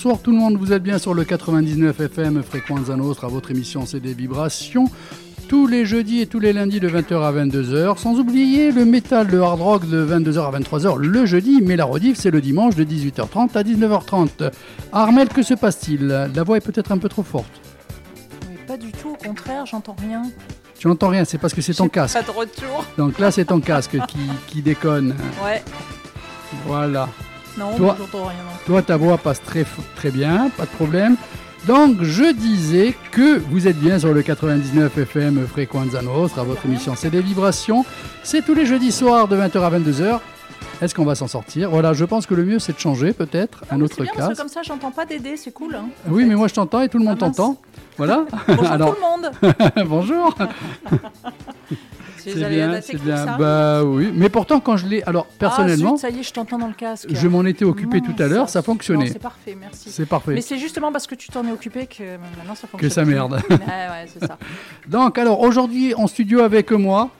Bonsoir 0.00 0.20
tout 0.22 0.30
le 0.30 0.36
monde, 0.36 0.56
vous 0.56 0.72
êtes 0.72 0.84
bien 0.84 0.96
sur 0.96 1.12
le 1.12 1.24
99 1.24 1.98
FM 1.98 2.44
Fréquence 2.44 2.86
Nostra, 2.86 3.26
à 3.26 3.30
votre 3.30 3.50
émission 3.50 3.84
C'est 3.84 3.98
des 3.98 4.14
vibrations 4.14 4.84
tous 5.48 5.66
les 5.66 5.84
jeudis 5.84 6.20
et 6.20 6.28
tous 6.28 6.38
les 6.38 6.52
lundis 6.52 6.78
de 6.78 6.88
20h 6.88 7.20
à 7.20 7.32
22h, 7.32 7.98
sans 7.98 8.16
oublier 8.20 8.70
le 8.70 8.84
métal, 8.84 9.26
le 9.26 9.42
hard 9.42 9.60
rock 9.60 9.88
de 9.88 10.06
22h 10.06 10.54
à 10.54 10.56
23h 10.60 10.98
le 10.98 11.26
jeudi, 11.26 11.60
mais 11.64 11.74
la 11.74 11.84
rediff 11.84 12.16
c'est 12.16 12.30
le 12.30 12.40
dimanche 12.40 12.76
de 12.76 12.84
18h30 12.84 13.56
à 13.56 13.64
19h30. 13.64 14.52
Armel, 14.92 15.30
que 15.30 15.42
se 15.42 15.54
passe-t-il? 15.54 16.06
La 16.06 16.44
voix 16.44 16.58
est 16.58 16.64
peut-être 16.64 16.92
un 16.92 16.98
peu 16.98 17.08
trop 17.08 17.24
forte. 17.24 17.60
Pas 18.68 18.76
du 18.76 18.92
tout, 18.92 19.16
au 19.20 19.26
contraire, 19.26 19.66
j'entends 19.66 19.96
rien. 20.00 20.22
Tu 20.78 20.86
n'entends 20.86 21.08
rien, 21.08 21.24
c'est 21.24 21.38
parce 21.38 21.54
que 21.54 21.60
c'est 21.60 21.74
ton 21.74 21.88
casque. 21.88 22.16
Pas 22.16 22.22
de 22.22 22.38
retour. 22.38 22.84
Donc 22.98 23.18
là 23.18 23.32
c'est 23.32 23.46
ton 23.46 23.58
casque 23.58 23.98
qui, 24.06 24.20
qui 24.46 24.62
déconne. 24.62 25.16
Ouais. 25.44 25.60
Voilà. 26.66 27.08
Non, 27.58 27.74
Toi- 27.76 27.96
rien. 28.12 28.32
Toi, 28.66 28.82
ta 28.82 28.96
voix 28.96 29.18
passe 29.18 29.42
très, 29.42 29.64
très 29.96 30.10
bien, 30.10 30.50
pas 30.56 30.64
de 30.64 30.70
problème. 30.70 31.16
Donc, 31.66 32.02
je 32.02 32.32
disais 32.32 32.94
que 33.10 33.38
vous 33.50 33.66
êtes 33.66 33.78
bien 33.78 33.98
sur 33.98 34.14
le 34.14 34.22
99 34.22 34.96
FM 34.96 35.46
Frequenza 35.46 36.00
Nostra, 36.02 36.44
votre 36.44 36.64
émission 36.66 36.94
C'est 36.96 37.10
des 37.10 37.20
vibrations. 37.20 37.84
C'est 38.22 38.44
tous 38.44 38.54
les 38.54 38.64
jeudis 38.64 38.92
soirs 38.92 39.26
de 39.28 39.36
20h 39.36 39.60
à 39.62 39.70
22h. 39.70 40.20
Est-ce 40.80 40.94
qu'on 40.94 41.04
va 41.04 41.16
s'en 41.16 41.26
sortir? 41.26 41.70
Voilà, 41.70 41.92
je 41.92 42.04
pense 42.04 42.26
que 42.26 42.34
le 42.34 42.44
mieux 42.44 42.60
c'est 42.60 42.72
de 42.72 42.78
changer 42.78 43.12
peut-être 43.12 43.64
un 43.70 43.78
Mais 43.78 43.84
autre 43.84 43.96
parce 43.96 44.10
que 44.10 44.16
casque. 44.16 44.36
comme 44.36 44.48
ça, 44.48 44.62
j'entends 44.62 44.92
pas 44.92 45.04
Dédé, 45.04 45.36
c'est 45.36 45.50
cool. 45.50 45.74
Hein, 45.74 45.86
Oui, 46.08 46.22
fait. 46.22 46.28
mais 46.28 46.34
moi 46.36 46.46
je 46.46 46.54
t'entends 46.54 46.80
et 46.82 46.88
tout 46.88 46.98
le 46.98 47.04
monde 47.04 47.18
Ah, 47.20 47.24
mince. 47.26 47.36
t'entend. 47.36 47.56
Voilà. 47.96 48.24
Bonjour 48.46 48.70
Alors, 48.70 48.94
tout 48.94 49.00
le 49.02 49.82
monde. 49.82 49.88
bonjour. 49.88 50.34
C'est 52.28 52.34
C'est 52.34 52.38
les 52.40 52.44
aléas 52.44 52.66
de 52.66 52.72
bien, 52.72 52.80
c'est 52.82 53.02
bien. 53.02 53.16
ça. 53.16 53.36
Bah 53.38 53.82
oui, 53.84 54.10
mais 54.14 54.28
pourtant 54.28 54.60
quand 54.60 54.76
je 54.76 54.86
l'ai, 54.86 55.02
alors 55.04 55.26
personnellement, 55.26 55.92
Ah, 55.94 55.96
zut, 55.96 56.00
ça 56.00 56.10
y 56.10 56.20
est, 56.20 56.22
je 56.22 56.32
t'entends 56.32 56.58
dans 56.58 56.68
le 56.68 56.74
casque. 56.74 57.08
je 57.10 57.28
m'en 57.28 57.44
étais 57.44 57.64
occupé 57.64 58.00
tout 58.00 58.14
à 58.22 58.26
l'heure, 58.26 58.48
ça 58.48 58.62
fonctionnait. 58.62 59.08
c'est 59.08 59.18
parfait, 59.18 59.56
merci. 59.58 59.90
C'est 59.90 60.06
parfait. 60.06 60.32
Mais 60.34 60.40
c'est 60.40 60.58
justement 60.58 60.92
parce 60.92 61.06
que 61.06 61.14
tu 61.14 61.28
t'en 61.28 61.46
es 61.46 61.52
occupé 61.52 61.86
que 61.86 62.02
maintenant 62.16 62.54
ça 62.54 62.66
fonctionne. 62.66 62.80
Que 62.80 62.88
ça 62.94 63.04
merde. 63.04 63.40
Ouais, 63.50 63.56
ouais, 63.56 64.06
c'est 64.12 64.24
ça. 64.26 64.38
Donc 64.88 65.18
alors 65.18 65.40
aujourd'hui 65.40 65.94
en 65.94 66.06
studio 66.06 66.40
avec 66.40 66.70
moi, 66.72 67.10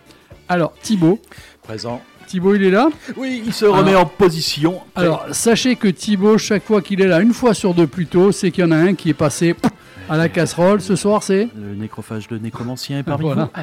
alors 0.48 0.72
Thibaut. 0.82 1.18
Présent. 1.62 2.00
Thibaut 2.26 2.54
il 2.54 2.62
est 2.64 2.70
là. 2.70 2.88
Oui, 3.16 3.42
il 3.46 3.52
se 3.54 3.64
remet 3.64 3.94
en 3.94 4.04
position. 4.04 4.80
Alors 4.94 5.26
sachez 5.32 5.76
que 5.76 5.88
Thibaut, 5.88 6.36
chaque 6.38 6.64
fois 6.64 6.82
qu'il 6.82 7.00
est 7.00 7.06
là, 7.06 7.20
une 7.20 7.32
fois 7.32 7.54
sur 7.54 7.72
deux 7.74 7.86
plutôt, 7.86 8.32
c'est 8.32 8.50
qu'il 8.50 8.64
y 8.64 8.66
en 8.66 8.70
a 8.70 8.76
un 8.76 8.94
qui 8.94 9.08
est 9.10 9.14
passé 9.14 9.54
à 10.10 10.16
la 10.18 10.28
casserole. 10.28 10.80
Ce 10.82 10.94
soir 10.94 11.22
c'est 11.22 11.48
le 11.56 11.74
nécrophage, 11.74 12.28
le 12.30 12.38
nécromancien 12.38 12.98
est 12.98 13.02
parmi 13.02 13.24
Voilà. 13.24 13.44
vous. 13.54 13.62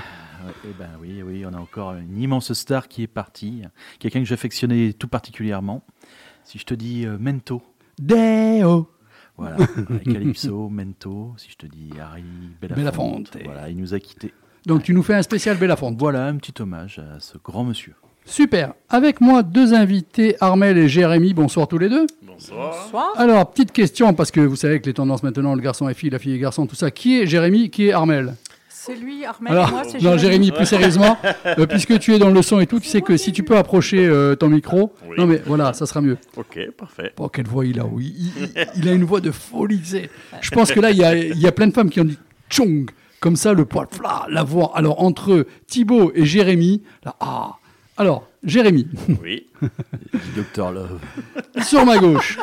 Eh 0.66 0.74
ben 0.78 0.90
oui, 1.02 1.22
oui, 1.24 1.46
on 1.46 1.54
a 1.54 1.60
encore 1.60 1.94
une 1.94 2.18
immense 2.22 2.54
star 2.54 2.88
qui 2.88 3.04
est 3.04 3.08
partie. 3.08 3.64
Quelqu'un 4.00 4.20
que 4.20 4.26
j'affectionnais 4.26 4.94
tout 4.94 5.08
particulièrement. 5.08 5.84
Si 6.44 6.58
je 6.60 6.66
te 6.66 6.74
dis 6.74 7.06
euh, 7.06 7.18
Mento, 7.20 7.62
Deo. 8.00 8.90
voilà, 9.38 9.58
Calypso, 10.06 10.70
Mento. 10.70 11.34
Si 11.38 11.50
je 11.52 11.56
te 11.58 11.66
dis 11.66 11.90
Harry 12.00 12.23
Belafonte, 12.62 12.78
Belafonte. 12.78 13.38
voilà, 13.46 13.70
il 13.70 13.78
nous 13.78 13.94
a 13.94 14.00
quittés. 14.00 14.34
Donc 14.66 14.84
tu 14.84 14.94
nous 14.94 15.04
fais 15.04 15.16
un 15.16 15.22
spécial 15.23 15.58
Belafonte. 15.58 15.98
Voilà 15.98 16.26
un 16.28 16.36
petit 16.38 16.54
hommage 16.62 17.00
à 17.00 17.20
ce 17.20 17.38
grand 17.38 17.64
monsieur. 17.64 17.94
Super. 18.28 18.73
Avec 18.90 19.22
moi 19.22 19.44
deux 19.44 19.73
invités, 19.76 20.36
Armel 20.42 20.78
et 20.80 20.90
Jérémy. 20.90 21.34
Bonsoir 21.36 21.68
tous 21.68 21.78
les 21.78 21.90
deux. 21.90 22.08
Bonsoir. 22.23 23.14
Alors 23.16 23.52
petite 23.52 23.72
question 23.72 24.14
parce 24.16 24.32
que 24.32 24.42
vous 24.42 24.56
savez 24.56 24.82
que 24.82 24.88
les 24.88 24.94
tendances 24.96 25.22
maintenant, 25.22 25.54
le 25.54 25.62
garçon 25.62 25.88
et 25.90 25.94
fille, 25.94 26.10
la 26.10 26.18
fille 26.20 26.34
et 26.34 26.40
garçon, 26.40 26.66
tout 26.66 26.76
ça. 26.76 26.90
Qui 26.90 27.20
est 27.22 27.28
Jérémy? 27.28 27.70
Qui 27.70 27.88
est 27.88 27.92
Armel? 27.92 28.34
C'est 28.86 28.95
lui, 28.95 29.25
Armel, 29.25 29.53
Alors, 29.53 29.69
et 29.69 29.72
moi, 29.72 29.83
c'est 29.83 30.02
non, 30.02 30.17
Jérémy, 30.17 30.52
plus 30.52 30.66
sérieusement, 30.66 31.17
euh, 31.45 31.66
puisque 31.66 31.97
tu 32.00 32.14
es 32.14 32.20
dans 32.20 32.30
le 32.30 32.42
son 32.42 32.60
et 32.60 32.67
tout, 32.67 32.80
tu 32.80 32.87
sais 32.87 33.02
que 33.02 33.17
si 33.17 33.32
tu 33.32 33.42
peux 33.43 33.58
approcher 33.58 34.05
euh, 34.05 34.36
ton 34.36 34.49
micro, 34.49 34.93
Oui. 35.10 35.15
non 35.17 35.26
mais 35.26 35.42
voilà, 35.45 35.73
ça 35.73 35.86
sera 35.86 36.02
mieux. 36.02 36.17
Ok, 36.37 36.60
parfait. 36.77 37.11
Oh, 37.17 37.27
quelle 37.30 37.48
voix 37.48 37.65
il 37.65 37.80
a, 37.80 37.86
oui. 37.86 38.14
Il, 38.17 38.43
il- 38.43 38.67
il 38.77 38.89
a 38.89 38.93
une 38.93 39.04
voix 39.04 39.21
de 39.21 39.32
folie. 39.32 39.82
Je 40.42 40.49
pense 40.52 40.71
que 40.71 40.80
là, 40.80 40.92
il 40.92 40.98
y 40.98 41.04
a, 41.04 41.15
il 41.17 41.39
y 41.39 41.48
a 41.48 41.52
plein 41.52 41.67
de 41.67 41.73
femmes 41.73 41.89
qui 41.89 41.99
ont 41.99 42.05
dit 42.05 42.17
tchong, 42.49 42.86
comme 43.20 43.36
ça, 43.36 43.54
le 43.54 43.65
poil, 43.65 43.87
fla, 43.89 44.27
la 44.30 44.43
voix. 44.43 44.71
Alors, 44.76 45.02
entre 45.02 45.48
Thibaut 45.67 46.11
et 46.14 46.26
Jérémy, 46.26 46.83
là, 47.04 47.15
ah. 47.20 47.55
Alors, 47.98 48.27
Jérémy, 48.43 48.87
Oui. 49.23 49.48
Docteur 50.36 50.71
Love. 50.71 50.99
sur 51.64 51.86
ma 51.86 51.98
gauche. 51.98 52.37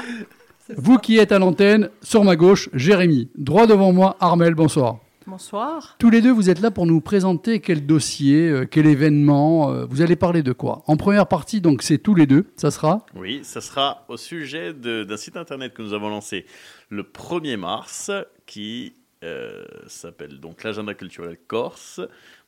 Vous 0.77 0.97
qui 0.99 1.19
êtes 1.19 1.31
à 1.33 1.39
l'antenne, 1.39 1.91
sur 2.03 2.25
ma 2.25 2.35
gauche, 2.37 2.69
Jérémy. 2.73 3.29
Droit 3.37 3.67
devant 3.67 3.93
moi, 3.93 4.17
Armel, 4.21 4.55
bonsoir. 4.55 4.97
Bonsoir. 5.27 5.95
Tous 5.99 6.11
les 6.11 6.21
deux, 6.21 6.33
vous 6.33 6.51
êtes 6.51 6.61
là 6.61 6.71
pour 6.71 6.85
nous 6.87 7.01
présenter 7.01 7.61
quel 7.61 7.87
dossier, 7.87 8.49
euh, 8.49 8.67
quel 8.69 8.87
événement. 8.87 9.71
euh, 9.71 9.85
vous 9.89 10.03
allez 10.03 10.17
parler 10.17 10.43
de 10.43 10.53
quoi? 10.53 10.83
En 10.87 10.97
première 10.97 11.29
partie, 11.29 11.61
donc, 11.61 11.83
c'est 11.83 11.99
tous 11.99 12.15
les 12.15 12.27
deux. 12.27 12.47
Ça 12.57 12.71
sera? 12.71 13.07
Oui, 13.15 13.41
ça 13.45 13.61
sera 13.61 14.05
au 14.09 14.17
sujet 14.17 14.73
de- 14.73 15.05
d'un 15.05 15.17
site 15.17 15.37
internet 15.37 15.75
que 15.75 15.83
nous 15.83 15.93
avons 15.93 16.09
lancé 16.09 16.45
le 16.89 17.05
1er 17.05 17.57
mars 17.57 18.11
qui 18.47 18.95
euh, 19.25 19.65
s'appelle 19.87 20.41
donc 20.41 20.65
l'agenda 20.65 20.95
culturel 20.95 21.39
corse, 21.47 22.01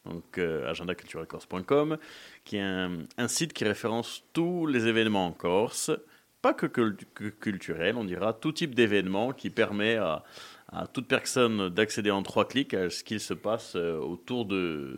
donc 0.05 0.39
euh, 0.39 0.69
agendaculturelcorse.com, 0.69 1.99
qui 2.45 2.57
est 2.57 2.61
un, 2.63 2.91
un 3.17 3.29
site 3.29 3.53
qui 3.53 3.65
référence 3.65 4.25
tous 4.33 4.67
les 4.67 4.89
événements 4.89 5.27
en 5.27 5.31
Corse, 5.33 5.93
pas 6.43 6.53
que, 6.53 6.67
cul- 6.67 6.97
que 7.15 7.29
culturels, 7.29 7.95
on 7.97 8.03
dira 8.05 8.33
tout 8.33 8.51
type 8.51 8.75
d'événements 8.75 9.33
qui 9.33 9.51
permet 9.51 9.95
à, 9.97 10.25
à 10.75 10.87
toute 10.87 11.07
personne 11.07 11.69
d'accéder 11.69 12.11
en 12.11 12.23
trois 12.23 12.47
clics 12.49 12.75
à 12.75 12.91
ce 12.91 13.05
qu'il 13.05 13.21
se 13.21 13.35
passe 13.35 13.75
euh, 13.77 13.99
autour 13.99 14.45
de, 14.45 14.97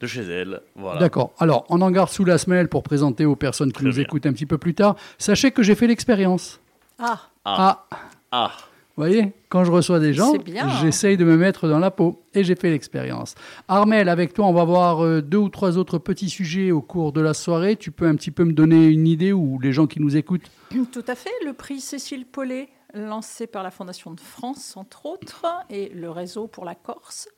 de 0.00 0.06
chez 0.06 0.22
elle. 0.22 0.60
Voilà. 0.74 0.98
D'accord. 1.00 1.32
Alors, 1.38 1.64
on 1.68 1.80
en 1.80 1.90
garde 1.90 2.10
sous 2.10 2.24
la 2.24 2.38
semelle 2.38 2.68
pour 2.68 2.82
présenter 2.82 3.24
aux 3.24 3.36
personnes 3.36 3.68
qui 3.72 3.78
Très 3.78 3.84
nous 3.86 3.92
bien. 3.94 4.02
écoutent 4.02 4.26
un 4.26 4.32
petit 4.32 4.46
peu 4.46 4.58
plus 4.58 4.74
tard. 4.74 4.96
Sachez 5.18 5.50
que 5.52 5.62
j'ai 5.62 5.74
fait 5.74 5.86
l'expérience. 5.86 6.60
Ah, 6.98 7.20
Ah. 7.44 7.86
Ah, 7.90 7.98
Ah, 8.32 8.52
vous 8.96 9.04
voyez, 9.06 9.32
quand 9.48 9.64
je 9.64 9.70
reçois 9.72 9.98
des 9.98 10.12
gens, 10.12 10.34
j'essaye 10.82 11.16
de 11.16 11.24
me 11.24 11.36
mettre 11.36 11.68
dans 11.68 11.78
la 11.78 11.90
peau 11.90 12.22
et 12.34 12.44
j'ai 12.44 12.54
fait 12.54 12.70
l'expérience. 12.70 13.34
Armel, 13.66 14.08
avec 14.10 14.34
toi, 14.34 14.46
on 14.46 14.52
va 14.52 14.64
voir 14.64 15.02
euh, 15.02 15.22
deux 15.22 15.38
ou 15.38 15.48
trois 15.48 15.78
autres 15.78 15.96
petits 15.98 16.28
sujets 16.28 16.70
au 16.70 16.82
cours 16.82 17.12
de 17.12 17.20
la 17.22 17.32
soirée. 17.32 17.76
Tu 17.76 17.92
peux 17.92 18.06
un 18.06 18.14
petit 18.16 18.30
peu 18.30 18.44
me 18.44 18.52
donner 18.52 18.86
une 18.88 19.06
idée 19.06 19.32
ou 19.32 19.58
les 19.60 19.72
gens 19.72 19.86
qui 19.86 20.00
nous 20.00 20.16
écoutent? 20.16 20.50
Tout 20.70 21.04
à 21.08 21.14
fait. 21.14 21.30
Le 21.46 21.54
prix 21.54 21.80
Cécile 21.80 22.26
Paulet, 22.26 22.68
lancé 22.94 23.46
par 23.46 23.62
la 23.62 23.70
Fondation 23.70 24.10
de 24.12 24.20
France, 24.20 24.76
entre 24.76 25.06
autres, 25.06 25.46
et 25.68 25.88
le 25.90 26.10
réseau 26.10 26.46
pour 26.46 26.64
la 26.64 26.74
Corse. 26.74 27.28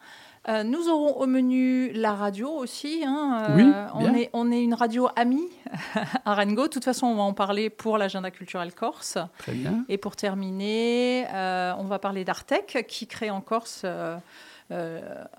Euh, 0.48 0.64
nous 0.64 0.88
aurons 0.88 1.20
au 1.20 1.26
menu 1.28 1.92
la 1.92 2.14
radio 2.14 2.48
aussi. 2.50 3.04
hein. 3.06 3.46
Euh, 3.50 3.56
Oui, 3.56 3.72
on, 3.94 4.12
est, 4.14 4.28
on 4.32 4.50
est 4.50 4.60
une 4.62 4.74
radio 4.74 5.08
amie 5.14 5.48
à 6.24 6.34
Rengo. 6.34 6.62
De 6.64 6.68
toute 6.68 6.84
façon, 6.84 7.06
on 7.06 7.14
va 7.14 7.22
en 7.22 7.32
parler 7.32 7.70
pour 7.70 7.96
l'agenda 7.96 8.32
culturel 8.32 8.74
corse. 8.74 9.18
Très 9.38 9.52
bien. 9.52 9.84
Et 9.88 9.98
pour 9.98 10.16
terminer, 10.16 11.26
euh, 11.32 11.74
on 11.78 11.84
va 11.84 12.00
parler 12.00 12.24
d'Artec, 12.24 12.84
qui 12.88 13.06
crée 13.06 13.30
en 13.30 13.40
Corse, 13.40 13.84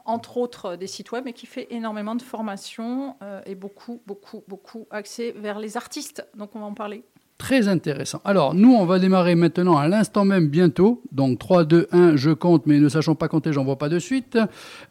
entre 0.06 0.38
autres, 0.38 0.76
des 0.76 0.88
sites 0.88 1.12
web, 1.12 1.28
et 1.28 1.34
qui 1.34 1.48
fait 1.48 1.68
énormément 1.72 2.16
de 2.16 2.22
formations 2.22 3.18
et 3.46 3.56
beaucoup, 3.56 4.02
beaucoup, 4.06 4.44
beaucoup 4.48 4.88
axé 4.90 5.34
vers 5.36 5.60
les 5.60 5.76
artistes. 5.76 6.26
Donc, 6.36 6.56
on 6.56 6.60
va 6.60 6.66
en 6.66 6.74
parler. 6.74 7.04
Très 7.44 7.68
intéressant. 7.68 8.22
Alors, 8.24 8.54
nous, 8.56 8.72
on 8.74 8.86
va 8.86 9.00
démarrer 9.00 9.36
maintenant 9.36 9.76
à 9.78 9.90
l'instant 9.90 10.24
même, 10.24 10.48
bientôt. 10.48 11.02
Donc, 11.12 11.40
3, 11.40 11.66
2, 11.66 11.88
1, 11.92 12.16
je 12.16 12.30
compte, 12.32 12.66
mais 12.68 12.80
ne 12.80 12.88
sachant 12.88 13.16
pas 13.16 13.28
compter, 13.28 13.52
j'en 13.52 13.66
vois 13.66 13.78
pas 13.78 13.90
de 13.90 14.00
suite. 14.00 14.38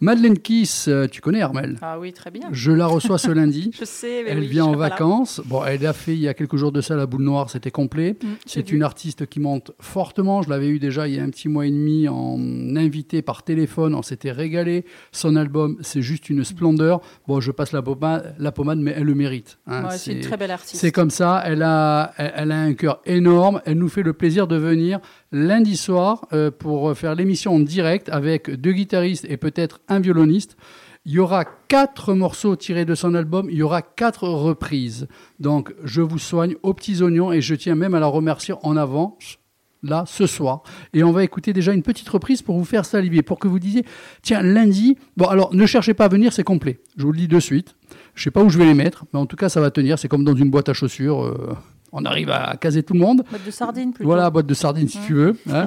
Madeleine 0.01 0.39
Kiss, 0.39 0.87
euh, 0.89 1.07
tu 1.07 1.23
connais 1.23 1.41
Armel? 1.41 1.79
Ah 1.81 1.99
oui, 1.99 2.13
très 2.13 2.31
bien. 2.31 2.49
Je 2.53 2.71
la 2.71 2.87
reçois 2.87 3.17
ce 3.17 3.31
lundi. 3.31 3.71
Je 3.79 3.87
sais, 3.87 4.23
mais 4.25 4.33
Elle 4.33 4.41
oui, 4.41 4.49
vient 4.49 4.67
en 4.67 4.73
là. 4.73 4.77
vacances. 4.91 5.41
Bon, 5.47 5.65
elle 5.65 5.87
a 5.87 5.95
fait 5.95 6.13
il 6.13 6.21
y 6.21 6.29
a 6.29 6.35
quelques 6.35 6.57
jours 6.57 6.73
de 6.73 6.83
ça 6.83 6.95
la 6.95 7.07
boule 7.07 7.23
noire, 7.23 7.49
c'était 7.49 7.71
complet. 7.71 8.17
Mm, 8.23 8.27
C'est 8.45 8.71
une 8.71 8.83
artiste 8.83 9.25
qui 9.27 9.41
monte 9.41 9.71
fortement. 9.81 10.43
Je 10.43 10.51
l'avais 10.51 10.69
eu 10.69 10.79
déjà 10.79 11.09
il 11.09 11.15
y 11.15 11.19
a 11.19 11.23
un 11.23 11.31
petit 11.31 11.49
mois 11.49 11.65
et 11.67 11.71
demi 11.71 12.07
en 12.07 12.39
invité 12.77 13.23
par 13.23 13.45
téléphone. 13.45 13.95
On 13.95 14.03
s'était 14.03 14.31
régalé. 14.31 14.85
Son 15.11 15.37
album, 15.37 15.79
c'est 15.81 16.03
juste 16.03 16.29
une 16.29 16.45
splendeur. 16.45 17.01
Bon, 17.27 17.41
je 17.41 17.51
passe 17.51 17.73
la 17.73 17.81
pommade, 17.81 18.35
la 18.39 18.53
pommade 18.53 18.79
mais 18.79 18.93
elle 18.95 19.05
le 19.05 19.15
mérite. 19.15 19.57
hein. 19.67 19.85
Ouais, 19.85 19.97
c'est 19.97 20.13
une 20.13 20.21
très 20.21 20.37
belle 20.37 20.51
artiste. 20.51 20.77
c'est 20.81 20.93
comme 20.93 21.09
ça. 21.11 21.43
Elle 21.47 21.63
a, 21.63 22.13
elle, 22.19 22.42
elle 22.43 22.53
a 22.53 22.61
un 22.61 22.75
cœur 22.75 23.01
énorme. 23.07 23.61
Elle 23.65 23.79
nous 23.79 23.89
fait 23.89 24.03
le 24.03 24.13
plaisir 24.13 24.47
de 24.47 24.57
venir 24.57 25.01
lundi 25.31 25.77
soir 25.77 26.27
euh, 26.33 26.51
pour 26.51 26.97
faire 26.97 27.15
l'émission 27.15 27.55
en 27.55 27.61
direct 27.61 28.09
avec 28.09 28.51
deux 28.51 28.73
guitaristes 28.73 29.27
et 29.29 29.37
peut-être 29.37 29.81
un 29.89 30.01
violoniste. 30.01 30.57
Il 31.05 31.13
y 31.13 31.19
aura 31.19 31.45
quatre 31.45 32.15
morceaux 32.15 32.55
tirés 32.55 32.85
de 32.85 32.95
son 32.95 33.15
album. 33.15 33.49
Il 33.51 33.57
y 33.57 33.63
aura 33.63 33.83
quatre 33.83 34.29
reprises. 34.29 35.09
Donc, 35.41 35.75
je 35.83 36.01
vous 36.01 36.19
soigne 36.19 36.55
aux 36.63 36.75
petits 36.75 37.03
oignons 37.03 37.33
et 37.33 37.41
je 37.41 37.55
tiens 37.55 37.75
même 37.75 37.95
à 37.95 38.01
la 38.01 38.07
remercier 38.07 38.55
en 38.63 38.77
avance. 38.77 39.39
Là, 39.85 40.05
ce 40.07 40.29
soir. 40.29 40.63
Et 40.95 41.03
on 41.03 41.11
va 41.11 41.25
écouter 41.25 41.53
déjà 41.53 41.73
une 41.73 41.83
petite 41.83 42.09
reprise 42.09 42.41
pour 42.41 42.57
vous 42.57 42.65
faire 42.65 42.85
saliver, 42.85 43.23
pour 43.23 43.41
que 43.41 43.49
vous 43.49 43.59
disiez, 43.59 43.85
tiens, 44.23 44.41
lundi, 44.41 44.97
bon, 45.17 45.25
alors 45.25 45.53
ne 45.53 45.67
cherchez 45.67 45.93
pas 45.93 46.05
à 46.05 46.09
venir, 46.09 46.33
c'est 46.33 46.45
complet. 46.45 46.79
Je 46.97 47.03
vous 47.05 47.11
le 47.11 47.19
dis 47.19 47.27
de 47.27 47.41
suite. 47.41 47.75
Je 48.15 48.23
sais 48.23 48.31
pas 48.31 48.45
où 48.45 48.49
je 48.49 48.59
vais 48.59 48.65
les 48.65 48.75
mettre, 48.75 49.07
mais 49.13 49.19
en 49.19 49.27
tout 49.27 49.35
cas, 49.35 49.49
ça 49.49 49.61
va 49.61 49.73
tenir. 49.73 49.99
C'est 49.99 50.07
comme 50.07 50.23
dans 50.23 50.37
une 50.37 50.51
boîte 50.51 50.69
à 50.69 50.73
chaussures. 50.73 51.25
euh, 51.25 51.57
on 51.93 52.05
arrive 52.05 52.31
à 52.31 52.57
caser 52.57 52.83
tout 52.83 52.95
le 52.95 53.01
monde. 53.01 53.23
Boîte 53.31 53.45
de 53.47 53.51
sardines, 53.51 53.93
plutôt. 53.93 54.09
Voilà, 54.09 54.31
boîte 54.31 54.47
de 54.47 54.55
sardines 54.55 54.89
si 54.89 54.99
tu 55.07 55.15
veux. 55.15 55.37
hein. 55.53 55.67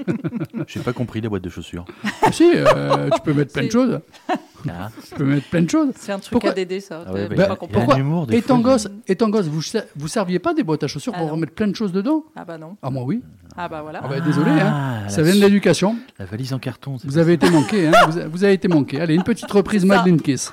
J'ai 0.66 0.80
pas 0.80 0.92
compris 0.92 1.20
la 1.20 1.28
boîte 1.28 1.42
de 1.42 1.48
chaussures. 1.48 1.84
si, 2.32 2.50
euh, 2.54 3.08
tu 3.14 3.20
peux 3.22 3.32
mettre 3.32 3.52
plein 3.52 3.64
de 3.66 3.70
choses. 3.72 4.00
Ah. 4.68 4.90
Je 5.10 5.14
peux 5.14 5.24
mettre 5.24 5.48
plein 5.48 5.62
de 5.62 5.70
choses. 5.70 5.90
C'est 5.96 6.12
un 6.12 6.18
truc 6.18 6.32
Pourquoi- 6.32 6.50
à 6.50 6.54
Dédé, 6.54 6.80
ça. 6.80 7.04
Ah 7.06 7.12
ouais, 7.12 7.28
bah, 7.28 7.36
pas 7.36 7.42
il 7.50 7.52
y 7.54 7.56
compris. 7.56 7.76
a 7.76 7.78
Pourquoi 7.78 7.94
un 7.94 7.98
humour 7.98 8.26
Étant 8.32 8.60
fois, 8.60 8.72
gosse, 8.72 8.88
étant 9.06 9.28
gosse, 9.28 9.46
vous, 9.46 9.60
vous 9.96 10.08
serviez 10.08 10.38
pas 10.40 10.54
des 10.54 10.64
boîtes 10.64 10.82
à 10.82 10.88
chaussures 10.88 11.12
Ah 11.14 11.18
pour 11.18 11.28
non. 11.28 11.34
remettre 11.34 11.52
plein 11.52 11.68
de 11.68 11.74
choses 11.76 11.92
dedans? 11.92 12.24
Ah 12.34 12.44
bah 12.44 12.58
non. 12.58 12.76
Ah 12.82 12.90
moi 12.90 13.04
oui. 13.04 13.22
Ah 13.56 13.68
bah 13.68 13.80
voilà. 13.82 14.00
Ah 14.02 14.08
bah, 14.08 14.20
désolé, 14.20 14.50
hein. 14.50 15.02
Ah, 15.06 15.08
ça 15.08 15.22
vient 15.22 15.34
de 15.34 15.40
l'éducation. 15.40 15.96
La 16.18 16.24
valise 16.26 16.52
en 16.52 16.58
carton. 16.58 16.98
c'est 16.98 17.06
Vous 17.06 17.14
ça. 17.14 17.20
avez 17.20 17.34
été 17.34 17.48
manqué, 17.48 17.86
hein. 17.86 17.92
vous, 18.30 18.44
avez 18.44 18.54
été 18.54 18.66
manqué. 18.68 19.00
Allez, 19.00 19.14
une 19.14 19.22
petite 19.24 19.50
reprise. 19.50 19.84
Madeleine 19.84 20.20
Kiss. 20.20 20.52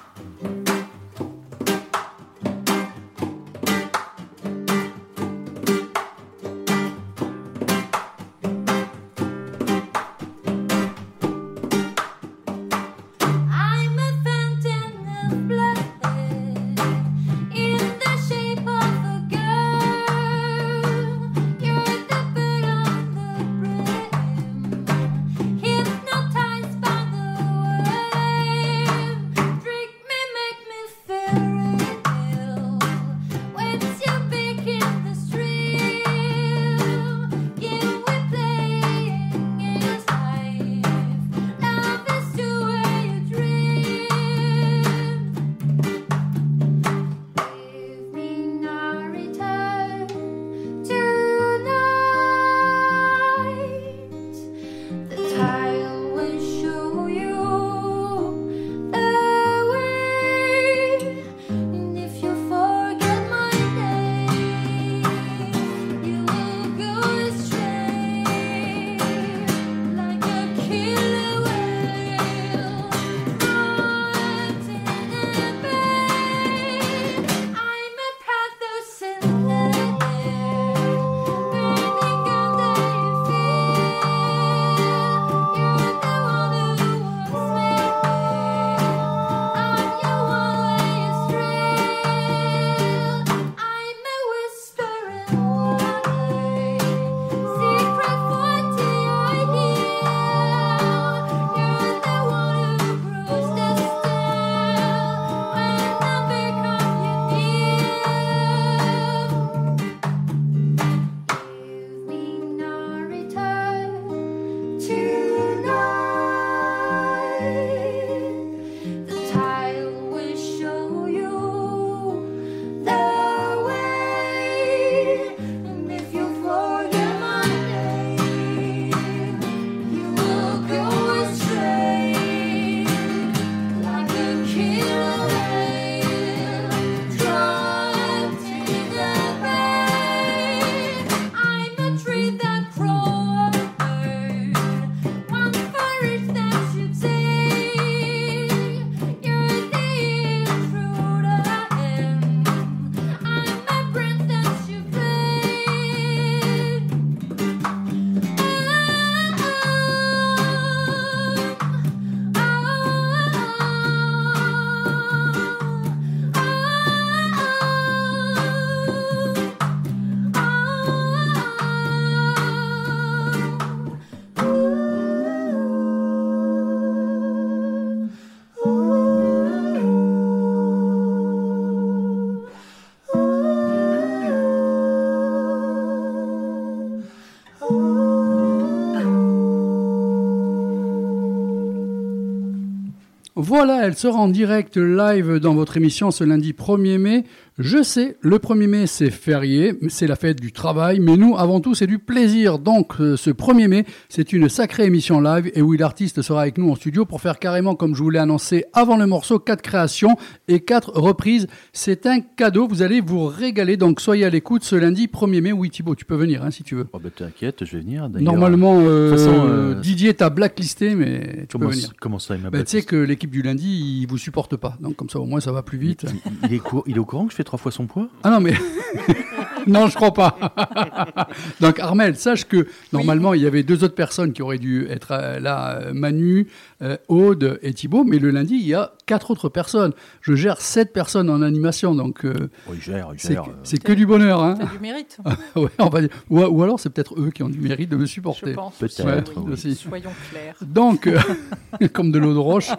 Voilà, 193.55 193.86
elle 193.86 193.95
sera 193.95 194.17
en 194.17 194.29
direct 194.29 194.77
live 194.77 195.36
dans 195.36 195.53
votre 195.53 195.77
émission 195.77 196.10
ce 196.10 196.24
lundi 196.24 196.53
1er 196.53 196.98
mai. 196.98 197.24
Je 197.60 197.83
sais, 197.83 198.17
le 198.22 198.38
1er 198.39 198.67
mai 198.67 198.88
c'est 198.88 199.12
férié, 199.12 199.75
c'est 199.88 200.07
la 200.07 200.15
fête 200.15 200.41
du 200.41 200.51
travail, 200.51 201.00
mais 201.00 201.17
nous 201.17 201.38
avant 201.38 201.60
tout 201.60 201.75
c'est 201.75 201.86
du 201.86 202.00
plaisir. 202.00 202.57
Donc 202.57 203.00
euh, 203.00 203.15
ce 203.15 203.29
1er 203.29 203.67
mai 203.67 203.86
c'est 204.10 204.33
une 204.33 204.50
sacrée 204.50 204.86
émission 204.86 205.22
live 205.22 205.51
et 205.53 205.62
où 205.62 205.74
l'artiste 205.74 206.24
sera 206.24 206.41
avec 206.41 206.57
nous 206.57 206.72
en 206.72 206.75
studio 206.75 207.05
pour 207.05 207.22
faire 207.22 207.38
carrément 207.38 207.75
comme 207.75 207.93
je 207.95 208.01
vous 208.01 208.10
l'ai 208.10 208.17
annoncé 208.17 208.65
avant 208.74 208.98
le 208.98 209.05
morceau, 209.05 209.38
quatre 209.38 209.62
créations 209.62 210.17
et 210.48 210.62
quatre 210.62 210.93
reprises. 210.95 211.45
C'est 211.74 212.07
un 212.07 212.22
cadeau, 212.22 212.67
vous 212.67 212.81
allez 212.81 213.01
vous 213.01 213.27
régaler. 213.27 213.77
Donc 213.77 214.01
soyez 214.01 214.25
à 214.25 214.31
l'écoute 214.31 214.63
ce 214.63 214.75
lundi 214.75 215.05
1er 215.05 215.41
mai. 215.41 215.51
Oui 215.51 215.69
Thibaut, 215.69 215.93
tu 215.93 216.05
peux 216.05 216.15
venir 216.15 216.43
hein, 216.43 216.50
si 216.50 216.63
tu 216.63 216.74
veux. 216.74 216.88
Oh, 216.91 216.98
bah, 216.98 217.10
T'inquiète, 217.15 217.65
je 217.65 217.77
vais 217.77 217.83
venir. 217.83 218.10
Normalement, 218.10 218.79
euh, 218.79 219.12
façon, 219.15 219.45
euh, 219.48 219.75
Didier 219.79 220.15
t'a 220.15 220.31
blacklisté, 220.31 220.95
mais 220.95 221.45
tu 221.48 221.57
Comment, 221.60 221.67
peux 221.69 221.75
venir. 221.75 221.93
comment 222.01 222.17
ça, 222.17 222.36
il 222.36 222.41
m'a 222.41 222.50
Bah, 222.50 222.63
tu 222.63 222.72
sais 222.72 222.81
que 222.81 222.95
l'équipe 222.95 223.29
du 223.29 223.43
lundi, 223.43 224.00
ils 224.01 224.07
vous 224.07 224.17
supportent 224.17 224.57
pas. 224.57 224.75
Donc 224.79 224.95
comme 224.95 225.12
ça, 225.12 225.19
au 225.19 225.25
moins, 225.25 225.39
ça 225.39 225.51
va 225.51 225.62
plus 225.62 225.77
vite. 225.77 226.07
il, 226.43 226.50
il 226.50 226.55
est 226.55 226.62
il 226.88 226.95
est 226.95 227.00
au 227.00 227.05
courant 227.05 227.25
que 227.25 227.31
je 227.31 227.36
fais 227.36 227.43
trois 227.44 227.60
fois 227.60 227.72
son 227.72 227.88
poids. 227.88 228.08
Ah 228.24 228.30
non, 228.30 228.40
mais... 228.40 228.54
non, 229.67 229.88
je 229.88 229.96
crois 229.96 230.13
pas. 230.13 230.38
donc 231.62 231.79
Armel, 231.79 232.15
sache 232.15 232.46
que 232.46 232.67
normalement, 232.91 233.34
il 233.34 233.41
y 233.41 233.48
avait 233.48 233.63
deux 233.63 233.84
autres 233.84 233.96
personnes 233.96 234.34
qui 234.34 234.41
auraient 234.41 234.58
dû 234.58 234.88
être 234.89 235.12
euh, 235.12 235.39
là, 235.39 235.79
euh, 235.82 235.93
Manu, 235.93 236.48
euh, 236.82 236.98
Aude 237.08 237.60
et 237.62 237.74
Thibaut. 237.74 238.03
Mais 238.03 238.20
le 238.20 238.29
lundi, 238.32 238.55
il 238.55 238.67
y 238.67 238.74
a 238.74 238.93
quatre 239.05 239.32
autres 239.32 239.50
personnes. 239.50 239.93
Je 240.22 240.34
gère 240.36 240.62
sept 240.62 240.93
personnes 240.93 241.29
en 241.29 241.41
animation. 241.41 241.96
Donc 241.96 242.25
euh, 242.25 242.34
Il 242.74 242.82
gère, 242.82 243.10
gère. 243.17 243.43
que- 243.43 243.50
c'est 243.63 243.82
que 243.82 243.91
du 243.93 244.05
bonheur. 244.05 244.43
Hein. 244.43 244.55
Du 244.74 244.79
mérite, 244.79 245.17
ouais, 245.55 245.67
on 245.79 245.89
va 245.89 246.01
dire. 246.01 246.10
ou, 246.29 246.39
ou 246.41 246.63
alors, 246.63 246.79
c'est 246.79 246.89
peut-être 246.89 247.20
eux 247.20 247.32
qui 247.32 247.43
ont 247.43 247.50
du 247.50 247.60
mérite 247.60 247.89
de 247.89 247.96
me 247.98 248.05
je 248.05 248.12
supporter. 248.12 248.53
pense. 248.53 248.75
Peut-être, 248.77 249.32
aussi, 249.38 249.46
oui. 249.48 249.53
aussi. 249.53 249.75
Soyons 249.75 250.12
clairs. 250.32 250.55
Donc, 250.62 251.08
euh, 251.08 251.20
comme 251.93 252.12
de 252.12 252.20
l'eau 252.20 252.34
de 252.34 252.39
roche. 252.39 252.70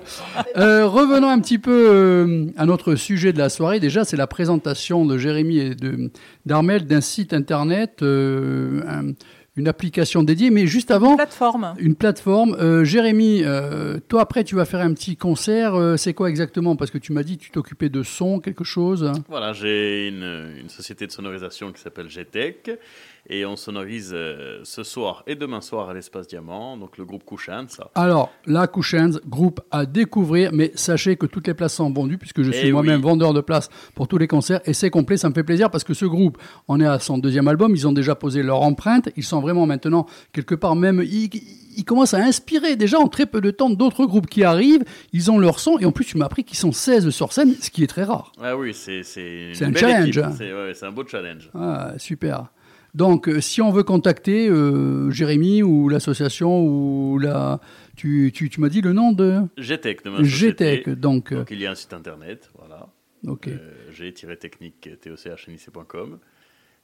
Euh, 0.56 0.86
revenons 0.86 1.28
un 1.28 1.40
petit 1.40 1.58
peu 1.58 2.52
à 2.56 2.66
notre 2.66 2.94
sujet 2.94 3.32
de 3.32 3.38
la 3.38 3.48
soirée. 3.48 3.80
Déjà, 3.80 4.04
c'est 4.04 4.16
la 4.16 4.26
présentation 4.26 5.04
de 5.04 5.18
Jérémy 5.18 5.58
et 5.58 5.74
de 5.74 6.10
d'Armel 6.46 6.86
d'un 6.86 7.00
site 7.00 7.32
internet, 7.32 8.02
euh, 8.02 8.82
un- 8.88 9.12
une 9.56 9.68
application 9.68 10.24
dédiée. 10.24 10.50
Mais 10.50 10.66
juste 10.66 10.90
avant, 10.90 11.14
Plateforme. 11.16 11.74
une 11.78 11.94
plateforme. 11.94 12.56
Euh, 12.58 12.82
Jérémy, 12.84 13.42
euh, 13.44 13.98
toi 14.08 14.22
après, 14.22 14.42
tu 14.42 14.56
vas 14.56 14.64
faire 14.64 14.80
un 14.80 14.92
petit 14.94 15.16
concert. 15.16 15.74
Euh, 15.76 15.96
c'est 15.96 16.12
quoi 16.12 16.28
exactement? 16.28 16.74
Parce 16.74 16.90
que 16.90 16.98
tu 16.98 17.12
m'as 17.12 17.22
dit 17.22 17.38
que 17.38 17.44
tu 17.44 17.50
t'occupais 17.52 17.88
de 17.88 18.02
son, 18.02 18.40
quelque 18.40 18.64
chose. 18.64 19.12
Voilà, 19.28 19.52
j'ai 19.52 20.08
une, 20.08 20.56
une 20.60 20.68
société 20.68 21.06
de 21.06 21.12
sonorisation 21.12 21.70
qui 21.70 21.80
s'appelle 21.80 22.08
GTEC 22.08 22.72
Et 23.30 23.46
on 23.46 23.56
sonorise 23.56 24.10
euh, 24.12 24.60
ce 24.64 24.82
soir 24.82 25.22
et 25.26 25.34
demain 25.34 25.62
soir 25.62 25.88
à 25.88 25.94
l'Espace 25.94 26.26
Diamant, 26.28 26.76
donc 26.76 26.98
le 26.98 27.06
groupe 27.06 27.24
Couchant, 27.24 27.64
ça. 27.68 27.90
Alors, 27.94 28.30
la 28.44 28.66
Couchens, 28.66 29.18
groupe 29.26 29.62
à 29.70 29.86
découvrir, 29.86 30.50
mais 30.52 30.72
sachez 30.74 31.16
que 31.16 31.24
toutes 31.24 31.46
les 31.46 31.54
places 31.54 31.72
sont 31.74 31.90
vendues, 31.90 32.18
puisque 32.18 32.42
je 32.42 32.50
suis 32.50 32.68
Eh 32.68 32.72
moi-même 32.72 32.96
oui. 32.96 33.02
vendeur 33.02 33.32
de 33.32 33.40
places 33.40 33.70
pour 33.94 34.08
tous 34.08 34.18
les 34.18 34.26
concerts, 34.28 34.60
et 34.66 34.74
c'est 34.74 34.90
complet, 34.90 35.16
ça 35.16 35.30
me 35.30 35.34
fait 35.34 35.42
plaisir, 35.42 35.70
parce 35.70 35.84
que 35.84 35.94
ce 35.94 36.04
groupe, 36.04 36.36
on 36.68 36.78
est 36.80 36.86
à 36.86 36.98
son 36.98 37.16
deuxième 37.16 37.48
album, 37.48 37.74
ils 37.74 37.88
ont 37.88 37.92
déjà 37.92 38.14
posé 38.14 38.42
leur 38.42 38.60
empreinte, 38.60 39.08
ils 39.16 39.24
sont 39.24 39.40
vraiment 39.40 39.64
maintenant, 39.64 40.04
quelque 40.34 40.54
part 40.54 40.76
même, 40.76 41.02
ils, 41.02 41.30
ils 41.78 41.84
commencent 41.86 42.12
à 42.14 42.18
inspirer 42.22 42.76
déjà 42.76 42.98
en 42.98 43.08
très 43.08 43.24
peu 43.24 43.40
de 43.40 43.50
temps 43.50 43.70
d'autres 43.70 44.04
groupes 44.04 44.26
qui 44.28 44.44
arrivent, 44.44 44.84
ils 45.14 45.30
ont 45.30 45.38
leur 45.38 45.60
son, 45.60 45.78
et 45.78 45.86
en 45.86 45.92
plus, 45.92 46.04
tu 46.04 46.18
m'as 46.18 46.26
appris 46.26 46.44
qu'ils 46.44 46.58
sont 46.58 46.72
16 46.72 47.08
sur 47.08 47.32
scène, 47.32 47.54
ce 47.58 47.70
qui 47.70 47.82
est 47.82 47.86
très 47.86 48.04
rare. 48.04 48.32
Ah 48.42 48.54
oui, 48.54 48.74
c'est 48.74 49.00
un 49.62 49.72
challenge, 49.74 50.18
hein. 50.18 50.32
C'est 50.36 50.52
ouais, 50.52 50.72
c'est 50.74 50.84
un 50.84 50.92
beau 50.92 51.06
challenge. 51.06 51.48
Ah, 51.54 51.94
super. 51.96 52.48
Donc, 52.94 53.28
euh, 53.28 53.40
si 53.40 53.60
on 53.60 53.70
veut 53.72 53.82
contacter 53.82 54.48
euh, 54.48 55.10
Jérémy 55.10 55.62
ou 55.62 55.88
l'association 55.88 56.62
ou 56.64 57.18
la... 57.18 57.60
Tu, 57.96 58.30
tu, 58.34 58.48
tu 58.50 58.60
m'as 58.60 58.68
dit 58.68 58.80
le 58.80 58.92
nom 58.92 59.12
de 59.12 59.40
GTEC 59.58 60.04
de 60.04 60.10
ma 60.10 60.16
société. 60.18 60.76
GTEC, 60.76 60.88
donc... 60.90 61.32
euh, 61.32 61.38
Donc 61.38 61.50
il 61.50 61.60
y 61.60 61.66
a 61.66 61.72
un 61.72 61.74
site 61.74 61.92
internet, 61.92 62.50
voilà. 62.56 62.88
ok. 63.26 63.48
Euh, 63.48 63.72
G-technique. 63.92 64.88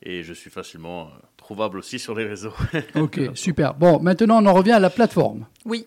Et 0.02 0.22
je 0.22 0.32
suis 0.32 0.50
facilement 0.50 1.06
euh, 1.08 1.10
trouvable 1.36 1.78
aussi 1.78 1.98
sur 1.98 2.14
les 2.14 2.24
réseaux. 2.24 2.54
Ok, 2.96 3.20
super. 3.34 3.74
Bon, 3.74 4.00
maintenant 4.00 4.42
on 4.42 4.46
en 4.46 4.54
revient 4.54 4.72
à 4.72 4.80
la 4.80 4.90
plateforme. 4.90 5.46
Oui, 5.64 5.86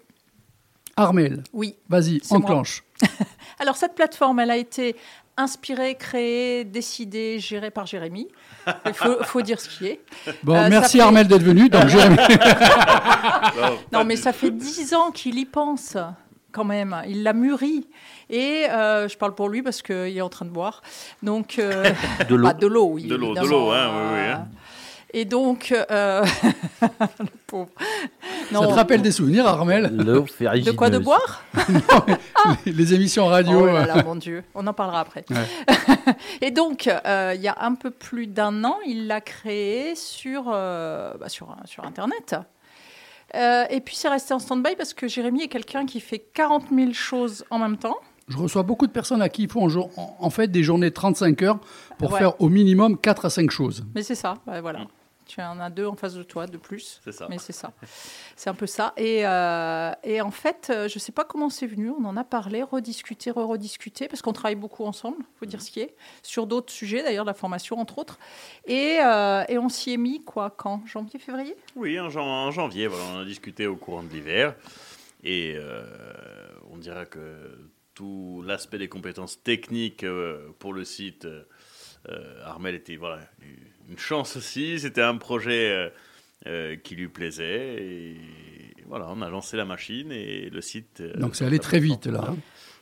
Armel, 0.96 1.44
oui. 1.54 1.76
vas-y, 1.90 2.22
enclenche. 2.30 2.84
Alors 3.60 3.76
cette 3.76 3.96
plateforme, 3.96 4.40
elle 4.40 4.52
a 4.52 4.58
été 4.58 4.96
inspirée, 5.38 5.96
créée, 5.96 6.64
décidée, 6.64 7.40
gérée 7.40 7.72
par 7.72 7.86
Jérémy. 7.86 8.28
Il 8.86 8.94
faut, 8.94 9.24
faut 9.24 9.42
dire 9.42 9.60
ce 9.60 9.68
qui 9.70 9.88
est. 9.88 10.02
Bon, 10.44 10.56
Euh, 10.56 10.68
merci 10.70 10.98
fait- 10.98 11.04
Armel 11.04 11.28
d'être 11.28 11.44
venu. 11.44 11.70
Donc, 11.70 11.88
Jérémy, 11.88 12.18
Non, 13.92 14.04
mais 14.06 14.16
ça 14.16 14.34
fait 14.34 14.52
dix 14.52 14.94
ans 14.94 15.12
qu'il 15.12 15.38
y 15.40 15.46
pense, 15.46 15.98
quand 16.52 16.64
même. 16.64 16.96
Il 17.08 17.24
l'a 17.24 17.34
mûri. 17.34 17.88
Et 18.30 18.66
euh, 18.70 19.08
je 19.08 19.18
parle 19.18 19.36
pour 19.36 19.50
lui 19.50 19.62
parce 19.62 19.82
qu'il 19.82 20.16
est 20.18 20.22
en 20.22 20.30
train 20.30 20.46
de 20.46 20.52
boire. 20.52 20.82
Donc, 21.22 21.58
euh, 21.60 21.84
De 22.30 22.36
l'eau. 22.36 22.48
bah, 22.48 22.54
de 22.54 22.68
l'eau, 22.68 22.90
oui. 22.94 23.04
De 23.08 23.16
l'eau, 23.16 23.34
de 23.34 23.40
évidemment. 23.40 23.66
l'eau, 23.66 23.72
hein, 23.72 23.90
oui, 23.94 24.08
oui, 24.14 24.30
hein. 24.32 24.48
Et 25.16 25.26
donc, 25.26 25.72
euh, 25.92 26.26
le 26.82 27.26
pauvre. 27.46 27.70
ça 28.52 28.60
te 28.60 28.66
rappelle 28.74 29.02
des 29.04 29.12
souvenirs, 29.12 29.46
Armel? 29.48 29.96
L'eau 29.96 30.26
De 30.40 30.72
quoi 30.72 30.90
de 30.90 30.98
boire? 30.98 31.44
Les 32.66 32.94
émissions 32.96 33.28
radio. 33.28 33.62
Oh 33.62 33.66
là 33.68 33.84
euh, 33.84 33.86
là, 33.86 34.04
mon 34.04 34.16
Dieu, 34.16 34.44
on 34.56 34.66
en 34.66 34.74
parlera 34.74 35.02
après. 35.02 35.24
Ouais. 35.30 35.76
et 36.42 36.50
donc, 36.52 36.88
euh, 36.88 37.34
il 37.36 37.42
y 37.42 37.48
a 37.48 37.56
un 37.62 37.76
peu 37.76 37.92
plus 37.92 38.26
d'un 38.28 38.64
an, 38.64 38.78
il 38.88 39.06
l'a 39.08 39.22
créé 39.22 39.96
sur, 39.96 40.46
euh, 40.52 41.14
bah, 41.20 41.30
sur, 41.30 41.56
sur 41.66 41.84
Internet. 41.86 42.36
Euh, 43.36 43.66
et 43.70 43.82
puis, 43.82 43.96
c'est 43.96 44.10
resté 44.10 44.34
en 44.34 44.40
stand-by 44.40 44.76
parce 44.76 44.94
que 44.96 45.08
Jérémy 45.08 45.44
est 45.44 45.48
quelqu'un 45.48 45.86
qui 45.86 46.00
fait 46.00 46.20
40 46.34 46.66
000 46.76 46.92
choses 46.94 47.46
en 47.52 47.60
même 47.60 47.78
temps. 47.78 47.98
Je 48.30 48.38
reçois 48.38 48.64
beaucoup 48.64 48.88
de 48.88 48.92
personnes 48.92 49.22
à 49.22 49.30
qui 49.30 49.44
il 49.44 49.50
faut 49.50 49.62
en, 49.62 49.70
jour- 49.70 49.92
en- 49.98 50.16
en 50.20 50.30
fait 50.30 50.48
des 50.48 50.64
journées 50.64 50.90
de 50.90 50.96
35 50.96 51.42
heures 51.44 51.60
pour 52.00 52.14
Ouais. 52.14 52.20
faire 52.20 52.40
au 52.42 52.50
minimum 52.50 52.98
4 52.98 53.26
à 53.26 53.30
5 53.30 53.52
choses. 53.52 53.86
Mais 53.96 54.02
c'est 54.02 54.16
ça, 54.16 54.36
ouais, 54.48 54.62
voilà. 54.62 54.80
Tu 55.26 55.42
en 55.42 55.60
as 55.60 55.70
deux 55.70 55.86
en 55.86 55.96
face 55.96 56.14
de 56.16 56.24
toi, 56.24 56.46
de 56.48 56.58
plus. 56.58 57.00
C'est 57.04 57.12
ça. 57.12 57.28
Mais 57.30 57.38
c'est 57.38 57.54
ça. 57.54 57.72
C'est 58.36 58.50
un 58.50 58.54
peu 58.54 58.68
ça. 58.68 58.94
Et, 58.98 59.26
euh, 59.26 59.92
et 60.04 60.22
en 60.22 60.32
fait, 60.32 60.68
euh, 60.70 60.88
je 60.88 60.96
ne 60.96 61.00
sais 61.00 61.12
pas 61.12 61.24
comment 61.24 61.50
c'est 61.50 61.68
venu. 61.68 61.90
On 61.92 62.04
en 62.06 62.18
a 62.18 62.24
parlé, 62.24 62.62
rediscuté, 62.64 63.32
re-rediscuté, 63.32 64.08
parce 64.08 64.22
qu'on 64.22 64.34
travaille 64.34 64.56
beaucoup 64.56 64.84
ensemble, 64.86 65.18
il 65.22 65.40
faut 65.40 65.46
dire 65.46 65.62
ce 65.62 65.72
qui 65.72 65.80
est, 65.80 65.96
sur 66.22 66.46
d'autres 66.46 66.74
sujets, 66.74 67.04
d'ailleurs, 67.04 67.26
la 67.26 67.34
formation, 67.34 67.80
entre 67.80 68.00
autres. 68.00 68.20
Et, 68.66 69.00
euh, 69.04 69.44
et 69.48 69.58
on 69.58 69.70
s'y 69.70 69.94
est 69.94 69.98
mis, 69.98 70.24
quoi, 70.24 70.50
quand? 70.50 70.86
Janvier, 70.86 71.20
février? 71.20 71.56
Oui, 71.76 72.00
en, 72.00 72.10
jan- 72.10 72.26
en 72.26 72.52
janvier, 72.52 72.88
voilà, 72.88 73.04
on 73.16 73.20
a 73.22 73.26
discuté 73.26 73.66
au 73.68 73.76
courant 73.76 74.04
de 74.04 74.10
l'hiver. 74.10 74.56
Et 75.24 75.56
euh, 75.56 75.86
on 76.72 76.78
dirait 76.78 77.06
que 77.06 77.20
tout 77.94 78.44
l'aspect 78.46 78.78
des 78.78 78.90
compétences 78.90 79.42
techniques 79.42 80.06
pour 80.60 80.74
le 80.74 80.84
site, 80.84 81.28
Armel 82.46 82.76
était 82.76 82.96
voilà, 82.98 83.20
une 83.90 83.98
chance 83.98 84.36
aussi. 84.38 84.80
C'était 84.80 85.02
un 85.02 85.18
projet 85.18 85.72
euh, 85.72 85.90
euh, 86.48 86.76
qui 86.76 86.96
lui 86.96 87.08
plaisait. 87.08 87.76
Et 87.82 88.18
voilà, 88.88 89.08
on 89.10 89.22
a 89.22 89.30
lancé 89.30 89.56
la 89.58 89.66
machine 89.66 90.12
et 90.12 90.50
le 90.50 90.62
site. 90.62 91.00
euh, 91.02 91.14
Donc 91.18 91.36
c'est 91.36 91.46
allé 91.46 91.60
très 91.60 91.80
vite 91.80 92.06
là. 92.08 92.26
hein. 92.30 92.36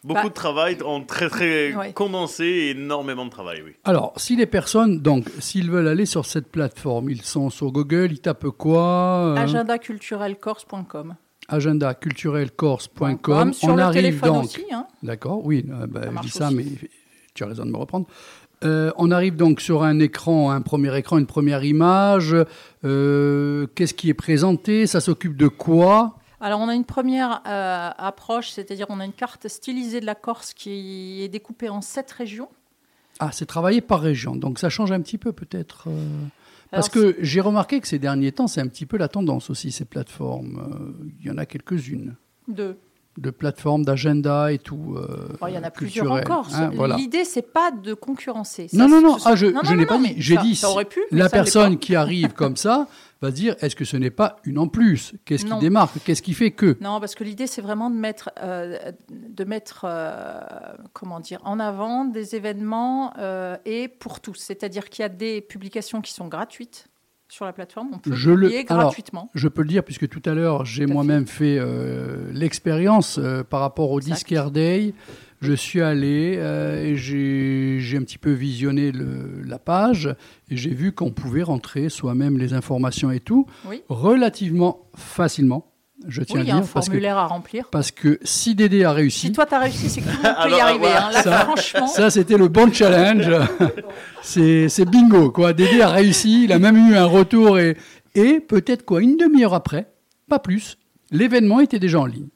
Beaucoup 0.04 0.24
Bah- 0.24 0.30
de 0.30 0.34
travail 0.34 0.78
en 0.84 1.02
très 1.04 1.30
très 1.30 1.74
Ouais. 1.76 1.94
condensé 1.94 2.44
et 2.46 2.70
énormément 2.72 3.24
de 3.26 3.30
travail, 3.30 3.62
oui. 3.64 3.74
Alors, 3.84 4.14
si 4.18 4.36
les 4.36 4.48
personnes, 4.48 5.00
donc, 5.00 5.30
s'ils 5.38 5.70
veulent 5.70 5.88
aller 5.88 6.08
sur 6.08 6.26
cette 6.26 6.48
plateforme, 6.52 7.12
ils 7.12 7.22
sont 7.22 7.52
sur 7.52 7.72
Google, 7.72 8.08
ils 8.12 8.20
tapent 8.20 8.50
quoi 8.50 9.28
euh, 9.28 9.36
agendaculturelcorse.com. 9.36 11.16
agendaculturelcorse.com. 11.50 13.54
Sur 13.54 13.70
On 13.70 13.76
le 13.76 13.84
arrive 13.84 14.02
téléphone 14.02 14.34
donc. 14.34 14.44
aussi. 14.46 14.66
Hein. 14.72 14.88
D'accord, 15.04 15.46
oui, 15.46 15.66
euh, 15.70 15.88
bah, 15.88 16.02
Ça 16.04 16.12
je 16.16 16.22
dis 16.22 16.30
ça, 16.30 16.48
aussi. 16.48 16.56
mais 16.56 16.66
tu 17.34 17.44
as 17.44 17.48
raison 17.48 17.66
de 17.66 17.72
me 17.72 17.78
reprendre. 17.78 18.08
Euh, 18.64 18.92
on 18.98 19.12
arrive 19.12 19.36
donc 19.36 19.60
sur 19.60 19.84
un 19.84 20.00
écran, 20.00 20.52
un 20.52 20.62
premier 20.62 20.96
écran, 20.98 21.18
une 21.18 21.26
première 21.26 21.64
image. 21.64 22.36
Euh, 22.84 23.68
Qu'est-ce 23.76 23.94
qui 23.94 24.10
est 24.10 24.14
présenté? 24.14 24.88
Ça 24.88 25.02
s'occupe 25.02 25.36
de 25.36 25.48
quoi? 25.48 26.18
Alors, 26.40 26.60
on 26.60 26.68
a 26.68 26.76
une 26.76 26.86
première 26.86 27.42
euh, 27.48 27.90
approche, 27.98 28.50
c'est-à-dire 28.50 28.88
on 28.90 29.00
a 29.00 29.06
une 29.06 29.14
carte 29.14 29.48
stylisée 29.48 30.00
de 30.00 30.06
la 30.06 30.16
Corse 30.16 30.54
qui 30.54 31.22
est 31.22 31.28
découpée 31.28 31.70
en 31.70 31.82
sept 31.82 32.12
régions. 32.12 32.50
Ah, 33.20 33.30
c'est 33.32 33.46
travaillé 33.46 33.82
par 33.82 34.02
région, 34.02 34.36
donc 34.36 34.58
ça 34.58 34.70
change 34.70 34.92
un 34.92 35.02
petit 35.02 35.20
peu 35.20 35.32
peut-être. 35.32 35.88
Parce 36.72 36.90
que 36.90 37.16
j'ai 37.20 37.42
remarqué 37.42 37.80
que 37.80 37.88
ces 37.88 38.00
derniers 38.00 38.32
temps, 38.32 38.48
c'est 38.48 38.62
un 38.62 38.68
petit 38.68 38.88
peu 38.88 38.98
la 38.98 39.08
tendance 39.08 39.52
aussi, 39.52 39.72
ces 39.72 39.86
plateformes. 39.86 40.96
Il 41.20 41.28
y 41.28 41.30
en 41.30 41.38
a 41.38 41.46
quelques-unes, 41.46 42.16
de 42.48 42.78
de 43.22 43.30
plateformes, 43.30 43.86
d'agenda 43.86 44.52
et 44.52 44.58
tout. 44.58 44.96
euh, 44.98 45.30
Oh, 45.42 45.46
il 45.48 45.54
y 45.54 45.58
en 45.58 45.64
a 45.64 45.70
plusieurs 45.72 46.12
encore. 46.12 46.48
hein, 46.54 46.72
voilà. 46.76 46.96
L'idée, 46.98 47.24
c'est 47.24 47.42
pas 47.54 47.72
de 47.72 47.94
concurrencer. 47.94 48.68
Ça, 48.68 48.78
Non, 48.78 48.90
non, 48.90 49.00
non, 49.02 49.18
ce- 49.20 49.28
ah, 49.30 49.36
je, 49.36 49.46
non, 49.46 49.62
je 49.64 49.72
non, 49.72 49.78
n'ai 49.78 49.86
pas 49.86 49.98
dit. 50.00 50.14
J'ai 50.18 50.38
dit, 50.38 50.56
ça 50.56 50.70
aurait 50.70 50.86
pu, 50.86 51.00
mais 51.12 51.20
la 51.20 51.30
personne 51.30 51.78
qui 51.78 51.96
arrive 51.96 52.34
comme 52.34 52.58
ça 52.58 52.88
va 53.22 53.30
dire, 53.30 53.56
est-ce 53.62 53.76
que 53.76 53.86
ce 53.86 53.98
n'est 53.98 54.10
pas 54.10 54.38
une 54.46 54.58
en 54.58 54.68
plus 54.68 55.14
Qu'est-ce 55.26 55.46
qui 55.46 55.56
démarque? 55.60 55.94
Qu'est-ce 56.04 56.24
qui 56.24 56.34
fait 56.34 56.50
que? 56.52 56.76
Non, 56.82 57.00
parce 57.00 57.14
que 57.14 57.24
l'idée, 57.24 57.46
c'est 57.46 57.62
vraiment 57.62 57.92
de 57.92 57.96
mettre, 57.96 58.32
euh, 58.42 58.80
de 59.12 59.44
mettre 59.44 59.86
euh, 59.88 60.40
comment 60.94 61.20
dire, 61.20 61.40
en 61.46 61.60
avant 61.60 62.06
des 62.06 62.36
événements 62.36 63.14
euh, 63.20 63.56
et 63.66 63.88
pour 63.88 64.20
tous. 64.22 64.34
C'est-à-dire 64.36 64.90
qu'il 64.90 65.04
y 65.04 65.06
a 65.06 65.10
des 65.10 65.42
publications 65.42 66.02
qui 66.02 66.14
sont 66.14 66.28
gratuites 66.28 66.88
sur 67.32 67.46
la 67.46 67.54
plateforme. 67.54 67.88
On 67.94 67.98
peut 67.98 68.12
Je 68.14 68.30
le- 68.32 68.48
publier 68.48 68.66
alors, 68.70 68.84
gratuitement. 68.84 69.30
Je 69.34 69.48
peux 69.48 69.62
le 69.62 69.68
dire, 69.70 69.84
puisque 69.84 70.08
tout 70.10 70.22
à 70.26 70.34
l'heure, 70.34 70.66
j'ai 70.66 70.86
moi-même 70.86 71.26
fait, 71.26 71.58
euh, 71.60 72.30
l'expérience 72.34 73.18
euh, 73.18 73.44
par 73.44 73.62
rapport 73.62 73.92
au 73.92 74.00
Exact. 74.00 74.16
Disc 74.16 74.32
Air 74.34 74.52
Day. 74.52 74.94
Je 75.40 75.54
suis 75.54 75.82
allé 75.82 76.36
euh, 76.38 76.84
et 76.84 76.96
j'ai 76.98 77.78
j'ai 77.80 77.98
un 77.98 78.04
petit 78.04 78.20
peu 78.20 78.32
visionné 78.32 78.92
le- 78.92 79.42
la 79.44 79.58
page 79.58 80.14
et 80.52 80.56
j'ai 80.58 80.70
vu 80.74 80.92
qu'on 80.92 81.10
pouvait 81.12 81.42
rentrer 81.42 81.90
soi-même 81.90 82.38
les 82.38 82.54
informations 82.54 83.10
et 83.10 83.20
tout 83.22 83.48
Oui. 83.68 83.82
relativement 83.90 84.86
facilement. 84.96 85.71
Je 86.08 86.22
tiens 86.24 86.36
Oui, 86.36 86.42
à 86.42 86.44
il 86.44 86.48
y 86.48 86.52
a 86.52 86.56
un 86.56 86.60
dire 86.62 86.70
parce 86.74 86.86
que, 86.88 86.92
formulaire 86.92 87.18
à 87.18 87.28
remplir. 87.28 87.68
parce 87.72 87.92
que 87.92 88.20
si 88.24 88.56
Dédé 88.56 88.84
a 88.84 88.92
réussi, 88.92 89.28
Si 89.28 89.32
toi, 89.32 89.46
tu 89.46 89.54
as 89.54 89.60
réussi, 89.60 89.90
c'est 89.90 90.02
que 90.02 90.10
tout 90.10 90.18
le 90.18 90.24
monde 90.24 90.36
peut 90.44 90.50
y 90.50 90.54
Alors, 90.54 90.62
arriver. 90.62 90.80
voilà. 90.80 91.08
hein. 91.08 91.12
Là, 91.12 91.24
Ça- 91.24 91.40
franchement, 91.46 91.88
Ça, 91.88 92.10
c'était 92.10 92.38
le 92.38 92.48
bon 92.48 92.72
challenge. 92.74 93.30
c'est 94.22 94.86
bingo, 94.86 95.32
quoi. 95.32 95.54
Dédé 95.54 95.82
a 95.82 95.90
réussi, 95.90 96.46
il 96.46 96.52
a 96.54 96.60
même 96.60 96.78
eu 96.78 96.96
un 96.96 97.06
retour 97.06 97.60
et, 97.60 97.78
et 98.16 98.40
peut-être 98.40 98.84
quoi, 98.86 99.02
une 99.02 99.18
demi-heure 99.18 99.54
après, 99.54 99.88
pas 100.30 100.40
plus, 100.40 100.78
l'événement 101.12 101.60
était 101.60 101.80
déjà 101.80 102.00
en 102.00 102.06
ligne. 102.06 102.28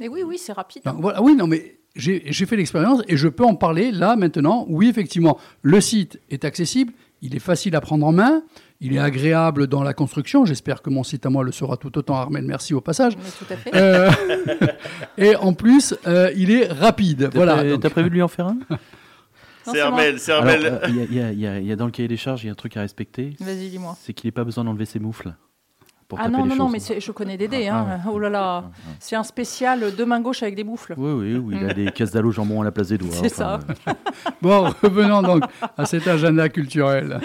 mais 0.00 0.08
oui, 0.08 0.22
oui, 0.24 0.38
c'est 0.38 0.52
rapide. 0.52 0.82
Voilà, 0.98 1.22
oui, 1.22 1.34
non, 1.34 1.46
mais 1.46 1.78
j'ai 1.96 2.22
j'ai 2.26 2.46
fait 2.46 2.56
l'expérience 2.56 3.02
et 3.08 3.16
je 3.16 3.28
peux 3.28 3.44
en 3.44 3.54
parler 3.54 3.90
là 3.90 4.14
maintenant. 4.16 4.66
Oui, 4.68 4.88
effectivement, 4.88 5.38
le 5.62 5.80
site 5.80 6.20
est 6.30 6.44
accessible, 6.44 6.92
il 7.22 7.34
est 7.34 7.40
facile 7.40 7.74
à 7.74 7.80
prendre 7.80 8.06
en 8.06 8.12
main, 8.12 8.42
il 8.80 8.94
est 8.94 8.98
agréable 8.98 9.66
dans 9.66 9.82
la 9.82 9.92
construction. 9.94 10.44
J'espère 10.44 10.82
que 10.82 10.90
mon 10.90 11.02
site 11.02 11.26
à 11.26 11.30
moi 11.30 11.42
le 11.44 11.52
sera 11.52 11.76
tout 11.76 11.96
autant, 11.98 12.16
Armel. 12.16 12.44
Merci 12.44 12.74
au 12.74 12.80
passage. 12.80 13.16
Mais 13.16 13.30
tout 13.38 13.52
à 13.52 13.56
fait. 13.56 13.70
Euh, 13.74 14.10
et 15.18 15.34
en 15.36 15.52
plus, 15.52 15.94
euh, 16.06 16.30
il 16.36 16.50
est 16.50 16.66
rapide. 16.72 17.28
T'as 17.30 17.36
Voilà. 17.36 17.56
pré- 17.56 17.70
donc- 17.70 17.80
T'as 17.82 17.90
prévu 17.90 18.08
de 18.10 18.14
lui 18.14 18.22
en 18.22 18.28
faire 18.28 18.46
un? 18.46 18.58
C'est 19.70 19.80
Armel, 19.80 20.18
c'est 20.18 20.32
Armel. 20.32 20.64
euh, 20.64 20.88
il 20.88 21.66
y 21.66 21.72
a 21.72 21.76
dans 21.76 21.84
le 21.86 21.90
cahier 21.90 22.08
des 22.08 22.16
charges, 22.16 22.42
il 22.42 22.46
y 22.46 22.48
a 22.48 22.52
un 22.52 22.56
truc 22.56 22.76
à 22.76 22.80
respecter. 22.80 23.34
Vas-y, 23.40 23.68
dis-moi. 23.68 23.96
C'est 24.00 24.14
qu'il 24.14 24.28
n'ait 24.28 24.32
pas 24.32 24.44
besoin 24.44 24.64
d'enlever 24.64 24.86
ses 24.86 24.98
moufles. 24.98 25.34
Pour 26.08 26.18
Ah 26.18 26.24
taper 26.24 26.36
non, 26.38 26.44
les 26.44 26.48
non, 26.48 26.56
non, 26.56 26.68
mais 26.70 26.78
je 26.80 27.12
connais 27.12 27.36
Dédé. 27.36 27.68
Ah, 27.70 27.86
hein. 27.86 28.00
Oh 28.10 28.18
là 28.18 28.30
là, 28.30 28.64
c'est 28.98 29.14
un 29.14 29.22
spécial 29.22 29.94
deux 29.94 30.06
mains 30.06 30.20
gauches 30.20 30.42
avec 30.42 30.54
des 30.54 30.64
bouffles. 30.64 30.94
Oui, 30.96 31.12
oui, 31.12 31.36
oui, 31.36 31.58
il 31.60 31.68
a 31.68 31.74
des 31.74 31.92
cases 31.92 32.12
d'allô 32.12 32.30
jambon 32.30 32.62
à 32.62 32.64
la 32.64 32.70
place 32.72 32.88
des 32.88 32.96
doigts. 32.96 33.10
C'est 33.12 33.28
ça. 33.28 33.60
euh, 33.88 33.92
Bon, 34.42 34.72
revenons 34.82 35.20
donc 35.20 35.42
à 35.76 35.84
cet 35.84 36.08
agenda 36.08 36.48
culturel. 36.48 37.20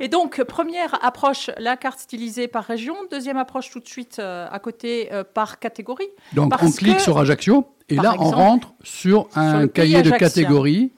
Et 0.00 0.08
donc, 0.08 0.42
première 0.42 0.98
approche, 1.04 1.50
la 1.58 1.76
carte 1.76 2.00
stylisée 2.00 2.48
par 2.48 2.64
région. 2.64 2.94
Deuxième 3.08 3.36
approche, 3.36 3.70
tout 3.70 3.78
de 3.80 3.86
suite 3.86 4.16
euh, 4.18 4.48
à 4.50 4.58
côté, 4.58 5.10
euh, 5.12 5.22
par 5.22 5.60
catégorie. 5.60 6.08
Donc 6.32 6.50
Parce 6.50 6.64
on 6.64 6.72
clique 6.72 6.96
que, 6.96 7.02
sur 7.02 7.18
Ajaccio 7.18 7.68
et 7.88 7.96
par 7.96 8.04
là 8.04 8.14
on 8.18 8.30
rentre 8.30 8.74
sur 8.82 9.28
un 9.36 9.68
cahier 9.68 10.02
de 10.02 10.10
catégories 10.10 10.90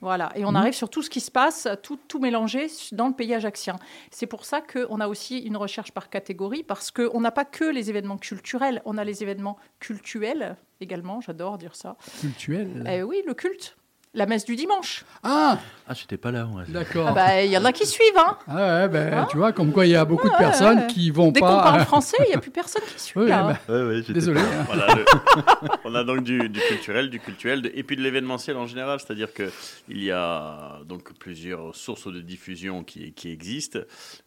Voilà, 0.00 0.32
et 0.34 0.44
on 0.44 0.50
Mhm. 0.50 0.56
arrive 0.56 0.72
sur 0.74 0.88
tout 0.88 1.02
ce 1.02 1.10
qui 1.10 1.20
se 1.20 1.30
passe, 1.30 1.68
tout, 1.82 1.98
tout 2.08 2.18
mélangé 2.18 2.68
dans 2.92 3.08
le 3.08 3.14
pays 3.14 3.34
ajaxien. 3.34 3.76
C'est 4.10 4.26
pour 4.26 4.44
ça 4.46 4.60
qu'on 4.62 4.98
a 5.00 5.08
aussi 5.08 5.38
une 5.40 5.56
recherche 5.58 5.92
par 5.92 6.08
catégorie, 6.08 6.62
parce 6.62 6.90
qu'on 6.90 7.20
n'a 7.20 7.30
pas 7.30 7.44
que 7.44 7.64
les 7.64 7.90
événements 7.90 8.16
culturels, 8.18 8.80
on 8.86 8.96
a 8.96 9.04
les 9.04 9.22
événements 9.22 9.58
cultuels 9.78 10.56
également, 10.80 11.20
j'adore 11.20 11.58
dire 11.58 11.76
ça. 11.76 11.96
Cultuel. 12.20 12.84
Eh 12.90 13.02
oui, 13.02 13.22
le 13.26 13.34
culte, 13.34 13.76
la 14.12 14.26
messe 14.26 14.44
du 14.44 14.56
dimanche. 14.56 15.04
Ah, 15.22 15.58
Ah, 15.86 15.94
j'étais 15.94 16.16
pas 16.16 16.30
là. 16.32 16.46
ouais. 16.46 16.64
d'accord. 16.68 17.06
Ah 17.08 17.12
bah, 17.12 17.42
Il 17.42 17.50
y 17.50 17.56
en 17.56 17.64
a 17.64 17.72
qui 17.72 17.86
suivent, 17.86 18.16
hein. 18.16 18.36
Ah 18.48 18.54
ouais, 18.82 18.88
ben, 18.88 19.12
Hein 19.14 19.26
tu 19.30 19.36
vois, 19.36 19.52
comme 19.52 19.72
quoi 19.72 19.86
il 19.86 19.92
y 19.92 19.96
a 19.96 20.04
beaucoup 20.04 20.28
de 20.28 20.36
personnes 20.36 20.78
ouais. 20.80 20.86
qui 20.88 21.10
vont 21.10 21.30
Dès 21.30 21.40
qu'on 21.40 21.46
pas. 21.46 21.62
parle 21.62 21.84
français, 21.84 22.16
il 22.26 22.28
n'y 22.30 22.34
a 22.34 22.38
plus 22.38 22.50
personne 22.50 22.82
qui 22.92 23.00
suit. 23.00 23.12
Oui, 23.20 23.28
là, 23.28 23.56
ben, 23.68 23.74
hein. 23.74 23.86
Ouais, 23.88 24.02
désolé. 24.02 24.40
hein. 24.40 24.64
Voilà, 24.66 24.94
le- 24.94 25.04
on 25.84 25.94
a 25.94 26.02
donc 26.04 26.22
du, 26.24 26.48
du 26.48 26.60
culturel, 26.60 27.08
du 27.10 27.20
cultuel, 27.20 27.62
de- 27.62 27.70
et 27.74 27.82
puis 27.84 27.96
de 27.96 28.02
l'événementiel 28.02 28.56
en 28.56 28.66
général, 28.66 28.98
c'est-à-dire 29.00 29.32
que 29.32 29.50
il 29.88 30.02
y 30.02 30.10
a 30.10 30.80
donc 30.86 31.12
plusieurs 31.18 31.74
sources 31.76 32.06
de 32.12 32.20
diffusion 32.20 32.82
qui, 32.84 33.12
qui 33.12 33.30
existent. 33.30 33.78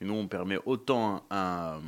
Et 0.02 0.06
nous, 0.06 0.14
on 0.16 0.28
permet 0.28 0.58
autant 0.66 1.26
un, 1.30 1.80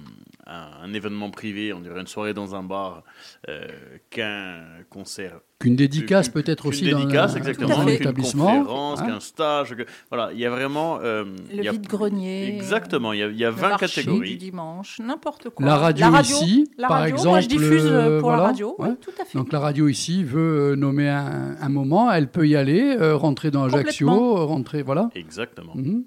un- 0.47 0.69
un 0.83 0.93
événement 0.93 1.29
privé, 1.31 1.71
on 1.73 1.79
dirait 1.79 1.99
une 2.01 2.07
soirée 2.07 2.33
dans 2.33 2.55
un 2.55 2.63
bar, 2.63 3.03
euh, 3.49 3.67
qu'un 4.09 4.63
concert 4.89 5.39
Qu'une 5.57 5.77
dédicace 5.77 6.27
peut-être 6.27 6.65
aussi 6.65 6.89
dans 6.91 6.99
dédicace, 6.99 7.33
un- 7.33 7.37
exactement, 7.37 7.77
qu'une 7.79 7.85
l'établissement. 7.87 8.57
conférence, 8.59 8.99
hein. 8.99 9.05
qu'un 9.07 9.19
stage. 9.21 9.75
que- 9.77 9.85
voilà, 10.11 10.33
il 10.33 10.39
y 10.39 10.45
a 10.45 10.49
vraiment. 10.49 10.99
euh, 11.01 11.23
a- 11.57 11.71
vide-grenier. 11.71 12.53
Exactement, 12.53 13.13
il 13.13 13.19
y 13.19 13.23
a, 13.23 13.27
il 13.27 13.37
y 13.37 13.45
a 13.45 13.51
Le 13.51 13.55
20 13.55 13.69
marché 13.69 13.85
du 13.87 13.93
catégories. 13.93 14.35
dimanche, 14.35 14.99
n'importe 14.99 15.49
quoi. 15.51 15.65
La 15.65 15.77
radio 15.77 16.07
ici, 16.21 16.69
la 16.77 16.89
par 16.89 16.97
radio, 16.99 17.15
exemple, 17.15 17.29
moi 17.29 17.39
je 17.39 17.47
diffuse 17.47 17.85
euh, 17.85 18.19
pour 18.19 18.27
voilà, 18.31 18.43
la 18.43 18.47
radio, 18.49 18.75
oui, 18.79 18.87
tout 18.99 19.11
à 19.21 19.23
fait. 19.23 19.37
Donc 19.37 19.53
la 19.53 19.59
radio 19.61 19.87
ici 19.87 20.25
veut 20.25 20.71
euh, 20.71 20.75
nommer 20.75 21.07
un, 21.07 21.55
un 21.61 21.69
moment, 21.69 22.11
elle 22.11 22.27
peut 22.29 22.47
y 22.49 22.57
aller, 22.57 22.97
euh, 22.99 23.15
rentrer 23.15 23.49
dans 23.49 23.63
Ajaccio, 23.63 24.45
rentrer, 24.45 24.83
voilà. 24.83 25.09
Exactement. 25.15 25.71
Mhm. 25.75 26.03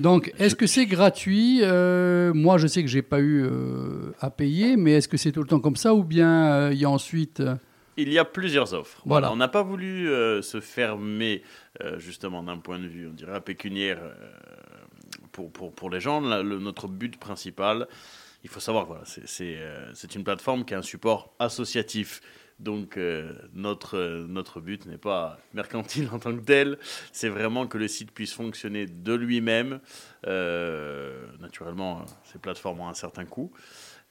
Donc, 0.00 0.32
est-ce 0.38 0.54
que 0.54 0.66
c'est 0.66 0.86
gratuit 0.86 1.60
Euh, 1.62 2.32
Moi, 2.34 2.58
je 2.58 2.66
sais 2.66 2.82
que 2.82 2.88
j'ai 2.88 3.02
pas 3.02 3.20
eu 3.20 3.42
euh, 3.44 4.12
à 4.20 4.30
payer, 4.30 4.76
mais 4.76 4.92
est-ce 4.92 5.08
que 5.08 5.16
c'est 5.16 5.32
tout 5.32 5.40
le 5.40 5.46
temps 5.46 5.60
comme 5.60 5.76
ça 5.76 5.94
ou 5.94 6.02
bien 6.04 6.44
euh, 6.46 6.70
il 6.72 6.78
y 6.78 6.84
a 6.84 6.90
ensuite 6.90 7.40
euh, 7.40 7.54
Il 7.96 8.12
y 8.12 8.18
a 8.18 8.24
plusieurs 8.24 8.72
offres. 8.74 9.02
Voilà. 9.04 9.30
On 9.32 9.36
n'a 9.36 9.48
pas 9.48 9.62
voulu 9.62 10.08
euh, 10.08 10.40
se 10.42 10.60
fermer, 10.60 11.42
euh, 11.82 11.98
justement, 11.98 12.42
d'un 12.42 12.58
point 12.58 12.78
de 12.78 12.86
vue, 12.86 13.08
on 13.08 13.12
dirait, 13.12 13.40
pécuniaire 13.40 13.98
euh, 14.02 14.14
pour, 15.32 15.52
pour, 15.52 15.72
pour 15.74 15.90
les 15.90 16.00
gens. 16.00 16.20
Le- 16.20 16.58
notre 16.58 16.88
but 16.88 17.18
principal, 17.18 17.86
il 18.44 18.50
faut 18.50 18.60
savoir, 18.60 18.86
voilà, 18.86 19.02
c'est- 19.04 20.14
une 20.14 20.24
plateforme 20.24 20.64
qui 20.64 20.74
a 20.74 20.78
un 20.78 20.82
support 20.82 21.34
associatif. 21.38 22.20
Donc, 22.60 22.96
notre, 23.54 23.98
notre 24.28 24.60
but 24.60 24.86
n'est 24.86 24.98
pas 24.98 25.38
mercantile 25.52 26.08
en 26.12 26.20
tant 26.20 26.32
que 26.36 26.42
tel, 26.44 26.78
c'est 27.10 27.28
vraiment 27.28 27.66
que 27.66 27.76
le 27.76 27.88
site 27.88 28.12
puisse 28.12 28.32
fonctionner 28.34 28.86
de 28.86 29.14
lui-même. 29.14 29.80
Naturellement, 31.40 32.04
ces 32.24 32.38
plateformes 32.38 32.80
ont 32.80 32.88
un 32.88 32.94
certain 32.94 33.24
coût. 33.24 33.50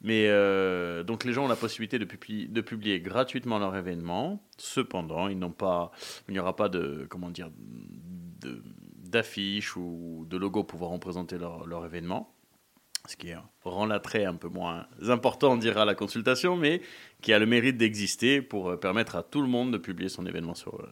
Mais 0.04 0.26
euh, 0.28 1.04
donc 1.04 1.24
les 1.26 1.34
gens 1.34 1.46
ont 1.46 1.48
la 1.48 1.56
possibilité 1.56 2.00
de, 2.00 2.06
publier, 2.62 3.00
gratuitement 3.00 3.60
leur 3.60 3.76
événement. 3.76 4.44
Cependant, 4.58 5.28
ils 5.28 5.38
n'ont 5.38 5.52
pas, 5.52 5.92
il 6.28 6.34
n'y 6.34 6.40
aura 6.40 6.56
pas 6.56 6.70
de 6.70 7.06
comment 7.10 7.30
dire 7.30 7.52
d'affiches 8.42 9.76
ou 9.76 10.26
de 10.28 10.38
logos 10.38 10.64
pouvant 10.64 10.90
représenter 10.90 11.38
leur, 11.38 11.68
leur 11.68 11.86
événement. 11.86 12.34
Ce 13.08 13.16
qui 13.16 13.30
rend 13.64 13.86
l'attrait 13.86 14.26
un 14.26 14.36
peu 14.36 14.48
moins 14.48 14.88
important, 15.08 15.54
on 15.54 15.58
dira, 15.58 15.84
à 15.84 15.86
la 15.86 15.96
consultation, 15.96 16.56
mais 16.56 16.82
qui 17.22 17.34
a 17.34 17.40
le 17.40 17.48
mérite 17.48 17.78
d'exister 17.78 18.42
pour 18.42 18.70
euh, 18.70 18.78
permettre 18.78 19.16
à 19.16 19.24
tout 19.24 19.42
le 19.42 19.48
monde 19.48 19.72
de 19.72 19.78
publier 19.78 20.10
son 20.10 20.26
événement 20.26 20.54
sur, 20.56 20.80
euh, 20.80 20.88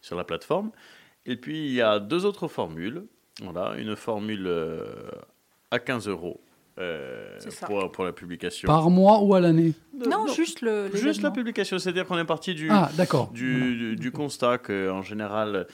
sur 0.00 0.16
la 0.16 0.24
plateforme. 0.24 0.70
Et 1.26 1.36
puis, 1.36 1.66
il 1.66 1.72
y 1.72 1.82
a 1.82 1.98
deux 1.98 2.24
autres 2.24 2.48
formules. 2.48 3.06
Voilà, 3.42 3.76
une 3.76 3.94
formule 3.94 4.50
à 5.70 5.78
15 5.78 6.08
euros 6.08 6.40
euh, 6.78 7.38
pour, 7.66 7.90
pour 7.90 8.04
la 8.04 8.12
publication. 8.12 8.66
par 8.66 8.88
mois 8.90 9.20
ou 9.22 9.34
à 9.34 9.40
l'année 9.40 9.72
Non, 10.08 10.26
juste 10.28 10.60
le. 10.62 10.90
Juste 10.94 11.22
la 11.22 11.30
publication, 11.30 11.78
c'est-à-dire 11.78 12.06
qu'on 12.06 12.18
est 12.18 12.24
parti 12.24 12.54
du, 12.54 12.68
Ah, 12.70 12.90
d'accord. 12.96 13.30
du, 13.32 13.76
du- 13.76 13.96
du 13.96 14.12
constat 14.12 14.58
qu'en 14.58 15.02
général, 15.02 15.66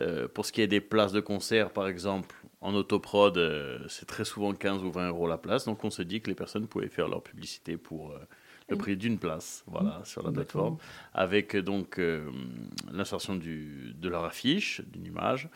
euh, 0.00 0.28
pour 0.28 0.44
ce 0.46 0.52
qui 0.52 0.60
est 0.60 0.66
des 0.66 0.80
places 0.80 1.12
de 1.12 1.20
concert, 1.20 1.70
par 1.70 1.88
exemple, 1.88 2.34
en 2.60 2.74
autoprod, 2.74 3.38
euh, 3.38 3.78
c'est 3.88 4.06
très 4.06 4.24
souvent 4.26 4.52
15 4.52 4.82
ou 4.84 4.90
20 4.90 5.08
euros 5.08 5.26
la 5.26 5.38
place. 5.38 5.64
Donc 5.64 5.82
on 5.84 5.90
se 5.90 6.02
dit 6.02 6.20
que 6.20 6.28
les 6.28 6.34
personnes 6.36 6.66
pouvaient 6.66 6.88
faire 6.88 7.08
leur 7.08 7.22
publicité 7.22 7.78
pour 7.78 8.10
euh, 8.10 8.18
le 8.70 8.76
prix 8.76 8.96
d'une 8.96 9.18
place 9.18 9.64
voilà, 9.66 10.00
sur 10.04 10.22
la 10.22 10.30
plateforme, 10.32 10.76
avec 11.12 11.54
euh, 11.56 11.62
donc 11.62 11.98
euh, 11.98 12.22
l'insertion 12.92 13.34
de 13.36 14.08
leur 14.08 14.24
affiche, 14.24 14.80
d'une 14.92 15.06
image, 15.06 15.48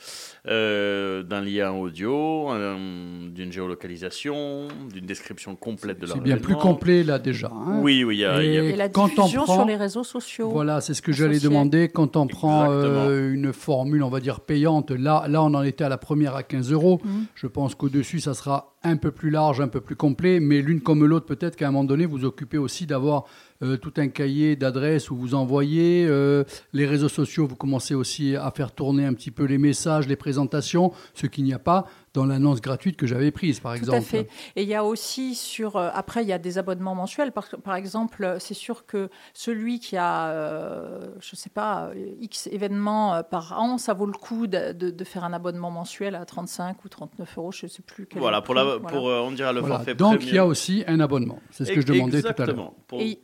euh, 0.46 1.22
d'un 1.22 1.40
lien 1.40 1.72
audio, 1.72 2.48
un- 2.50 3.28
d'une 3.28 3.52
géolocalisation, 3.52 4.68
d'une 4.92 5.06
description 5.06 5.56
complète 5.56 6.00
de 6.00 6.06
leur 6.06 6.16
C'est 6.16 6.22
bien 6.22 6.36
plus 6.38 6.56
complet 6.56 7.02
là 7.02 7.18
déjà. 7.18 7.48
hein. 7.52 7.80
Oui, 7.82 8.04
oui, 8.04 8.16
il 8.16 8.20
y 8.20 8.24
a- 8.24 8.42
il 8.42 8.52
y 8.52 8.58
a 8.58 8.64
Et 8.64 8.68
Et 8.70 8.76
la 8.76 8.88
quand 8.88 9.04
on 9.04 9.22
diffusion 9.22 9.44
prend- 9.44 9.54
sur 9.54 9.64
les 9.66 9.76
réseaux 9.76 10.04
sociaux. 10.04 10.50
Voilà, 10.50 10.80
c'est 10.80 10.94
ce 10.94 11.02
que 11.02 11.12
j'allais 11.12 11.38
demander. 11.38 11.88
Quand 11.88 12.16
on 12.16 12.26
prend 12.26 12.70
euh, 12.70 13.32
une 13.32 13.52
formule, 13.52 14.02
on 14.02 14.08
va 14.10 14.20
dire 14.20 14.40
payante, 14.40 14.90
là, 14.90 15.26
là, 15.28 15.42
on 15.42 15.54
en 15.54 15.62
était 15.62 15.84
à 15.84 15.88
la 15.88 15.98
première 15.98 16.34
à 16.34 16.42
15 16.42 16.72
euros. 16.72 17.00
Mhm. 17.04 17.26
Je 17.34 17.46
pense 17.46 17.74
qu'au-dessus, 17.74 18.20
ça 18.20 18.34
sera 18.34 18.73
un 18.84 18.96
peu 18.96 19.10
plus 19.10 19.30
large, 19.30 19.60
un 19.60 19.68
peu 19.68 19.80
plus 19.80 19.96
complet, 19.96 20.40
mais 20.40 20.60
l'une 20.60 20.80
comme 20.80 21.04
l'autre, 21.04 21.26
peut-être 21.26 21.56
qu'à 21.56 21.68
un 21.68 21.70
moment 21.70 21.84
donné, 21.84 22.06
vous 22.06 22.24
occupez 22.24 22.58
aussi 22.58 22.86
d'avoir 22.86 23.24
euh, 23.62 23.76
tout 23.76 23.92
un 23.98 24.08
cahier 24.08 24.56
d'adresses 24.56 25.10
où 25.10 25.16
vous 25.16 25.34
envoyez. 25.34 26.06
euh, 26.08 26.44
les 26.72 26.86
réseaux 26.86 27.08
sociaux, 27.08 27.46
vous 27.46 27.56
commencez 27.56 27.94
aussi 27.94 28.36
à 28.36 28.50
faire 28.50 28.72
tourner 28.72 29.04
un 29.06 29.14
petit 29.14 29.30
peu 29.30 29.44
les 29.44 29.58
messages, 29.58 30.06
les 30.08 30.16
présentations, 30.16 30.92
ce 31.14 31.26
qu'il 31.26 31.44
n'y 31.44 31.54
a 31.54 31.58
pas 31.58 31.86
dans 32.12 32.24
l'annonce 32.26 32.60
gratuite 32.60 32.96
que 32.96 33.06
j'avais 33.06 33.30
prise, 33.32 33.58
par 33.60 33.72
Tout 33.72 33.78
exemple. 33.78 33.98
à 33.98 34.02
fait. 34.02 34.28
Et 34.56 34.62
il 34.62 34.68
y 34.68 34.74
a 34.74 34.84
aussi 34.84 35.34
sur. 35.34 35.76
euh, 35.76 35.90
après, 35.92 36.22
il 36.22 36.28
y 36.28 36.32
a 36.32 36.38
des 36.38 36.58
abonnements 36.58 36.94
mensuels. 36.94 37.32
Par, 37.32 37.48
par 37.64 37.74
exemple, 37.74 38.36
c'est 38.38 38.54
sûr 38.54 38.86
que 38.86 39.08
celui 39.32 39.80
qui 39.80 39.96
a, 39.96 40.28
euh, 40.28 41.00
je 41.20 41.30
ne 41.32 41.36
sais 41.36 41.50
pas, 41.50 41.90
X 42.20 42.48
événements 42.52 43.22
par 43.24 43.58
an, 43.60 43.78
ça 43.78 43.94
vaut 43.94 44.06
le 44.06 44.12
coup 44.12 44.46
de, 44.46 44.72
de- 44.72 44.90
de 44.90 45.04
faire 45.04 45.24
un 45.24 45.32
abonnement 45.32 45.70
mensuel 45.70 46.14
à 46.14 46.24
35 46.24 46.84
ou 46.84 46.88
39 46.88 47.38
euros. 47.38 47.52
Je 47.52 47.66
ne 47.66 47.70
sais 47.70 47.82
plus. 47.82 48.06
quel 48.06 48.20
Voilà, 48.20 48.38
le 48.38 48.44
pour, 48.44 48.54
la, 48.54 48.64
Voilà. 48.64 48.80
pour 48.80 49.08
euh, 49.08 49.20
on 49.20 49.32
dira 49.32 49.52
le 49.52 49.60
Voilà. 49.60 49.76
forfait 49.76 49.94
Donc, 49.94 50.14
premium. 50.16 50.28
il 50.28 50.34
y 50.34 50.38
a 50.38 50.46
aussi 50.46 50.84
un 50.86 51.00
abonnement. 51.00 51.40
C'est 51.50 51.64
ce 51.64 51.72
que 51.72 51.80
je 51.80 51.86
demandais 51.86 52.20
tout 52.22 52.28
à 52.28 52.30
l'heure. 52.30 52.40
Exactement. 52.40 52.74
Pour- 52.86 53.00
Et- 53.00 53.18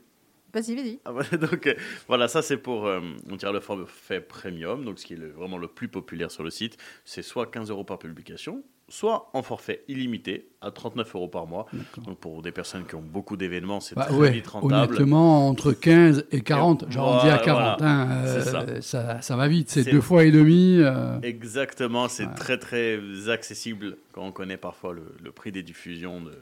Vas-y, 0.53 0.75
vas-y. 0.75 0.99
Ah 1.05 1.13
donc 1.37 1.67
euh, 1.67 1.75
voilà, 2.09 2.27
ça 2.29 2.43
c'est 2.43 2.57
pour, 2.57 2.87
euh, 2.87 3.01
on 3.31 3.37
dirait 3.37 3.53
le 3.53 3.61
forfait 3.61 4.21
premium, 4.21 4.85
donc 4.85 4.99
ce 4.99 5.07
qui 5.07 5.15
est 5.15 5.17
le- 5.17 5.31
vraiment 5.31 5.59
le 5.59 5.69
plus 5.69 5.89
populaire 5.89 6.31
sur 6.31 6.43
le 6.43 6.51
site, 6.51 6.77
c'est 7.05 7.23
soit 7.23 7.47
15 7.47 7.71
euros 7.71 7.85
par 7.85 7.99
publication, 7.99 8.63
soit 8.89 9.31
en 9.35 9.43
forfait 9.45 9.85
illimité 9.87 10.49
à 10.61 10.73
39 10.73 11.15
euros 11.15 11.29
par 11.29 11.47
mois. 11.47 11.67
Donc 12.05 12.19
pour 12.19 12.43
des 12.43 12.51
personnes 12.51 12.85
qui 12.85 12.97
ont 12.97 13.01
beaucoup 13.03 13.37
d'événements, 13.37 13.79
c'est 13.79 13.95
Bah 13.95 14.07
très 14.07 14.17
ouais, 14.17 14.31
vite 14.33 14.49
rentable. 14.49 14.95
honnêtement, 14.97 15.49
entre 15.49 15.73
15 15.73 16.27
et 16.33 16.41
40, 16.41 16.83
Et 16.83 16.87
j'arrondis 16.91 17.29
à 17.29 17.41
voilà, 17.43 17.77
40, 17.79 17.83
hein, 17.83 18.09
euh, 18.25 18.81
ça. 18.81 19.21
Ça, 19.23 19.37
va 19.37 19.47
vite, 19.47 19.71
c'est 19.71 19.85
C'est- 19.85 19.93
deux 19.93 20.01
fois 20.01 20.25
et 20.25 20.33
demi. 20.33 20.79
euh, 20.81 21.21
Exactement, 21.23 22.09
c'est 22.09 22.27
Ouais. 22.27 22.35
très 22.35 22.59
très 22.59 22.99
accessible 23.31 23.97
quand 24.13 24.23
on 24.27 24.33
connaît 24.33 24.57
parfois 24.57 24.93
le, 24.95 25.15
le 25.23 25.31
prix 25.31 25.53
des 25.53 25.63
diffusions 25.63 26.21
de, 26.21 26.33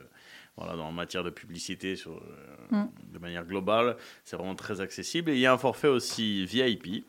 voilà, 0.59 0.77
dans 0.77 0.87
en 0.89 0.93
matière 0.93 1.25
de 1.25 1.31
publicité 1.31 1.97
sur, 1.97 2.13
euh, 2.13 2.59
Mm. 2.71 2.89
de 3.13 3.19
manière 3.19 3.45
globale. 3.45 3.97
C'est 4.25 4.37
vraiment 4.37 4.55
très 4.55 4.81
accessible. 4.81 5.31
Et 5.31 5.35
il 5.35 5.41
y 5.41 5.47
a 5.47 5.53
un 5.53 5.59
forfait 5.59 5.89
aussi 5.89 6.45
VIP 6.45 7.05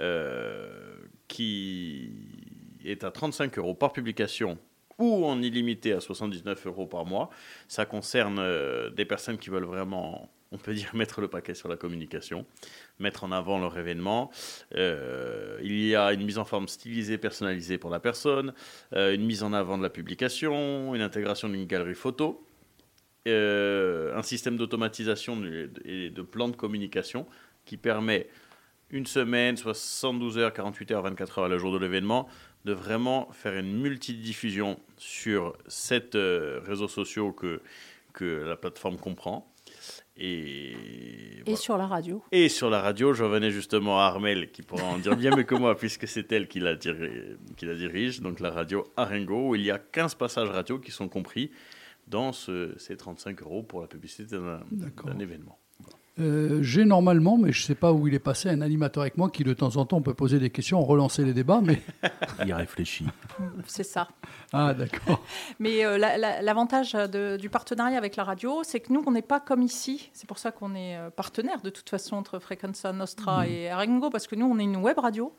euh, 0.00 0.94
qui 1.28 2.10
est 2.84 3.04
à 3.04 3.10
35 3.10 3.58
euros 3.58 3.74
par 3.74 3.92
publication 3.92 4.58
ou 4.98 5.24
en 5.24 5.40
illimité 5.40 5.92
à 5.92 6.00
79 6.00 6.66
euros 6.66 6.86
par 6.86 7.06
mois. 7.06 7.30
Ça 7.68 7.86
concerne 7.86 8.38
euh, 8.38 8.90
des 8.90 9.06
personnes 9.06 9.38
qui 9.38 9.48
veulent 9.48 9.64
vraiment, 9.64 10.30
on 10.52 10.58
peut 10.58 10.74
dire, 10.74 10.90
mettre 10.94 11.22
le 11.22 11.28
paquet 11.28 11.54
sur 11.54 11.68
la 11.68 11.76
communication, 11.76 12.44
mettre 12.98 13.24
en 13.24 13.32
avant 13.32 13.58
leur 13.58 13.78
événement. 13.78 14.30
Euh, 14.74 15.58
il 15.62 15.86
y 15.86 15.94
a 15.96 16.12
une 16.12 16.24
mise 16.24 16.36
en 16.36 16.44
forme 16.44 16.68
stylisée, 16.68 17.16
personnalisée 17.16 17.78
pour 17.78 17.88
la 17.88 18.00
personne, 18.00 18.52
euh, 18.92 19.14
une 19.14 19.24
mise 19.24 19.42
en 19.42 19.54
avant 19.54 19.78
de 19.78 19.82
la 19.82 19.90
publication, 19.90 20.94
une 20.94 21.02
intégration 21.02 21.48
d'une 21.48 21.64
galerie 21.66 21.94
photo, 21.94 22.46
euh, 23.30 24.16
un 24.16 24.22
système 24.22 24.56
d'automatisation 24.56 25.40
et 25.84 26.10
de 26.10 26.22
plan 26.22 26.48
de 26.48 26.56
communication 26.56 27.26
qui 27.64 27.76
permet 27.76 28.28
une 28.90 29.06
semaine, 29.06 29.56
72 29.56 30.38
heures, 30.38 30.52
48 30.52 30.90
heures, 30.90 31.02
24 31.02 31.38
heures 31.38 31.44
à 31.44 31.48
le 31.48 31.58
jour 31.58 31.72
de 31.72 31.78
l'événement, 31.78 32.28
de 32.64 32.72
vraiment 32.72 33.30
faire 33.32 33.56
une 33.56 33.80
multidiffusion 33.80 34.78
sur 34.96 35.56
sept 35.68 36.14
euh, 36.14 36.60
réseaux 36.66 36.88
sociaux 36.88 37.32
que, 37.32 37.60
que 38.12 38.24
la 38.46 38.56
plateforme 38.56 38.96
comprend. 38.96 39.46
Et, 40.16 40.72
Et 40.72 41.42
voilà. 41.44 41.56
sur 41.56 41.78
la 41.78 41.86
radio. 41.86 42.22
Et 42.32 42.48
sur 42.50 42.68
la 42.68 42.80
radio, 42.82 43.14
je 43.14 43.22
revenais 43.24 43.50
justement 43.50 44.00
à 44.00 44.04
Armel, 44.04 44.50
qui 44.50 44.62
pourra 44.62 44.82
en 44.84 44.98
dire 44.98 45.16
bien 45.16 45.34
mieux 45.34 45.44
que 45.44 45.54
moi, 45.54 45.74
puisque 45.78 46.06
c'est 46.06 46.30
elle 46.32 46.46
qui 46.48 46.60
la, 46.60 46.74
diri- 46.74 47.36
qui 47.56 47.64
la 47.64 47.74
dirige, 47.74 48.20
donc 48.20 48.40
la 48.40 48.50
radio 48.50 48.84
Aringo, 48.96 49.50
où 49.50 49.54
il 49.54 49.62
y 49.62 49.70
a 49.70 49.78
15 49.78 50.16
passages 50.16 50.48
radio 50.50 50.78
qui 50.78 50.90
sont 50.90 51.08
compris 51.08 51.50
dans 52.10 52.32
ce- 52.32 52.74
ces 52.78 52.96
35 52.96 53.40
euros 53.42 53.62
pour 53.62 53.80
la 53.80 53.86
publicité 53.86 54.36
d'un 54.36 55.18
événement. 55.18 55.58
Euh, 56.18 56.58
J'ai 56.62 56.84
normalement, 56.84 57.38
mais 57.38 57.50
je 57.50 57.62
ne 57.62 57.64
sais 57.66 57.74
pas 57.74 57.92
où 57.92 58.06
il 58.06 58.12
est 58.12 58.18
passé, 58.18 58.50
un 58.50 58.60
animateur 58.60 59.02
avec 59.02 59.16
moi 59.16 59.30
qui 59.30 59.42
de 59.42 59.54
temps 59.54 59.76
en 59.76 59.86
temps 59.86 60.02
peut 60.02 60.12
poser 60.12 60.38
des 60.38 60.50
questions, 60.50 60.82
relancer 60.82 61.24
les 61.24 61.32
débats. 61.32 61.62
Mais 61.64 61.80
Il 62.44 62.52
réfléchit. 62.52 63.06
C'est 63.66 63.84
ça. 63.84 64.08
ah 64.52 64.74
d'accord. 64.74 65.24
Mais 65.60 65.82
euh, 65.86 65.96
la- 65.96 66.18
la- 66.18 66.42
l'avantage 66.42 66.92
du 67.38 67.48
partenariat 67.48 67.96
avec 67.96 68.16
la 68.16 68.24
radio, 68.24 68.60
c'est 68.64 68.80
que 68.80 68.92
nous, 68.92 69.02
on 69.06 69.12
n'est 69.12 69.22
pas 69.22 69.40
comme 69.40 69.62
ici. 69.62 70.10
C'est 70.12 70.26
pour 70.26 70.38
ça 70.38 70.50
qu'on 70.50 70.74
est 70.74 70.96
euh, 70.98 71.08
partenaire 71.08 71.62
de 71.62 71.70
toute 71.70 71.88
façon 71.88 72.16
entre 72.16 72.38
Frequenza 72.38 72.92
Nostra 72.92 73.46
et 73.46 73.70
Arengo, 73.70 74.10
parce 74.10 74.26
que 74.26 74.34
nous, 74.34 74.46
on 74.46 74.58
est 74.58 74.64
une 74.64 74.76
web 74.76 74.98
radio. 74.98 75.32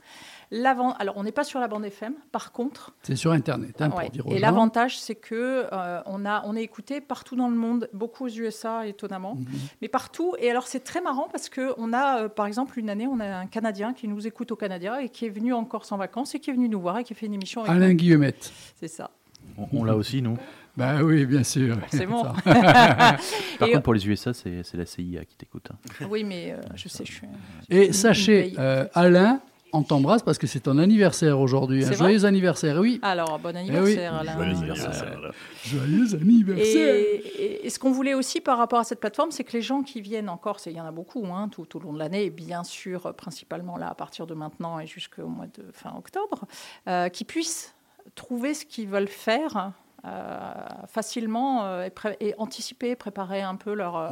Alors, 0.53 1.15
on 1.15 1.23
n'est 1.23 1.31
pas 1.31 1.43
sur 1.45 1.59
la 1.61 1.67
bande 1.69 1.85
FM, 1.85 2.13
par 2.31 2.51
contre. 2.51 2.93
C'est 3.03 3.15
sur 3.15 3.31
Internet, 3.31 3.81
hein, 3.81 3.89
Ouais. 3.95 4.03
pour 4.03 4.09
dire 4.11 4.27
aux 4.27 4.31
Et 4.31 4.39
l'avantage, 4.39 4.99
c'est 4.99 5.15
que 5.15 5.65
euh, 5.71 6.01
on, 6.05 6.25
a, 6.25 6.43
on 6.45 6.55
est 6.57 6.61
écouté 6.63 6.99
partout 6.99 7.35
dans 7.37 7.47
le 7.47 7.55
monde, 7.55 7.89
beaucoup 7.93 8.25
aux 8.25 8.29
USA, 8.29 8.85
étonnamment, 8.85 9.35
Mhm. 9.35 9.45
mais 9.81 9.87
partout. 9.87 10.35
Et 10.39 10.51
alors, 10.51 10.67
c'est 10.67 10.81
très 10.81 10.99
marrant 11.01 11.27
parce 11.31 11.47
que 11.47 11.73
on 11.77 11.93
a, 11.93 12.23
euh, 12.23 12.29
par 12.29 12.47
exemple, 12.47 12.77
une 12.79 12.89
année, 12.89 13.07
on 13.07 13.19
a 13.21 13.25
un 13.37 13.47
Canadien 13.47 13.93
qui 13.93 14.07
nous 14.09 14.27
écoute 14.27 14.51
au 14.51 14.55
Canada 14.57 15.01
et 15.01 15.07
qui 15.09 15.25
est 15.25 15.29
venu 15.29 15.53
en 15.53 15.63
Corse 15.63 15.91
en 15.93 15.97
vacances 15.97 16.35
et 16.35 16.39
qui 16.39 16.49
est 16.49 16.53
venu 16.53 16.67
nous 16.67 16.81
voir 16.81 16.97
et 16.97 17.03
qui 17.05 17.13
a 17.13 17.15
fait 17.15 17.27
une 17.27 17.33
émission 17.33 17.61
avec 17.61 17.71
Alain. 17.71 17.93
Guillemette. 17.93 18.51
C'est 18.79 18.89
ça. 18.89 19.11
On, 19.57 19.67
on 19.71 19.83
l'a 19.85 19.95
aussi, 19.95 20.21
nous. 20.21 20.37
Ben 20.77 21.01
oui, 21.01 21.25
bien 21.25 21.43
sûr. 21.43 21.77
Forcément. 21.79 22.23
Ça. 22.23 22.33
Par 23.59 23.67
Et- 23.67 23.71
contre, 23.71 23.83
pour 23.83 23.93
les 23.93 24.07
USA, 24.07 24.33
c'est 24.33 24.63
c'est 24.63 24.77
la 24.77 24.85
CIA 24.85 25.25
qui 25.25 25.35
t'écoute. 25.35 25.67
hein. 25.71 26.05
Oui, 26.09 26.23
mais 26.23 26.51
euh, 26.53 26.57
je 26.75 26.87
sais, 26.89 27.03
je 27.05 27.11
suis. 27.11 27.27
Et 27.69 27.91
sachez, 27.91 28.53
euh, 28.57 28.85
Alain, 28.93 29.41
on 29.73 29.83
t'embrasse 29.83 30.21
parce 30.23 30.37
que 30.37 30.47
c'est 30.47 30.61
ton 30.61 30.77
anniversaire 30.77 31.39
aujourd'hui. 31.39 31.85
Un 31.85 31.91
joyeux 31.93 32.25
anniversaire, 32.25 32.77
oui. 32.79 32.99
Alors, 33.01 33.39
bon 33.39 33.51
Eh 33.53 33.57
anniversaire, 33.59 34.13
oui. 34.13 34.19
Alain. 34.27 34.33
Joyeux 34.33 34.55
anniversaire. 34.57 35.31
Joyeux 35.65 36.15
anniversaire. 36.15 36.95
Et, 36.95 37.15
et- 37.39 37.65
et 37.65 37.69
ce 37.69 37.79
qu'on 37.79 37.91
voulait 37.91 38.13
aussi 38.13 38.41
par 38.41 38.57
rapport 38.57 38.79
à 38.79 38.83
cette 38.83 38.99
plateforme, 38.99 39.31
c'est 39.31 39.43
que 39.43 39.53
les 39.53 39.61
gens 39.61 39.81
qui 39.83 40.01
viennent 40.01 40.29
en 40.29 40.37
Corse, 40.37 40.67
et 40.67 40.71
il 40.71 40.77
y 40.77 40.81
en 40.81 40.85
a 40.85 40.91
beaucoup 40.91 41.25
hein, 41.27 41.47
tout, 41.49 41.65
tout 41.65 41.77
au 41.77 41.81
long 41.81 41.93
de 41.93 41.99
l'année, 41.99 42.25
et 42.25 42.29
bien 42.29 42.63
sûr, 42.63 43.13
principalement 43.15 43.77
là, 43.77 43.89
à 43.89 43.95
partir 43.95 44.25
de 44.27 44.33
maintenant 44.33 44.79
et 44.79 44.87
jusqu'au 44.87 45.27
mois 45.27 45.45
de 45.47 45.63
fin 45.73 45.93
octobre, 45.97 46.45
euh, 46.87 47.09
qui 47.09 47.23
puissent 47.23 47.73
trouver 48.15 48.53
ce 48.53 48.65
qu'ils 48.65 48.87
veulent 48.87 49.07
faire. 49.07 49.71
Euh, 50.05 50.53
facilement 50.87 51.65
euh, 51.65 51.87
et, 52.19 52.33
anticiper, 52.37 52.95
préparer 52.95 53.41
un 53.41 53.55
peu 53.55 53.73
leur, 53.73 53.95
euh, 53.95 54.09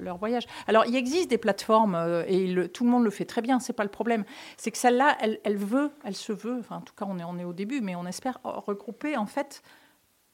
leur 0.00 0.18
voyage. 0.18 0.44
Alors, 0.66 0.84
il 0.86 0.94
existe 0.96 1.30
des 1.30 1.38
plateformes 1.38 1.96
et 2.26 2.46
le- 2.46 2.68
tout 2.68 2.84
le 2.84 2.90
monde 2.90 3.04
le 3.04 3.10
fait 3.10 3.24
très 3.24 3.40
bien, 3.40 3.58
c'est 3.58 3.72
pas 3.72 3.84
le 3.84 3.90
problème. 3.90 4.24
C'est 4.56 4.70
que 4.70 4.78
celle-là, 4.78 5.16
elle, 5.20 5.40
elle 5.44 5.56
veut, 5.56 5.90
elle 6.04 6.14
se 6.16 6.32
veut, 6.32 6.58
enfin, 6.60 6.76
en 6.76 6.80
tout 6.82 6.94
cas, 6.94 7.06
on 7.08 7.18
est, 7.18 7.24
on 7.24 7.38
est 7.38 7.44
au 7.44 7.52
début, 7.54 7.80
mais 7.80 7.96
on 7.96 8.06
espère 8.06 8.38
regrouper 8.44 9.16
en 9.16 9.26
fait 9.26 9.62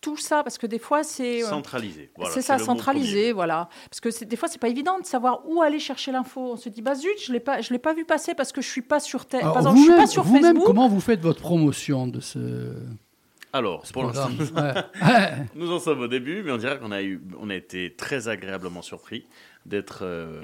tout 0.00 0.16
ça 0.16 0.42
parce 0.42 0.58
que 0.58 0.66
des 0.66 0.78
fois, 0.78 1.02
c'est. 1.02 1.40
Centralisé. 1.42 2.10
voilà, 2.16 2.32
c'est 2.32 2.42
ça, 2.42 2.58
centralisé, 2.58 3.32
voilà. 3.32 3.68
Parce 3.90 4.00
que 4.00 4.24
des 4.24 4.36
fois, 4.36 4.48
c'est 4.48 4.60
pas 4.60 4.68
évident 4.68 4.98
de 5.00 5.04
savoir 5.06 5.42
où 5.48 5.62
aller 5.62 5.78
chercher 5.78 6.12
l'info. 6.12 6.52
On 6.52 6.56
se 6.56 6.68
dit, 6.68 6.82
bah 6.82 6.94
zut, 6.94 7.08
je 7.24 7.32
l'ai 7.32 7.40
pas, 7.40 7.60
je 7.60 7.72
l'ai 7.72 7.78
pas 7.78 7.94
vu 7.94 8.04
passer 8.04 8.34
parce 8.34 8.52
que 8.52 8.60
je 8.60 8.68
suis 8.68 8.82
pas 8.82 9.00
sur 9.00 9.24
Par 9.24 9.56
exemple, 9.56 9.78
je 9.78 9.82
suis 9.82 9.94
pas 9.94 10.06
sur 10.06 10.24
Facebook. 10.26 10.64
comment 10.64 10.88
vous 10.88 11.00
faites 11.00 11.20
votre 11.20 11.40
promotion 11.40 12.06
de 12.06 12.20
ce, 12.20 12.74
Alors, 13.56 13.84
pour 13.90 14.04
l'instant, 14.04 14.28
nous 15.54 15.72
en 15.72 15.78
sommes 15.78 16.00
au 16.00 16.08
début, 16.08 16.42
mais 16.42 16.52
on 16.52 16.58
dirait 16.58 16.78
qu'on 16.78 16.92
a, 16.92 17.02
eu, 17.02 17.22
on 17.38 17.48
a 17.48 17.54
été 17.54 17.94
très 17.94 18.28
agréablement 18.28 18.82
surpris 18.82 19.26
d'être 19.64 20.00
euh, 20.02 20.42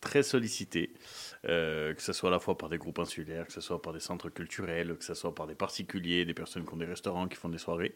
très 0.00 0.22
sollicité, 0.22 0.94
euh, 1.48 1.92
que 1.92 2.00
ce 2.00 2.12
soit 2.12 2.28
à 2.28 2.32
la 2.32 2.38
fois 2.38 2.56
par 2.56 2.68
des 2.68 2.78
groupes 2.78 3.00
insulaires, 3.00 3.48
que 3.48 3.52
ce 3.52 3.60
soit 3.60 3.82
par 3.82 3.92
des 3.92 3.98
centres 3.98 4.28
culturels, 4.28 4.94
que 4.96 5.04
ce 5.04 5.14
soit 5.14 5.34
par 5.34 5.48
des 5.48 5.56
particuliers, 5.56 6.24
des 6.24 6.34
personnes 6.34 6.64
qui 6.64 6.72
ont 6.72 6.76
des 6.76 6.86
restaurants, 6.86 7.26
qui 7.26 7.36
font 7.36 7.48
des 7.48 7.58
soirées. 7.58 7.94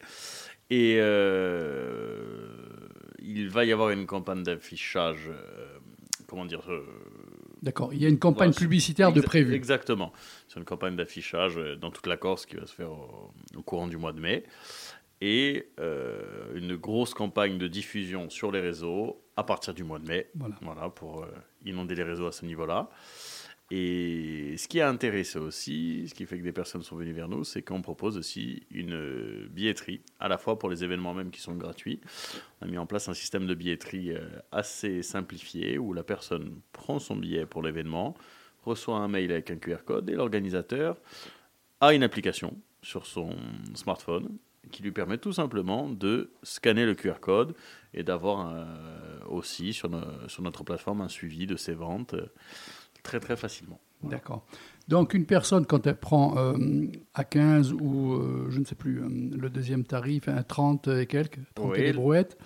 Et 0.69 0.97
euh, 0.99 2.49
il 3.19 3.49
va 3.49 3.63
y 3.63 3.71
avoir 3.71 3.91
une 3.91 4.05
campagne 4.05 4.43
d'affichage, 4.43 5.29
comment 6.27 6.43
dire, 6.43 6.69
D'accord. 7.61 7.93
Il 7.93 8.01
y 8.01 8.05
a 8.05 8.09
une 8.09 8.19
campagne 8.19 8.49
Voilà, 8.49 8.59
publicitaire 8.59 9.13
de 9.13 9.21
prévu. 9.21 9.53
Exactement. 9.53 10.11
C'est 10.47 10.59
une 10.59 10.65
campagne 10.65 10.95
d'affichage 10.95 11.57
euh, 11.57 11.75
dans 11.75 11.91
toute 11.91 12.07
la 12.07 12.17
Corse 12.17 12.45
qui 12.45 12.55
va 12.55 12.65
se 12.65 12.73
faire 12.73 12.91
au, 12.91 13.31
au 13.55 13.61
courant 13.61 13.87
du 13.87 13.97
mois 13.97 14.13
de 14.13 14.19
mai. 14.19 14.43
Et 15.21 15.69
euh, 15.79 16.19
une 16.55 16.75
grosse 16.75 17.13
campagne 17.13 17.59
de 17.59 17.67
diffusion 17.67 18.29
sur 18.31 18.51
les 18.51 18.59
réseaux 18.59 19.21
à 19.37 19.43
partir 19.43 19.73
du 19.75 19.83
mois 19.83 19.99
de 19.99 20.07
mai. 20.07 20.31
Voilà. 20.61 20.89
pour 20.89 21.23
euh, 21.23 21.27
inonder 21.63 21.93
les 21.93 22.03
réseaux 22.03 22.25
à 22.25 22.31
ce 22.31 22.45
niveau-là. 22.45 22.89
Et 23.73 24.55
ce 24.57 24.67
qui 24.67 24.81
a 24.81 24.89
intéressé 24.89 25.39
aussi, 25.39 26.05
ce 26.09 26.13
qui 26.13 26.25
fait 26.25 26.37
que 26.37 26.43
des 26.43 26.51
personnes 26.51 26.83
sont 26.83 26.97
venues 26.97 27.13
vers 27.13 27.29
nous, 27.29 27.45
c'est 27.45 27.61
qu'on 27.61 27.81
propose 27.81 28.17
aussi 28.17 28.63
une 28.69 29.47
billetterie, 29.49 30.01
à 30.19 30.27
la 30.27 30.37
fois 30.37 30.59
pour 30.59 30.69
les 30.69 30.83
événements 30.83 31.13
même 31.13 31.31
qui 31.31 31.39
sont 31.39 31.55
gratuits. 31.55 32.01
On 32.59 32.67
a 32.67 32.69
mis 32.69 32.77
en 32.77 32.85
place 32.85 33.07
un 33.07 33.13
système 33.13 33.47
de 33.47 33.55
billetterie 33.55 34.11
euh, 34.11 34.27
assez 34.51 35.01
simplifié 35.03 35.77
où 35.77 35.93
la 35.93 36.03
personne 36.03 36.59
prend 36.73 36.99
son 36.99 37.15
billet 37.15 37.45
pour 37.45 37.63
l'événement, 37.63 38.13
reçoit 38.65 38.97
un 38.97 39.07
mail 39.07 39.31
avec 39.31 39.49
un 39.51 39.55
QR 39.55 39.85
code 39.85 40.09
et 40.09 40.15
l'organisateur 40.15 40.97
a 41.79 41.93
une 41.93 42.03
application 42.03 42.57
sur 42.81 43.05
son 43.05 43.37
smartphone 43.73 44.37
qui 44.71 44.83
lui 44.83 44.91
permet 44.91 45.17
tout 45.17 45.33
simplement 45.33 45.89
de 45.89 46.31
scanner 46.43 46.85
le 46.85 46.93
QR 46.93 47.19
code 47.21 47.55
et 47.93 48.03
d'avoir 48.03 48.53
euh, 48.53 48.65
aussi 49.29 49.73
sur 49.73 49.89
notre 49.89 50.63
plateforme 50.63 51.01
un 51.01 51.09
suivi 51.09 51.47
de 51.47 51.55
ses 51.55 51.73
ventes 51.73 52.13
euh, 52.13 52.27
très 53.03 53.19
très 53.19 53.35
facilement. 53.35 53.79
D'accord. 54.03 54.45
Donc, 54.87 55.13
une 55.13 55.25
personne, 55.25 55.65
quand 55.65 55.85
elle 55.87 55.95
prend 55.95 56.37
euh, 56.37 56.57
à 57.13 57.23
15 57.23 57.73
ou, 57.73 58.13
euh, 58.13 58.47
je 58.49 58.59
ne 58.59 58.65
sais 58.65 58.75
plus, 58.75 58.99
euh, 58.99 59.07
le 59.07 59.49
deuxième 59.49 59.83
tarif, 59.83 60.27
à 60.27 60.43
30 60.43 60.87
et 60.87 61.05
quelques, 61.05 61.39
30 61.55 61.65
et 61.65 61.79
Oui, 61.79 61.85
des 61.85 61.93
brouettes. 61.93 62.37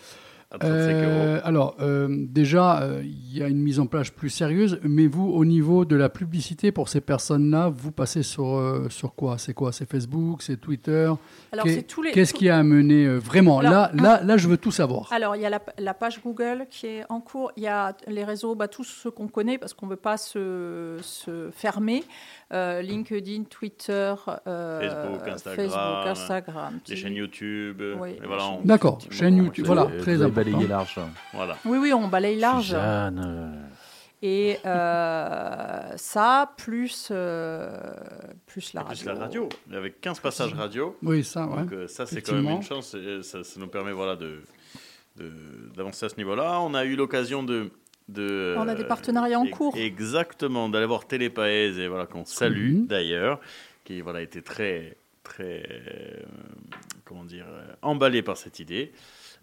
À 0.51 0.59
35 0.59 0.69
Euh, 0.69 1.33
euros. 1.35 1.41
alors, 1.43 1.75
euh, 1.81 2.07
déjà, 2.09 2.81
euh, 2.81 3.01
il 3.03 3.37
y 3.37 3.41
a 3.43 3.47
une 3.47 3.57
mise 3.59 3.79
en 3.79 3.87
place 3.87 4.09
plus 4.09 4.29
sérieuse, 4.29 4.79
mais 4.83 5.07
vous, 5.07 5.27
au 5.29 5.43
niveau 5.43 5.85
de 5.85 5.95
la 5.95 6.07
publicité 6.07 6.71
pour 6.71 6.87
ces 6.87 7.01
personnes-là, 7.01 7.69
vous 7.69 7.91
passez 7.91 8.23
sur, 8.23 8.55
euh, 8.55 8.87
sur 8.89 9.15
quoi? 9.15 9.37
C'est 9.37 9.53
quoi? 9.53 9.71
C'est 9.71 9.89
Facebook 9.89 10.41
C'est 10.41 10.57
Twitter? 10.61 11.11
Alors, 11.51 11.65
c'est 11.67 11.83
tous 11.83 12.03
les. 12.03 12.11
Qu'est-ce 12.11 12.33
qui 12.33 12.49
a 12.49 12.57
amené 12.57 13.05
euh, 13.05 13.17
vraiment? 13.17 13.59
Alors, 13.59 13.71
là, 13.71 13.91
là, 13.95 14.21
là, 14.23 14.37
je 14.37 14.47
veux 14.47 14.57
tout 14.57 14.71
savoir. 14.71 15.11
Alors, 15.11 15.35
il 15.35 15.41
y 15.41 15.45
a 15.45 15.49
la, 15.49 15.61
la 15.79 15.93
page 15.93 16.21
Google 16.23 16.67
qui 16.69 16.87
est 16.87 17.03
en 17.09 17.19
cours. 17.21 17.51
Il 17.57 17.63
y 17.63 17.67
a 17.67 17.95
les 18.07 18.23
réseaux, 18.23 18.55
bah, 18.55 18.67
tous 18.67 18.83
ceux 18.83 19.11
qu'on 19.11 19.27
connaît, 19.27 19.57
parce 19.57 19.73
qu'on 19.73 19.87
ne 19.87 19.91
veut 19.91 19.97
pas 19.97 20.17
se, 20.17 20.97
se 21.01 21.49
fermer. 21.51 22.03
Euh, 22.53 22.81
LinkedIn, 22.81 23.43
Twitter, 23.49 24.13
euh, 24.47 24.79
Facebook, 24.79 25.27
Instagram, 25.27 25.55
Facebook, 25.65 26.07
Instagram, 26.07 26.79
Les 26.87 26.95
chaînes 26.95 27.15
YouTube. 27.15 27.81
voilà, 27.97 28.59
D'accord, 28.63 28.99
chaîne 29.09 29.37
YouTube, 29.37 29.65
voilà, 29.65 29.87
très 29.99 30.21
important. 30.21 30.34
Balayé 30.35 30.67
large. 30.67 30.99
Voilà. 31.33 31.57
Oui, 31.65 31.77
oui, 31.79 31.93
on 31.93 32.07
balaye 32.07 32.37
large. 32.39 32.65
Suzanne, 32.67 33.21
euh, 33.25 33.67
Et 34.21 34.57
euh, 34.65 35.97
ça, 35.97 36.51
plus, 36.57 37.09
euh, 37.11 37.77
plus 38.47 38.73
la 38.73 38.81
Et 38.81 38.83
radio. 38.85 39.03
plus 39.03 39.13
la 39.13 39.19
radio, 39.19 39.49
avec 39.73 40.01
15 40.01 40.19
passages 40.19 40.53
radio. 40.53 40.97
Oui, 41.03 41.23
ça, 41.23 41.45
ouais. 41.47 41.61
Donc 41.63 41.73
euh, 41.73 41.87
ça, 41.87 42.05
c'est 42.05 42.21
quand 42.21 42.33
même 42.33 42.47
une 42.49 42.63
chance. 42.63 42.93
et 42.95 43.21
Ça, 43.23 43.43
ça 43.43 43.59
nous 43.59 43.67
permet 43.67 43.91
voilà, 43.91 44.15
de, 44.15 44.41
de- 45.17 45.31
d'avancer 45.75 46.05
à 46.05 46.09
ce 46.09 46.17
niveau-là. 46.17 46.59
On 46.61 46.73
a 46.73 46.85
eu 46.85 46.95
l'occasion 46.95 47.43
de... 47.43 47.69
de 48.09 48.55
On 48.57 48.67
a 48.67 48.75
des 48.75 48.85
partenariats 48.85 49.39
en 49.39 49.47
cours. 49.47 49.75
Exactement, 49.77 50.69
d'aller 50.69 50.85
voir 50.87 51.05
Télépaèse, 51.07 51.77
et 51.79 51.87
voilà, 51.87 52.05
qu'on 52.05 52.25
salue 52.25 52.73
Mhm. 52.75 52.87
d'ailleurs, 52.87 53.39
qui 53.83 54.01
voilà, 54.01 54.21
était 54.21 54.41
très, 54.41 54.97
très 55.23 55.63
euh, 55.69 56.23
comment 57.03 57.23
dire, 57.25 57.45
emballé 57.81 58.21
par 58.23 58.37
cette 58.37 58.59
idée. 58.59 58.91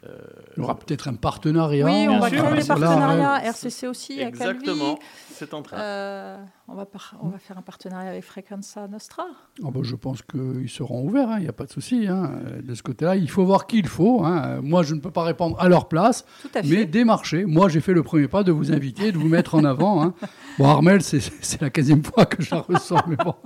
Euh, 0.04 0.18
Il 0.56 0.60
y 0.60 0.64
aura 0.64 0.76
peut-être 0.76 1.06
un 1.06 1.14
partenariat. 1.14 1.86
Oui, 1.86 2.08
on 2.08 2.18
va 2.18 2.28
sûr, 2.28 2.42
créer 2.44 2.60
des 2.60 2.66
partenariats. 2.66 3.44
RCC 3.44 3.86
aussi, 3.86 4.20
à 4.20 4.26
exactement, 4.26 4.98
c'est 5.32 5.54
en 5.54 5.62
train. 5.62 5.76
Euh, 5.78 6.42
on, 6.66 6.74
va 6.74 6.86
par- 6.86 7.14
on 7.22 7.28
va 7.28 7.38
faire 7.38 7.56
un 7.56 7.62
partenariat 7.62 8.10
avec 8.10 8.24
Frequenza 8.24 8.88
Nostra. 8.88 9.26
Ah 9.64 9.68
bah, 9.72 9.78
je 9.84 9.94
pense 9.94 10.20
qu'ils 10.22 10.68
seront 10.68 11.04
ouverts, 11.04 11.30
hein, 11.30 11.36
il 11.38 11.42
n'y 11.44 11.48
a 11.48 11.52
pas 11.52 11.66
de 11.66 11.70
souci. 11.70 12.08
hein. 12.08 12.32
De 12.64 12.74
ce 12.74 12.82
côté-là, 12.82 13.14
il 13.14 13.30
faut 13.30 13.44
voir 13.44 13.68
qui 13.68 13.78
il 13.78 13.86
faut. 13.86 14.24
hein. 14.24 14.60
Moi, 14.60 14.82
je 14.82 14.94
ne 14.96 15.00
peux 15.00 15.12
pas 15.12 15.22
répondre 15.22 15.56
à 15.60 15.68
leur 15.68 15.86
place, 15.86 16.24
Tout 16.42 16.48
à 16.54 16.62
fait. 16.64 16.68
mais 16.68 16.84
démarchez. 16.84 17.44
Moi, 17.44 17.68
j'ai 17.68 17.80
fait 17.80 17.92
le 17.94 18.02
premier 18.02 18.26
pas 18.26 18.42
de 18.42 18.50
vous 18.50 18.72
inviter, 18.72 19.12
de 19.12 19.18
vous 19.18 19.28
mettre 19.28 19.54
en 19.54 19.64
avant. 19.64 20.02
hein. 20.02 20.14
Bon, 20.58 20.68
Armel, 20.68 21.02
c'est- 21.02 21.32
c'est 21.40 21.60
la 21.62 21.70
quinzième 21.70 22.02
fois 22.02 22.26
que 22.26 22.42
je 22.42 22.52
la 22.54 22.60
ressens, 22.60 23.02
mais 23.06 23.16
bon. 23.16 23.34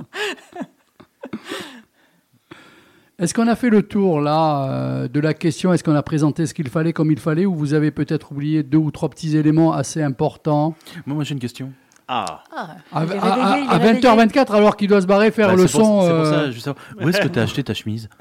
Est-ce 3.19 3.33
qu'on 3.33 3.49
a 3.49 3.57
fait 3.57 3.71
le 3.71 3.83
tour 3.83 4.21
là 4.21 4.69
euh, 4.71 5.09
de 5.09 5.21
la 5.21 5.33
question? 5.33 5.73
Est-ce 5.73 5.83
qu'on 5.83 5.95
a 5.95 6.03
présenté 6.03 6.45
ce 6.45 6.53
qu'il 6.53 6.69
fallait 6.69 6.93
comme 6.93 7.11
il 7.11 7.19
fallait 7.19 7.47
ou 7.47 7.55
vous 7.55 7.73
avez 7.73 7.91
peut-être 7.91 8.33
oublié 8.33 8.63
deux 8.63 8.77
ou 8.77 8.91
trois 8.91 9.09
petits 9.09 9.37
éléments 9.39 9.73
assez 9.73 10.03
importants? 10.03 10.75
Moi, 11.07 11.15
moi 11.15 11.25
j'ai 11.25 11.33
une 11.33 11.41
question. 11.41 11.73
Ah, 12.09 12.43
Ah, 12.55 12.69
est 12.69 12.95
à- 12.95 13.01
réveillé, 13.01 13.19
à- 13.23 13.59
il 13.59 13.65
est 13.65 13.69
à 13.69 13.79
réveillé. 13.79 14.01
20h24 14.01 14.55
alors 14.55 14.77
qu'il 14.77 14.89
doit 14.89 15.01
se 15.01 15.07
barrer 15.07 15.31
faire 15.31 15.49
Bah, 15.49 15.55
le 15.57 15.63
pour- 15.63 15.71
son 15.71 16.03
C'est 16.03 16.09
pour 16.09 16.17
euh, 16.19 16.31
ça, 16.31 16.51
je 16.51 16.55
veux 16.57 16.61
savoir, 16.61 16.85
où 17.01 17.09
est-ce 17.09 17.21
que 17.23 17.29
tu 17.29 17.39
as 17.39 17.43
acheté 17.43 17.65
ta 17.65 17.73
chemise? 17.75 18.09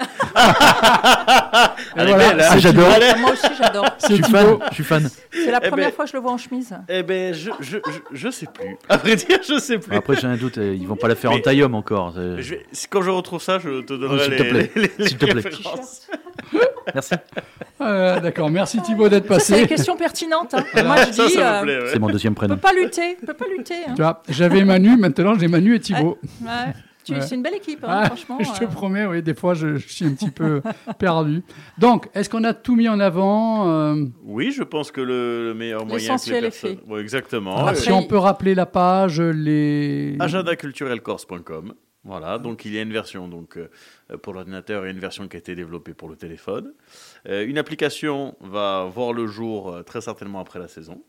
est 2.04 2.08
voilà, 2.08 2.28
belle, 2.30 2.40
hein. 2.40 2.48
c'est 2.52 2.60
j'adore. 2.60 2.88
Ah, 2.94 3.16
Moi 3.18 3.32
aussi, 3.32 3.46
j'adore. 3.58 3.86
Je 4.08 4.14
suis 4.14 4.22
fan. 4.22 4.58
Je 4.70 4.74
suis 4.74 4.84
fan. 4.84 5.08
C'est 5.32 5.50
la 5.50 5.60
Eh 5.62 5.68
première 5.68 5.88
ben- 5.88 5.94
fois 5.94 6.04
que 6.04 6.10
je 6.10 6.16
le 6.16 6.22
vois 6.22 6.32
en 6.32 6.38
chemise. 6.38 6.74
eh 6.88 7.02
ben, 7.02 7.32
je, 7.34 7.50
je, 7.60 7.76
je, 7.78 7.98
je 8.12 8.30
sais 8.30 8.46
plus. 8.52 8.76
À 8.88 8.96
vrai 8.96 9.16
dire, 9.16 9.38
je 9.48 9.58
sais 9.58 9.78
plus. 9.78 9.96
Après, 9.96 10.16
j'ai 10.16 10.26
un 10.26 10.36
doute. 10.36 10.58
euh, 10.58 10.74
Ils 10.78 10.86
vont 10.86 10.96
pas 10.96 11.08
la 11.08 11.14
faire 11.14 11.32
en 11.32 11.36
Mais- 11.36 11.42
taille-homme 11.42 11.74
encore. 11.74 12.12
c'est- 12.14 12.42
Je 12.42 12.54
quand 12.90 13.02
je 13.02 13.10
retrouve 13.10 13.40
ça, 13.42 13.58
je 13.58 13.80
te 13.82 13.92
donnerai 13.94 14.24
s'il 14.24 14.36
te 14.36 14.42
les, 14.42 14.48
plaît. 14.50 14.70
les- 14.76 14.90
les 14.98 15.08
S'il 15.08 15.16
te 15.18 15.26
plaît. 15.26 15.42
Merci. 16.94 17.14
Euh, 17.80 18.20
D'accord, 18.20 18.48
merci 18.48 18.80
Thibaut 18.80 19.08
d'être 19.08 19.26
Ça, 19.28 19.38
c'est 19.40 19.52
une 19.54 19.58
passé. 19.62 19.68
question 19.74 19.96
pertinente. 19.96 20.54
hein. 20.54 20.64
Moi, 20.84 20.96
je 21.08 21.12
Ça, 21.12 21.26
dis, 21.26 21.32
ça 21.34 21.56
euh, 21.56 21.60
me 21.60 21.64
plaît. 21.64 21.78
ouais. 21.78 21.88
C'est 21.92 21.98
mon 21.98 22.08
deuxième 22.08 22.32
on 22.32 22.34
peut 22.34 22.46
prénom. 22.46 22.56
pas 22.58 22.72
lutter. 22.72 23.16
On 23.22 23.26
peut 23.26 23.34
pas 23.34 23.44
lutter. 23.56 23.74
hein. 23.88 23.92
Tu 23.96 24.02
vois, 24.02 24.22
j'avais 24.28 24.64
Manu, 24.64 24.96
maintenant 24.96 25.34
j'ai 25.38 25.48
Manu 25.48 25.74
et 25.74 25.80
Thibaut. 25.80 26.18
Ouais. 26.42 26.48
Tu- 27.06 27.12
Ouais. 27.14 27.20
C'est 27.22 27.36
une 27.36 27.42
belle 27.42 27.54
équipe, 27.54 27.84
hein, 27.84 28.00
Ah, 28.02 28.06
franchement. 28.06 28.38
je 28.40 28.50
te 28.58 28.64
euh. 28.64 28.66
promets, 28.66 29.06
oui, 29.06 29.22
des 29.22 29.34
fois 29.34 29.54
je, 29.54 29.76
je 29.76 29.86
suis 29.88 30.04
un 30.04 30.12
petit 30.14 30.30
peu 30.32 30.60
perdu. 30.98 31.44
Donc, 31.78 32.08
est-ce 32.14 32.28
qu'on 32.28 32.42
a 32.42 32.52
tout 32.52 32.74
mis 32.74 32.88
en 32.88 32.98
avant 32.98 33.68
euh, 33.70 34.04
Oui, 34.24 34.50
je 34.50 34.64
pense 34.64 34.90
que 34.90 35.00
le, 35.00 35.44
le 35.44 35.54
meilleur 35.54 35.82
moyen 35.86 35.96
les 35.98 36.02
L'essentiel 36.02 36.44
est 36.44 36.50
fait. 36.50 36.78
Ouais, 36.88 37.00
exactement. 37.00 37.56
Après, 37.58 37.76
Si 37.76 37.92
on 37.92 38.02
peut 38.02 38.18
rappeler 38.18 38.56
la 38.56 38.66
page, 38.66 39.20
les. 39.20 40.16
agendaculturelcorse.com. 40.18 41.74
Voilà, 42.04 42.38
donc 42.38 42.64
il 42.64 42.72
y 42.72 42.78
a 42.78 42.82
une 42.82 42.92
version 42.92 43.26
donc, 43.26 43.56
euh, 43.56 43.68
pour 44.18 44.32
l'ordinateur 44.32 44.86
et 44.86 44.90
une 44.90 45.00
version 45.00 45.26
qui 45.26 45.36
a 45.36 45.38
été 45.40 45.54
développée 45.56 45.92
pour 45.92 46.08
le 46.08 46.14
téléphone. 46.16 46.72
Euh, 47.28 47.44
une 47.46 47.58
application 47.58 48.36
va 48.40 48.84
voir 48.84 49.12
le 49.12 49.26
jour 49.26 49.82
très 49.84 50.00
certainement 50.00 50.38
après 50.40 50.58
la 50.60 50.68
saison. 50.68 51.02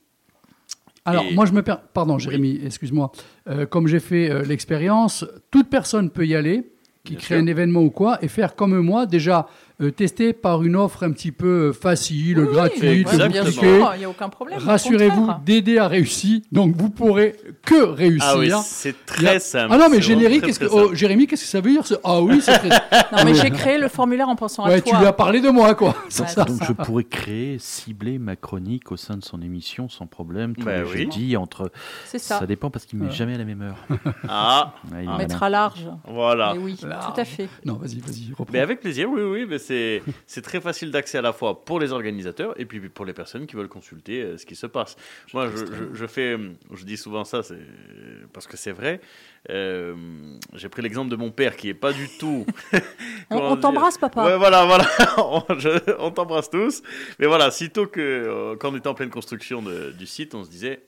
Alors, 1.08 1.24
Et- 1.26 1.34
moi, 1.34 1.46
je 1.46 1.54
me 1.54 1.62
perds. 1.64 1.80
Pardon, 1.94 2.20
Jérémy, 2.20 2.60
excuse-moi. 2.66 3.12
Euh, 3.50 3.66
comme 3.66 3.88
j'ai 3.88 4.00
fait 4.00 4.30
euh, 4.30 4.44
l'expérience, 4.44 5.26
toute 5.52 5.70
personne 5.70 6.10
peut 6.10 6.28
y 6.28 6.36
aller, 6.36 6.70
qui 7.04 7.14
Bien 7.14 7.20
crée 7.22 7.36
sûr. 7.36 7.44
un 7.44 7.48
événement 7.48 7.82
ou 7.82 7.90
quoi, 7.90 8.20
et 8.22 8.28
faire 8.28 8.56
comme 8.56 8.78
moi, 8.80 9.06
déjà 9.06 9.48
euh, 9.80 9.92
tester 9.92 10.34
par 10.34 10.64
une 10.64 10.76
offre 10.76 11.04
un 11.04 11.12
petit 11.12 11.32
peu 11.32 11.70
euh, 11.70 11.74
facile, 11.74 12.40
Oui, 12.40 12.48
gratuite, 12.52 13.08
bien 13.30 13.46
sûr, 13.46 13.92
il 13.96 14.00
n'y 14.00 14.06
a 14.06 14.10
aucun 14.10 14.30
problème. 14.30 14.58
Rassurez-vous. 14.60 15.30
Dédé 15.46 15.78
a 15.78 15.88
réussi, 15.88 16.44
donc 16.52 16.76
vous 16.76 16.90
pourrez 16.90 17.36
que 17.64 17.84
réussir. 17.84 18.28
Ah 18.34 18.38
oui, 18.40 18.52
c'est 18.64 18.90
a- 18.90 18.94
très 19.06 19.40
simple. 19.40 19.72
Ah 19.72 19.78
non, 19.78 19.88
mais 19.92 20.02
générique, 20.02 20.40
très, 20.42 20.48
qu'est-ce 20.48 20.60
que... 20.60 20.66
très 20.66 20.76
oh. 20.80 20.96
Jérémy, 20.96 21.28
qu'est-ce 21.28 21.44
que 21.44 21.50
ça 21.50 21.62
veut 21.62 21.70
dire 21.72 21.86
ce- 21.86 21.94
Ah 22.04 22.22
oui, 22.22 22.40
c'est 22.42 22.58
très... 22.58 22.70
Non, 23.12 23.24
mais 23.24 23.36
j'ai 23.36 23.52
créé 23.52 23.78
le 23.78 23.88
formulaire 23.88 24.30
en 24.30 24.36
pensant 24.36 24.64
à 24.64 24.70
ouais, 24.70 24.82
tu 24.82 24.90
toi. 24.90 25.00
lui 25.00 25.06
as 25.08 25.14
parlé 25.14 25.42
de 25.42 25.50
moi, 25.50 25.76
quoi. 25.76 25.96
C'est 26.10 26.24
Ouais, 26.24 26.28
ça. 26.30 26.44
Donc 26.44 26.64
je 26.64 26.74
pourrais 26.74 27.04
créer, 27.04 27.58
cibler 27.60 28.18
ma 28.18 28.36
chronique 28.36 28.92
au 28.92 28.98
sein 28.98 29.16
de 29.16 29.24
son 29.24 29.42
émission 29.42 29.90
sans 29.90 30.08
problème 30.08 30.56
tous 30.56 30.66
Bah 30.66 30.78
les 30.82 30.84
oui. 30.90 30.98
jeudis 31.04 31.38
entre. 31.38 31.72
C'est 32.06 32.20
ça. 32.20 32.40
Ça 32.40 32.46
dépend 32.48 32.70
parce 32.72 32.86
qu'il 32.86 32.98
ne 33.00 33.06
met 33.06 33.12
jamais 33.12 33.36
à 33.36 33.38
la 33.38 33.46
même 33.46 33.62
heure. 33.62 33.78
Ah, 34.28 34.74
Ah. 34.86 34.88
malin. 35.06 35.28
à 35.40 35.50
large. 35.50 35.88
voilà. 36.08 36.54
Mais 36.54 36.60
oui, 36.60 36.76
Large. 36.84 37.14
tout 37.14 37.22
à 37.22 37.26
fait. 37.26 37.48
Non, 37.66 37.76
vas-y, 37.76 38.00
vas-y, 38.00 38.30
reprends. 38.32 38.46
Mais 38.52 38.60
avec 38.60 38.80
plaisir, 38.82 39.08
oui, 39.10 39.22
oui. 39.22 39.46
Mais 39.48 39.58
c'est, 39.68 40.42
très 40.42 40.62
facile 40.62 40.92
d'accès 40.92 41.18
à 41.18 41.22
la 41.22 41.34
fois 41.34 41.64
pour 41.66 41.80
les 41.80 41.92
organisateurs 41.92 42.60
et 42.60 42.66
puis 42.66 42.80
pour 42.90 43.06
les 43.06 43.14
personnes 43.14 43.48
qui 43.48 43.56
veulent 43.56 43.68
consulter 43.68 44.22
euh, 44.22 44.38
ce 44.38 44.46
qui 44.46 44.56
se 44.56 44.68
passe. 44.68 44.96
Moi, 45.34 45.50
je, 45.50 45.58
je- 45.66 45.94
je 45.94 46.06
fais, 46.08 46.38
je 46.74 46.84
dis 46.86 46.98
souvent 46.98 47.24
ça, 47.26 47.44
c'est 47.44 47.58
parce 48.34 48.48
que 48.48 48.58
c'est 48.58 48.72
vrai. 48.72 49.02
Euh, 49.50 49.96
j'ai 50.54 50.70
pris 50.70 50.82
l'exemple 50.82 51.10
de 51.10 51.16
mon 51.16 51.32
père 51.32 51.56
qui 51.56 51.70
est 51.70 51.74
pas 51.74 51.94
du 51.94 52.08
tout. 52.20 52.46
On, 53.30 53.56
t'embrasse, 53.58 53.98
papa. 53.98 54.24
Ouais, 54.26 54.38
voilà, 54.38 54.66
voilà. 54.66 54.86
on, 56.00 56.12
t'embrasse 56.12 56.50
tous. 56.50 56.82
Mais 57.20 57.28
voilà, 57.28 57.52
sitôt 57.52 57.88
que, 57.88 58.00
euh, 58.00 58.56
quand 58.58 58.72
on 58.74 58.78
était 58.78 58.88
en 58.88 58.94
pleine 58.94 59.10
construction 59.10 59.62
de- 59.62 59.92
du 59.92 60.06
site, 60.06 60.34
on 60.36 60.44
se 60.44 60.50
disait. 60.50 60.82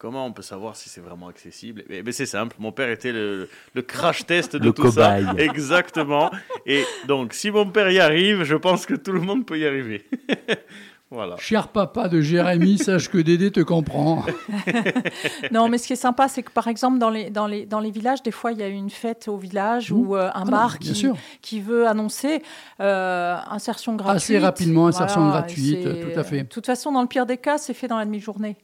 Comment 0.00 0.24
on 0.24 0.32
peut 0.32 0.40
savoir 0.40 0.76
si 0.76 0.88
c'est 0.88 1.02
vraiment 1.02 1.28
accessible? 1.28 1.84
Eh 1.90 2.02
ben, 2.02 2.10
C'est 2.10 2.24
simple, 2.24 2.56
mon 2.58 2.72
père 2.72 2.88
était 2.88 3.12
le, 3.12 3.50
le 3.74 3.82
crash 3.82 4.24
test 4.24 4.56
de 4.56 4.64
Le 4.64 4.72
tout 4.72 4.90
ça. 4.90 5.18
Exactement. 5.38 6.30
Et 6.64 6.84
donc, 7.06 7.34
si 7.34 7.50
mon 7.50 7.66
père 7.66 7.90
y 7.90 8.00
arrive, 8.00 8.42
je 8.44 8.54
pense 8.56 8.86
que 8.86 8.94
tout 8.94 9.12
le 9.12 9.20
monde 9.20 9.44
peut 9.44 9.58
y 9.58 9.66
arriver. 9.66 10.06
voilà. 11.10 11.36
Cher 11.36 11.68
papa 11.68 12.08
de 12.08 12.22
Jérémy, 12.22 12.78
sache 12.82 13.10
que 13.10 13.18
Dédé 13.18 13.50
te 13.50 13.60
comprend. 13.60 14.24
Non, 15.52 15.68
mais 15.68 15.76
ce 15.76 15.86
qui 15.86 15.92
est 15.92 15.96
sympa, 15.96 16.28
c'est 16.28 16.44
que 16.44 16.50
par 16.50 16.68
exemple, 16.68 16.98
dans 16.98 17.10
les, 17.10 17.28
dans 17.28 17.46
les, 17.46 17.66
dans 17.66 17.80
les 17.80 17.90
villages, 17.90 18.22
des 18.22 18.30
fois, 18.30 18.52
il 18.52 18.58
y 18.58 18.62
a 18.62 18.68
une 18.68 18.88
fête 18.88 19.28
au 19.28 19.36
village 19.36 19.92
Mmh. 19.92 19.96
ou 19.98 20.16
euh, 20.16 20.28
un 20.28 20.44
Ah 20.46 20.50
bar 20.50 20.78
qui, 20.78 20.94
sûr. 20.94 21.14
qui 21.42 21.60
veut 21.60 21.86
annoncer 21.86 22.42
euh, 22.80 23.36
insertion 23.50 23.96
gratuite. 23.96 24.16
Assez 24.16 24.38
rapidement, 24.38 24.86
insertion 24.86 25.20
Voilà, 25.26 25.40
gratuite, 25.40 25.82
tout 25.82 26.18
à 26.18 26.24
fait. 26.24 26.38
De 26.44 26.48
toute 26.48 26.64
façon, 26.64 26.90
dans 26.90 27.02
le 27.02 27.06
pire 27.06 27.26
des 27.26 27.36
cas, 27.36 27.58
c'est 27.58 27.74
fait 27.74 27.86
dans 27.86 27.98
la 27.98 28.06
demi-journée. 28.06 28.56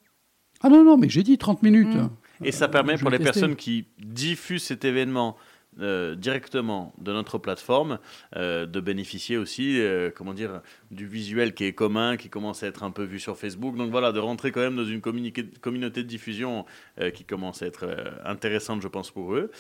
Ah 0.63 0.69
non, 0.69 0.85
non, 0.85 0.97
mais 0.97 1.09
j'ai 1.09 1.23
dit 1.23 1.39
30 1.39 1.63
minutes. 1.63 1.95
Mm. 1.95 2.11
Et 2.45 2.53
ça 2.53 2.69
permet 2.69 2.99
pour 2.99 3.11
les 3.11 3.19
tester. 3.19 3.33
personnes 3.33 3.57
qui 3.57 3.87
diffusent 3.99 4.65
cet 4.65 4.85
événement 4.85 5.37
euh, 5.79 6.15
directement 6.15 6.95
de 6.99 7.13
notre 7.13 7.37
plateforme 7.37 7.99
euh, 8.35 8.65
de 8.65 8.81
bénéficier 8.81 9.37
aussi, 9.37 9.79
euh, 9.79 10.11
comment 10.15 10.33
dire, 10.33 10.63
du 10.91 11.07
visuel 11.07 11.53
qui 11.55 11.65
est 11.65 11.75
commun, 11.75 12.17
qui 12.17 12.31
commence 12.31 12.63
à 12.63 12.67
être 12.67 12.83
un 12.83 12.91
peu 12.91 13.05
vu 13.05 13.21
sur 13.21 13.37
Facebook. 13.37 13.77
Donc 13.77 13.91
voilà, 13.91 14.13
de 14.13 14.19
rentrer 14.19 14.53
quand 14.53 14.61
même 14.61 14.77
dans 14.77 14.87
une 14.87 15.03
communauté 15.03 16.03
de 16.03 16.09
diffusion 16.09 16.65
euh, 17.01 17.11
qui 17.11 17.25
commence 17.25 17.63
à 17.63 17.67
être 17.67 17.85
euh, 17.87 18.11
intéressante, 18.25 18.81
je 18.81 18.89
pense, 18.89 19.11
pour 19.11 19.35
eux. 19.35 19.51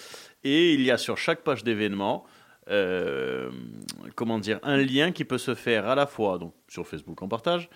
Et 0.42 0.72
il 0.72 0.82
y 0.82 0.90
a 0.90 0.96
sur 0.96 1.18
chaque 1.18 1.42
page 1.42 1.64
d'événement, 1.64 2.24
euh, 2.70 3.50
comment 4.14 4.38
dire, 4.38 4.58
un 4.62 4.78
lien 4.78 5.12
qui 5.12 5.24
peut 5.24 5.38
se 5.38 5.54
faire 5.54 5.86
à 5.86 5.94
la 5.94 6.06
fois 6.06 6.38
donc 6.38 6.54
sur 6.68 6.86
Facebook 6.86 7.20
en 7.22 7.28
partage, 7.28 7.68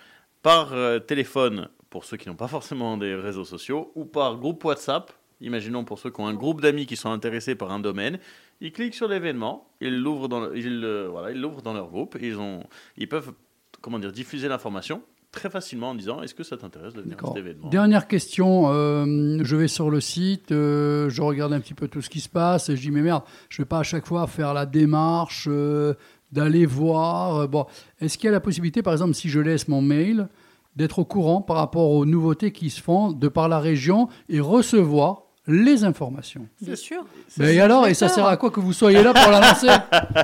par 0.43 0.73
euh, 0.73 0.99
téléphone 0.99 1.69
pour 1.91 2.05
ceux 2.05 2.17
qui 2.17 2.29
n'ont 2.29 2.37
pas 2.37 2.49
forcément 2.49 2.97
des 2.97 3.15
réseaux 3.15 3.45
sociaux, 3.45 3.91
ou 3.97 4.05
par 4.05 4.37
groupe 4.37 4.65
WhatsApp. 4.65 5.13
Imaginons 5.41 5.85
pour 5.85 5.99
ceux 5.99 6.11
qui 6.11 6.21
ont 6.21 6.27
un 6.27 6.35
groupe 6.35 6.61
d'amis 6.61 6.87
qui 6.87 6.97
sont 6.97 7.11
intéressés 7.11 7.55
par 7.55 7.73
un 7.73 7.81
domaine, 7.81 8.19
ils 8.61 8.73
cliquent 8.73 8.95
sur 8.95 9.09
l'événement, 9.09 9.69
ils 9.81 9.99
l'ouvrent 9.99 10.29
dans, 10.29 10.41
le- 10.41 10.57
ils, 10.57 10.85
voilà, 11.11 11.31
ils 11.33 11.41
l'ouvrent 11.41 11.63
dans 11.63 11.73
leur 11.73 11.89
groupe, 11.89 12.17
ils, 12.21 12.39
ont, 12.39 12.63
ils 12.99 13.09
peuvent 13.09 13.33
comment 13.81 13.99
dire, 13.99 14.13
diffuser 14.13 14.49
l'information 14.49 15.03
très 15.33 15.49
facilement 15.49 15.91
en 15.91 15.95
disant 15.95 16.21
est-ce 16.23 16.35
que 16.35 16.43
ça 16.43 16.57
t'intéresse 16.59 16.93
de 16.93 17.01
venir 17.03 17.17
à 17.25 17.27
cet 17.29 17.37
événement? 17.39 17.69
Dernière 17.71 18.07
question. 18.07 18.71
euh, 18.73 19.39
je 19.43 19.57
vais 19.57 19.69
sur 19.69 19.89
le 19.89 20.01
site, 20.01 20.53
euh, 20.53 21.09
je 21.09 21.23
regarde 21.23 21.53
un 21.55 21.61
petit 21.61 21.73
peu 21.75 21.89
tout 21.89 22.03
ce 22.03 22.11
qui 22.11 22.21
se 22.21 22.29
passe 22.29 22.69
et 22.69 22.77
je 22.77 22.83
dis 22.83 22.91
mais 22.91 23.01
merde, 23.01 23.23
je 23.49 23.63
vais 23.63 23.67
pas 23.67 23.79
à 23.79 23.83
chaque 23.85 24.07
fois 24.07 24.27
faire 24.27 24.53
la 24.55 24.67
démarche 24.67 25.47
euh, 25.49 25.95
d'aller 26.33 26.67
voir. 26.67 27.37
euh, 27.37 27.47
Bon, 27.47 27.67
est-ce 28.01 28.19
qu'il 28.19 28.27
y 28.27 28.29
a 28.29 28.33
la 28.33 28.41
possibilité, 28.41 28.83
par 28.83 28.93
exemple, 28.93 29.15
si 29.15 29.29
je 29.29 29.41
laisse 29.41 29.69
mon 29.69 29.83
mail, 29.83 30.29
d'être 30.77 31.01
au 31.01 31.05
courant 31.05 31.43
par 31.43 31.57
rapport 31.57 31.91
aux 31.91 32.07
nouveautés 32.07 32.53
qui 32.53 32.71
se 32.71 32.81
font 32.81 33.13
de 33.13 33.29
par 33.29 33.49
la 33.49 33.59
région 33.59 34.09
et 34.29 34.41
recevoir 34.41 35.25
les 35.47 35.85
informations 35.85 36.47
Bien 36.61 36.77
sûr. 36.77 37.05
Mais 37.39 37.55
et 37.57 37.61
alors, 37.61 37.87
et 37.87 37.95
ça 37.95 38.09
sert 38.09 38.27
à 38.27 38.37
quoi 38.37 38.51
que 38.51 38.61
vous 38.61 38.73
soyez 38.73 39.03
là 39.03 39.13
pour 39.15 39.31
l'annoncer? 39.33 39.69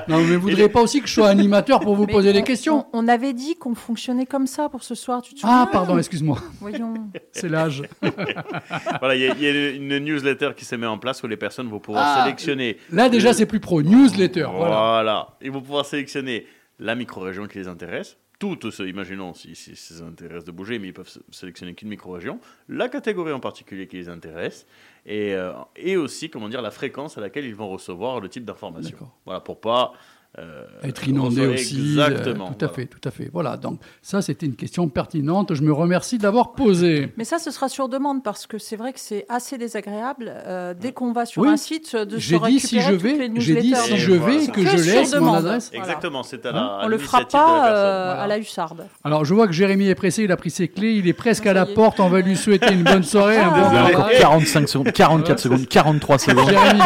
Non, 0.07 0.17
mais 0.19 0.23
vous 0.25 0.33
ne 0.33 0.37
voudriez 0.37 0.69
pas 0.69 0.81
aussi 0.81 1.01
que 1.01 1.07
je 1.07 1.13
sois 1.13 1.27
animateur 1.29 1.79
pour 1.79 1.95
vous 1.95 2.05
Mais 2.05 2.13
poser 2.13 2.29
on- 2.29 2.33
des 2.33 2.43
questions? 2.43 2.85
On, 2.93 3.05
on 3.05 3.07
avait 3.07 3.33
dit 3.33 3.55
qu'on 3.55 3.73
fonctionnait 3.75 4.25
comme 4.27 4.47
ça 4.47 4.69
pour 4.69 4.83
ce 4.83 4.95
soir, 4.95 5.21
tu 5.21 5.33
te 5.33 5.41
Ah, 5.43 5.67
pardon, 5.71 5.97
excuse-moi, 5.97 6.37
Voyons. 6.61 6.93
c'est 7.31 7.49
l'âge. 7.49 7.83
Voilà, 8.99 9.15
il 9.15 9.21
y, 9.21 9.27
a- 9.27 9.33
il 9.35 9.41
y 9.43 9.47
a 9.47 9.69
une 9.71 9.97
newsletter 9.99 10.51
qui 10.55 10.65
se 10.65 10.75
met 10.75 10.87
en 10.87 10.97
place 10.97 11.23
où 11.23 11.27
les 11.27 11.37
personnes 11.37 11.67
vont 11.69 11.79
pouvoir 11.79 12.03
Ah, 12.17 12.23
sélectionner. 12.23 12.77
Là, 12.91 13.09
déjà, 13.09 13.33
c'est 13.33 13.45
plus 13.45 13.59
pro. 13.59 13.81
Newsletter, 13.81 14.47
voilà. 14.53 14.75
Voilà. 14.75 15.27
Ils 15.41 15.51
vont 15.51 15.61
pouvoir 15.61 15.85
sélectionner 15.85 16.45
la 16.79 16.95
micro-région 16.95 17.47
qui 17.47 17.57
les 17.59 17.67
intéresse. 17.67 18.17
Toutes 18.39 18.69
ceux, 18.69 18.87
imaginons 18.87 19.33
si, 19.33 19.55
si, 19.55 19.75
si 19.75 19.93
ça 19.95 20.03
les 20.03 20.09
intéresse 20.09 20.43
de 20.43 20.51
bouger, 20.51 20.77
mais 20.77 20.89
ils 20.89 20.93
peuvent 20.93 21.09
sé- 21.09 21.21
sélectionner 21.31 21.73
qu'une 21.73 21.89
micro-région. 21.89 22.39
La 22.69 22.87
catégorie 22.87 23.31
en 23.33 23.39
particulier 23.39 23.87
qui 23.87 23.95
les 23.97 24.09
intéresse. 24.09 24.67
Et, 25.07 25.33
euh, 25.33 25.53
et 25.77 25.95
aussi, 25.95 26.29
comment 26.29 26.49
dire, 26.49 26.61
la 26.61 26.69
fréquence 26.69 27.17
à 27.17 27.21
laquelle 27.21 27.45
ils 27.45 27.55
vont 27.55 27.69
recevoir 27.69 28.19
le 28.19 28.27
type 28.27 28.43
d'information. 28.43 28.97
Voilà, 29.25 29.39
pour 29.39 29.61
pas. 29.61 29.93
Euh, 30.39 30.63
être 30.83 31.07
inondé 31.07 31.47
aussi. 31.47 31.95
euh, 31.97 32.07
Exactement. 32.07 32.47
tout 32.47 32.53
à 32.65 32.67
voilà. 32.67 32.73
fait, 32.73 32.85
tout 32.85 32.99
à 33.07 33.11
fait. 33.11 33.29
Voilà, 33.33 33.57
donc 33.57 33.79
ça, 34.01 34.21
c'était 34.21 34.45
une 34.45 34.55
question 34.55 34.87
pertinente. 34.87 35.53
Je 35.53 35.61
me 35.63 35.73
remercie 35.73 36.17
de 36.17 36.23
l'avoir 36.23 36.53
posée. 36.53 37.11
Mais 37.17 37.23
ça, 37.23 37.39
ce 37.39 37.49
sera 37.51 37.69
sur 37.69 37.89
demande 37.89 38.23
parce 38.23 38.45
que 38.47 38.57
c'est 38.59 38.75
vrai 38.75 38.93
que 38.93 38.99
c'est 38.99 39.25
assez 39.29 39.57
désagréable 39.57 40.31
euh, 40.45 40.73
dès 40.79 40.91
qu'on 40.91 41.11
va 41.11 41.25
sur 41.25 41.41
Oui. 41.41 41.49
un 41.49 41.57
site 41.57 41.93
euh, 41.95 42.05
de 42.05 42.17
se 42.17 42.21
J'ai 42.21 42.39
dit 42.39 42.59
si 42.59 42.77
récupérer 42.79 42.83
je 42.85 42.91
toutes 42.91 43.01
vais, 43.19 43.27
les 43.27 43.41
j'ai 43.41 43.55
dit 43.61 43.73
si 43.75 43.97
je 43.97 44.11
vais 44.13 44.47
que 44.47 44.51
que 44.61 44.65
je 44.77 44.91
laisse 44.91 45.15
mon 45.15 45.33
adresse. 45.33 45.71
Exactement, 45.73 46.23
c'est 46.23 46.45
à 46.45 46.49
Hein 46.49 46.53
la. 46.53 46.59
à 46.61 46.85
On 46.85 46.87
le 46.87 46.97
fera 46.99 47.25
pas 47.25 47.67
euh, 47.69 48.05
Voilà. 48.05 48.21
à 48.21 48.27
la 48.27 48.37
hussarde. 48.37 48.85
Alors, 49.03 49.25
je 49.25 49.33
vois 49.33 49.47
que 49.47 49.53
Jérémy 49.53 49.87
est 49.87 49.95
pressé, 49.95 50.23
il 50.23 50.31
a 50.31 50.37
pris 50.37 50.51
ses 50.51 50.67
clés, 50.67 50.93
il 50.93 51.07
est 51.07 51.13
presque 51.13 51.47
à 51.47 51.53
la 51.53 51.65
porte. 51.65 51.99
On 51.99 52.09
va 52.09 52.21
lui 52.21 52.35
souhaiter 52.37 52.73
une 52.73 52.83
bonne 52.83 53.03
soirée, 53.03 53.37
un 53.37 53.49
bon 53.49 53.55
Ah. 53.63 53.83
Encore 53.85 53.91
travail. 54.01 54.19
45 54.19 54.69
secondes, 54.69 54.91
44 54.91 55.39
secondes, 55.39 55.67
43 55.67 56.19
secondes. 56.19 56.49
Jérémy, 56.49 56.79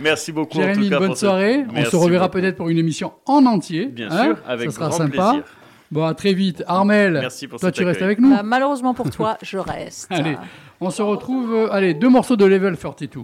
Merci 0.00 0.32
beaucoup. 0.32 0.56
Jérémy, 0.58 0.88
une 0.88 0.98
bonne 0.98 1.14
soirée. 1.16 1.64
On 1.76 1.84
se 1.84 1.96
reverra 1.96 2.30
peut-être 2.30 2.61
pour 2.62 2.68
une 2.68 2.78
émission 2.78 3.12
en 3.26 3.44
entier. 3.44 3.86
Bien 3.86 4.08
hein 4.08 4.24
sûr, 4.24 4.36
avec 4.46 4.70
Ça 4.70 4.76
sera 4.76 4.86
grand 4.88 4.98
sympa. 4.98 5.30
plaisir. 5.30 5.44
Bon, 5.90 6.04
à 6.04 6.14
très 6.14 6.32
vite. 6.32 6.62
Armel, 6.68 7.18
Merci 7.20 7.48
pour 7.48 7.58
toi, 7.58 7.72
tu 7.72 7.82
restes 7.82 8.02
avec 8.02 8.20
nous 8.20 8.30
Bah, 8.30 8.44
malheureusement 8.44 8.94
pour 8.94 9.10
toi, 9.10 9.36
je 9.42 9.58
reste. 9.58 10.06
Allez, 10.10 10.36
on 10.80 10.90
se 10.90 11.02
retrouve. 11.02 11.52
euh, 11.52 11.72
allez, 11.72 11.92
deux 11.92 12.08
morceaux 12.08 12.36
de 12.36 12.44
Level 12.44 12.76
32. 12.76 13.22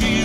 see 0.00 0.21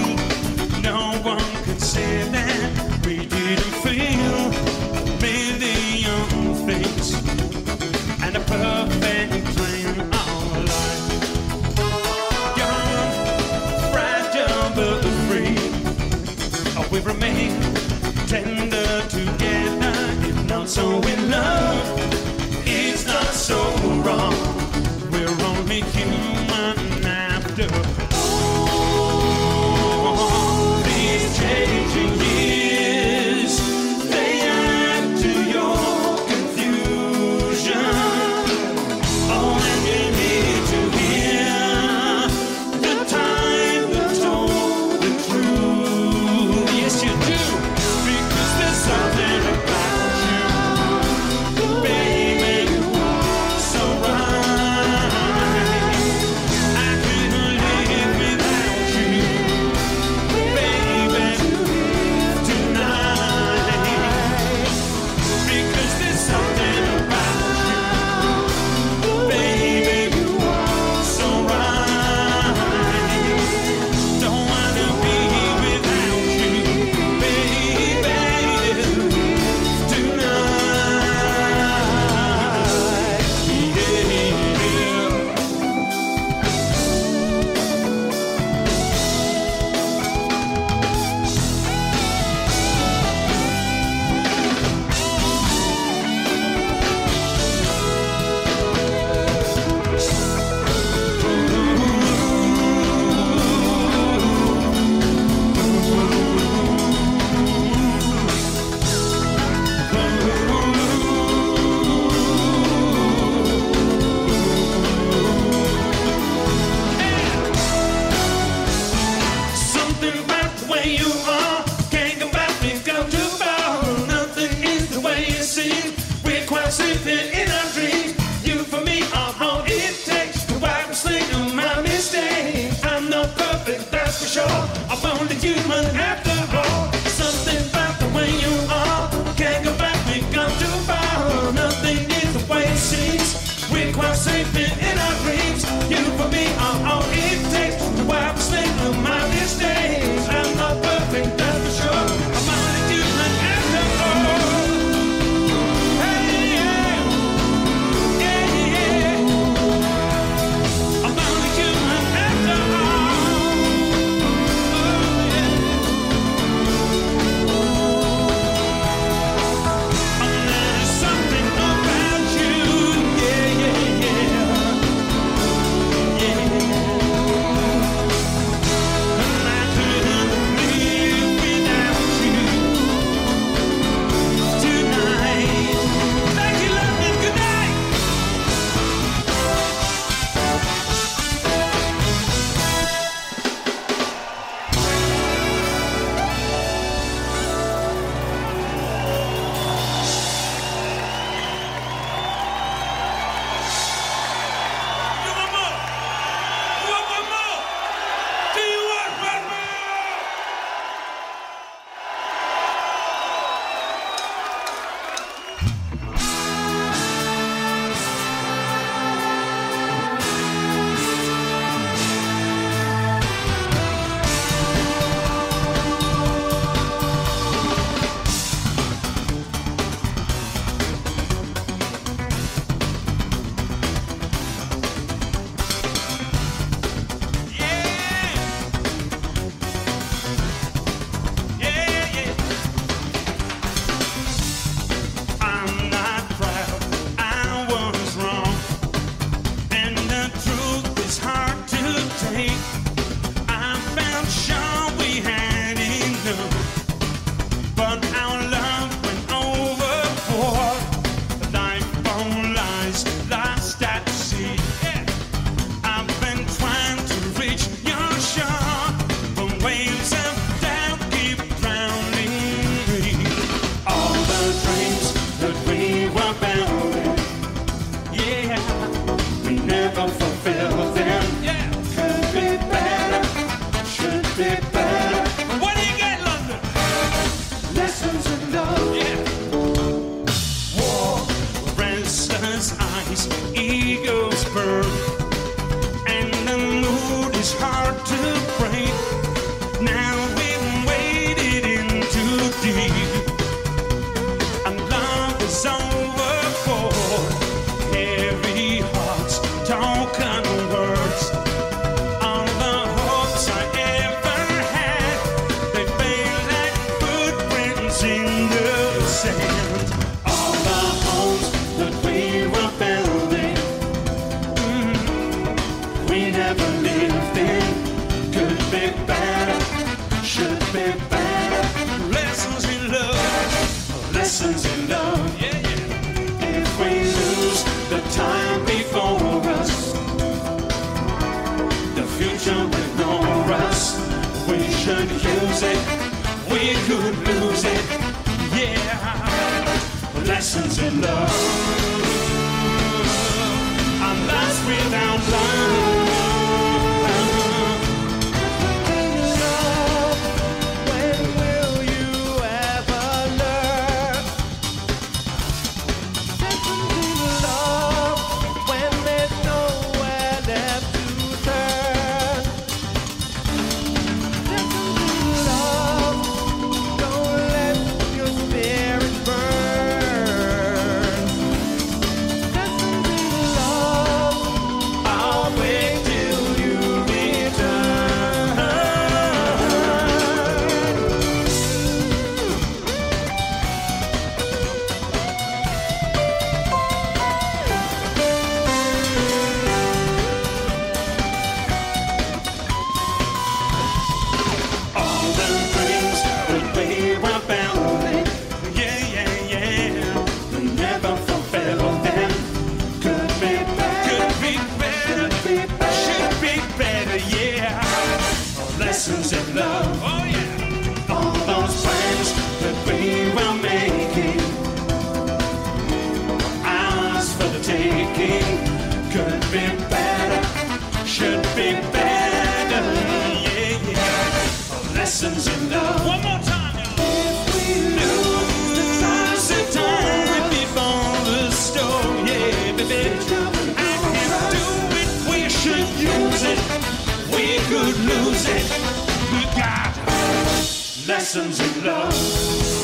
lessons 451.37 451.77
in 451.77 451.85
love. 451.85 452.76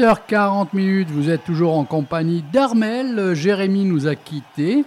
20h40 0.00 0.68
minutes, 0.74 1.08
vous 1.10 1.30
êtes 1.30 1.44
toujours 1.44 1.76
en 1.76 1.84
compagnie 1.84 2.44
d'Armel. 2.52 3.18
Euh, 3.18 3.34
Jérémy 3.34 3.84
nous 3.84 4.06
a 4.06 4.14
quittés. 4.14 4.84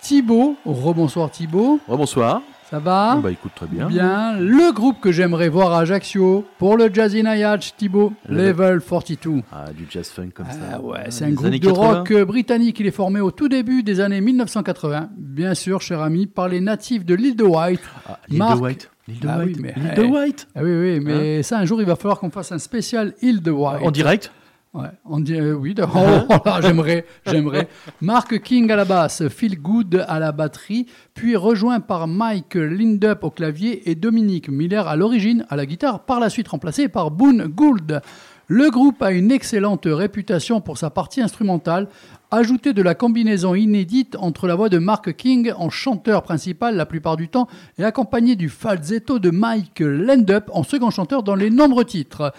Thibaut, 0.00 0.56
rebonsoir 0.64 1.30
Thibaut, 1.30 1.80
bonsoir. 1.88 2.40
ça 2.70 2.78
va? 2.78 3.18
Bah 3.22 3.30
écoute, 3.32 3.50
très 3.56 3.66
bien. 3.66 3.86
Bien. 3.88 4.38
Le 4.38 4.72
groupe 4.72 5.00
que 5.00 5.10
j'aimerais 5.10 5.48
voir 5.48 5.72
à 5.72 5.80
Ajaccio 5.80 6.44
pour 6.58 6.76
le 6.76 6.90
Jazz 6.92 7.16
in 7.16 7.26
Ayach, 7.26 7.74
Thibaut, 7.76 8.12
Le- 8.28 8.36
Level 8.48 8.80
42. 8.80 9.42
Ah, 9.52 9.64
du 9.76 9.86
jazz 9.90 10.08
funk 10.08 10.30
comme 10.34 10.46
Ah 10.48 10.52
ça. 10.72 10.80
ouais, 10.80 10.98
Ah, 11.06 11.10
c'est 11.10 11.24
un 11.24 11.30
groupe 11.32 11.50
de 11.50 11.58
80. 11.58 11.74
rock 11.98 12.10
euh, 12.12 12.24
britannique. 12.24 12.78
Il 12.80 12.86
est 12.86 12.92
formé 12.92 13.20
au 13.20 13.30
tout 13.32 13.48
début 13.48 13.82
des 13.82 14.00
années 14.00 14.20
1980, 14.20 15.10
bien 15.18 15.54
sûr, 15.54 15.80
cher 15.80 16.00
ami, 16.00 16.26
par 16.26 16.48
les 16.48 16.60
natifs 16.60 17.04
de 17.04 17.14
l'île 17.14 17.36
de 17.36 17.44
White. 17.44 17.80
Ah, 18.08 18.18
l'île 18.28 18.38
de 18.38 18.60
White. 18.60 18.90
L'île 19.08 19.20
de 19.20 19.28
Ah 19.28 19.36
oui, 19.40 19.44
White. 19.46 19.58
mais- 19.60 19.74
L'île 19.76 19.94
de. 19.94 20.02
White. 20.04 20.48
Ah 20.54 20.60
oui, 20.62 20.70
oui, 20.78 21.00
mais 21.00 21.42
ça, 21.42 21.58
un 21.58 21.64
jour, 21.64 21.80
il 21.80 21.86
va 21.86 21.96
falloir 21.96 22.18
qu'on 22.20 22.30
fasse 22.30 22.52
un 22.52 22.58
spécial 22.58 23.14
île 23.22 23.40
de 23.42 23.50
White. 23.50 23.82
En 23.82 23.90
direct 23.90 24.30
Euh, 24.76 25.52
oui. 25.54 25.74
Oh, 25.94 26.50
j'aimerais. 26.60 27.68
Mark 28.00 28.40
King 28.42 28.70
à 28.70 28.76
la 28.76 28.84
basse, 28.84 29.28
Phil 29.28 29.60
Good 29.60 30.04
à 30.08 30.18
la 30.18 30.32
batterie, 30.32 30.86
puis 31.14 31.36
rejoint 31.36 31.80
par 31.80 32.06
Mike 32.06 32.54
Lindup 32.54 33.24
au 33.24 33.30
clavier 33.30 33.90
et 33.90 33.94
Dominique 33.94 34.48
Miller 34.48 34.86
à 34.86 34.96
l'origine 34.96 35.46
à 35.48 35.56
la 35.56 35.66
guitare, 35.66 36.04
par 36.04 36.20
la 36.20 36.30
suite 36.30 36.48
remplacé 36.48 36.88
par 36.88 37.10
Boone 37.10 37.46
Gould. 37.46 38.00
Le 38.48 38.70
groupe 38.70 39.02
a 39.02 39.10
une 39.10 39.32
excellente 39.32 39.86
réputation 39.86 40.60
pour 40.60 40.78
sa 40.78 40.90
partie 40.90 41.20
instrumentale, 41.20 41.88
ajoutée 42.30 42.72
de 42.72 42.82
la 42.82 42.94
combinaison 42.94 43.56
inédite 43.56 44.16
entre 44.20 44.46
la 44.46 44.54
voix 44.54 44.68
de 44.68 44.78
Mark 44.78 45.16
King 45.16 45.52
en 45.56 45.68
chanteur 45.68 46.22
principal 46.22 46.76
la 46.76 46.86
plupart 46.86 47.16
du 47.16 47.28
temps 47.28 47.48
et 47.76 47.84
accompagné 47.84 48.36
du 48.36 48.48
falsetto 48.48 49.18
de 49.18 49.30
Mike 49.30 49.80
Lindup 49.80 50.44
en 50.52 50.62
second 50.62 50.90
chanteur 50.90 51.24
dans 51.24 51.34
les 51.34 51.50
nombreux 51.50 51.84
titres. 51.84 52.32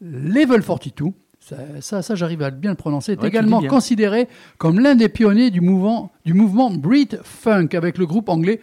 Level 0.00 0.62
42, 0.62 1.12
ça, 1.42 1.56
ça, 1.80 2.02
ça, 2.02 2.14
j'arrive 2.14 2.42
à 2.42 2.50
bien 2.50 2.70
le 2.70 2.76
prononcer, 2.76 3.12
est 3.12 3.20
Ouais, 3.20 3.26
également 3.26 3.60
considéré 3.62 4.28
comme 4.58 4.78
l'un 4.78 4.94
des 4.94 5.08
pionniers 5.08 5.50
du 5.50 5.60
mouvement, 5.60 6.12
du 6.24 6.34
mouvement 6.34 6.70
Brit 6.70 7.08
Funk 7.24 7.70
avec 7.72 7.98
le 7.98 8.06
groupe 8.06 8.28
anglais. 8.28 8.60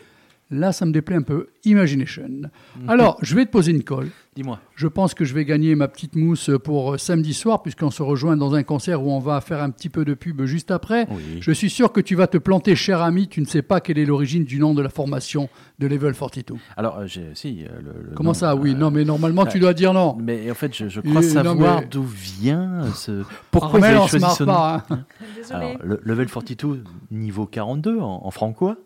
Là, 0.51 0.71
ça 0.71 0.83
me 0.87 0.91
déplaît 0.91 1.15
un 1.15 1.21
peu, 1.21 1.47
Imagination. 1.63 2.23
Mhm. 2.27 2.89
Alors, 2.89 3.17
je 3.21 3.35
vais 3.35 3.45
te 3.45 3.51
poser 3.51 3.71
une 3.71 3.83
colle. 3.83 4.07
Dis-moi. 4.35 4.59
Je 4.75 4.87
pense 4.87 5.13
que 5.13 5.23
je 5.23 5.33
vais 5.35 5.45
gagner 5.45 5.75
ma 5.75 5.87
petite 5.87 6.15
mousse 6.15 6.49
pour 6.63 6.93
euh, 6.93 6.97
samedi 6.97 7.33
soir, 7.35 7.61
puisqu'on 7.61 7.91
se 7.91 8.01
rejoint 8.01 8.35
dans 8.35 8.55
un 8.55 8.63
concert 8.63 9.03
où 9.03 9.11
on 9.11 9.19
va 9.19 9.41
faire 9.41 9.61
un 9.61 9.69
petit 9.69 9.89
peu 9.89 10.05
de 10.05 10.13
pub 10.15 10.41
juste 10.45 10.71
après. 10.71 11.05
Oui. 11.11 11.37
Je 11.41 11.51
suis 11.51 11.69
sûr 11.69 11.91
que 11.91 12.01
tu 12.01 12.15
vas 12.15 12.25
te 12.27 12.37
planter, 12.39 12.75
cher 12.75 13.01
ami. 13.01 13.27
Tu 13.27 13.41
ne 13.41 13.45
sais 13.45 13.61
pas 13.61 13.79
quelle 13.79 13.99
est 13.99 14.05
l'origine 14.05 14.43
du 14.43 14.57
nom 14.59 14.73
de 14.73 14.81
la 14.81 14.89
formation 14.89 15.49
de 15.77 15.85
Level 15.87 16.13
42. 16.15 16.55
Alors, 16.77 16.97
euh, 16.97 17.05
j'ai, 17.05 17.25
si. 17.35 17.65
euh, 17.65 17.67
le- 17.81 18.09
le 18.09 18.15
Comment 18.15 18.29
nom, 18.29 18.33
ça? 18.33 18.55
Oui, 18.55 18.71
euh, 18.71 18.75
non, 18.77 18.89
mais 18.89 19.03
normalement, 19.05 19.45
tu 19.45 19.59
dois 19.59 19.73
dire 19.75 19.93
non. 19.93 20.17
Mais 20.19 20.49
en 20.49 20.55
fait, 20.55 20.73
je, 20.75 20.99
crois 21.01 21.21
savoir 21.21 21.81
mais- 21.81 21.87
d'où 21.91 22.03
vient 22.03 22.85
ce. 22.95 23.23
Pourquoi 23.51 23.75
Armel, 23.75 23.91
vous 23.91 23.97
avez 23.97 24.03
on 24.03 24.07
se 24.07 24.09
choisi 24.17 24.21
marre 24.25 24.35
ce 24.37 24.43
nom 24.43 24.53
pas. 24.53 24.85
hein. 24.89 25.05
Alors, 25.51 25.73
le 25.83 25.99
level 26.03 26.27
42, 26.27 26.83
niveau 27.11 27.45
42 27.45 27.99
en, 27.99 28.21
en 28.23 28.31
francois. 28.31 28.77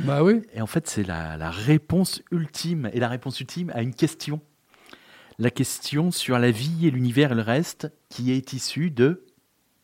Bah 0.00 0.20
et 0.52 0.60
en 0.60 0.66
fait, 0.66 0.88
c'est 0.88 1.06
la, 1.06 1.50
réponse 1.50 2.22
ultime. 2.30 2.90
Et 2.92 3.00
la 3.00 3.08
réponse 3.08 3.40
ultime 3.40 3.70
à 3.74 3.82
une 3.82 3.94
question. 3.94 4.40
La 5.38 5.50
question 5.50 6.10
sur 6.10 6.38
la 6.38 6.50
vie 6.50 6.86
et 6.86 6.90
l'univers 6.90 7.32
et 7.32 7.34
le 7.34 7.42
reste 7.42 7.90
qui 8.08 8.32
est 8.32 8.52
issu 8.52 8.90
de. 8.90 9.24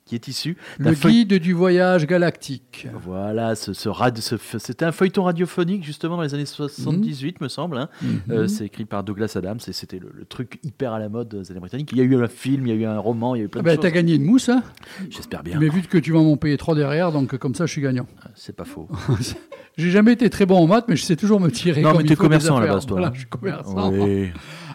Qui 0.08 0.14
est 0.14 0.26
issu 0.26 0.56
Le 0.78 0.94
feuille- 0.94 1.26
guide 1.26 1.34
du 1.34 1.52
voyage 1.52 2.06
galactique. 2.06 2.86
Voilà, 3.04 3.54
ce, 3.54 3.74
ce 3.74 3.90
rad- 3.90 4.16
ce 4.18 4.36
f- 4.36 4.58
c'était 4.58 4.86
un 4.86 4.92
feuilleton 4.92 5.24
radiophonique 5.24 5.84
justement 5.84 6.16
dans 6.16 6.22
les 6.22 6.32
années 6.34 6.46
78, 6.46 7.40
me 7.42 7.48
semble. 7.48 7.76
hein. 7.76 7.88
Euh, 8.30 8.42
Mhm. 8.42 8.48
c'est 8.48 8.64
écrit 8.64 8.86
par 8.86 9.04
Douglas 9.04 9.34
Adams 9.36 9.58
et 9.68 9.72
c'était 9.72 9.98
le, 9.98 10.10
le 10.14 10.24
truc 10.24 10.58
hyper 10.62 10.94
à 10.94 10.98
la 10.98 11.10
mode 11.10 11.28
des 11.28 11.50
années 11.50 11.60
britanniques. 11.60 11.90
Il 11.92 11.98
y 11.98 12.00
a 12.00 12.04
eu 12.04 12.16
un 12.16 12.26
film, 12.28 12.66
il 12.66 12.70
y 12.70 12.72
a 12.72 12.76
eu 12.76 12.84
un 12.86 12.98
roman, 12.98 13.34
il 13.34 13.38
y 13.38 13.42
a 13.42 13.44
eu 13.44 13.48
plein 13.48 13.60
Ah 13.60 13.62
de 13.64 13.68
bah, 13.68 13.76
t'as 13.76 13.88
choses. 13.88 13.94
gagné 13.94 14.14
une 14.14 14.24
mousse, 14.24 14.48
hein 14.48 14.62
J'espère 15.10 15.42
bien. 15.42 15.58
mais 15.60 15.68
vu 15.68 15.82
que 15.82 15.98
tu 15.98 16.12
vas 16.12 16.20
m'en 16.20 16.38
payer 16.38 16.56
trois 16.56 16.74
derrière, 16.74 17.12
donc 17.12 17.36
comme 17.36 17.54
ça, 17.54 17.66
je 17.66 17.72
suis 17.72 17.82
gagnant. 17.82 18.06
C'est 18.34 18.56
pas 18.56 18.64
faux. 18.64 18.88
J'ai 19.76 19.90
jamais 19.90 20.12
été 20.14 20.28
très 20.30 20.46
bon 20.46 20.56
en 20.56 20.66
maths, 20.66 20.86
mais 20.88 20.96
je 20.96 21.04
sais 21.04 21.16
toujours 21.16 21.38
me 21.38 21.50
tirer. 21.50 21.82
Non, 21.82 21.92
comme 21.92 22.02
mais 22.02 22.08
t'es 22.08 22.16
commerçant 22.16 22.56
à 22.56 22.60
la 22.66 22.72
base, 22.74 22.86
toi. 22.86 22.96
Voilà, 22.98 23.12
je 23.14 23.20
suis 23.20 23.28
commerçant. 23.28 23.92
Oui, 23.92 24.30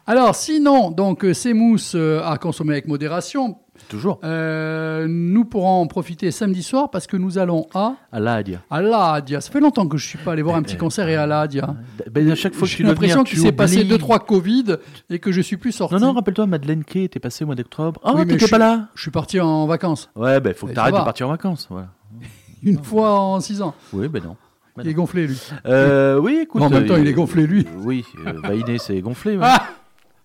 Alors, 0.05 0.35
sinon, 0.35 0.91
donc 0.91 1.25
euh, 1.25 1.33
ces 1.33 1.53
mousses 1.53 1.93
euh, 1.95 2.21
à 2.23 2.37
consommer 2.37 2.73
avec 2.73 2.87
modération, 2.87 3.57
toujours. 3.89 4.19
euh, 4.23 5.05
nous 5.09 5.45
pourrons 5.45 5.81
en 5.81 5.87
profiter 5.87 6.31
samedi 6.31 6.63
soir 6.63 6.89
parce 6.91 7.07
que 7.07 7.17
nous 7.17 7.37
allons 7.37 7.67
à 7.73 7.93
À 8.11 8.19
l'Adia. 8.19 8.59
à 8.69 8.81
l'Adia. 8.81 9.41
Ça 9.41 9.51
fait 9.51 9.59
longtemps 9.59 9.87
que 9.87 9.97
je 9.97 10.07
suis 10.07 10.17
pas 10.17 10.33
allé 10.33 10.41
voir 10.41 10.55
un 10.55 10.59
Eh, 10.59 10.63
petit 10.63 10.75
eh, 10.75 10.79
concert 10.79 11.07
et 11.07 11.15
à 11.15 11.25
l'Adia. 11.27 11.75
Ben, 12.11 12.29
à 12.31 12.35
chaque 12.35 12.53
fois 12.53 12.61
que 12.67 12.71
J'ai 12.71 12.77
tu 12.77 12.83
l'impression 12.83 13.23
qu'il 13.23 13.37
tu 13.37 13.43
s'est 13.45 13.51
passé 13.51 13.77
oublies. 13.77 13.87
deux 13.89 13.97
trois 13.97 14.19
Covid 14.19 14.77
et 15.09 15.19
que 15.19 15.31
je 15.31 15.41
suis 15.41 15.57
plus 15.57 15.71
sorti. 15.71 15.95
Non, 15.95 15.99
non, 16.01 16.13
rappelle-toi, 16.13 16.45
Madeleine 16.47 16.83
Kay 16.83 17.03
était 17.05 17.19
passée 17.19 17.43
au 17.43 17.47
mois 17.47 17.55
d'octobre. 17.55 17.99
Ah, 18.03 18.11
Oui, 18.13 18.21
mais 18.25 18.33
t'étais 18.33 18.45
je 18.45 18.51
pas 18.51 18.57
là 18.57 18.87
Je 18.95 19.01
suis 19.01 19.11
parti 19.11 19.39
en 19.39 19.65
vacances 19.67 20.09
Ouais, 20.15 20.39
ben 20.39 20.53
faut 20.53 20.65
que 20.67 20.71
Mais 20.71 20.75
t'arrêtes 20.75 20.93
ça 20.93 20.99
de 20.99 21.05
partir 21.05 21.27
en 21.27 21.31
vacances. 21.31 21.67
Voilà. 21.69 21.87
une 22.63 22.81
fois 22.83 23.19
en 23.19 23.39
six 23.39 23.61
ans. 23.61 23.73
Oui, 23.91 24.07
ben 24.07 24.23
non. 24.23 24.35
Il 24.81 24.87
est 24.87 24.93
gonflé 24.95 25.27
lui. 25.27 25.39
Euh, 25.67 26.17
oui, 26.17 26.39
écoute. 26.43 26.61
en 26.61 26.69
même 26.69 26.87
temps, 26.87 26.95
euh, 26.95 26.99
il 26.99 27.07
est 27.07 27.13
gonflé 27.13 27.45
lui. 27.45 27.67
Oui, 27.83 28.03
euh, 28.25 28.33
Vainé, 28.43 28.79
c'est 28.79 28.99
gonflé. 29.01 29.37
ouais. 29.37 29.43
Ah 29.45 29.67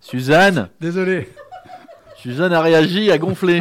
Suzanne 0.01 0.69
Désolé. 0.81 1.29
Suzanne 2.29 2.53
a 2.53 2.61
réagi, 2.61 3.11
a 3.11 3.19
gonflé. 3.19 3.61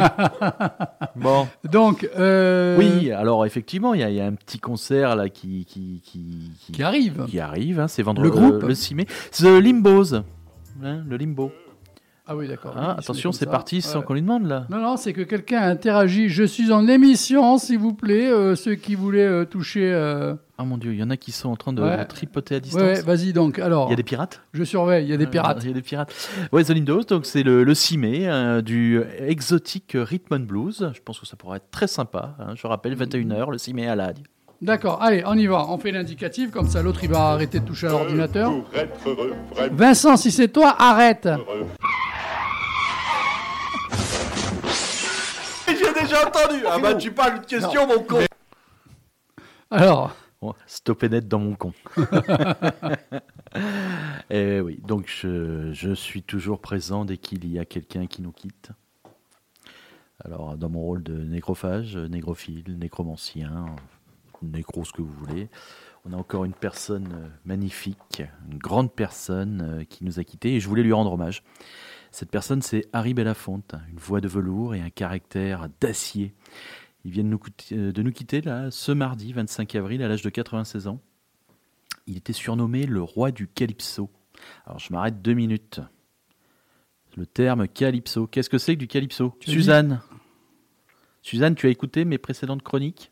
bon. 1.16 1.48
Donc 1.64 2.08
euh, 2.18 2.76
Oui, 2.78 3.10
alors 3.12 3.46
effectivement, 3.46 3.94
il 3.94 4.00
y, 4.00 4.04
a- 4.04 4.10
il 4.10 4.16
y 4.16 4.20
a 4.20 4.26
un 4.26 4.34
petit 4.34 4.58
concert 4.58 5.16
là 5.16 5.28
qui 5.28 5.64
qui 5.64 6.02
qui, 6.04 6.52
qui- 6.60 6.72
qui 6.72 6.82
arrive. 6.82 7.24
qui 7.28 7.40
arrive. 7.40 7.80
hein, 7.80 7.88
c'est 7.88 8.02
vendredi 8.02 8.28
Le 8.28 8.34
groupe 8.34 8.62
le 8.62 8.74
6 8.74 8.94
mai. 8.94 9.06
The 9.32 9.44
Limbos. 9.60 10.14
Hein, 10.84 11.02
le 11.08 11.16
limbo. 11.16 11.50
Ah 12.26 12.36
oui, 12.36 12.46
d'accord. 12.46 12.74
Ah, 12.76 12.90
Oui, 12.90 12.94
attention, 12.98 13.32
c'est 13.32 13.46
parti 13.46 13.80
sans 13.80 14.00
Ouais. 14.00 14.04
qu'on 14.04 14.12
lui 14.14 14.20
demande 14.22 14.46
là. 14.46 14.66
Non, 14.70 14.78
non, 14.78 14.96
c'est 14.98 15.14
que 15.14 15.22
quelqu'un 15.22 15.62
interagit. 15.62 16.28
Je 16.28 16.44
suis 16.44 16.70
en 16.72 16.86
émission, 16.86 17.56
s'il 17.56 17.78
vous 17.78 17.94
plaît. 17.94 18.30
euh, 18.30 18.54
ceux 18.54 18.74
qui 18.74 18.94
voulaient 18.94 19.26
euh, 19.26 19.44
toucher. 19.46 19.90
Oh 20.60 20.64
mon 20.64 20.76
dieu, 20.76 20.92
il 20.92 20.98
y 20.98 21.02
en 21.04 21.10
a 21.10 21.16
qui 21.16 21.30
sont 21.30 21.50
en 21.50 21.56
train 21.56 21.72
de 21.72 21.80
Ouais. 21.80 22.04
tripoter 22.06 22.56
à 22.56 22.60
distance. 22.60 22.82
ouais, 22.82 23.00
vas-y 23.02 23.32
donc. 23.32 23.60
Alors, 23.60 23.86
il 23.86 23.90
y 23.90 23.92
a 23.92 23.96
des 23.96 24.02
pirates 24.02 24.40
je 24.52 24.64
surveille. 24.64 25.04
Il 25.06 25.10
y 25.10 25.12
a 25.12 25.16
des 25.16 25.28
pirates. 25.28 25.58
Il 25.62 25.68
y 25.68 25.70
a 25.70 25.74
des 25.74 25.82
pirates. 25.82 26.12
Ouais, 26.50 26.64
The 26.64 26.70
Lindos, 26.70 27.04
donc 27.04 27.26
c'est 27.26 27.44
le, 27.44 27.62
le 27.62 27.74
6 27.74 27.96
mai 27.98 28.22
euh, 28.28 28.60
du 28.60 29.00
exotique 29.20 29.92
Rhythm 29.94 30.34
and 30.34 30.40
Blues. 30.40 30.90
Je 30.94 31.00
pense 31.04 31.20
que 31.20 31.26
ça 31.26 31.36
pourrait 31.36 31.58
être 31.58 31.70
très 31.70 31.86
sympa. 31.86 32.34
hein. 32.40 32.54
Je 32.56 32.66
rappelle, 32.66 32.96
21h, 32.96 33.52
le 33.52 33.58
6 33.58 33.72
mai 33.72 33.86
à 33.86 33.94
la. 33.94 34.12
D'accord, 34.60 35.00
allez, 35.00 35.22
on 35.26 35.34
y 35.38 35.46
va. 35.46 35.64
On 35.68 35.78
fait 35.78 35.92
l'indicatif, 35.92 36.50
comme 36.50 36.68
ça 36.68 36.82
l'autre 36.82 37.04
il 37.04 37.10
va 37.10 37.28
arrêter 37.30 37.60
de 37.60 37.64
toucher 37.64 37.86
à 37.86 37.90
l'ordinateur. 37.90 38.52
Vincent, 39.70 40.16
si 40.16 40.32
c'est 40.32 40.48
toi, 40.48 40.74
arrête. 40.76 41.28
J'ai 45.68 46.00
déjà 46.02 46.26
entendu 46.26 46.64
Ah 46.68 46.78
bah 46.82 46.94
tu 46.94 47.12
parles 47.12 47.40
de 47.40 47.46
question, 47.46 47.86
mon 47.86 48.00
con 48.02 48.18
Alors, 49.70 50.16
Stopper 50.66 51.08
net 51.08 51.26
dans 51.26 51.40
mon 51.40 51.54
con. 51.54 51.72
Et 54.30 54.60
oui, 54.60 54.80
donc 54.86 55.06
je, 55.08 55.72
je 55.72 55.92
suis 55.92 56.22
toujours 56.22 56.60
présent 56.60 57.04
dès 57.04 57.16
qu'il 57.16 57.50
y 57.50 57.58
a 57.58 57.64
quelqu'un 57.64 58.06
qui 58.06 58.22
nous 58.22 58.32
quitte. 58.32 58.70
Alors, 60.24 60.56
dans 60.56 60.68
mon 60.68 60.80
rôle 60.80 61.02
de 61.02 61.14
nécrophage, 61.14 61.96
négrophile, 61.96 62.76
nécromancien, 62.78 63.66
nécro, 64.42 64.84
ce 64.84 64.92
que 64.92 65.02
vous 65.02 65.12
voulez, 65.12 65.48
on 66.04 66.12
a 66.12 66.16
encore 66.16 66.44
une 66.44 66.54
personne 66.54 67.30
magnifique, 67.44 68.22
une 68.50 68.58
grande 68.58 68.92
personne 68.92 69.80
euh, 69.80 69.84
qui 69.84 70.04
nous 70.04 70.18
a 70.18 70.24
quittés 70.24 70.54
et 70.54 70.60
je 70.60 70.68
voulais 70.68 70.82
lui 70.82 70.92
rendre 70.92 71.12
hommage. 71.12 71.42
Cette 72.10 72.30
personne, 72.30 72.62
c'est 72.62 72.86
Harry 72.92 73.14
Belafonte, 73.14 73.74
une 73.90 73.98
voix 73.98 74.20
de 74.20 74.28
velours 74.28 74.74
et 74.74 74.80
un 74.80 74.90
caractère 74.90 75.68
d'acier. 75.80 76.34
Il 77.04 77.12
vient 77.12 77.22
de 77.24 77.28
nous, 77.28 77.38
quitter- 77.38 77.76
euh, 77.76 77.92
de 77.92 78.02
nous 78.02 78.12
quitter 78.12 78.40
là, 78.40 78.70
ce 78.70 78.92
mardi 78.92 79.32
25 79.32 79.74
avril 79.76 80.02
à 80.02 80.08
l'âge 80.08 80.22
de 80.22 80.30
96 80.30 80.88
ans. 80.88 81.00
Il 82.06 82.16
était 82.16 82.32
surnommé 82.32 82.86
le 82.86 83.02
roi 83.02 83.30
du 83.30 83.46
calypso. 83.48 84.10
Alors 84.66 84.78
je 84.78 84.92
m'arrête 84.92 85.20
deux 85.22 85.34
minutes. 85.34 85.80
Le 87.16 87.26
terme 87.26 87.66
calypso, 87.68 88.26
qu'est-ce 88.26 88.50
que 88.50 88.58
c'est 88.58 88.74
que 88.74 88.80
du 88.80 88.88
calypso? 88.88 89.34
Tu 89.40 89.50
Suzanne 89.50 90.00
Suzanne, 91.22 91.54
tu 91.54 91.66
as 91.66 91.70
écouté 91.70 92.04
mes 92.04 92.18
précédentes 92.18 92.62
chroniques? 92.62 93.10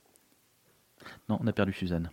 Non, 1.29 1.39
on 1.41 1.47
a 1.47 1.53
perdu 1.53 1.73
Suzanne. 1.73 2.11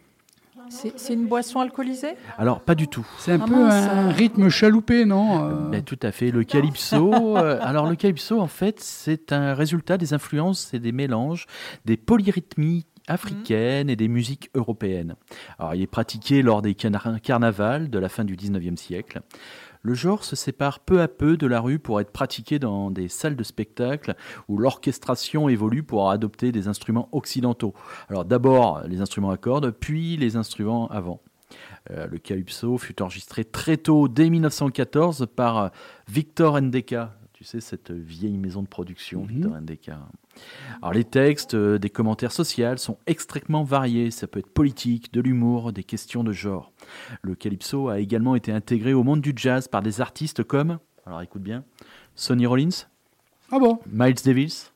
C'est 0.95 1.13
une 1.13 1.27
boisson 1.27 1.59
alcoolisée? 1.59 2.15
Alors, 2.37 2.61
pas 2.61 2.75
du 2.75 2.87
tout. 2.87 3.05
c'est 3.19 3.33
un 3.33 3.39
Ah 3.41 3.45
peu 3.45 3.53
mince. 3.55 3.73
un 3.91 4.09
rythme 4.09 4.49
chaloupé, 4.49 5.05
non 5.05 5.43
euh, 5.45 5.69
Ben, 5.69 5.83
tout 5.83 5.99
à 6.01 6.11
fait. 6.11 6.31
Le 6.31 6.43
calypso, 6.43 7.37
euh, 7.37 7.59
alors 7.61 7.85
le 7.87 7.95
calypso, 7.95 8.39
en 8.39 8.47
fait, 8.47 8.79
c'est 8.79 9.31
un 9.31 9.53
résultat 9.53 9.97
des 9.97 10.13
influences 10.13 10.73
et 10.73 10.79
des 10.79 10.91
mélanges 10.91 11.45
des 11.85 11.97
polyrythmies 11.97 12.85
africaines 13.07 13.89
et 13.89 13.95
des 13.97 14.07
musiques 14.07 14.49
européennes. 14.55 15.15
Alors, 15.59 15.75
il 15.75 15.81
est 15.81 15.87
pratiqué 15.87 16.41
lors 16.41 16.61
des 16.61 16.73
carnavals 16.73 17.89
de 17.89 17.99
la 17.99 18.09
fin 18.09 18.23
du 18.23 18.35
19e 18.37 18.77
siècle. 18.77 19.21
Le 19.85 19.93
genre 19.93 20.23
se 20.23 20.37
sépare 20.37 20.79
peu 20.79 21.01
à 21.01 21.09
peu 21.09 21.35
de 21.35 21.45
la 21.45 21.59
rue 21.59 21.77
pour 21.77 21.99
être 21.99 22.11
pratiqué 22.11 22.57
dans 22.57 22.89
des 22.89 23.09
salles 23.09 23.35
de 23.35 23.43
spectacle 23.43 24.15
où 24.47 24.57
l'orchestration 24.57 25.49
évolue 25.49 25.83
pour 25.83 26.09
adopter 26.09 26.53
des 26.53 26.69
instruments 26.69 27.09
occidentaux. 27.11 27.73
Alors 28.09 28.23
d'abord 28.23 28.81
les 28.87 29.01
instruments 29.01 29.31
à 29.31 29.37
cordes, 29.37 29.71
puis 29.71 30.15
les 30.15 30.37
instruments 30.37 30.87
à 30.87 31.01
vent. 31.01 31.21
Euh, 31.91 32.07
le 32.07 32.17
calypso 32.17 32.77
fut 32.77 33.01
enregistré 33.01 33.43
très 33.43 33.75
tôt, 33.75 34.07
dès 34.07 34.29
1914, 34.29 35.27
par 35.35 35.71
Victor 36.07 36.61
Ndeka. 36.61 37.17
Tu 37.33 37.43
sais, 37.43 37.59
cette 37.59 37.91
vieille 37.91 38.37
maison 38.37 38.61
de 38.63 38.67
production, 38.67 39.23
Mhm. 39.23 39.27
Victor 39.27 39.61
Ndeka. 39.61 39.99
Alors, 40.81 40.93
les 40.93 41.03
textes, 41.03 41.53
euh, 41.53 41.77
des 41.77 41.89
commentaires 41.89 42.31
sociaux 42.31 42.77
sont 42.77 42.97
extrêmement 43.07 43.63
variés. 43.63 44.11
Ça 44.11 44.27
peut 44.27 44.39
être 44.39 44.49
politique, 44.51 45.13
de 45.13 45.21
l'humour, 45.21 45.71
des 45.73 45.83
questions 45.83 46.23
de 46.23 46.31
genre. 46.31 46.71
Le 47.21 47.35
calypso 47.35 47.87
a 47.89 47.99
également 47.99 48.35
été 48.35 48.51
intégré 48.51 48.93
au 48.93 49.03
monde 49.03 49.21
du 49.21 49.33
jazz 49.35 49.67
par 49.67 49.81
des 49.81 50.01
artistes 50.01 50.43
comme, 50.43 50.79
alors 51.05 51.21
écoute 51.21 51.41
bien, 51.43 51.63
Sonny 52.15 52.45
Rollins, 52.45 52.69
Ah 53.51 53.59
bon? 53.59 53.79
Miles 53.91 54.15
Davis, 54.25 54.73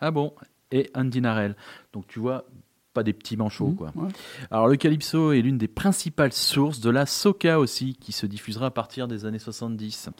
ah 0.00 0.10
bon, 0.10 0.32
et 0.70 0.90
Andy 0.94 1.20
Narell. 1.20 1.56
Donc 1.92 2.06
tu 2.06 2.20
vois, 2.20 2.44
pas 2.92 3.02
des 3.02 3.12
petits 3.12 3.36
manchots, 3.36 3.68
Mhm, 3.68 3.76
quoi. 3.76 3.92
ouais. 3.96 4.08
Alors 4.50 4.68
le 4.68 4.76
calypso 4.76 5.32
est 5.32 5.42
l'une 5.42 5.58
des 5.58 5.68
principales 5.68 6.32
sources 6.32 6.80
de 6.80 6.90
la 6.90 7.06
soca 7.06 7.58
aussi, 7.58 7.94
qui 7.96 8.12
se 8.12 8.26
diffusera 8.26 8.66
à 8.66 8.70
partir 8.70 9.08
des 9.08 9.24
années 9.24 9.38
70. 9.38 10.10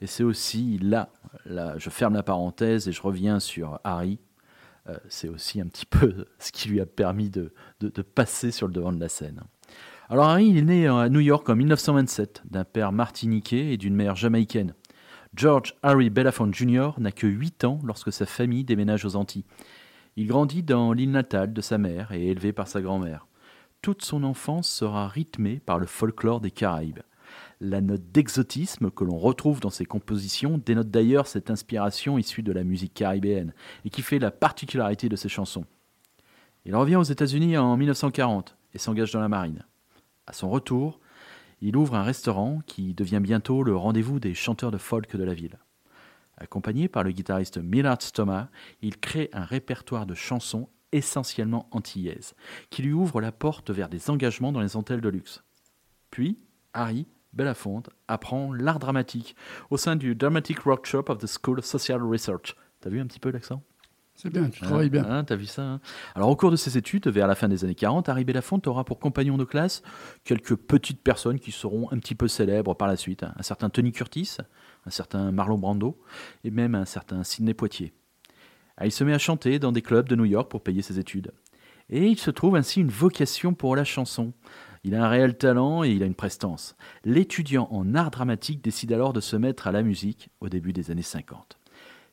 Et 0.00 0.06
c'est 0.06 0.24
aussi 0.24 0.78
là, 0.82 1.10
là, 1.46 1.74
je 1.78 1.90
ferme 1.90 2.14
la 2.14 2.22
parenthèse 2.22 2.88
et 2.88 2.92
je 2.92 3.02
reviens 3.02 3.38
sur 3.40 3.80
Harry. 3.84 4.18
Euh, 4.88 4.96
c'est 5.08 5.28
aussi 5.28 5.60
un 5.60 5.66
petit 5.66 5.86
peu 5.86 6.26
ce 6.38 6.52
qui 6.52 6.68
lui 6.68 6.80
a 6.80 6.86
permis 6.86 7.30
de, 7.30 7.52
de- 7.80 8.02
passer 8.02 8.50
sur 8.50 8.66
le 8.66 8.72
devant 8.72 8.92
de 8.92 9.00
la 9.00 9.08
scène. 9.08 9.42
Alors 10.08 10.26
Harry, 10.26 10.48
il 10.48 10.56
est 10.56 10.62
né 10.62 10.86
à 10.86 11.08
New 11.08 11.20
York 11.20 11.48
en 11.50 11.56
1927, 11.56 12.42
d'un 12.50 12.64
père 12.64 12.92
martiniquais 12.92 13.72
et 13.72 13.76
d'une 13.76 13.94
mère 13.94 14.16
jamaïcaine. 14.16 14.74
George 15.34 15.74
Harry 15.82 16.08
Belafonte 16.08 16.54
Jr. 16.54 16.92
n'a 16.98 17.12
que 17.12 17.26
8 17.26 17.64
ans 17.64 17.80
lorsque 17.84 18.12
sa 18.12 18.24
famille 18.24 18.64
déménage 18.64 19.04
aux 19.04 19.16
Antilles. 19.16 19.44
Il 20.16 20.26
grandit 20.26 20.62
dans 20.62 20.92
l'île 20.94 21.10
natale 21.10 21.52
de 21.52 21.60
sa 21.60 21.76
mère 21.76 22.12
et 22.12 22.26
est 22.26 22.30
élevé 22.30 22.52
par 22.54 22.66
sa 22.66 22.80
grand-mère. 22.80 23.26
Toute 23.82 24.02
son 24.02 24.24
enfance 24.24 24.68
sera 24.68 25.06
rythmée 25.06 25.60
par 25.60 25.78
le 25.78 25.86
folklore 25.86 26.40
des 26.40 26.50
Caraïbes. 26.50 27.00
La 27.60 27.80
note 27.80 28.12
d'exotisme 28.12 28.90
que 28.90 29.02
l'on 29.02 29.18
retrouve 29.18 29.60
dans 29.60 29.70
ses 29.70 29.84
compositions 29.84 30.58
dénote 30.64 30.90
d'ailleurs 30.90 31.26
cette 31.26 31.50
inspiration 31.50 32.16
issue 32.16 32.44
de 32.44 32.52
la 32.52 32.62
musique 32.62 32.94
caribéenne 32.94 33.52
et 33.84 33.90
qui 33.90 34.02
fait 34.02 34.20
la 34.20 34.30
particularité 34.30 35.08
de 35.08 35.16
ses 35.16 35.28
chansons. 35.28 35.64
Il 36.64 36.76
revient 36.76 36.96
aux 36.96 37.02
États-Unis 37.02 37.56
en 37.56 37.76
1940 37.76 38.56
et 38.74 38.78
s'engage 38.78 39.12
dans 39.12 39.20
la 39.20 39.28
marine. 39.28 39.64
À 40.26 40.32
son 40.32 40.50
retour, 40.50 41.00
Il 41.60 41.76
ouvre 41.76 41.96
un 41.96 42.04
restaurant 42.04 42.60
qui 42.66 42.94
devient 42.94 43.20
bientôt 43.20 43.64
le 43.64 43.74
rendez-vous 43.74 44.20
des 44.20 44.34
chanteurs 44.34 44.70
de 44.70 44.78
folk 44.78 45.16
de 45.16 45.24
la 45.24 45.34
ville. 45.34 45.58
Accompagné 46.36 46.86
par 46.86 47.02
le 47.02 47.10
guitariste 47.10 47.58
Millard 47.58 48.00
Stoma, 48.00 48.48
il 48.80 48.98
crée 48.98 49.28
un 49.32 49.42
répertoire 49.42 50.06
de 50.06 50.14
chansons 50.14 50.68
essentiellement 50.92 51.68
antillaises, 51.72 52.34
qui 52.70 52.82
lui 52.82 52.92
ouvre 52.92 53.20
la 53.20 53.32
porte 53.32 53.70
vers 53.70 53.88
des 53.88 54.08
engagements 54.08 54.52
dans 54.52 54.60
les 54.60 54.76
hôtels 54.76 55.00
de 55.00 55.08
luxe. 55.08 55.42
Puis, 56.10 56.38
Harry 56.72 57.08
Belafonte 57.38 57.88
apprend 58.08 58.52
l'art 58.52 58.80
dramatique 58.80 59.36
au 59.70 59.76
sein 59.76 59.96
du 59.96 60.14
Dramatic 60.14 60.66
Workshop 60.66 61.04
of 61.08 61.18
the 61.18 61.26
School 61.26 61.60
of 61.60 61.64
Social 61.64 62.02
Research. 62.02 62.56
T'as 62.80 62.90
vu 62.90 63.00
un 63.00 63.06
petit 63.06 63.20
peu 63.20 63.30
l'accent? 63.30 63.62
C'est 64.16 64.30
bien, 64.30 64.50
tu 64.50 64.60
travailles 64.60 64.90
bien. 64.90 65.08
Hein, 65.08 65.22
T'as 65.22 65.36
vu 65.36 65.46
ça 65.46 65.62
hein? 65.62 65.80
Alors, 66.16 66.28
au 66.28 66.34
cours 66.34 66.50
de 66.50 66.56
ses 66.56 66.76
études, 66.76 67.06
vers 67.06 67.28
la 67.28 67.36
fin 67.36 67.48
des 67.48 67.64
années 67.64 67.76
40, 67.76 68.08
Harry 68.08 68.24
Belafonte 68.24 68.66
aura 68.66 68.84
pour 68.84 68.98
compagnon 68.98 69.38
de 69.38 69.44
classe 69.44 69.82
quelques 70.24 70.56
petites 70.56 71.00
personnes 71.00 71.38
qui 71.38 71.52
seront 71.52 71.92
un 71.92 71.98
petit 72.00 72.16
peu 72.16 72.26
célèbres 72.26 72.74
par 72.74 72.88
la 72.88 72.96
suite. 72.96 73.22
Un 73.22 73.42
certain 73.42 73.70
Tony 73.70 73.92
Curtis, 73.92 74.38
un 74.84 74.90
certain 74.90 75.30
Marlon 75.30 75.58
Brando 75.58 75.96
et 76.42 76.50
même 76.50 76.74
un 76.74 76.84
certain 76.84 77.22
Sidney 77.22 77.54
Poitier. 77.54 77.92
Ah, 78.76 78.86
Il 78.86 78.90
se 78.90 79.04
met 79.04 79.14
à 79.14 79.18
chanter 79.18 79.60
dans 79.60 79.70
des 79.70 79.82
clubs 79.82 80.08
de 80.08 80.16
New 80.16 80.24
York 80.24 80.50
pour 80.50 80.64
payer 80.64 80.82
ses 80.82 80.98
études. 80.98 81.30
Et 81.88 82.04
il 82.06 82.18
se 82.18 82.32
trouve 82.32 82.56
ainsi 82.56 82.80
une 82.80 82.90
vocation 82.90 83.54
pour 83.54 83.76
la 83.76 83.84
chanson. 83.84 84.32
Il 84.84 84.94
a 84.94 85.04
un 85.04 85.08
réel 85.08 85.36
talent 85.36 85.84
et 85.84 85.90
il 85.90 86.02
a 86.02 86.06
une 86.06 86.14
prestance. 86.14 86.76
L'étudiant 87.04 87.68
en 87.70 87.94
art 87.94 88.10
dramatique 88.10 88.62
décide 88.62 88.92
alors 88.92 89.12
de 89.12 89.20
se 89.20 89.36
mettre 89.36 89.66
à 89.66 89.72
la 89.72 89.82
musique 89.82 90.30
au 90.40 90.48
début 90.48 90.72
des 90.72 90.90
années 90.90 91.02
50. 91.02 91.58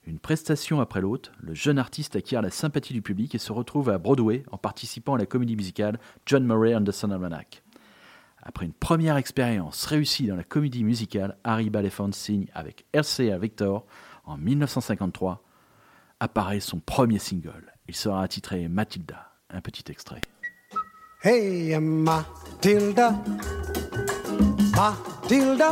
Une 0.07 0.19
prestation 0.19 0.81
après 0.81 1.01
l'autre, 1.01 1.31
le 1.39 1.55
jeune 1.55 1.79
artiste 1.79 2.15
acquiert 2.15 2.43
la 2.43 2.51
sympathie 2.51 2.93
du 2.93 3.01
public 3.01 3.33
et 3.33 3.39
se 3.39 3.51
retrouve 3.51 3.89
à 3.89 3.97
Broadway 3.97 4.43
en 4.51 4.57
participant 4.57 5.15
à 5.15 5.17
la 5.17 5.25
comédie 5.25 5.55
musicale 5.55 5.99
John 6.27 6.45
Murray 6.45 6.75
and 6.75 6.83
the 6.83 6.91
Son 6.91 7.09
Almanac. 7.09 7.63
Après 8.43 8.65
une 8.65 8.73
première 8.73 9.17
expérience 9.17 9.83
réussie 9.85 10.27
dans 10.27 10.35
la 10.35 10.43
comédie 10.43 10.83
musicale, 10.83 11.37
Harry 11.43 11.71
Belafonte 11.71 12.13
signe 12.13 12.45
avec 12.53 12.85
RCA 12.93 13.39
Victor 13.39 13.87
en 14.25 14.37
1953. 14.37 15.43
Apparaît 16.19 16.59
son 16.59 16.79
premier 16.79 17.17
single. 17.17 17.73
Il 17.87 17.95
sera 17.95 18.21
attitré 18.21 18.67
Matilda. 18.67 19.31
Un 19.49 19.61
petit 19.61 19.91
extrait. 19.91 20.21
Hey, 21.25 21.75
Matilda, 21.79 23.17
Matilda, 24.77 25.71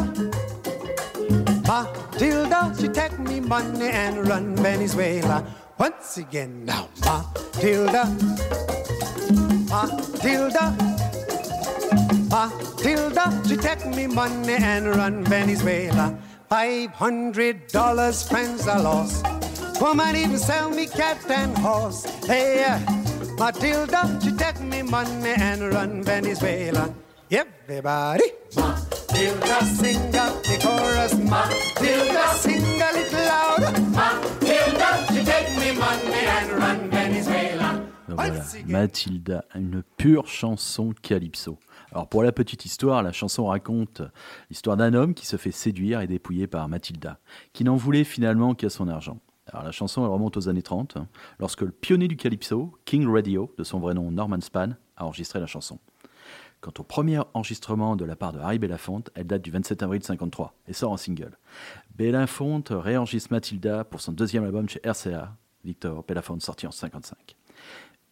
Matilda, 1.67 2.73
she 2.75 2.87
take 2.87 3.19
me 3.19 3.39
money 3.39 3.85
and 3.85 4.27
run 4.27 4.55
Venezuela. 4.55 5.45
Once 5.77 6.17
again 6.17 6.65
now, 6.65 6.89
Matilda, 7.05 8.09
Matilda, 9.69 10.73
Matilda, 12.31 13.41
she 13.47 13.55
take 13.55 13.85
me 13.85 14.07
money 14.07 14.55
and 14.55 14.87
run 14.87 15.23
Venezuela. 15.23 16.17
Five 16.49 16.89
hundred 16.93 17.67
dollars, 17.67 18.27
friends 18.27 18.67
are 18.67 18.81
lost. 18.81 19.23
Woman 19.79 20.15
even 20.15 20.39
sell 20.39 20.71
me 20.71 20.87
cat 20.87 21.29
and 21.29 21.55
horse. 21.55 22.05
Hey, 22.25 22.63
uh, 22.63 23.02
Matilda, 23.37 24.19
she 24.21 24.31
take 24.31 24.59
me 24.61 24.81
money 24.83 25.33
and 25.37 25.73
run 25.73 26.03
Venezuela. 26.03 26.89
Everybody, 27.31 28.23
Matilda, 28.55 29.65
sing 29.65 30.15
up 30.15 30.43
the 30.43 30.57
chorus. 30.61 31.13
Matilda, 31.15 32.27
sing 32.35 32.81
a 32.81 32.93
little 32.93 33.25
louder. 33.25 33.81
Matilda, 33.89 34.89
she 35.07 35.23
take 35.25 35.49
me 35.57 35.71
money 35.77 36.25
and 36.27 36.51
run 36.59 36.89
Venezuela. 36.89 37.81
Donc 38.07 38.19
voilà. 38.19 38.43
Matilda, 38.67 39.45
une 39.55 39.83
pure 39.97 40.27
chanson 40.27 40.93
calypso. 41.01 41.57
Alors 41.91 42.07
pour 42.07 42.23
la 42.23 42.31
petite 42.31 42.65
histoire, 42.65 43.03
la 43.03 43.11
chanson 43.11 43.47
raconte 43.47 44.01
l'histoire 44.49 44.77
d'un 44.77 44.93
homme 44.93 45.13
qui 45.13 45.25
se 45.25 45.37
fait 45.37 45.51
séduire 45.51 46.01
et 46.01 46.07
dépouiller 46.07 46.47
par 46.47 46.67
Matilda, 46.69 47.19
qui 47.51 47.63
n'en 47.63 47.75
voulait 47.75 48.03
finalement 48.03 48.53
qu'à 48.53 48.69
son 48.69 48.87
argent. 48.87 49.17
La 49.51 49.71
chanson 49.71 50.09
remonte 50.09 50.37
aux 50.37 50.47
années 50.47 50.61
30, 50.61 50.97
hein, 50.97 51.07
lorsque 51.39 51.61
le 51.61 51.71
pionnier 51.71 52.07
du 52.07 52.15
calypso, 52.15 52.77
King 52.85 53.07
Radio, 53.07 53.53
de 53.57 53.63
son 53.63 53.79
vrai 53.79 53.93
nom 53.93 54.09
Norman 54.09 54.39
Span, 54.39 54.75
a 54.95 55.05
enregistré 55.05 55.39
la 55.39 55.47
chanson. 55.47 55.79
Quant 56.61 56.71
au 56.79 56.83
premier 56.83 57.19
enregistrement 57.33 57.97
de 57.97 58.05
la 58.05 58.15
part 58.15 58.31
de 58.31 58.39
Harry 58.39 58.57
Belafonte, 58.57 59.09
elle 59.15 59.27
date 59.27 59.41
du 59.41 59.51
27 59.51 59.83
avril 59.83 60.01
53 60.01 60.55
et 60.69 60.73
sort 60.73 60.93
en 60.93 60.97
single. 60.97 61.37
Belafonte 61.95 62.69
réenregistre 62.71 63.33
Matilda 63.33 63.83
pour 63.83 63.99
son 63.99 64.13
deuxième 64.13 64.45
album 64.45 64.69
chez 64.69 64.79
RCA, 64.85 65.35
Victor 65.65 66.05
Belafonte, 66.07 66.41
sorti 66.41 66.65
en 66.65 66.71
55. 66.71 67.35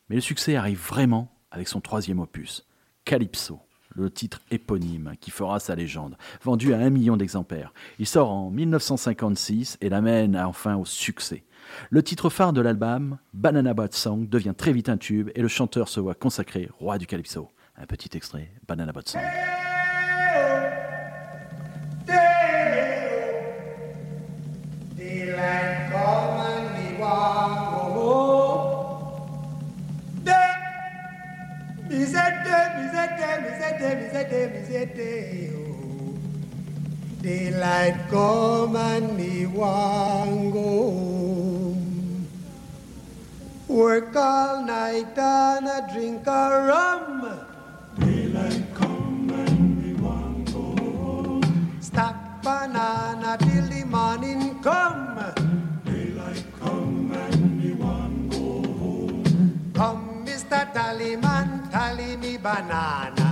Mais 0.10 0.16
le 0.16 0.22
succès 0.22 0.58
arrive 0.58 0.80
vraiment 0.86 1.34
avec 1.50 1.70
son 1.70 1.80
troisième 1.80 2.20
opus, 2.20 2.68
Calypso, 3.06 3.62
le 3.96 4.10
titre 4.10 4.42
éponyme 4.52 5.14
qui 5.20 5.32
fera 5.32 5.60
sa 5.60 5.76
légende, 5.76 6.18
vendu 6.44 6.74
à 6.74 6.80
un 6.80 6.90
million 6.90 7.18
d'exemplaires. 7.18 7.74
Il 8.00 8.08
sort 8.08 8.32
en 8.32 8.50
1956 8.50 9.78
et 9.82 9.90
l'amène 9.90 10.38
enfin 10.38 10.76
au 10.76 10.86
succès. 10.86 11.44
Le 11.90 12.04
titre 12.04 12.30
phare 12.30 12.54
de 12.54 12.62
l'album, 12.62 13.18
Banana 13.34 13.74
Boat 13.74 13.92
Song, 13.92 14.28
devient 14.28 14.54
très 14.58 14.74
vite 14.74 14.90
un 14.90 14.98
tube 14.98 15.30
et 15.36 15.42
le 15.42 15.48
chanteur 15.48 15.90
se 15.90 16.00
voit 16.00 16.16
consacré 16.16 16.70
roi 16.80 16.98
du 16.98 17.08
Calypso. 17.08 17.50
Un 17.78 17.86
petit 17.86 18.16
extrait, 18.16 18.52
Banana 18.68 18.92
Boat 18.92 19.04
Song. 19.06 19.22
Day, 34.86 34.88
me 34.88 34.96
say 34.96 34.96
day. 34.96 35.50
oh. 35.56 36.18
Daylight 37.22 38.10
come 38.10 38.76
and 38.76 39.18
me 39.18 39.46
want 39.46 40.54
go 40.54 40.60
home. 40.62 42.28
Work 43.68 44.16
all 44.16 44.64
night 44.64 45.18
and 45.18 45.68
a 45.68 45.88
drink 45.94 46.28
a 46.28 46.66
rum. 46.68 47.22
Daylight 48.00 48.64
come 48.76 49.30
and 49.32 49.84
me 49.84 49.94
want 50.02 50.52
go 50.54 50.62
home. 50.62 51.78
Stack 51.82 52.42
banana 52.44 53.38
till 53.40 53.68
the 53.68 53.86
morning 53.86 54.60
come. 54.62 55.20
Daylight 55.22 55.32
come 55.40 55.52
and 55.52 55.64
we 55.64 55.64
want. 55.64 55.72
Come, 55.74 55.78
Mr. 55.78 55.78
Tallyman, 55.78 55.78
tally 55.78 55.78
me 55.78 55.78
banana. 55.78 55.94
Daylight 55.96 56.46
come 56.60 57.12
and 57.14 57.64
we 57.64 57.72
want 57.74 58.32
go 58.32 58.64
home. 58.74 59.72
Come, 59.74 60.26
Mr. 60.26 60.74
Tallyman, 60.74 61.72
tally 61.72 62.18
me 62.18 62.38
banana. 62.38 63.31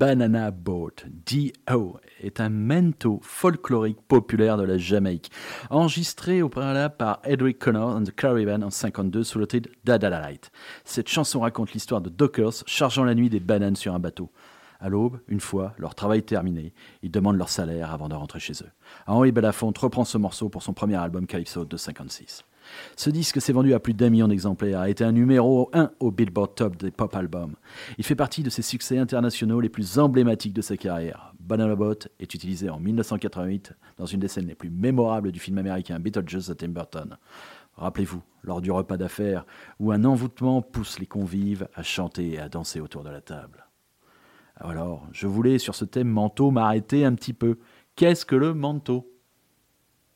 Banana 0.00 0.50
Boat, 0.50 1.04
D.O., 1.26 1.98
est 2.22 2.40
un 2.40 2.48
mento 2.48 3.20
folklorique 3.22 4.00
populaire 4.08 4.56
de 4.56 4.62
la 4.62 4.78
Jamaïque, 4.78 5.30
enregistré 5.68 6.40
au 6.40 6.48
préalable 6.48 6.96
par 6.96 7.20
Edric 7.24 7.58
Connor 7.58 7.96
and 7.96 8.04
the 8.04 8.14
Caribbean 8.14 8.62
en 8.62 8.70
52 8.70 9.24
sous 9.24 9.38
le 9.38 9.46
titre 9.46 9.68
Dada 9.84 10.08
Light. 10.08 10.50
Cette 10.84 11.08
chanson 11.08 11.40
raconte 11.40 11.74
l'histoire 11.74 12.00
de 12.00 12.08
dockers 12.08 12.62
chargeant 12.64 13.04
la 13.04 13.14
nuit 13.14 13.28
des 13.28 13.40
bananes 13.40 13.76
sur 13.76 13.94
un 13.94 13.98
bateau. 13.98 14.30
À 14.80 14.88
l'aube, 14.88 15.20
une 15.28 15.40
fois 15.40 15.74
leur 15.76 15.94
travail 15.94 16.22
terminé, 16.22 16.72
ils 17.02 17.10
demandent 17.10 17.36
leur 17.36 17.50
salaire 17.50 17.92
avant 17.92 18.08
de 18.08 18.14
rentrer 18.14 18.40
chez 18.40 18.54
eux. 18.62 18.70
Henri 19.06 19.32
Belafonte 19.32 19.76
reprend 19.76 20.06
ce 20.06 20.16
morceau 20.16 20.48
pour 20.48 20.62
son 20.62 20.72
premier 20.72 20.96
album 20.96 21.26
Calypso 21.26 21.66
de 21.66 21.76
56. 21.76 22.44
Ce 22.96 23.10
disque 23.10 23.40
s'est 23.40 23.52
vendu 23.52 23.74
à 23.74 23.80
plus 23.80 23.94
d'un 23.94 24.10
million 24.10 24.28
d'exemplaires, 24.28 24.80
a 24.80 24.90
été 24.90 25.04
un 25.04 25.12
numéro 25.12 25.70
1 25.72 25.92
au 26.00 26.10
Billboard 26.10 26.54
Top 26.54 26.76
des 26.76 26.90
pop 26.90 27.14
albums. 27.14 27.54
Il 27.98 28.04
fait 28.04 28.14
partie 28.14 28.42
de 28.42 28.50
ses 28.50 28.62
succès 28.62 28.98
internationaux 28.98 29.60
les 29.60 29.68
plus 29.68 29.98
emblématiques 29.98 30.54
de 30.54 30.62
sa 30.62 30.76
carrière. 30.76 31.34
Banana 31.40 31.74
Boat 31.74 32.08
est 32.18 32.34
utilisé 32.34 32.70
en 32.70 32.78
1988 32.78 33.72
dans 33.98 34.06
une 34.06 34.20
des 34.20 34.28
scènes 34.28 34.46
les 34.46 34.54
plus 34.54 34.70
mémorables 34.70 35.32
du 35.32 35.40
film 35.40 35.58
américain 35.58 35.98
Beetlejuice 35.98 36.48
de 36.48 36.54
Tim 36.54 36.68
Burton. 36.68 37.16
Rappelez-vous, 37.76 38.22
lors 38.42 38.60
du 38.60 38.70
repas 38.70 38.96
d'affaires, 38.96 39.46
où 39.78 39.90
un 39.90 40.04
envoûtement 40.04 40.62
pousse 40.62 40.98
les 40.98 41.06
convives 41.06 41.68
à 41.74 41.82
chanter 41.82 42.34
et 42.34 42.38
à 42.38 42.48
danser 42.48 42.80
autour 42.80 43.02
de 43.04 43.10
la 43.10 43.20
table. 43.20 43.66
Alors, 44.56 45.06
je 45.12 45.26
voulais 45.26 45.58
sur 45.58 45.74
ce 45.74 45.86
thème 45.86 46.08
manteau 46.08 46.50
m'arrêter 46.50 47.04
un 47.04 47.14
petit 47.14 47.32
peu. 47.32 47.58
Qu'est-ce 47.96 48.26
que 48.26 48.36
le 48.36 48.52
manteau? 48.52 49.10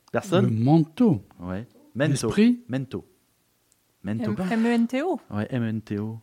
Le 0.09 0.13
Personne 0.13 0.51
manteau? 0.51 1.23
Ouais. 1.41 1.67
Mento. 1.95 2.11
L'esprit? 2.13 2.61
Mento. 2.69 3.05
Mento. 4.03 4.35
M-E-N-T-O. 4.51 5.21
Ouais, 5.31 5.49
MNTO. 5.59 6.19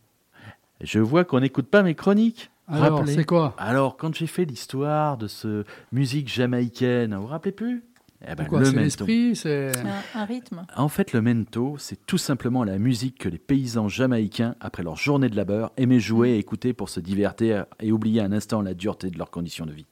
Je 0.80 0.98
vois 0.98 1.24
qu'on 1.24 1.40
n'écoute 1.40 1.66
pas 1.68 1.82
mes 1.82 1.94
chroniques. 1.94 2.50
Alors, 2.68 3.06
c'est 3.06 3.24
quoi? 3.24 3.54
Alors, 3.58 3.96
quand 3.96 4.14
j'ai 4.14 4.26
fait 4.26 4.44
l'histoire 4.44 5.16
de 5.18 5.26
ce 5.26 5.64
musique 5.90 6.28
jamaïcaine, 6.28 7.14
vous 7.14 7.22
vous 7.22 7.26
rappelez 7.26 7.52
plus? 7.52 7.82
Eh 8.26 8.36
ben, 8.36 8.46
Quoi, 8.46 8.60
le 8.60 8.64
C'est 8.66 8.70
mento. 8.72 8.84
l'esprit, 8.84 9.34
c'est... 9.36 9.72
C'est 9.72 9.80
un, 9.80 10.20
un 10.20 10.24
rythme. 10.24 10.64
En 10.76 10.88
fait, 10.88 11.12
le 11.12 11.20
mento, 11.22 11.74
c'est 11.78 12.06
tout 12.06 12.18
simplement 12.18 12.62
la 12.62 12.78
musique 12.78 13.18
que 13.18 13.28
les 13.28 13.38
paysans 13.38 13.88
jamaïcains, 13.88 14.54
après 14.60 14.84
leur 14.84 14.96
journée 14.96 15.28
de 15.28 15.34
labeur, 15.36 15.72
aimaient 15.76 15.98
jouer 15.98 16.30
et 16.30 16.38
écouter 16.38 16.72
pour 16.72 16.88
se 16.88 17.00
divertir 17.00 17.66
et 17.80 17.90
oublier 17.90 18.20
un 18.20 18.30
instant 18.32 18.62
la 18.62 18.74
dureté 18.74 19.10
de 19.10 19.18
leurs 19.18 19.30
conditions 19.30 19.66
de 19.66 19.72
vie. 19.72 19.86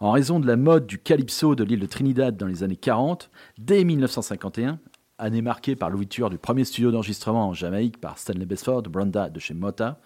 En 0.00 0.10
raison 0.10 0.40
de 0.40 0.46
la 0.46 0.56
mode 0.56 0.86
du 0.86 0.98
calypso 0.98 1.54
de 1.54 1.64
l'île 1.64 1.80
de 1.80 1.86
Trinidad 1.86 2.36
dans 2.36 2.46
les 2.46 2.62
années 2.62 2.76
40, 2.76 3.30
dès 3.58 3.82
1951, 3.84 4.78
année 5.24 5.42
marquée 5.42 5.74
par 5.74 5.90
l'ouverture 5.90 6.28
du 6.28 6.38
premier 6.38 6.64
studio 6.64 6.90
d'enregistrement 6.90 7.48
en 7.48 7.54
Jamaïque 7.54 7.98
par 7.98 8.18
Stanley 8.18 8.44
Besford, 8.44 8.82
Branda 8.82 9.30
de 9.30 9.40
chez 9.40 9.54
Mota, 9.54 10.00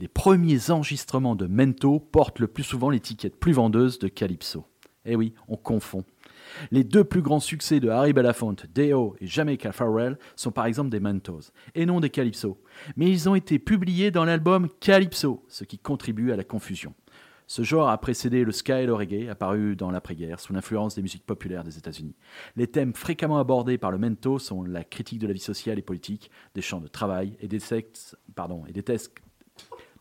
les 0.00 0.08
premiers 0.08 0.70
enregistrements 0.70 1.36
de 1.36 1.46
Mento 1.46 2.00
portent 2.00 2.40
le 2.40 2.48
plus 2.48 2.64
souvent 2.64 2.90
l'étiquette 2.90 3.38
plus 3.38 3.52
vendeuse 3.52 3.98
de 4.00 4.08
Calypso. 4.08 4.66
Eh 5.04 5.14
oui, 5.14 5.32
on 5.48 5.56
confond. 5.56 6.04
Les 6.70 6.82
deux 6.82 7.04
plus 7.04 7.22
grands 7.22 7.40
succès 7.40 7.78
de 7.78 7.88
Harry 7.88 8.12
Belafonte, 8.12 8.66
Deo 8.74 9.16
et 9.20 9.26
Jamaica 9.26 9.72
Farrell, 9.72 10.18
sont 10.34 10.50
par 10.50 10.66
exemple 10.66 10.90
des 10.90 11.00
Mentos, 11.00 11.52
et 11.74 11.86
non 11.86 12.00
des 12.00 12.10
Calypso. 12.10 12.60
Mais 12.96 13.08
ils 13.10 13.28
ont 13.28 13.34
été 13.34 13.58
publiés 13.58 14.10
dans 14.10 14.24
l'album 14.24 14.68
Calypso, 14.80 15.44
ce 15.48 15.64
qui 15.64 15.78
contribue 15.78 16.32
à 16.32 16.36
la 16.36 16.44
confusion. 16.44 16.94
Ce 17.46 17.62
genre 17.62 17.88
a 17.88 17.98
précédé 17.98 18.42
le 18.44 18.52
ska 18.52 18.80
et 18.80 18.86
le 18.86 18.94
reggae, 18.94 19.28
apparu 19.30 19.76
dans 19.76 19.90
l'après-guerre, 19.90 20.40
sous 20.40 20.52
l'influence 20.52 20.94
des 20.94 21.02
musiques 21.02 21.26
populaires 21.26 21.62
des 21.64 21.76
États-Unis. 21.76 22.14
Les 22.56 22.66
thèmes 22.66 22.94
fréquemment 22.94 23.38
abordés 23.38 23.76
par 23.78 23.90
le 23.90 23.98
mento 23.98 24.38
sont 24.38 24.62
la 24.62 24.82
critique 24.82 25.18
de 25.18 25.26
la 25.26 25.32
vie 25.32 25.40
sociale 25.40 25.78
et 25.78 25.82
politique, 25.82 26.30
des 26.54 26.62
champs 26.62 26.80
de 26.80 26.88
travail 26.88 27.36
et 27.40 27.48
des 27.48 27.60
textes, 27.60 28.16
pardon, 28.34 28.64
et 28.66 28.72
des 28.72 28.82
textes, 28.82 29.12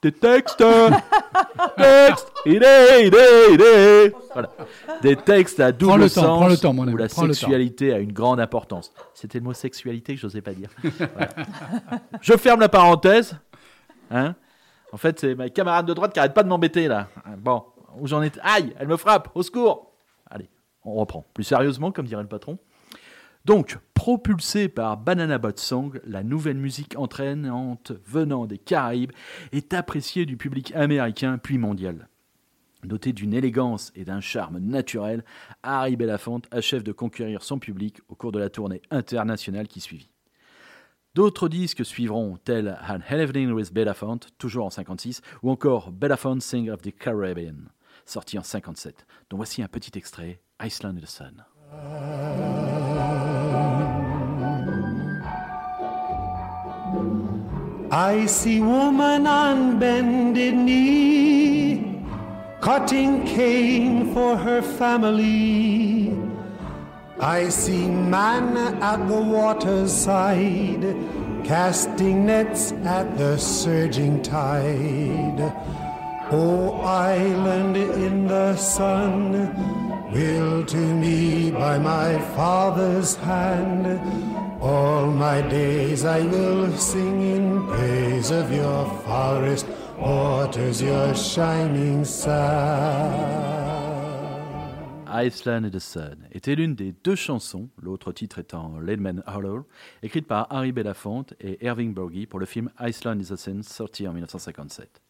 des 0.02 0.12
textes, 0.12 0.58
textes, 1.78 2.34
idée, 2.46 3.06
idée, 3.06 3.54
idée. 3.54 4.14
Voilà. 4.34 4.52
Des 5.02 5.16
textes 5.16 5.60
à 5.62 5.72
double 5.72 5.92
Prends 5.92 5.98
le 5.98 6.10
temps, 6.10 6.22
sens 6.22 6.40
prends 6.40 6.48
le 6.48 6.58
temps, 6.58 6.74
mon 6.74 6.84
où 6.84 6.90
ami, 6.90 6.98
la 6.98 7.04
le 7.06 7.10
temps. 7.10 7.26
sexualité 7.26 7.94
a 7.94 8.00
une 8.00 8.12
grande 8.12 8.42
importance. 8.42 8.92
C'était 9.14 9.40
le 9.40 9.46
mot 9.46 9.54
sexualité 9.54 10.16
que 10.16 10.20
je 10.20 10.26
n'osais 10.26 10.42
pas 10.42 10.54
dire. 10.54 10.70
Voilà. 10.82 11.30
Je 12.22 12.34
ferme 12.34 12.60
la 12.60 12.70
parenthèse. 12.70 13.38
Hein 14.12 14.36
en 14.94 14.98
fait, 14.98 15.20
c'est 15.20 15.34
ma 15.34 15.50
camarade 15.50 15.88
de 15.88 15.94
droite 15.96 16.14
qui 16.14 16.20
arrête 16.20 16.36
pas 16.36 16.44
de 16.44 16.48
m'embêter 16.48 16.88
là. 16.88 17.10
Bon, 17.40 17.64
où 18.00 18.06
j'en 18.06 18.22
étais? 18.22 18.40
Aïe, 18.44 18.76
elle 18.78 18.88
me 18.88 18.96
frappe, 18.96 19.32
au 19.34 19.42
secours 19.42 19.92
Allez, 20.30 20.48
on 20.86 20.94
reprend. 20.94 21.26
Plus 21.34 21.44
sérieusement, 21.44 21.92
comme 21.92 22.06
dirait 22.06 22.22
le 22.22 22.30
patron. 22.30 22.60
Donc, 23.44 23.80
propulsée 23.96 24.70
par 24.70 24.98
Banana 24.98 25.40
Boat 25.40 25.54
Song, 25.56 26.00
la 26.06 26.22
nouvelle 26.22 26.58
musique 26.58 26.94
entraînante 26.96 27.92
venant 28.06 28.46
des 28.46 28.60
Caraïbes 28.60 29.12
est 29.52 29.74
appréciée 29.74 30.28
du 30.28 30.38
public 30.38 30.72
américain 30.76 31.40
puis 31.42 31.58
mondial. 31.58 32.08
Doté 32.84 33.14
d'une 33.14 33.34
élégance 33.34 33.92
et 33.96 34.06
d'un 34.06 34.22
charme 34.22 34.60
naturel, 34.60 35.26
Harry 35.64 35.96
Belafonte 35.96 36.46
achève 36.52 36.84
de 36.84 36.92
conquérir 36.92 37.42
son 37.42 37.58
public 37.58 38.00
au 38.10 38.16
cours 38.16 38.32
de 38.32 38.40
la 38.40 38.52
tournée 38.52 38.84
internationale 38.92 39.68
qui 39.68 39.80
suivit. 39.80 40.13
D'autres 41.16 41.48
disques 41.48 41.86
suivront, 41.86 42.40
tels 42.44 42.76
An 42.90 43.02
Evening 43.12 43.52
with 43.52 43.72
Belafonte, 43.72 44.30
toujours 44.40 44.66
en 44.66 44.72
56, 44.72 45.22
ou 45.44 45.52
encore 45.52 45.92
Belafonte 45.92 46.42
Sing 46.42 46.72
of 46.72 46.82
the 46.82 46.92
Caribbean, 46.92 47.70
sorti 48.08 48.40
en 48.40 48.42
57, 48.42 49.06
dont 49.30 49.38
voici 49.38 49.62
un 49.62 49.68
petit 49.68 49.92
extrait, 49.96 50.42
Iceland 50.60 50.98
in 50.98 51.02
the 51.02 51.06
Sun. 51.06 51.46
I 57.92 58.26
see 58.26 58.60
woman 58.60 59.28
on 59.28 59.78
bended 59.78 60.56
knee, 60.56 62.04
cutting 62.60 63.24
cane 63.24 64.12
for 64.16 64.36
her 64.36 64.64
family. 64.64 66.23
I 67.20 67.50
see 67.50 67.88
man 67.88 68.58
at 68.82 69.08
the 69.08 69.22
water's 69.22 69.94
side, 69.94 70.96
casting 71.44 72.26
nets 72.26 72.72
at 72.84 73.18
the 73.18 73.38
surging 73.38 74.22
tide. 74.22 75.54
O 76.32 76.82
island 76.82 77.78
in 77.78 78.28
the 78.28 78.56
sun, 78.56 79.32
built 80.12 80.70
to 80.70 80.78
me 80.78 81.52
by 81.52 81.78
my 81.78 82.18
father's 82.36 83.16
hand. 83.18 83.86
All 84.62 85.06
my 85.06 85.42
days 85.42 86.06
I 86.06 86.22
will 86.22 86.76
sing 86.78 87.22
in 87.22 87.68
praise 87.68 88.32
of 88.32 88.52
your 88.52 88.86
forest 89.06 89.68
waters, 90.00 90.82
your 90.82 91.14
shining 91.14 92.04
sun. 92.06 93.63
Iceland 95.16 95.66
in 95.66 95.70
the 95.70 95.78
Sun 95.78 96.28
était 96.32 96.56
l'une 96.56 96.74
des 96.74 96.92
deux 96.92 97.16
chansons, 97.16 97.70
l'autre 97.80 98.12
titre 98.12 98.40
étant 98.40 98.80
Leadman 98.80 99.22
Hollow, 99.28 99.68
écrite 100.02 100.26
par 100.26 100.48
Harry 100.50 100.72
Belafonte 100.72 101.36
et 101.40 101.64
Irving 101.64 101.94
Borghi 101.94 102.26
pour 102.26 102.40
le 102.40 102.48
film 102.48 102.72
Iceland 102.80 103.20
is 103.20 103.28
the 103.28 103.36
Sun, 103.36 103.62
sorti 103.62 104.08
en 104.08 104.14
1957. 104.14 105.04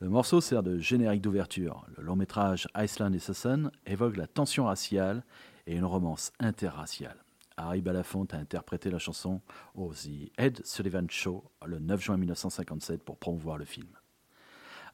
Le 0.00 0.08
morceau 0.08 0.40
sert 0.40 0.62
de 0.62 0.78
générique 0.78 1.20
d'ouverture. 1.20 1.84
Le 1.98 2.02
long 2.02 2.16
métrage 2.16 2.66
Iceland 2.74 3.12
is 3.12 3.26
the 3.26 3.34
Sun 3.34 3.70
évoque 3.84 4.16
la 4.16 4.26
tension 4.26 4.64
raciale 4.64 5.22
et 5.66 5.76
une 5.76 5.84
romance 5.84 6.32
interraciale. 6.40 7.22
Harry 7.58 7.82
Belafonte 7.82 8.32
a 8.32 8.38
interprété 8.38 8.90
la 8.90 8.98
chanson 8.98 9.42
au 9.74 9.92
The 9.92 10.30
Ed 10.38 10.64
Sullivan 10.64 11.10
Show 11.10 11.44
le 11.66 11.78
9 11.78 12.00
juin 12.02 12.16
1957 12.16 13.02
pour 13.02 13.18
promouvoir 13.18 13.58
le 13.58 13.66
film. 13.66 13.88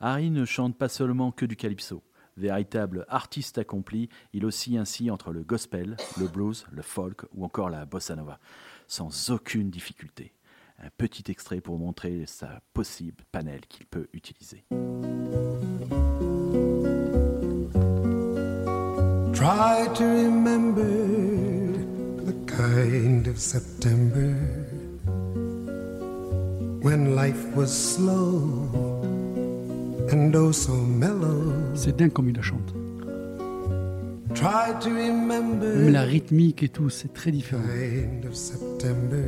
Harry 0.01 0.31
ne 0.31 0.45
chante 0.45 0.77
pas 0.77 0.89
seulement 0.89 1.31
que 1.31 1.47
du 1.47 1.55
calypso. 1.55 2.03
Véritable 2.37 3.05
artiste 3.09 3.59
accompli, 3.59 4.09
il 4.33 4.47
oscille 4.47 4.79
ainsi 4.79 5.11
entre 5.11 5.33
le 5.33 5.43
gospel, 5.43 5.97
le 6.19 6.29
blues, 6.29 6.67
le 6.71 6.83
folk 6.83 7.23
ou 7.35 7.45
encore 7.45 7.69
la 7.69 7.85
bossa 7.85 8.17
nova, 8.17 8.39
sans 8.87 9.31
aucune 9.31 9.71
difficulté. 9.71 10.33
Un 10.79 10.89
petit 10.97 11.31
extrait 11.31 11.61
pour 11.61 11.79
montrer 11.79 12.25
sa 12.27 12.61
possible 12.73 13.25
panel 13.31 13.61
qu'il 13.69 13.87
peut 13.87 14.09
utiliser. 14.13 14.65
Try 19.35 19.89
to 19.95 20.05
remember 20.05 20.83
the 22.25 22.35
kind 22.47 23.27
of 23.27 23.39
September 23.39 24.35
when 26.81 27.15
life 27.15 27.45
was 27.55 27.69
slow 27.69 28.92
C'est 31.75 31.97
dingue 31.97 32.13
comme 32.13 32.29
il 32.29 32.37
la 32.37 32.43
chante. 32.43 32.75
Try 34.35 34.75
to 34.81 34.91
remember 34.91 35.75
Même 35.75 35.93
la 35.93 36.03
rythmique 36.03 36.63
et 36.63 36.69
tout, 36.69 36.91
c'est 36.91 37.13
très 37.15 37.31
différent. 37.31 37.63
kind 37.63 38.25
of 38.27 38.35
September 38.35 39.25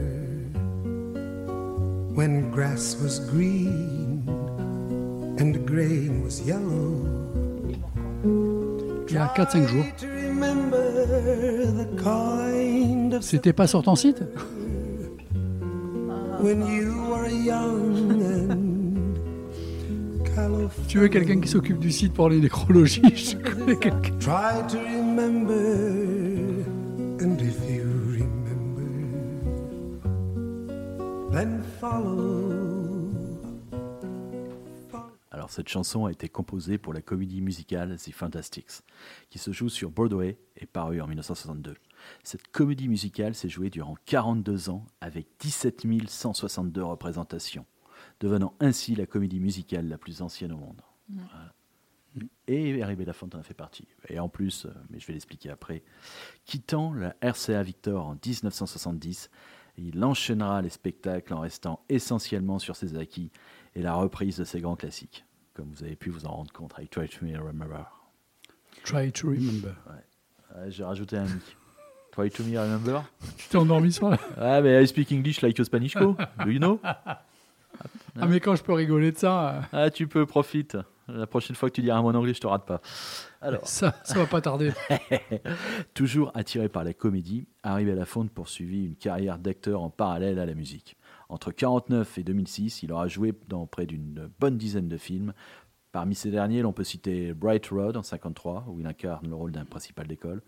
when 2.14 2.50
grass 2.50 2.98
was 3.02 3.20
green 3.30 4.22
and 5.38 5.54
the 5.54 5.64
grain 5.64 6.22
was 6.22 6.42
yellow. 6.46 7.06
Il 9.08 9.14
y 9.14 9.16
a 9.16 9.32
4-5 9.34 9.66
jours. 9.66 9.84
To 9.98 10.06
remember 10.06 10.92
the 11.76 12.02
kind 12.02 13.14
of 13.14 13.22
C'était 13.22 13.54
pas 13.54 13.66
sur 13.66 13.82
ton 13.82 13.94
site? 13.94 14.22
When 16.42 16.66
you 16.66 16.92
were 17.10 17.28
young 17.30 18.20
and. 18.20 18.73
Tu 20.88 20.98
veux 20.98 21.08
quelqu'un 21.08 21.40
qui 21.40 21.48
s'occupe 21.48 21.78
du 21.78 21.92
site 21.92 22.12
pour 22.12 22.28
les 22.28 22.40
nécrologies 22.40 23.02
Je 23.14 23.36
connais 23.36 23.76
quelqu'un. 23.76 24.18
Try 24.18 24.66
to 24.68 24.78
remember, 24.78 26.64
and 27.22 27.38
if 27.40 27.56
you 27.68 27.84
remember, 28.12 28.82
then 31.32 31.62
follow. 31.80 32.74
Alors 35.30 35.50
cette 35.50 35.68
chanson 35.68 36.06
a 36.06 36.10
été 36.10 36.28
composée 36.28 36.78
pour 36.78 36.94
la 36.94 37.02
comédie 37.02 37.40
musicale 37.40 37.96
The 37.96 38.12
Fantastics, 38.12 38.82
qui 39.30 39.38
se 39.38 39.52
joue 39.52 39.68
sur 39.68 39.90
Broadway 39.90 40.38
et 40.56 40.64
parue 40.64 41.00
en 41.00 41.06
1962. 41.06 41.74
Cette 42.22 42.46
comédie 42.48 42.88
musicale 42.88 43.34
s'est 43.34 43.48
jouée 43.48 43.68
durant 43.68 43.96
42 44.06 44.70
ans 44.70 44.86
avec 45.00 45.26
17 45.40 45.86
162 46.08 46.82
représentations, 46.82 47.66
devenant 48.20 48.54
ainsi 48.60 48.94
la 48.94 49.06
comédie 49.06 49.40
musicale 49.40 49.88
la 49.88 49.98
plus 49.98 50.22
ancienne 50.22 50.52
au 50.52 50.56
monde. 50.58 50.80
Voilà. 51.08 51.52
Et 52.46 52.80
Harry 52.82 52.94
Belafonte 52.94 53.34
en 53.34 53.40
a 53.40 53.42
fait 53.42 53.54
partie. 53.54 53.88
Et 54.08 54.18
en 54.20 54.28
plus, 54.28 54.66
euh, 54.66 54.70
mais 54.90 55.00
je 55.00 55.06
vais 55.06 55.14
l'expliquer 55.14 55.50
après, 55.50 55.82
quittant 56.44 56.92
la 56.92 57.16
RCA 57.20 57.62
Victor 57.62 58.06
en 58.06 58.12
1970, 58.14 59.30
il 59.78 60.04
enchaînera 60.04 60.62
les 60.62 60.68
spectacles 60.68 61.34
en 61.34 61.40
restant 61.40 61.80
essentiellement 61.88 62.60
sur 62.60 62.76
ses 62.76 62.96
acquis 62.96 63.32
et 63.74 63.82
la 63.82 63.94
reprise 63.94 64.36
de 64.36 64.44
ses 64.44 64.60
grands 64.60 64.76
classiques, 64.76 65.24
comme 65.54 65.68
vous 65.72 65.82
avez 65.82 65.96
pu 65.96 66.10
vous 66.10 66.26
en 66.26 66.30
rendre 66.36 66.52
compte 66.52 66.72
avec 66.76 66.90
Try 66.90 67.08
to 67.08 67.24
Me 67.24 67.36
Remember. 67.36 67.84
Try 68.84 69.10
to 69.10 69.28
remember. 69.30 69.74
Ouais, 69.88 70.70
J'ai 70.70 70.84
rajouté 70.84 71.16
un 71.16 71.24
mi. 71.24 71.40
Try 72.12 72.30
to 72.30 72.44
Me 72.44 72.56
Remember 72.56 73.02
Tu 73.38 73.48
t'es 73.48 73.56
endormi 73.56 73.92
sur 73.92 74.10
la... 74.10 74.18
Ah, 74.36 74.60
mais 74.60 74.84
I 74.84 74.86
speak 74.86 75.10
English 75.10 75.42
like 75.42 75.58
a 75.58 75.64
Spanish 75.64 75.94
co. 75.94 76.16
Do 76.44 76.50
you 76.50 76.60
know? 76.60 76.78
Ah 78.20 78.26
mais 78.26 78.40
quand 78.40 78.54
je 78.54 78.62
peux 78.62 78.72
rigoler 78.72 79.12
de 79.12 79.18
ça, 79.18 79.50
euh, 79.50 79.60
Ah, 79.72 79.90
tu 79.90 80.06
peux, 80.06 80.26
profite. 80.26 80.76
La 81.08 81.26
prochaine 81.26 81.54
fois 81.54 81.68
que 81.68 81.74
tu 81.74 81.82
diras 81.82 81.98
un 81.98 82.02
mot 82.02 82.08
en 82.10 82.14
anglais, 82.14 82.32
je 82.32 82.40
te 82.40 82.46
rate 82.46 82.64
pas. 82.64 82.80
Alors, 83.42 83.66
ça, 83.66 83.94
ça 84.04 84.14
va 84.18 84.26
pas 84.26 84.40
tarder. 84.40 84.72
Toujours 85.94 86.30
attiré 86.34 86.68
par 86.68 86.82
la 86.84 86.94
comédie, 86.94 87.46
Harry 87.62 87.84
Belafonte 87.84 88.30
poursuivit 88.30 88.86
une 88.86 88.96
carrière 88.96 89.38
d'acteur 89.38 89.82
en 89.82 89.90
parallèle 89.90 90.38
à 90.38 90.46
la 90.46 90.54
musique. 90.54 90.96
Entre 91.28 91.48
1949 91.48 92.18
et 92.18 92.22
2006, 92.22 92.82
il 92.82 92.92
aura 92.92 93.08
joué 93.08 93.34
dans 93.48 93.66
près 93.66 93.84
d'une 93.86 94.30
bonne 94.38 94.56
dizaine 94.56 94.88
de 94.88 94.96
films. 94.96 95.34
Parmi 95.92 96.14
ces 96.14 96.30
derniers, 96.30 96.62
l'on 96.62 96.72
peut 96.72 96.84
citer 96.84 97.34
Bright 97.34 97.66
Road 97.66 97.96
en 97.96 98.02
53, 98.02 98.66
où 98.68 98.80
il 98.80 98.86
incarne 98.86 99.28
le 99.28 99.34
rôle 99.34 99.52
d'un 99.52 99.64
principal 99.64 100.06
d'école, 100.06 100.42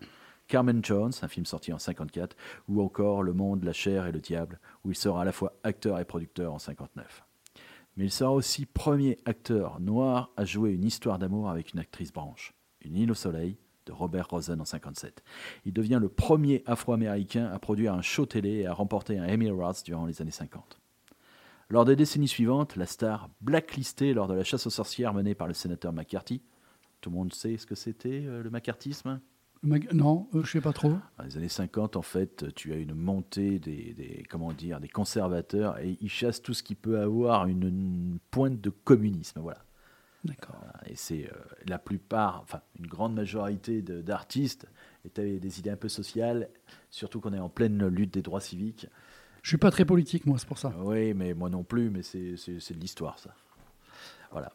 Carmen 0.48 0.84
Jones, 0.84 1.12
un 1.22 1.28
film 1.28 1.46
sorti 1.46 1.72
en 1.72 1.78
54, 1.78 2.36
ou 2.68 2.80
encore 2.80 3.22
Le 3.22 3.32
Monde, 3.32 3.64
la 3.64 3.72
chair 3.72 4.06
et 4.06 4.12
le 4.12 4.20
diable, 4.20 4.60
où 4.84 4.90
il 4.90 4.96
sera 4.96 5.22
à 5.22 5.24
la 5.24 5.32
fois 5.32 5.58
acteur 5.64 5.98
et 5.98 6.04
producteur 6.04 6.52
en 6.52 6.58
59. 6.58 7.24
Mais 7.96 8.04
il 8.04 8.12
sera 8.12 8.32
aussi 8.32 8.66
premier 8.66 9.16
acteur 9.24 9.80
noir 9.80 10.30
à 10.36 10.44
jouer 10.44 10.72
une 10.72 10.84
histoire 10.84 11.18
d'amour 11.18 11.50
avec 11.50 11.72
une 11.72 11.80
actrice 11.80 12.12
blanche, 12.12 12.54
Une 12.82 12.96
île 12.96 13.10
au 13.10 13.14
soleil 13.14 13.56
de 13.86 13.92
Robert 13.92 14.28
Rosen 14.28 14.60
en 14.60 14.64
57. 14.64 15.22
Il 15.64 15.72
devient 15.72 15.98
le 16.00 16.08
premier 16.08 16.62
afro-américain 16.66 17.46
à 17.46 17.58
produire 17.58 17.94
un 17.94 18.02
show 18.02 18.26
télé 18.26 18.58
et 18.58 18.66
à 18.66 18.72
remporter 18.72 19.18
un 19.18 19.28
Emmy 19.28 19.48
Awards 19.48 19.76
durant 19.84 20.06
les 20.06 20.20
années 20.20 20.30
50. 20.30 20.78
Lors 21.68 21.84
des 21.84 21.96
décennies 21.96 22.28
suivantes, 22.28 22.76
la 22.76 22.86
star 22.86 23.28
blacklistée 23.40 24.14
lors 24.14 24.28
de 24.28 24.34
la 24.34 24.44
chasse 24.44 24.66
aux 24.66 24.70
sorcières 24.70 25.14
menée 25.14 25.34
par 25.34 25.48
le 25.48 25.54
sénateur 25.54 25.92
McCarthy. 25.92 26.42
Tout 27.00 27.10
le 27.10 27.16
monde 27.16 27.32
sait 27.32 27.56
ce 27.56 27.66
que 27.66 27.74
c'était 27.74 28.24
euh, 28.24 28.42
le 28.42 28.50
macartisme? 28.50 29.20
Non, 29.92 30.28
euh, 30.34 30.44
je 30.44 30.50
sais 30.52 30.60
pas 30.60 30.72
trop. 30.72 30.90
Dans 31.18 31.24
les 31.24 31.36
années 31.36 31.48
50, 31.48 31.96
en 31.96 32.02
fait, 32.02 32.54
tu 32.54 32.72
as 32.72 32.76
une 32.76 32.94
montée 32.94 33.58
des, 33.58 33.92
des- 33.94 34.24
comment 34.28 34.52
dire, 34.52 34.80
des 34.80 34.88
conservateurs 34.88 35.78
et 35.78 35.98
ils 36.00 36.08
chassent 36.10 36.42
tout 36.42 36.54
ce 36.54 36.62
qui 36.62 36.74
peut 36.74 37.00
avoir 37.00 37.46
une, 37.46 37.64
une 37.64 38.18
pointe 38.30 38.60
de 38.60 38.70
communisme. 38.70 39.40
Voilà. 39.40 39.64
D'accord. 40.24 40.56
Et 40.86 40.94
c'est 40.96 41.26
euh, 41.26 41.36
la 41.66 41.78
plupart, 41.78 42.40
enfin 42.42 42.60
une 42.78 42.86
grande 42.86 43.14
majorité 43.14 43.82
d'artistes 43.82 44.66
étaient 45.04 45.38
des 45.38 45.58
idées 45.58 45.70
un 45.70 45.76
peu 45.76 45.88
sociales, 45.88 46.48
surtout 46.90 47.20
qu'on 47.20 47.32
est 47.32 47.38
en 47.38 47.48
pleine 47.48 47.86
lutte 47.86 48.14
des 48.14 48.22
droits 48.22 48.40
civiques. 48.40 48.86
Je 49.42 49.48
suis 49.50 49.58
pas 49.58 49.70
très 49.70 49.84
politique, 49.84 50.26
moi, 50.26 50.38
c'est 50.38 50.48
pour 50.48 50.58
ça. 50.58 50.72
Oui, 50.80 51.14
mais 51.14 51.32
moi 51.34 51.48
non 51.48 51.62
plus, 51.62 51.90
mais 51.90 52.02
c'est 52.02 52.36
c'est- 52.36 52.58
c'est 52.60 52.74
de 52.74 52.80
l'histoire, 52.80 53.18
ça. 53.18 53.34
Voilà. 54.32 54.52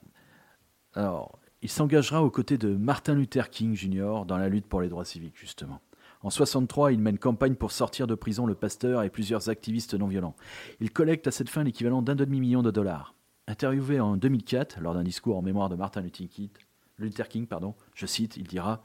Alors, 0.93 1.39
il 1.61 1.69
s'engagera 1.69 2.23
aux 2.23 2.31
côtés 2.31 2.57
de 2.57 2.75
Martin 2.75 3.13
Luther 3.13 3.49
King 3.49 3.75
Jr. 3.75 4.23
dans 4.27 4.37
la 4.37 4.49
lutte 4.49 4.65
pour 4.65 4.81
les 4.81 4.89
droits 4.89 5.05
civiques, 5.05 5.37
justement. 5.37 5.79
En 6.23 6.29
63, 6.29 6.91
il 6.91 6.99
mène 6.99 7.17
campagne 7.17 7.55
pour 7.55 7.71
sortir 7.71 8.07
de 8.07 8.15
prison 8.15 8.45
le 8.45 8.55
pasteur 8.55 9.03
et 9.03 9.09
plusieurs 9.09 9.49
activistes 9.49 9.93
non 9.93 10.07
violents. 10.07 10.35
Il 10.79 10.91
collecte 10.91 11.27
à 11.27 11.31
cette 11.31 11.49
fin 11.49 11.63
l'équivalent 11.63 12.01
d'un 12.01 12.15
demi-million 12.15 12.61
de 12.61 12.71
dollars. 12.71 13.15
Interviewé 13.47 13.99
en 13.99 14.17
2004, 14.17 14.79
lors 14.81 14.93
d'un 14.93 15.03
discours 15.03 15.37
en 15.37 15.41
mémoire 15.41 15.69
de 15.69 15.75
Martin 15.75 16.01
Luther 16.01 17.27
King, 17.27 17.47
pardon, 17.47 17.75
je 17.95 18.05
cite, 18.05 18.37
il 18.37 18.47
dira 18.47 18.83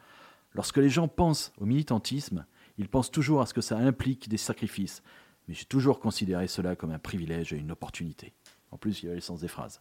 Lorsque 0.54 0.78
les 0.78 0.88
gens 0.88 1.08
pensent 1.08 1.52
au 1.58 1.66
militantisme, 1.66 2.46
ils 2.78 2.88
pensent 2.88 3.10
toujours 3.10 3.42
à 3.42 3.46
ce 3.46 3.54
que 3.54 3.60
ça 3.60 3.76
implique 3.76 4.28
des 4.28 4.38
sacrifices, 4.38 5.02
mais 5.48 5.54
j'ai 5.54 5.66
toujours 5.66 6.00
considéré 6.00 6.46
cela 6.46 6.76
comme 6.76 6.90
un 6.90 6.98
privilège 6.98 7.52
et 7.52 7.58
une 7.58 7.72
opportunité. 7.72 8.32
En 8.70 8.78
plus, 8.78 9.02
il 9.02 9.06
y 9.06 9.08
avait 9.08 9.16
le 9.16 9.22
sens 9.22 9.40
des 9.40 9.48
phrases. 9.48 9.80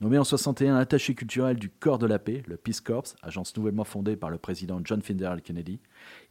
Nommé 0.00 0.16
en 0.16 0.22
61 0.22 0.76
attaché 0.76 1.16
culturel 1.16 1.56
du 1.56 1.70
Corps 1.70 1.98
de 1.98 2.06
la 2.06 2.20
Paix, 2.20 2.44
le 2.46 2.56
Peace 2.56 2.80
Corps, 2.84 3.16
agence 3.20 3.56
nouvellement 3.56 3.82
fondée 3.82 4.14
par 4.14 4.30
le 4.30 4.38
président 4.38 4.80
John 4.84 5.02
Fitzgerald 5.02 5.42
Kennedy, 5.42 5.80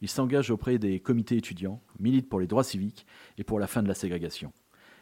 il 0.00 0.08
s'engage 0.08 0.50
auprès 0.50 0.78
des 0.78 1.00
comités 1.00 1.36
étudiants, 1.36 1.82
milite 1.98 2.30
pour 2.30 2.40
les 2.40 2.46
droits 2.46 2.64
civiques 2.64 3.06
et 3.36 3.44
pour 3.44 3.60
la 3.60 3.66
fin 3.66 3.82
de 3.82 3.88
la 3.88 3.94
ségrégation. 3.94 4.54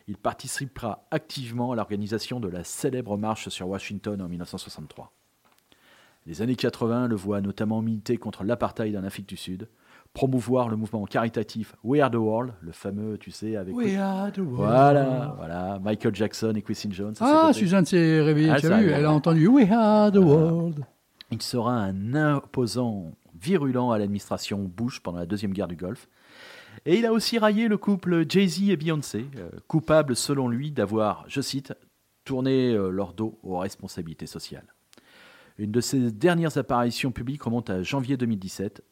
Il 0.09 0.17
participera 0.17 1.07
activement 1.12 1.71
à 1.71 1.77
l'organisation 1.77 2.41
de 2.41 2.49
la 2.49 2.64
célèbre 2.64 3.17
marche 3.17 3.49
sur 3.51 3.69
Washington 3.69 4.21
en 4.21 4.29
1963. 4.29 5.12
Les 6.27 6.43
années 6.43 6.57
80 6.57 7.07
le 7.07 7.14
voient 7.14 7.41
notamment 7.41 7.83
militer 7.83 8.17
contre 8.17 8.43
l'apartheid 8.43 8.97
en 8.97 9.05
Afrique 9.05 9.29
du 9.29 9.37
Sud, 9.37 9.69
promouvoir 10.17 10.71
le 10.71 10.77
mouvement 10.77 11.05
caritatif 11.05 11.77
We 11.85 12.01
Are 12.01 12.11
the 12.11 12.14
World, 12.14 12.55
le 12.62 12.73
fameux, 12.73 13.19
tu 13.19 13.31
sais, 13.31 13.55
avec 13.55 13.75
We 13.77 13.97
are 13.97 14.33
the 14.33 14.39
world. 14.39 14.55
voilà, 14.57 15.35
voilà, 15.37 15.79
Michael 15.85 16.14
Jackson 16.14 16.55
et 16.57 16.62
Quincy 16.62 16.89
Jones. 16.91 17.12
Ah. 17.21 17.51
Suzanne 17.53 17.85
s'est 17.85 18.23
réveillée, 18.23 18.49
Ah, 18.51 18.59
tu 18.59 18.67
ça 18.67 18.77
as 18.77 18.81
vu 18.81 18.85
arrive. 18.87 18.99
Elle 18.99 19.05
a 19.05 19.12
entendu 19.12 19.47
We 19.47 19.71
are 19.71 20.11
the 20.11 20.17
world. 20.17 20.87
Il 21.31 21.43
sera 21.43 21.75
un 21.75 22.35
opposant 22.35 23.12
virulent 23.39 23.91
à 23.91 23.99
l'administration 23.99 24.64
Bush 24.64 25.01
pendant 25.01 25.19
la 25.19 25.27
Deuxième 25.27 25.53
Guerre 25.53 25.69
du 25.69 25.77
Golfe. 25.77 26.09
Et 26.87 26.99
il 26.99 27.05
a 27.05 27.12
aussi 27.12 27.39
raillé 27.39 27.69
le 27.69 27.77
couple 27.77 28.25
Jay-Z 28.27 28.71
et 28.71 28.77
Beyoncé, 28.77 29.27
euh, 29.37 29.51
coupable 29.69 30.17
selon 30.17 30.49
lui 30.49 30.71
d'avoir, 30.71 31.27
je 31.29 31.43
cite, 31.43 31.75
tourné 32.25 32.73
euh, 32.73 32.89
leur 32.89 33.12
dos 33.12 33.39
aux 33.43 33.59
responsabilités 33.59 34.27
sociales. 34.27 34.73
Une 35.59 35.73
de 35.73 35.81
ses 35.83 36.11
dernières 36.11 36.57
apparitions 36.57 37.12
publiques 37.12 37.43
remonte 37.43 37.69
à 37.69 37.83
janvier 37.83 38.17
2017. 38.17 38.83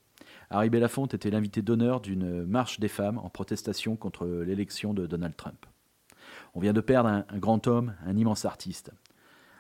Harry 0.51 0.71
Belafonte 0.71 1.15
était 1.15 1.31
l'invité 1.31 1.63
d'honneur 1.63 2.01
d'une 2.01 2.45
marche 2.45 2.81
des 2.81 2.89
femmes 2.89 3.19
en 3.19 3.31
protestation 3.31 3.97
contre 3.97 4.27
l'élection 4.27 4.95
de 4.95 5.07
Donald 5.07 5.37
Trump. 5.37 5.67
On 6.55 6.61
vient 6.61 6.73
de 6.73 6.81
perdre 6.81 7.09
un, 7.09 7.39
grand 7.39 7.67
homme, 7.67 7.95
un 8.07 8.17
immense 8.17 8.45
artiste. 8.45 8.93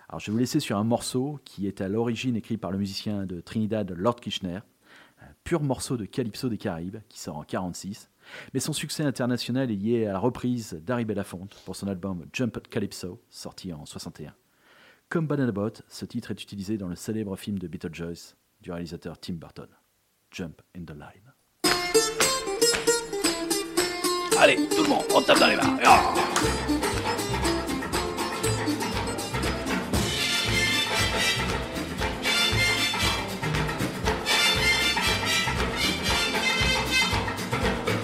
Alors 0.09 0.20
je 0.20 0.26
vais 0.26 0.32
vous 0.32 0.39
laisser 0.39 0.61
sur 0.61 0.76
un 0.76 0.85
morceau 0.85 1.41
qui 1.45 1.66
est 1.66 1.80
à 1.80 1.89
l'origine 1.89 2.37
écrit 2.37 2.57
par 2.57 2.70
le 2.70 2.78
musicien 2.78 3.26
de 3.26 3.41
Trinidad 3.41 3.91
Lord 3.91 4.16
Kirchner, 4.16 4.61
un 5.20 5.32
pur 5.43 5.62
morceau 5.62 5.97
de 5.97 6.05
Calypso 6.05 6.49
des 6.49 6.59
Caraïbes 6.59 6.99
qui 7.09 7.18
sort 7.18 7.37
en 7.37 7.45
46, 7.45 8.11
mais 8.53 8.61
son 8.61 8.72
succès 8.72 9.03
international 9.03 9.70
est 9.70 9.76
lié 9.76 10.07
à 10.07 10.12
la 10.12 10.18
reprise 10.18 10.80
d'Harry 10.85 11.05
Belafonte 11.05 11.57
pour 11.64 11.76
son 11.76 11.89
album 11.89 12.26
Jump 12.32 12.57
at 12.57 12.61
Calypso, 12.61 13.20
sorti 13.30 13.72
en 13.72 13.87
61. 13.87 14.35
Comme 15.09 15.26
Banana 15.26 15.53
Boat, 15.53 15.82
ce 15.89 16.05
titre 16.05 16.30
est 16.30 16.43
utilisé 16.43 16.78
dans 16.78 16.89
le 16.89 16.97
célèbre 16.97 17.37
film 17.37 17.59
de 17.59 17.68
Beetlejuice 17.68 18.37
du 18.61 18.72
réalisateur 18.72 19.18
Tim 19.18 19.35
Burton, 19.35 19.68
Jump 20.35 20.62
in 20.74 20.85
the 20.85 20.95
Line. 20.95 21.32
Allez, 24.41 24.57
tout 24.68 24.82
le 24.82 24.89
monde, 24.89 25.05
on 25.14 25.22
tape 25.22 25.39
dans 25.39 25.47
les 25.47 25.55
mains. 25.55 25.78
Ah 25.85 26.12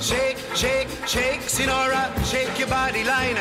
Shake, 0.01 0.39
shake, 0.55 0.89
shake, 1.09 1.41
Sinora, 1.49 2.15
shake 2.25 2.57
your 2.61 2.69
body 2.69 3.03
line. 3.03 3.39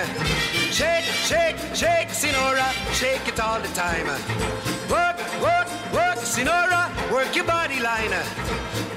Shake, 0.72 1.06
shake, 1.30 1.58
shake, 1.76 2.10
Sinora, 2.10 2.72
shake 2.96 3.28
it 3.28 3.40
all 3.40 3.62
the 3.62 3.68
time. 3.76 4.08
Work, 4.90 5.20
work, 5.44 5.68
work, 5.94 6.18
Sinora, 6.24 6.89
work 7.12 7.36
your 7.36 7.46
body 7.46 7.80
line. 7.80 8.12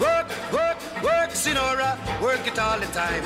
Work, 0.01 0.29
work, 0.53 0.79
work, 1.03 1.31
Sinora, 1.31 1.97
work 2.21 2.47
it 2.47 2.59
all 2.59 2.79
the 2.79 2.87
time. 2.87 3.25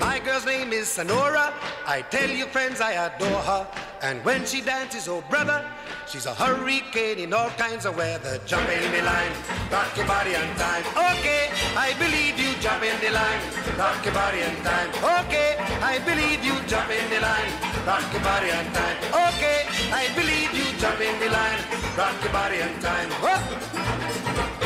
My 0.00 0.18
girl's 0.18 0.46
name 0.46 0.72
is 0.72 0.88
Sonora. 0.88 1.52
I 1.86 2.02
tell 2.02 2.30
you, 2.30 2.46
friends, 2.46 2.80
I 2.80 2.92
adore 2.92 3.42
her. 3.42 3.66
And 4.02 4.24
when 4.24 4.44
she 4.44 4.60
dances, 4.60 5.08
oh 5.08 5.22
brother, 5.28 5.64
she's 6.06 6.26
a 6.26 6.34
hurricane 6.34 7.18
in 7.18 7.32
all 7.32 7.50
kinds 7.50 7.86
of 7.86 7.96
weather. 7.96 8.38
Jump 8.46 8.68
in 8.68 8.92
the 8.92 9.02
line, 9.02 9.32
rock 9.70 9.96
your 9.96 10.06
body 10.06 10.36
on 10.36 10.48
time. 10.56 10.84
Okay, 11.12 11.50
I 11.76 11.94
believe 11.98 12.38
you. 12.38 12.52
Jump 12.60 12.82
in 12.84 12.98
the 13.00 13.10
line, 13.10 13.40
rock 13.78 14.04
your 14.04 14.14
body 14.14 14.42
on 14.42 14.56
time. 14.62 14.90
Okay, 15.24 15.56
I 15.82 15.98
believe 16.04 16.44
you. 16.44 16.54
Jump 16.68 16.90
in 16.90 17.08
the 17.10 17.20
line, 17.20 17.52
rock 17.86 18.06
your 18.12 18.22
body 18.22 18.50
on 18.52 18.64
time. 18.72 18.96
Okay, 19.32 19.66
I 19.92 20.08
believe 20.14 20.52
you. 20.54 20.66
Jump 20.78 21.00
in 21.00 21.18
the 21.20 21.30
line, 21.30 21.60
rock 21.96 22.16
your 22.22 22.32
body 22.32 22.62
on 22.62 22.72
time. 22.80 23.95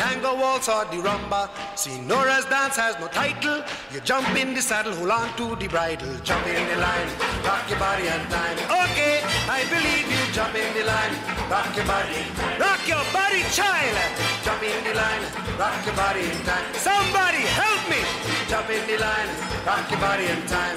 tango 0.00 0.34
waltz 0.34 0.68
or 0.68 0.84
the 0.86 0.96
rumba. 0.96 1.42
Sinora's 1.76 2.46
dance 2.46 2.76
has 2.76 2.98
no 2.98 3.06
title. 3.08 3.62
You 3.92 4.00
jump 4.00 4.32
in 4.34 4.54
the 4.54 4.62
saddle, 4.62 4.94
hold 4.94 5.10
on 5.10 5.28
to 5.36 5.56
the 5.60 5.68
bridle, 5.68 6.14
jump 6.24 6.46
in 6.46 6.64
the 6.72 6.78
line, 6.80 7.10
rock 7.44 7.68
your 7.68 7.78
body 7.78 8.08
on 8.08 8.22
time. 8.32 8.56
Okay, 8.88 9.20
I 9.44 9.60
believe 9.68 10.08
you. 10.08 10.22
Jump 10.32 10.54
in 10.56 10.72
the 10.72 10.84
line, 10.88 11.14
rock 11.52 11.68
your 11.76 11.84
body, 11.84 12.22
rock 12.56 12.82
your 12.88 13.04
body, 13.12 13.42
child. 13.52 13.96
Jump 14.40 14.62
in 14.64 14.80
the 14.88 14.94
line, 14.96 15.24
rock 15.60 15.84
your 15.84 15.96
body 15.96 16.24
in 16.32 16.38
time. 16.48 16.64
Somebody 16.72 17.44
help 17.60 17.82
me. 17.92 18.00
Jump 18.48 18.70
in 18.70 18.82
the 18.88 18.96
line, 18.96 19.30
rock 19.68 19.84
your 19.90 20.00
body 20.00 20.26
in 20.32 20.40
time. 20.48 20.76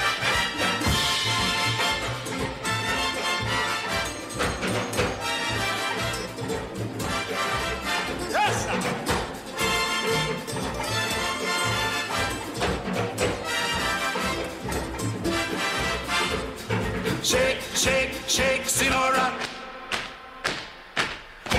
Shake, 17.31 17.61
shake, 17.75 18.11
shake, 18.27 18.63
Sinora. 18.63 19.31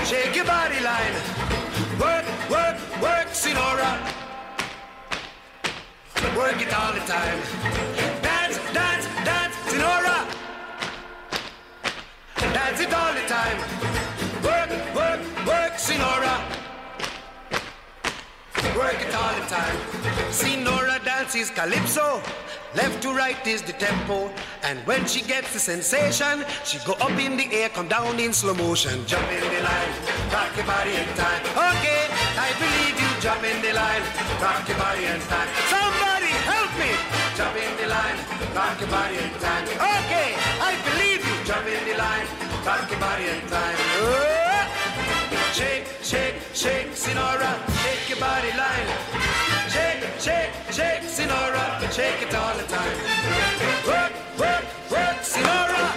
Shake 0.05 0.35
your 0.35 0.45
body 0.45 0.79
line. 0.81 1.15
Work, 1.99 2.25
work, 2.47 2.77
work, 3.01 3.27
Sinora. 3.33 3.91
Work 6.37 6.61
it 6.61 6.71
all 6.77 6.93
the 6.93 6.99
time. 6.99 7.39
Dance, 8.21 8.59
dance, 8.71 9.05
dance, 9.25 9.55
Sinora. 9.65 10.17
Dance 12.37 12.79
it 12.79 12.93
all 12.93 13.13
the 13.15 13.25
time. 13.27 13.57
Work, 14.43 14.69
work, 14.93 15.47
work, 15.47 15.73
Sinora. 15.73 16.62
Work 18.77 19.01
it 19.01 19.13
all 19.13 19.33
the 19.39 19.45
time. 19.45 19.77
Sinora 20.31 21.03
dances 21.03 21.51
calypso. 21.51 22.21
Left 22.73 23.03
to 23.03 23.13
right 23.13 23.37
is 23.45 23.61
the 23.61 23.73
tempo. 23.73 24.31
And 24.63 24.79
when 24.87 25.05
she 25.05 25.21
gets 25.21 25.53
the 25.53 25.59
sensation, 25.59 26.43
she 26.65 26.79
go 26.79 26.93
up 26.93 27.17
in 27.19 27.37
the 27.37 27.45
air, 27.53 27.69
come 27.69 27.87
down 27.87 28.19
in 28.19 28.33
slow 28.33 28.55
motion. 28.55 29.05
Jump 29.05 29.29
in 29.29 29.41
the 29.41 29.61
line, 29.61 29.93
rock 30.33 30.55
your 30.57 30.65
body 30.65 30.89
in 30.89 31.07
time. 31.13 31.41
Okay, 31.53 32.03
I 32.33 32.49
believe 32.57 32.97
you. 32.97 33.09
Jump 33.21 33.43
in 33.43 33.61
the 33.61 33.73
line, 33.73 34.01
rock 34.41 34.67
your 34.67 34.77
body 34.77 35.05
in 35.05 35.21
time. 35.29 35.49
Somebody 35.69 36.33
help 36.49 36.73
me. 36.81 36.91
Jump 37.37 37.55
in 37.55 37.77
the 37.77 37.87
line, 37.93 38.17
rock 38.57 38.79
your 38.81 38.89
body 38.89 39.17
in 39.21 39.31
time. 39.37 39.65
Okay, 39.69 40.33
I 40.59 40.73
believe 40.89 41.21
you. 41.21 41.35
Jump 41.45 41.67
in 41.67 41.83
the 41.85 41.95
line, 41.95 42.25
rock 42.65 42.89
your 42.89 42.99
body 42.99 43.25
in 43.29 43.47
time. 43.49 43.77
Oh! 44.01 44.42
Shake, 45.53 45.85
shake, 46.01 46.35
shake, 46.55 46.87
Sinora, 46.95 47.53
shake 47.83 48.09
your 48.09 48.19
body 48.19 48.51
line. 48.57 48.89
Shake, 49.69 50.03
shake, 50.19 50.49
shake, 50.71 51.03
Sinora, 51.03 51.79
shake 51.91 52.23
it 52.23 52.33
all 52.33 52.57
the 52.57 52.63
time. 52.63 52.97
Work, 53.85 54.13
work, 54.39 54.65
work, 54.89 55.21
Sinora. 55.21 55.93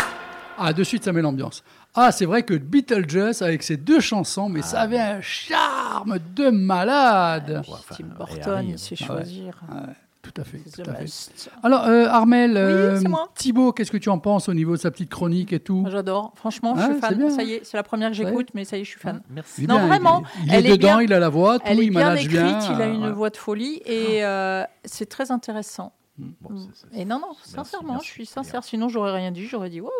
Ah, 0.59 0.75
de 0.75 0.85
suite, 0.85 1.05
ça 1.05 1.13
met 1.13 1.23
l'ambiance. 1.23 1.63
Ah, 1.95 2.13
c'est 2.13 2.27
vrai 2.27 2.43
que 2.43 2.53
Beetlejuice, 2.53 3.41
avec 3.41 3.63
ses 3.63 3.79
deux 3.79 4.01
chansons, 4.01 4.51
mais 4.51 4.61
ça 4.61 4.83
avait 4.83 5.01
un 5.01 5.23
charme 5.23 6.19
de 6.35 6.51
malade. 6.51 7.63
Ouais, 7.67 7.75
enfin, 7.79 7.95
Tim 7.97 8.09
Burton, 8.09 8.67
il 8.69 8.79
sait 8.79 8.95
choisir. 8.95 9.59
Ouais, 9.71 9.95
tout 10.33 10.41
à 10.41 10.45
fait. 10.45 10.59
Tout 10.59 10.83
à. 10.91 11.67
Alors, 11.67 11.85
euh, 11.87 12.07
Armel, 12.07 12.57
euh. 12.57 12.99
Thibaut, 13.35 13.73
qu'est-ce 13.73 13.91
que 13.91 13.97
tu 13.97 14.09
en 14.09 14.19
penses 14.19 14.49
au 14.49 14.55
niveau 14.55 14.73
de 14.73 14.81
sa 14.81 14.91
petite 14.91 15.11
chronique 15.11 15.53
et 15.53 15.61
tout? 15.61 15.77
Moi, 15.81 15.91
J'adore. 15.91 16.33
Franchement, 16.37 16.75
je 16.77 16.81
Ouais, 16.83 16.93
suis 16.93 17.01
fan. 17.01 17.15
bien. 17.17 17.31
Ça 17.31 17.43
y 17.43 17.53
est, 17.55 17.65
c'est 17.65 17.77
la 17.77 17.83
première 17.83 18.11
que 18.11 18.17
j'écoute, 18.17 18.49
mais 18.55 18.65
ça 18.65 18.77
y 18.77 18.81
est, 18.81 18.85
je 18.85 18.91
suis 18.91 19.01
fan. 19.01 19.23
Merci. 19.31 19.63
Il 19.63 19.65
est 19.65 19.67
Non, 19.69 19.77
bien, 19.79 19.87
vraiment, 19.87 20.23
Il, 20.23 20.43
est- 20.43 20.47
il 20.47 20.55
elle 20.55 20.67
est 20.67 20.69
est 20.69 20.77
dedans, 20.79 20.89
bien- 20.99 21.03
il 21.03 21.13
a 21.13 21.19
la 21.21 21.29
voix, 21.29 21.59
tout, 21.59 21.65
Elle 21.67 21.81
est 21.81 21.85
il 21.85 21.91
bien 21.91 22.01
manage 22.05 22.25
écrite, 22.25 22.39
bien. 22.41 22.59
il 22.77 22.83
a 22.83 22.87
une 22.87 23.05
ouais. 23.05 23.13
voix 23.13 23.31
de 23.31 23.37
folie 23.37 23.81
et 23.87 24.25
euh, 24.25 24.65
c'est 24.85 25.07
très 25.07 25.31
intéressant. 25.31 25.93
Bon, 26.19 26.49
c'est- 26.57 26.87
c'est- 26.91 26.99
Et 27.01 27.05
non, 27.05 27.19
non, 27.19 27.27
Merci, 27.37 27.51
sincèrement, 27.51 27.93
merci. 27.95 28.07
je 28.09 28.13
suis 28.13 28.27
sincère. 28.27 28.65
Sinon, 28.65 28.89
j'aurais 28.89 29.13
rien 29.13 29.31
dit. 29.33 29.45
J'aurais 29.47 29.69
dit, 29.69 29.81
Bon, 29.83 29.91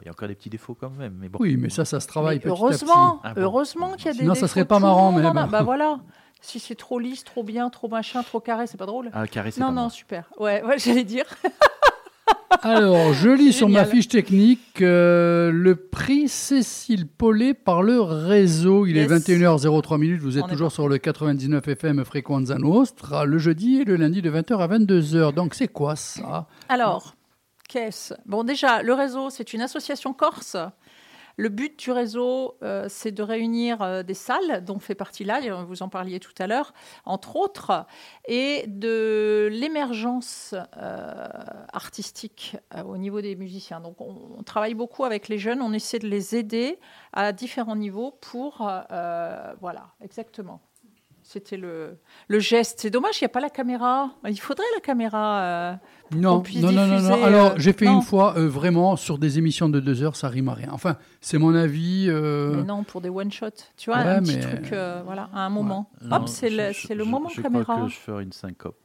il 0.00 0.04
y 0.04 0.08
a 0.08 0.12
encore 0.12 0.28
des 0.28 0.36
petits 0.36 0.48
défauts 0.48 0.76
quand 0.80 0.90
même, 0.90 1.16
mais 1.20 1.28
bon. 1.28 1.38
Oui, 1.40 1.56
mais 1.56 1.70
ça, 1.70 1.84
ça 1.84 1.98
se 1.98 2.06
travaille 2.06 2.36
Mais 2.36 2.40
petit 2.42 2.50
à 2.50 2.52
petit. 2.52 2.62
heureusement, 2.62 3.20
Ah 3.24 3.34
bon. 3.34 3.40
heureusement 3.40 3.92
qu'il 3.94 4.06
y 4.06 4.08
a 4.10 4.12
des. 4.12 4.18
Sinon, 4.20 4.34
ça 4.34 4.42
défauts, 4.42 4.46
serait 4.52 4.64
pas 4.64 4.78
marrant, 4.78 5.16
a. 5.18 5.46
Bah 5.48 5.62
voilà. 5.64 5.98
Si 6.40 6.58
c'est 6.58 6.74
trop 6.74 6.98
lisse, 6.98 7.24
trop 7.24 7.42
bien, 7.42 7.68
trop 7.70 7.88
machin, 7.88 8.22
trop 8.22 8.40
carré, 8.40 8.66
c'est 8.66 8.78
pas 8.78 8.86
drôle. 8.86 9.10
Ah, 9.12 9.26
carré, 9.26 9.50
c'est 9.50 9.60
non, 9.60 9.66
pas 9.68 9.72
non, 9.72 9.80
moi. 9.82 9.90
super. 9.90 10.24
Ouais, 10.38 10.62
ouais, 10.62 10.78
j'allais 10.78 11.04
dire. 11.04 11.26
Alors, 12.62 13.12
je 13.14 13.30
lis 13.30 13.52
sur 13.52 13.68
ma 13.68 13.84
fiche 13.84 14.08
technique 14.08 14.82
euh, 14.82 15.50
le 15.52 15.76
prix 15.76 16.28
Cécile 16.28 17.06
Paulet 17.06 17.54
par 17.54 17.82
le 17.82 18.00
réseau. 18.00 18.86
Il 18.86 18.96
est 18.98 19.02
Yes. 19.08 19.10
21h03 19.28 19.98
minutes. 19.98 20.20
Vous 20.20 20.36
êtes 20.36 20.44
On 20.44 20.48
toujours 20.48 20.72
sur 20.72 20.88
le 20.88 20.98
99 20.98 21.66
FM 21.68 22.04
Frequenza 22.04 22.56
Nostra, 22.58 23.24
le 23.24 23.38
jeudi 23.38 23.80
et 23.80 23.84
le 23.84 23.96
lundi 23.96 24.20
de 24.20 24.30
20h 24.30 24.58
à 24.58 24.66
22h. 24.68 25.32
Donc, 25.32 25.54
c'est 25.54 25.68
quoi 25.68 25.94
ça? 25.96 26.48
Alors, 26.68 27.14
qu'est-ce? 27.68 28.14
Bon, 28.26 28.42
déjà, 28.44 28.82
le 28.82 28.92
réseau, 28.94 29.30
c'est 29.30 29.52
une 29.54 29.62
association 29.62 30.12
corse. 30.12 30.56
Le 31.40 31.48
but 31.48 31.78
du 31.78 31.90
réseau, 31.90 32.58
euh, 32.62 32.84
c'est 32.90 33.12
de 33.12 33.22
réunir 33.22 33.80
euh, 33.80 34.02
des 34.02 34.12
salles, 34.12 34.62
dont 34.62 34.78
fait 34.78 34.94
partie 34.94 35.24
là, 35.24 35.40
vous 35.64 35.82
en 35.82 35.88
parliez 35.88 36.20
tout 36.20 36.34
à 36.38 36.46
l'heure, 36.46 36.74
entre 37.06 37.36
autres, 37.36 37.86
et 38.28 38.64
de 38.66 39.48
l'émergence 39.50 40.54
euh, 40.76 41.28
artistique 41.72 42.58
au 42.84 42.98
niveau 42.98 43.22
des 43.22 43.36
musiciens. 43.36 43.80
Donc, 43.80 44.02
on, 44.02 44.42
travaille 44.42 44.74
beaucoup 44.74 45.04
avec 45.04 45.28
les 45.28 45.38
jeunes, 45.38 45.62
on 45.62 45.72
essaie 45.72 45.98
de 45.98 46.08
les 46.08 46.36
aider 46.36 46.78
à 47.14 47.32
différents 47.32 47.76
niveaux 47.76 48.18
pour, 48.20 48.58
voilà, 48.58 49.92
exactement. 50.02 50.60
C'était 51.22 51.56
le, 51.56 51.98
le 52.28 52.38
geste. 52.38 52.80
C'est 52.80 52.90
dommage, 52.90 53.20
il 53.20 53.24
n'y 53.24 53.26
a 53.26 53.30
pas 53.30 53.40
la 53.40 53.50
caméra. 53.50 54.10
Il 54.28 54.40
faudrait 54.40 54.66
la 54.74 54.80
caméra. 54.80 55.78
Non, 56.12 56.42
non, 56.56 56.72
non, 56.72 56.86
non. 56.86 57.24
Alors, 57.24 57.46
euh, 57.52 57.54
j'ai 57.56 57.72
fait 57.72 57.84
non. 57.86 57.96
une 57.96 58.02
fois, 58.02 58.34
euh, 58.36 58.48
vraiment, 58.48 58.96
sur 58.96 59.18
des 59.18 59.38
émissions 59.38 59.68
de 59.68 59.78
deux 59.80 60.02
heures, 60.02 60.16
ça 60.16 60.28
rime 60.28 60.48
à 60.48 60.54
rien. 60.54 60.68
Enfin, 60.72 60.96
c'est 61.20 61.38
mon 61.38 61.54
avis. 61.54 62.06
euh, 62.08 62.54
Mais 62.56 62.62
non, 62.64 62.82
pour 62.84 63.00
des 63.00 63.08
one-shots. 63.10 63.46
Tu 63.76 63.90
vois, 63.90 64.00
Ouais, 64.00 64.08
un 64.08 64.22
petit 64.22 64.40
truc, 64.40 64.72
euh, 64.72 65.02
voilà, 65.04 65.28
à 65.34 65.40
un 65.46 65.50
moment. 65.50 65.90
Hop, 66.10 66.28
c'est 66.28 66.50
je- 66.50 66.56
le, 66.56 66.72
je- 66.72 66.86
c'est 66.86 66.94
le 66.94 67.04
je- 67.04 67.08
moment 67.10 67.28
je 67.28 67.40
caméra. 67.40 67.62
crois 67.64 67.86
que 67.86 67.92
je 67.92 67.96
ferai 67.98 68.22
une 68.24 68.32
syncope. 68.32 68.76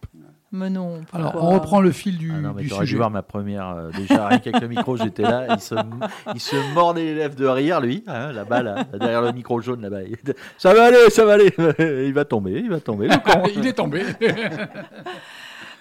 Mais 0.52 0.70
non. 0.70 1.02
Alors, 1.12 1.32
pourquoi 1.34 1.50
on 1.50 1.54
reprend 1.54 1.82
le 1.82 1.92
fil 1.92 2.18
du, 2.18 2.32
Ah 2.34 2.40
non, 2.40 2.54
mais 2.56 2.62
du 2.62 2.70
t'aurais 2.70 2.82
dû 2.86 2.90
sujet. 2.90 2.98
voir 2.98 3.10
ma 3.12 3.24
première. 3.24 3.68
euh, 3.72 3.90
déjà, 3.92 4.28
rien 4.30 4.40
qu'avec 4.40 4.62
le 4.62 4.68
micro, 4.70 4.96
j'étais 4.96 5.24
là. 5.24 5.48
Il 5.50 5.60
se, 5.60 5.76
il 6.34 6.40
se 6.40 6.56
mordait 6.74 7.04
les 7.04 7.16
lèvres 7.16 7.36
de 7.36 7.46
rire, 7.46 7.82
lui, 7.82 8.04
hein, 8.08 8.32
là-bas, 8.32 8.62
là, 8.64 8.84
derrière 8.98 9.22
le 9.22 9.34
micro 9.34 9.60
jaune, 9.60 9.82
là-bas. 9.82 10.02
Ça 10.58 10.74
va 10.74 10.86
aller, 10.86 11.10
ça 11.10 11.26
va 11.26 11.34
aller. 11.34 11.52
Il 12.08 12.14
va 12.14 12.24
tomber, 12.24 12.62
il 12.64 12.70
va 12.70 12.80
tomber. 12.80 13.08
le 13.10 13.16
con. 13.18 13.42
Il 13.56 13.68
est 13.68 13.74
tombé. 13.74 14.04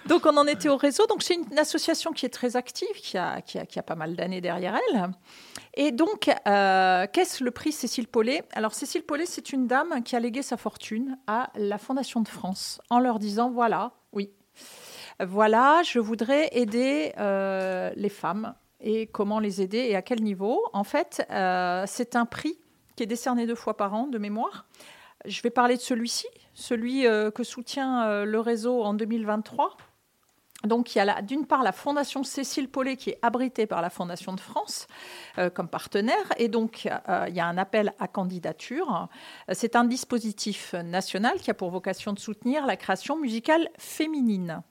Donc, 0.07 0.27
on 0.27 0.37
en 0.37 0.45
était 0.45 0.69
au 0.69 0.77
réseau. 0.77 1.07
Donc, 1.07 1.23
c'est 1.23 1.33
une 1.33 1.57
association 1.57 2.11
qui 2.11 2.25
est 2.25 2.29
très 2.29 2.55
active, 2.55 2.95
qui 2.95 3.17
a, 3.17 3.33
a, 3.33 3.41
qui 3.41 3.79
a 3.79 3.83
pas 3.83 3.95
mal 3.95 4.15
d'années 4.15 4.39
derrière 4.41 4.75
elle. 4.75 5.09
Et 5.73 5.91
donc, 5.91 6.29
euh, 6.47 7.05
qu'est-ce 7.11 7.43
le 7.43 7.51
prix 7.51 7.71
Cécile 7.71 8.07
Paulet? 8.07 8.43
Alors, 8.53 8.73
Cécile 8.73 9.03
Paulet, 9.03 9.25
c'est 9.25 9.51
une 9.51 9.67
dame 9.67 10.03
qui 10.03 10.15
a 10.15 10.19
légué 10.19 10.41
sa 10.41 10.57
fortune 10.57 11.17
à 11.27 11.49
la 11.55 11.77
Fondation 11.77 12.21
de 12.21 12.27
France 12.27 12.79
en 12.89 12.99
leur 12.99 13.19
disant 13.19 13.49
voilà, 13.49 13.91
oui, 14.13 14.31
voilà, 15.19 15.81
je 15.83 15.99
voudrais 15.99 16.49
aider 16.53 17.13
euh, 17.17 17.91
les 17.95 18.09
femmes 18.09 18.53
et 18.79 19.07
comment 19.07 19.39
les 19.39 19.61
aider 19.61 19.79
et 19.79 19.95
à 19.95 20.01
quel 20.01 20.21
niveau. 20.21 20.63
En 20.71 20.83
fait, 20.83 21.25
euh, 21.31 21.83
c'est 21.87 22.15
un 22.15 22.25
prix 22.25 22.57
qui 22.95 23.03
est 23.03 23.07
décerné 23.07 23.45
deux 23.45 23.55
fois 23.55 23.75
par 23.75 23.93
an 23.93 24.07
de 24.07 24.17
mémoire. 24.17 24.65
Je 25.25 25.41
vais 25.41 25.49
parler 25.49 25.75
de 25.75 25.81
celui-ci, 25.81 26.27
celui 26.53 27.03
que 27.33 27.43
soutient 27.43 28.23
le 28.25 28.39
réseau 28.39 28.83
en 28.83 28.93
2023. 28.93 29.75
Donc, 30.65 30.95
il 30.95 30.97
y 30.99 31.01
a 31.01 31.21
d'une 31.21 31.45
part 31.45 31.63
la 31.63 31.71
Fondation 31.71 32.23
Cécile 32.23 32.69
Paulet 32.69 32.95
qui 32.97 33.11
est 33.11 33.19
abritée 33.21 33.65
par 33.67 33.81
la 33.81 33.89
Fondation 33.89 34.33
de 34.33 34.39
France 34.39 34.87
euh, 35.37 35.49
comme 35.49 35.67
partenaire. 35.67 36.15
Et 36.37 36.47
donc, 36.47 36.87
euh, 37.09 37.25
il 37.27 37.35
y 37.35 37.39
a 37.39 37.45
un 37.47 37.57
appel 37.57 37.93
à 37.99 38.07
candidature. 38.07 39.07
C'est 39.51 39.75
un 39.75 39.83
dispositif 39.85 40.73
national 40.73 41.35
qui 41.39 41.51
a 41.51 41.53
pour 41.53 41.69
vocation 41.69 42.13
de 42.13 42.19
soutenir 42.19 42.65
la 42.65 42.75
création 42.77 43.17
musicale 43.19 43.69
féminine. 43.77 44.61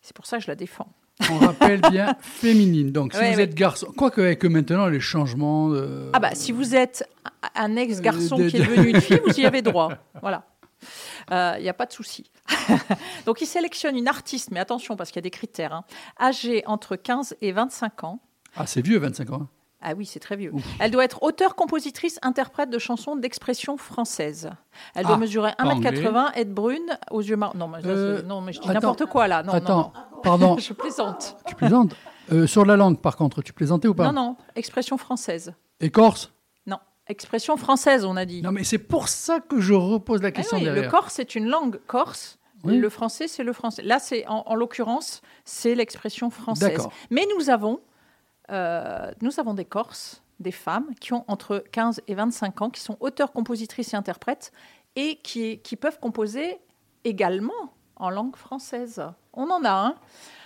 C'est 0.00 0.14
pour 0.16 0.26
ça 0.26 0.38
que 0.38 0.42
je 0.44 0.48
la 0.48 0.56
défends. 0.56 0.88
On 1.30 1.38
rappelle 1.38 1.80
bien 1.82 2.16
féminine. 2.20 2.90
Donc, 2.90 3.12
si 3.12 3.18
Ouais, 3.20 3.30
vous 3.32 3.36
ouais. 3.38 3.44
êtes 3.44 3.54
garçon, 3.54 3.86
quoique 3.96 4.20
avec 4.20 4.44
maintenant 4.44 4.86
les 4.88 4.98
changements. 5.00 5.68
de- 5.68 6.10
Ah 6.12 6.18
bah, 6.18 6.30
si 6.34 6.50
vous 6.52 6.74
êtes 6.74 7.08
un 7.54 7.76
ex-garçon 7.76 8.38
Euh, 8.40 8.44
de- 8.44 8.48
qui 8.48 8.56
est 8.56 8.60
devenu 8.66 8.88
une 8.90 9.00
fille, 9.00 9.20
vous 9.24 9.38
y 9.38 9.46
avez 9.46 9.62
droit. 9.62 9.90
Voilà. 10.20 10.44
Il 11.30 11.62
n'y 11.62 11.68
a 11.68 11.74
pas 11.74 11.86
de 11.86 11.92
souci. 11.92 12.30
Donc, 13.26 13.40
il 13.40 13.46
sélectionne 13.46 13.96
une 13.96 14.08
artiste, 14.08 14.50
mais 14.50 14.60
attention, 14.60 14.96
parce 14.96 15.10
qu'il 15.10 15.16
y 15.16 15.22
a 15.24 15.28
des 15.28 15.30
critères, 15.30 15.72
hein, 15.72 15.84
âgée 16.20 16.62
entre 16.66 16.96
15 16.96 17.36
et 17.40 17.52
25 17.52 18.04
ans. 18.04 18.20
Ah, 18.56 18.66
c'est 18.66 18.82
vieux, 18.82 18.98
25 18.98 19.30
ans. 19.32 19.46
Ah 19.84 19.94
oui, 19.96 20.06
c'est 20.06 20.20
très 20.20 20.36
vieux. 20.36 20.52
Elle 20.78 20.92
doit 20.92 21.04
être 21.04 21.24
auteure, 21.24 21.56
compositrice, 21.56 22.20
interprète 22.22 22.70
de 22.70 22.78
chansons 22.78 23.16
d'expression 23.16 23.76
française. 23.76 24.50
Elle 24.94 25.06
doit 25.06 25.16
Ah, 25.16 25.18
mesurer 25.18 25.52
pas 25.58 25.64
1m80, 25.64 26.32
être 26.36 26.54
brune, 26.54 26.86
aux 27.10 27.20
yeux 27.20 27.34
marrons. 27.36 27.58
Non, 27.58 27.66
mais, 27.66 27.78
Euh, 27.84 28.18
c'est- 28.20 28.22
non, 28.26 28.40
mais 28.40 28.52
je 28.52 28.60
dis 28.60 28.68
n'importe 28.68 29.06
quoi 29.06 29.26
là. 29.26 29.42
Non, 29.42 29.52
Attends, 29.54 29.76
non, 29.76 29.92
pardon. 30.22 30.56
Je 30.58 30.72
plaisante. 30.72 31.36
tu 31.46 31.56
plaisantes 31.56 31.96
Euh, 32.30 32.46
sur 32.46 32.64
la 32.64 32.76
langue, 32.76 33.00
par 33.00 33.16
contre, 33.16 33.42
tu 33.42 33.52
plaisantais 33.52 33.88
ou 33.88 33.94
pas 33.94 34.12
Non, 34.12 34.12
non, 34.12 34.36
expression 34.54 34.96
française. 34.96 35.52
Et 35.80 35.90
corse 35.90 36.32
expression 37.12 37.56
française, 37.56 38.04
on 38.04 38.16
a 38.16 38.24
dit. 38.24 38.42
Non, 38.42 38.50
mais 38.52 38.64
c'est 38.64 38.78
pour 38.78 39.08
ça 39.08 39.38
que 39.40 39.60
je 39.60 39.74
repose 39.74 40.20
la 40.22 40.28
Ah 40.28 40.32
question 40.32 40.56
oui, 40.58 40.64
derrière. 40.64 40.82
le 40.84 40.90
corse, 40.90 41.14
c'est 41.14 41.34
une 41.36 41.46
langue 41.48 41.78
corse. 41.86 42.38
Oui. 42.64 42.76
Le 42.78 42.88
français, 42.88 43.28
c'est 43.28 43.42
le 43.44 43.52
français. 43.52 43.82
Là, 43.82 43.98
c'est 43.98 44.26
en, 44.26 44.42
en 44.46 44.54
l'occurrence, 44.54 45.20
c'est 45.44 45.74
l'expression 45.74 46.30
française. 46.30 46.86
Mais 47.10 47.24
nous 47.36 47.50
avons, 47.50 47.80
euh, 48.50 49.10
nous 49.20 49.38
avons 49.40 49.54
des 49.54 49.64
Corses, 49.64 50.22
des 50.40 50.52
femmes 50.52 50.86
qui 51.00 51.12
ont 51.12 51.24
entre 51.28 51.64
15 51.72 52.02
et 52.06 52.14
25 52.14 52.62
ans, 52.62 52.70
qui 52.70 52.80
sont 52.80 52.96
auteurs, 53.00 53.32
compositrices 53.32 53.94
et 53.94 53.96
interprètes, 53.96 54.52
et 54.96 55.16
qui, 55.22 55.58
qui 55.58 55.76
peuvent 55.76 55.98
composer 55.98 56.58
également 57.04 57.72
en 57.96 58.10
langue 58.10 58.36
française. 58.36 59.02
On 59.32 59.50
en 59.50 59.64
a 59.64 59.70
un. 59.72 59.94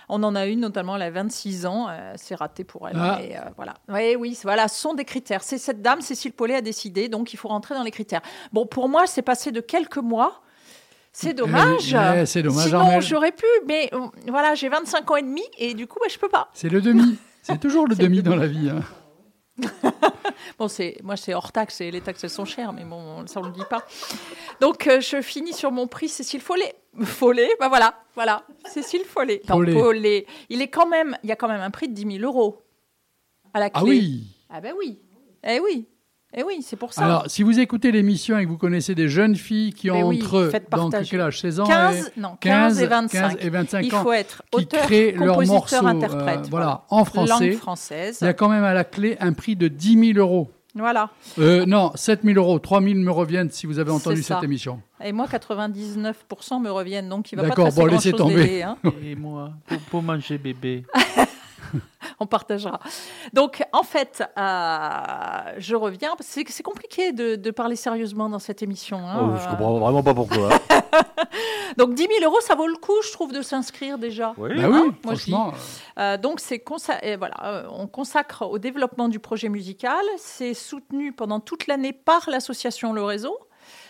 On 0.09 0.23
en 0.23 0.35
a 0.35 0.45
une 0.45 0.61
notamment, 0.61 0.95
elle 0.95 1.01
a 1.01 1.11
26 1.11 1.65
ans, 1.65 1.87
euh, 1.89 2.13
c'est 2.15 2.35
raté 2.35 2.63
pour 2.63 2.87
elle. 2.87 2.95
Ah. 2.97 3.19
mais, 3.21 3.35
euh, 3.35 3.41
voilà. 3.57 3.73
Oui, 3.89 4.15
oui, 4.17 4.39
voilà, 4.43 4.67
ce 4.69 4.79
sont 4.79 4.93
des 4.93 5.03
critères. 5.05 5.43
C'est 5.43 5.57
cette 5.57 5.81
dame, 5.81 5.99
Cécile 6.01 6.31
Paulet, 6.31 6.55
a 6.55 6.61
décidé, 6.61 7.09
donc 7.09 7.33
il 7.33 7.37
faut 7.37 7.49
rentrer 7.49 7.75
dans 7.75 7.83
les 7.83 7.91
critères. 7.91 8.21
Bon, 8.53 8.65
pour 8.65 8.87
moi, 8.87 9.05
c'est 9.05 9.21
passé 9.21 9.51
de 9.51 9.59
quelques 9.59 9.97
mois. 9.97 10.41
C'est 11.11 11.33
dommage. 11.33 11.93
Eh 11.93 11.97
oui, 11.97 12.03
ouais, 12.19 12.25
c'est 12.25 12.43
dommage, 12.43 12.65
Sinon, 12.67 13.01
j'aurais 13.01 13.31
pu, 13.31 13.45
mais 13.67 13.89
euh, 13.93 13.99
voilà, 14.27 14.53
j'ai 14.55 14.69
25 14.69 15.09
ans 15.11 15.15
et 15.15 15.23
demi 15.23 15.43
et 15.57 15.73
du 15.73 15.87
coup, 15.87 15.97
bah, 15.99 16.07
je 16.09 16.17
peux 16.19 16.29
pas. 16.29 16.49
C'est 16.53 16.69
le 16.69 16.79
demi. 16.79 17.17
C'est 17.41 17.59
toujours 17.59 17.87
le 17.87 17.95
demi. 17.97 18.21
dans 18.21 18.35
la 18.35 18.47
vie. 18.47 18.69
hein. 18.69 18.81
Bon, 20.59 20.67
c'est 20.67 20.97
moi, 21.03 21.17
c'est 21.17 21.33
hors 21.33 21.51
taxe 21.51 21.81
et 21.81 21.91
les 21.91 22.01
taxes 22.01 22.23
elles 22.23 22.29
sont 22.29 22.45
chères, 22.45 22.73
mais 22.73 22.83
bon, 22.83 23.25
ça 23.27 23.39
on 23.39 23.43
le 23.47 23.51
dit 23.51 23.65
pas. 23.69 23.85
Donc, 24.61 24.87
euh, 24.87 24.99
je 25.01 25.21
finis 25.21 25.53
sur 25.53 25.71
mon 25.71 25.87
prix 25.87 26.09
Cécile 26.09 26.41
Follet. 26.41 26.75
Follet, 27.03 27.49
bah 27.59 27.67
voilà, 27.69 28.01
voilà, 28.15 28.43
Cécile 28.65 29.03
Follet. 29.03 29.41
Non, 29.49 29.55
Follet. 29.65 30.25
Il 30.49 30.61
est 30.61 30.69
quand 30.69 30.87
même, 30.87 31.17
il 31.23 31.29
y 31.29 31.31
a 31.31 31.35
quand 31.35 31.47
même 31.47 31.61
un 31.61 31.69
prix 31.69 31.87
de 31.89 31.93
10 31.93 32.17
000 32.19 32.23
euros 32.23 32.63
à 33.53 33.59
la 33.59 33.69
clé. 33.69 33.81
Ah 33.81 33.83
oui 33.87 34.23
Ah 34.49 34.61
ben 34.61 34.73
oui. 34.77 34.99
Eh 35.43 35.59
oui. 35.59 35.87
Eh 36.35 36.43
oui, 36.43 36.61
c'est 36.61 36.75
pour 36.75 36.93
ça. 36.93 37.05
Alors, 37.05 37.23
si 37.27 37.41
vous 37.41 37.57
écoutez 37.57 37.91
l'émission 37.91 38.37
et 38.37 38.43
que 38.43 38.49
vous 38.49 38.57
connaissez 38.57 38.93
des 38.93 39.07
jeunes 39.07 39.35
filles 39.35 39.71
qui 39.73 39.89
ont 39.89 39.95
Mais 39.95 40.03
oui, 40.03 40.21
entre 40.21 40.51
donc, 40.71 40.93
quel 41.09 41.21
âge 41.21 41.39
16 41.39 41.61
ans 41.61 41.65
15, 41.65 42.11
et 42.15 42.19
non, 42.19 42.37
15 42.39 42.81
et 42.81 42.85
25. 42.87 43.21
15 43.21 43.37
et 43.39 43.49
25 43.49 43.85
Il 43.85 43.95
ans 43.95 44.03
faut 44.03 44.11
être 44.11 44.43
qui 44.51 44.59
auteur, 44.63 44.81
créent 44.83 45.11
leurs 45.13 45.41
morceaux 45.45 45.85
interprète. 45.85 46.39
euh, 46.39 46.47
voilà, 46.49 46.83
en 46.89 47.05
français. 47.05 47.49
Langue 47.49 47.57
française. 47.57 48.17
Il 48.21 48.25
y 48.25 48.27
a 48.27 48.33
quand 48.33 48.49
même 48.49 48.65
à 48.65 48.73
la 48.73 48.83
clé 48.83 49.15
un 49.21 49.31
prix 49.31 49.55
de 49.55 49.69
10 49.69 50.13
000 50.13 50.19
euros. 50.19 50.51
Voilà. 50.75 51.09
Euh, 51.39 51.65
non, 51.65 51.91
7 51.95 52.21
000 52.23 52.37
euros. 52.37 52.59
3 52.59 52.81
000 52.81 52.95
me 52.95 53.09
reviennent 53.09 53.49
si 53.49 53.65
vous 53.65 53.79
avez 53.79 53.89
entendu 53.91 54.21
cette 54.21 54.43
émission. 54.43 54.81
Et 55.03 55.13
moi, 55.13 55.25
99% 55.27 56.61
me 56.61 56.69
reviennent, 56.69 57.09
donc 57.09 57.31
il 57.31 57.37
va 57.37 57.47
pas 57.47 57.55
te 57.55 57.75
bon, 57.75 57.85
laissez 57.85 58.11
tomber. 58.11 58.35
d'aider, 58.35 58.63
hein. 58.63 58.77
Et 59.03 59.15
moi, 59.15 59.53
pour, 59.65 59.79
pour 59.79 60.03
manger 60.03 60.37
bébé. 60.37 60.83
on 62.19 62.25
partagera. 62.27 62.79
Donc, 63.33 63.63
en 63.73 63.83
fait, 63.83 64.23
euh, 64.37 65.53
je 65.57 65.75
reviens. 65.75 66.15
C'est 66.19 66.43
c'est 66.49 66.63
compliqué 66.63 67.11
de, 67.11 67.35
de 67.35 67.51
parler 67.51 67.75
sérieusement 67.75 68.29
dans 68.29 68.39
cette 68.39 68.61
émission. 68.63 68.99
hein. 68.99 69.19
Oh, 69.33 69.37
je 69.37 69.45
Euh, 69.45 69.49
comprends 69.51 69.77
vraiment 69.79 70.03
pas 70.03 70.13
pourquoi. 70.13 70.49
Donc, 71.77 71.93
10 71.93 72.07
000 72.19 72.25
euros, 72.31 72.39
ça 72.41 72.55
vaut 72.55 72.67
le 72.67 72.75
coup, 72.77 72.95
je 73.05 73.11
trouve, 73.11 73.31
de 73.33 73.41
s'inscrire 73.41 73.97
déjà. 73.97 74.33
Oui. 74.37 74.49
Bah 74.59 74.67
oui, 74.69 74.77
Hein, 74.77 74.95
franchement. 75.03 75.53
Euh, 75.99 76.17
donc, 76.17 76.39
c'est 76.39 76.63
voilà, 77.17 77.35
euh, 77.43 77.67
on 77.71 77.87
consacre 77.87 78.43
au 78.43 78.57
développement 78.57 79.09
du 79.09 79.19
projet 79.19 79.49
musical. 79.49 80.03
C'est 80.17 80.53
soutenu 80.53 81.11
pendant 81.13 81.39
toute 81.39 81.67
l'année 81.67 81.93
par 81.93 82.29
l'association 82.29 82.93
Le 82.93 83.03
Réseau. 83.03 83.37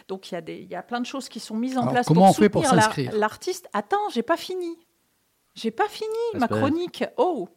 Donc, 0.07 0.31
il 0.31 0.35
y, 0.35 0.37
a 0.37 0.41
des- 0.41 0.57
il 0.57 0.67
y 0.69 0.75
a 0.75 0.81
plein 0.81 0.99
de 0.99 1.05
choses 1.05 1.29
qui 1.29 1.39
sont 1.39 1.55
mises 1.55 1.77
en 1.77 1.81
Alors, 1.81 1.93
place 1.93 2.07
comment 2.07 2.21
pour 2.21 2.29
on 2.29 2.33
fait 2.33 2.49
pour 2.49 2.65
s'inscrire? 2.65 3.11
l'artiste. 3.13 3.67
Attends, 3.73 4.09
j'ai 4.13 4.23
pas 4.23 4.37
fini. 4.37 4.77
J'ai 5.57 5.71
pas 5.71 5.87
fini 5.89 6.07
ma 6.35 6.47
chronique. 6.59 7.03
Oh, 7.17 7.49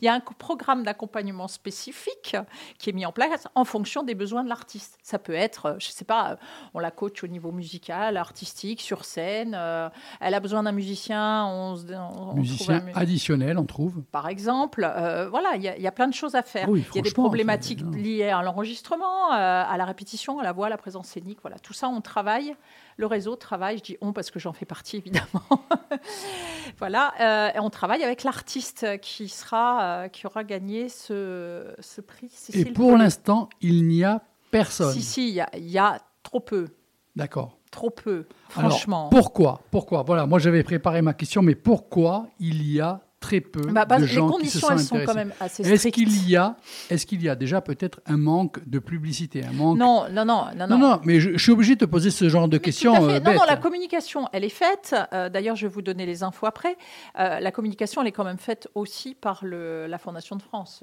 il 0.00 0.06
y 0.06 0.08
a 0.08 0.14
un 0.14 0.18
programme 0.20 0.82
d'accompagnement 0.82 1.46
spécifique 1.46 2.36
qui 2.78 2.90
est 2.90 2.92
mis 2.92 3.06
en 3.06 3.12
place 3.12 3.46
en 3.54 3.64
fonction 3.64 4.02
des 4.02 4.16
besoins 4.16 4.42
de 4.42 4.48
l'artiste. 4.48 4.98
Ça 5.04 5.20
peut 5.20 5.32
être, 5.32 5.66
euh, 5.66 5.74
je 5.78 5.86
sais 5.86 6.04
pas, 6.04 6.32
euh, 6.32 6.36
on 6.74 6.80
la 6.80 6.90
coach 6.90 7.22
au 7.22 7.28
niveau 7.28 7.52
musical, 7.52 8.16
artistique, 8.16 8.80
sur 8.80 9.04
scène. 9.04 9.54
euh, 9.56 9.88
elle 10.20 10.34
a 10.34 10.40
besoin 10.40 10.64
d'un 10.64 10.72
musicien, 10.72 11.44
on, 11.46 11.76
on- 11.94 12.34
Musicien 12.34 12.80
trouve 12.80 12.90
un 12.96 13.00
additionnel, 13.00 13.56
on 13.56 13.64
trouve. 13.66 14.02
par 14.10 14.26
exemple. 14.28 14.84
Euh, 14.84 15.28
voilà, 15.30 15.50
il 15.54 15.62
y, 15.62 15.68
a- 15.68 15.76
il 15.76 15.82
y 15.82 15.86
a 15.86 15.92
plein 15.92 16.08
de 16.08 16.14
choses 16.14 16.34
à 16.34 16.42
faire. 16.42 16.68
Oui, 16.68 16.84
il 16.92 16.96
y 16.96 16.98
a 16.98 17.02
des 17.02 17.12
problématiques 17.12 17.82
liées 17.94 18.30
à 18.30 18.42
l'enregistrement, 18.42 19.32
euh, 19.32 19.64
à 19.68 19.76
la 19.76 19.84
répétition, 19.84 20.40
à 20.40 20.42
la 20.42 20.50
voix, 20.52 20.66
à 20.66 20.70
la 20.70 20.76
présence 20.78 21.06
scénique. 21.06 21.38
Voilà, 21.42 21.60
tout 21.60 21.72
ça, 21.74 21.88
on 21.88 22.00
travaille. 22.00 22.56
Le 22.98 23.06
réseau 23.06 23.36
travaille, 23.36 23.78
je 23.78 23.82
dis 23.82 23.96
on 24.00 24.12
parce 24.12 24.30
que 24.30 24.38
j'en 24.38 24.52
fais 24.52 24.66
partie 24.66 24.96
évidemment. 24.98 25.42
voilà, 26.78 27.12
euh, 27.20 27.56
et 27.56 27.60
on 27.60 27.70
travaille 27.70 28.02
avec 28.04 28.22
l'artiste 28.24 28.86
qui 29.00 29.28
sera, 29.28 29.82
euh, 30.04 30.08
qui 30.08 30.26
aura 30.26 30.44
gagné 30.44 30.88
ce, 30.88 31.74
ce 31.80 32.00
prix. 32.00 32.30
Et 32.54 32.64
pour 32.66 32.96
l'instant, 32.96 33.48
il 33.60 33.86
n'y 33.86 34.04
a 34.04 34.22
personne. 34.50 34.92
si 34.92 35.02
si, 35.02 35.28
il 35.28 35.34
y, 35.34 35.40
a- 35.40 35.50
il 35.56 35.68
y 35.70 35.78
a 35.78 35.98
trop 36.22 36.40
peu, 36.40 36.68
D'accord. 37.16 37.58
trop 37.70 37.90
peu. 37.90 38.26
Alors, 38.56 38.70
Franchement. 38.70 39.08
pourquoi? 39.10 39.60
Pourquoi? 39.70 40.02
Voilà, 40.02 40.26
moi 40.26 40.38
j'avais 40.38 40.62
préparé 40.62 41.02
ma 41.02 41.14
question, 41.14 41.42
mais 41.42 41.54
pourquoi 41.54 42.26
il 42.38 42.62
y 42.70 42.80
a 42.80 43.00
très 43.22 43.40
peu 43.40 43.62
Bah, 43.70 43.86
bah, 43.86 43.96
de 43.96 44.02
les 44.02 44.08
gens 44.08 44.26
qui 44.32 44.48
se 44.50 44.60
conditions, 44.60 44.68
sont 44.68 44.72
elles 44.74 44.80
sont 44.80 45.00
quand 45.06 45.14
même 45.14 45.32
assez 45.40 45.62
Est-ce 45.62 45.76
strictes. 45.88 45.94
qu'il 45.94 46.28
y 46.28 46.36
a, 46.36 46.56
est-ce 46.90 47.06
qu'il 47.06 47.22
y 47.22 47.28
a 47.30 47.34
déjà 47.34 47.60
peut-être 47.62 48.00
un 48.06 48.18
manque 48.18 48.58
de 48.68 48.78
publicité, 48.78 49.42
un 49.44 49.52
manque 49.52 49.78
Non, 49.78 50.04
non, 50.10 50.24
non, 50.26 50.44
non, 50.56 50.66
non, 50.66 50.78
non, 50.78 51.00
mais 51.04 51.20
je, 51.20 51.30
je 51.32 51.38
suis 51.42 51.52
obligé 51.52 51.74
de 51.76 51.80
te 51.80 51.84
poser 51.86 52.10
ce 52.10 52.28
genre 52.28 52.48
de 52.48 52.56
Mais 52.56 52.60
questions. 52.60 52.94
euh, 53.08 53.20
non, 53.20 53.32
non, 53.32 53.40
la 53.48 53.56
communication, 53.56 54.28
elle 54.32 54.44
est 54.44 54.48
faite. 54.50 54.94
Euh, 55.14 55.30
D'ailleurs, 55.30 55.56
je 55.56 55.66
vais 55.66 55.72
vous 55.72 55.82
donner 55.82 56.04
les 56.04 56.22
infos 56.22 56.46
après. 56.46 56.76
Euh, 57.18 57.40
la 57.40 57.50
communication, 57.52 58.02
elle 58.02 58.08
est 58.08 58.12
quand 58.12 58.24
même 58.24 58.38
faite 58.38 58.68
aussi 58.74 59.14
par 59.14 59.40
le, 59.44 59.86
la 59.86 59.98
Fondation 59.98 60.36
de 60.36 60.42
France. 60.42 60.82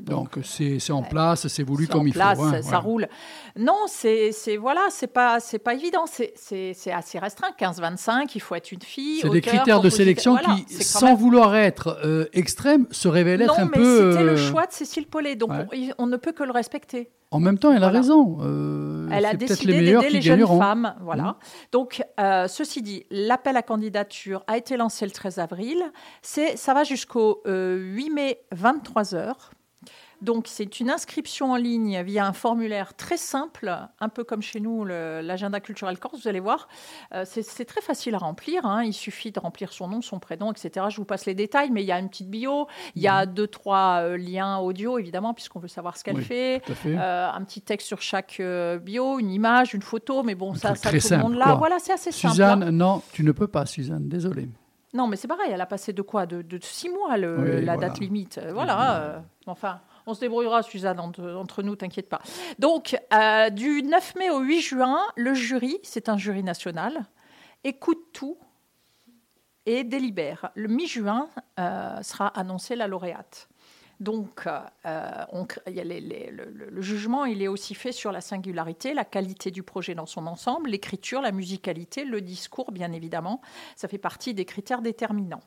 Donc 0.00 0.38
c'est 0.42 0.78
c'est 0.78 0.92
en 0.92 1.02
place, 1.02 1.46
c'est 1.48 1.62
voulu 1.62 1.84
c'est 1.86 1.92
comme 1.92 2.02
en 2.02 2.06
il 2.06 2.12
place, 2.12 2.38
faut. 2.38 2.44
hein, 2.44 2.52
ça 2.54 2.60
voilà. 2.62 2.78
roule. 2.78 3.08
Non, 3.56 3.76
c'est 3.86 4.32
c'est- 4.32 4.56
voilà, 4.56 4.80
c'est 4.90 5.06
pas 5.06 5.38
c'est 5.40 5.58
pas 5.58 5.74
évident. 5.74 6.04
C'est- 6.06 6.32
assez 6.92 7.18
restreint. 7.18 7.48
15-25, 7.58 8.30
il 8.34 8.40
faut 8.40 8.54
être 8.54 8.72
une 8.72 8.82
fille. 8.82 9.20
C'est 9.20 9.28
des 9.30 9.40
critères 9.40 9.80
de 9.80 9.90
sélection 9.90 10.32
Voilà, 10.32 10.56
qui, 10.66 10.82
sans 10.84 11.06
même- 11.06 11.16
vouloir 11.42 11.56
être 11.56 11.98
euh, 12.04 12.26
extrêmes, 12.32 12.86
se 12.90 13.08
révèlent 13.08 13.42
être 13.42 13.58
non, 13.58 13.64
un 13.64 13.64
mais 13.66 13.78
peu. 13.78 14.12
c'était 14.12 14.24
le 14.24 14.32
euh, 14.32 14.36
choix 14.36 14.66
de 14.66 14.72
Cécile 14.72 15.06
Paulet, 15.06 15.36
donc 15.36 15.50
ouais. 15.50 15.92
on, 15.98 16.06
ne 16.06 16.16
peut 16.16 16.32
que 16.32 16.42
le 16.42 16.52
respecter. 16.52 17.10
En 17.30 17.40
même 17.40 17.58
temps, 17.58 17.72
elle 17.72 17.82
a 17.82 17.88
raison. 17.88 18.38
euh, 18.42 19.08
Elle 19.10 19.24
a 19.24 19.34
décidé 19.34 19.72
d'aider 19.72 20.10
les 20.10 20.20
jeunes. 20.20 20.42
Mmh. 20.42 20.58
femmes. 20.58 20.94
Voilà. 21.00 21.36
Donc, 21.72 22.02
euh, 22.20 22.46
ceci 22.46 22.82
dit, 22.82 23.04
l'appel 23.10 23.56
à 23.56 23.62
candidature 23.62 24.44
a 24.46 24.58
été 24.58 24.76
lancé 24.76 25.06
le 25.06 25.12
13 25.12 25.38
avril. 25.38 25.82
C'est, 26.20 26.56
ça 26.56 26.74
va 26.74 26.84
jusqu'au 26.84 27.42
euh, 27.46 27.76
8 27.78 28.10
mai, 28.10 28.40
23 28.52 29.14
heures. 29.14 29.50
Donc, 30.22 30.44
c'est 30.46 30.78
une 30.78 30.88
inscription 30.88 31.50
en 31.52 31.56
ligne 31.56 32.00
via 32.02 32.24
un 32.26 32.32
formulaire 32.32 32.94
très 32.94 33.16
simple, 33.16 33.76
un 33.98 34.08
peu 34.08 34.22
comme 34.22 34.40
chez 34.40 34.60
nous, 34.60 34.84
l'agenda 34.84 35.58
culturel 35.58 35.98
Corse, 35.98 36.22
vous 36.22 36.28
allez 36.28 36.38
voir. 36.38 36.68
Euh, 37.12 37.24
c'est, 37.26 37.64
très 37.64 37.80
facile 37.80 38.14
à 38.14 38.18
remplir. 38.18 38.64
hein. 38.64 38.84
Il 38.84 38.92
suffit 38.92 39.32
de 39.32 39.40
remplir 39.40 39.72
son 39.72 39.88
nom, 39.88 40.00
son 40.00 40.20
prénom, 40.20 40.52
etc. 40.52 40.86
Je 40.90 40.96
vous 40.96 41.04
passe 41.04 41.26
les 41.26 41.34
détails, 41.34 41.70
mais 41.70 41.82
il 41.82 41.86
y 41.86 41.92
a 41.92 41.98
une 41.98 42.08
petite 42.08 42.30
bio. 42.30 42.68
Il 42.94 43.02
y 43.02 43.08
a 43.08 43.26
deux, 43.26 43.48
trois 43.48 44.02
euh, 44.02 44.16
liens 44.16 44.58
audio, 44.58 44.96
évidemment, 44.96 45.34
puisqu'on 45.34 45.58
veut 45.58 45.66
savoir 45.68 45.96
ce 45.96 46.04
qu'elle. 46.04 46.16
Oui, 46.16 46.22
fait. 46.22 46.62
Fait. 46.72 46.96
Euh, 46.96 47.28
un 47.28 47.42
petit 47.42 47.60
texte 47.60 47.88
sur 47.88 48.00
chaque 48.00 48.40
bio, 48.80 49.18
une 49.18 49.30
image, 49.30 49.74
une 49.74 49.82
photo, 49.82 50.22
mais 50.22 50.36
bon, 50.36 50.52
Un 50.52 50.54
ça, 50.54 50.74
ça 50.76 50.90
tout 50.90 50.96
le 51.10 51.18
monde 51.18 51.34
là. 51.34 51.46
quoi. 51.46 51.54
Voilà, 51.56 51.78
c'est 51.80 51.92
assez 51.94 52.12
simple. 52.12 52.34
Suzanne, 52.34 52.62
hein. 52.62 52.70
non, 52.70 53.02
tu 53.12 53.24
ne 53.24 53.32
peux 53.32 53.48
pas, 53.48 53.66
Suzanne, 53.66 54.08
désolé. 54.08 54.48
Non, 54.94 55.08
mais 55.08 55.16
c'est 55.16 55.26
pareil, 55.26 55.50
elle 55.50 55.60
a 55.60 55.66
passé 55.66 55.92
de 55.92 56.02
quoi? 56.02 56.26
De, 56.26 56.42
de 56.42 56.58
six 56.62 56.88
mois 56.90 57.16
le- 57.16 57.38
Oui, 57.40 57.64
la 57.64 57.74
voilà. 57.74 57.88
date 57.88 57.98
limite. 57.98 58.38
Voilà. 58.52 59.22
enfin, 59.46 59.80
on 60.06 60.14
se 60.14 60.20
débrouillera, 60.20 60.62
Suzanne, 60.62 61.00
entre, 61.00 61.22
entre 61.32 61.62
nous, 61.62 61.76
t'inquiète 61.76 62.08
pas. 62.08 62.20
Donc, 62.58 62.96
euh, 63.12 63.50
du 63.50 63.82
9 63.82 64.14
mai 64.16 64.30
au 64.30 64.40
8 64.40 64.60
juin, 64.60 64.98
le 65.16 65.34
jury, 65.34 65.78
c'est 65.82 66.08
un 66.08 66.16
jury 66.16 66.42
national, 66.42 67.06
écoute 67.64 68.02
tout 68.12 68.36
et 69.66 69.84
délibère. 69.84 70.50
Le 70.54 70.68
mi-juin 70.68 71.28
euh, 71.60 72.02
sera 72.02 72.26
annoncée 72.28 72.74
la 72.76 72.88
lauréate. 72.88 73.48
Donc, 74.00 74.48
euh, 74.48 75.24
on 75.30 75.46
le- 75.68 76.70
le 76.70 76.82
jugement, 76.82 77.24
il 77.24 77.40
est 77.40 77.46
aussi 77.46 77.76
fait 77.76 77.92
sur 77.92 78.10
la 78.10 78.20
singularité, 78.20 78.94
la 78.94 79.04
qualité 79.04 79.52
du 79.52 79.62
projet 79.62 79.94
dans 79.94 80.06
son 80.06 80.26
ensemble, 80.26 80.70
l'écriture, 80.70 81.22
la 81.22 81.30
musicalité, 81.30 82.04
le 82.04 82.20
discours, 82.20 82.72
bien 82.72 82.90
évidemment. 82.90 83.40
Ça 83.76 83.86
fait 83.86 83.98
partie 83.98 84.34
des 84.34 84.44
critères 84.44 84.82
déterminants. 84.82 85.42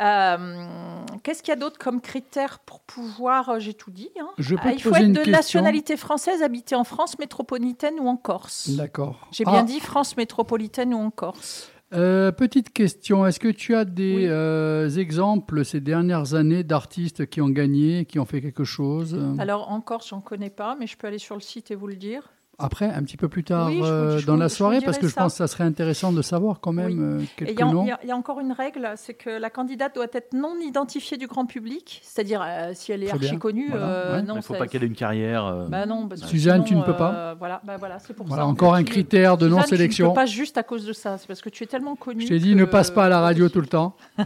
Euh, 0.00 1.04
Qu'est-ce 1.22 1.42
qu'il 1.42 1.50
y 1.52 1.56
a 1.56 1.60
d'autre 1.60 1.78
comme 1.78 2.00
critères 2.00 2.58
pour 2.60 2.80
pouvoir 2.80 3.48
euh, 3.50 3.58
J'ai 3.60 3.74
tout 3.74 3.90
dit. 3.90 4.10
hein. 4.20 4.28
Je 4.38 4.54
peux 4.56 4.60
Ah, 4.64 4.72
il 4.72 4.82
faut 4.82 4.94
être 4.94 5.08
de 5.08 5.14
question 5.18 5.30
nationalité 5.30 5.96
française, 5.96 6.42
habiter 6.42 6.74
en 6.74 6.84
France 6.84 7.18
métropolitaine 7.18 7.94
ou 8.00 8.08
en 8.08 8.16
Corse. 8.16 8.70
D'accord. 8.70 9.28
J'ai 9.32 9.44
Ah, 9.46 9.50
bien 9.52 9.62
dit 9.62 9.80
France 9.80 10.16
métropolitaine 10.16 10.92
ou 10.94 10.98
en 10.98 11.10
Corse. 11.10 11.70
euh, 11.94 12.32
petite 12.32 12.72
question, 12.72 13.24
est-ce 13.24 13.38
que 13.38 13.46
tu 13.48 13.74
as 13.76 13.84
des 13.84 14.16
Oui. 14.16 14.26
euh, 14.26 14.88
exemples 14.90 15.64
ces 15.64 15.80
dernières 15.80 16.34
années 16.34 16.64
d'artistes 16.64 17.26
qui 17.26 17.40
ont 17.40 17.48
gagné, 17.50 18.04
qui 18.04 18.18
ont 18.18 18.24
fait 18.24 18.40
quelque 18.40 18.64
chose? 18.64 19.16
Alors 19.38 19.70
en 19.70 19.80
Corse, 19.80 20.08
j'en 20.08 20.20
connais 20.20 20.50
pas, 20.50 20.76
mais 20.78 20.88
je 20.88 20.96
peux 20.96 21.06
aller 21.06 21.18
sur 21.18 21.36
le 21.36 21.40
site 21.40 21.70
et 21.70 21.76
vous 21.76 21.86
le 21.86 21.94
dire. 21.96 22.30
Après, 22.58 22.86
un 22.86 23.02
petit 23.02 23.16
peu 23.16 23.28
plus 23.28 23.44
tard 23.44 23.66
Oui, 23.68 23.74
je 23.76 23.80
vous- 23.80 23.86
euh, 23.86 24.18
je 24.18 24.26
dans 24.26 24.34
vous- 24.34 24.40
la 24.40 24.48
soirée, 24.48 24.80
parce 24.80 24.98
que 24.98 25.08
je 25.08 25.12
ça. 25.14 25.22
pense 25.22 25.32
que 25.34 25.38
ça 25.38 25.46
serait 25.46 25.64
intéressant 25.64 26.12
de 26.12 26.22
savoir 26.22 26.60
quand 26.60 26.72
même 26.72 26.86
Oui. 27.18 27.22
euh, 27.24 27.24
quelques 27.36 27.58
y, 27.58 27.62
a- 27.62 27.66
noms. 27.66 27.84
il 27.84 27.88
y 27.88 27.92
a- 27.92 27.98
il 28.02 28.08
y 28.08 28.12
a 28.12 28.16
encore 28.16 28.40
une 28.40 28.52
règle, 28.52 28.88
c'est 28.96 29.14
que 29.14 29.30
la 29.30 29.50
candidate 29.50 29.94
doit 29.94 30.06
être 30.12 30.32
non 30.34 30.54
identifiée 30.60 31.16
du 31.16 31.26
grand 31.26 31.46
public, 31.46 32.00
c'est-à-dire 32.04 32.42
euh, 32.46 32.72
si 32.74 32.92
elle 32.92 33.02
est 33.02 33.06
Très 33.08 33.18
bien. 33.18 33.28
archi 33.30 33.38
connue, 33.38 33.68
Voilà, 33.70 33.86
euh, 33.86 34.16
ouais. 34.16 34.22
non, 34.22 34.34
Il 34.34 34.36
ne 34.38 34.42
faut 34.42 34.54
pas 34.54 34.66
qu'elle 34.66 34.84
ait 34.84 34.86
une 34.86 34.94
carrière. 34.94 35.44
euh, 35.46 35.66
Bah 35.68 35.86
non, 35.86 36.08
Suzanne, 36.26 36.64
sinon, 36.64 36.64
tu 36.64 36.74
ne 36.76 36.82
peux 36.82 36.96
pas. 36.96 37.34
Voilà, 37.38 37.60
bah 37.64 37.76
voilà, 37.78 37.98
c'est 37.98 38.14
pour 38.14 38.26
Voilà, 38.26 38.42
ça. 38.44 38.46
encore 38.48 38.74
un 38.74 38.84
critère 38.84 39.36
de 39.36 39.48
non-sélection. 39.48 40.06
Tu 40.06 40.08
ne 40.10 40.14
peux 40.14 40.20
pas 40.20 40.26
juste 40.26 40.56
à 40.58 40.62
cause 40.62 40.84
de 40.86 40.92
ça, 40.92 41.18
c'est 41.18 41.26
parce 41.26 41.40
que 41.42 41.48
tu 41.48 41.64
es 41.64 41.66
tellement 41.66 41.96
connue. 41.96 42.22
Je 42.22 42.28
t'ai 42.28 42.38
dit, 42.38 42.52
que- 42.52 42.58
ne 42.58 42.64
passe 42.64 42.90
pas 42.90 43.06
à 43.06 43.08
la 43.08 43.20
radio 43.20 43.48
tout 43.48 43.60
le 43.60 43.66
temps. 43.66 43.96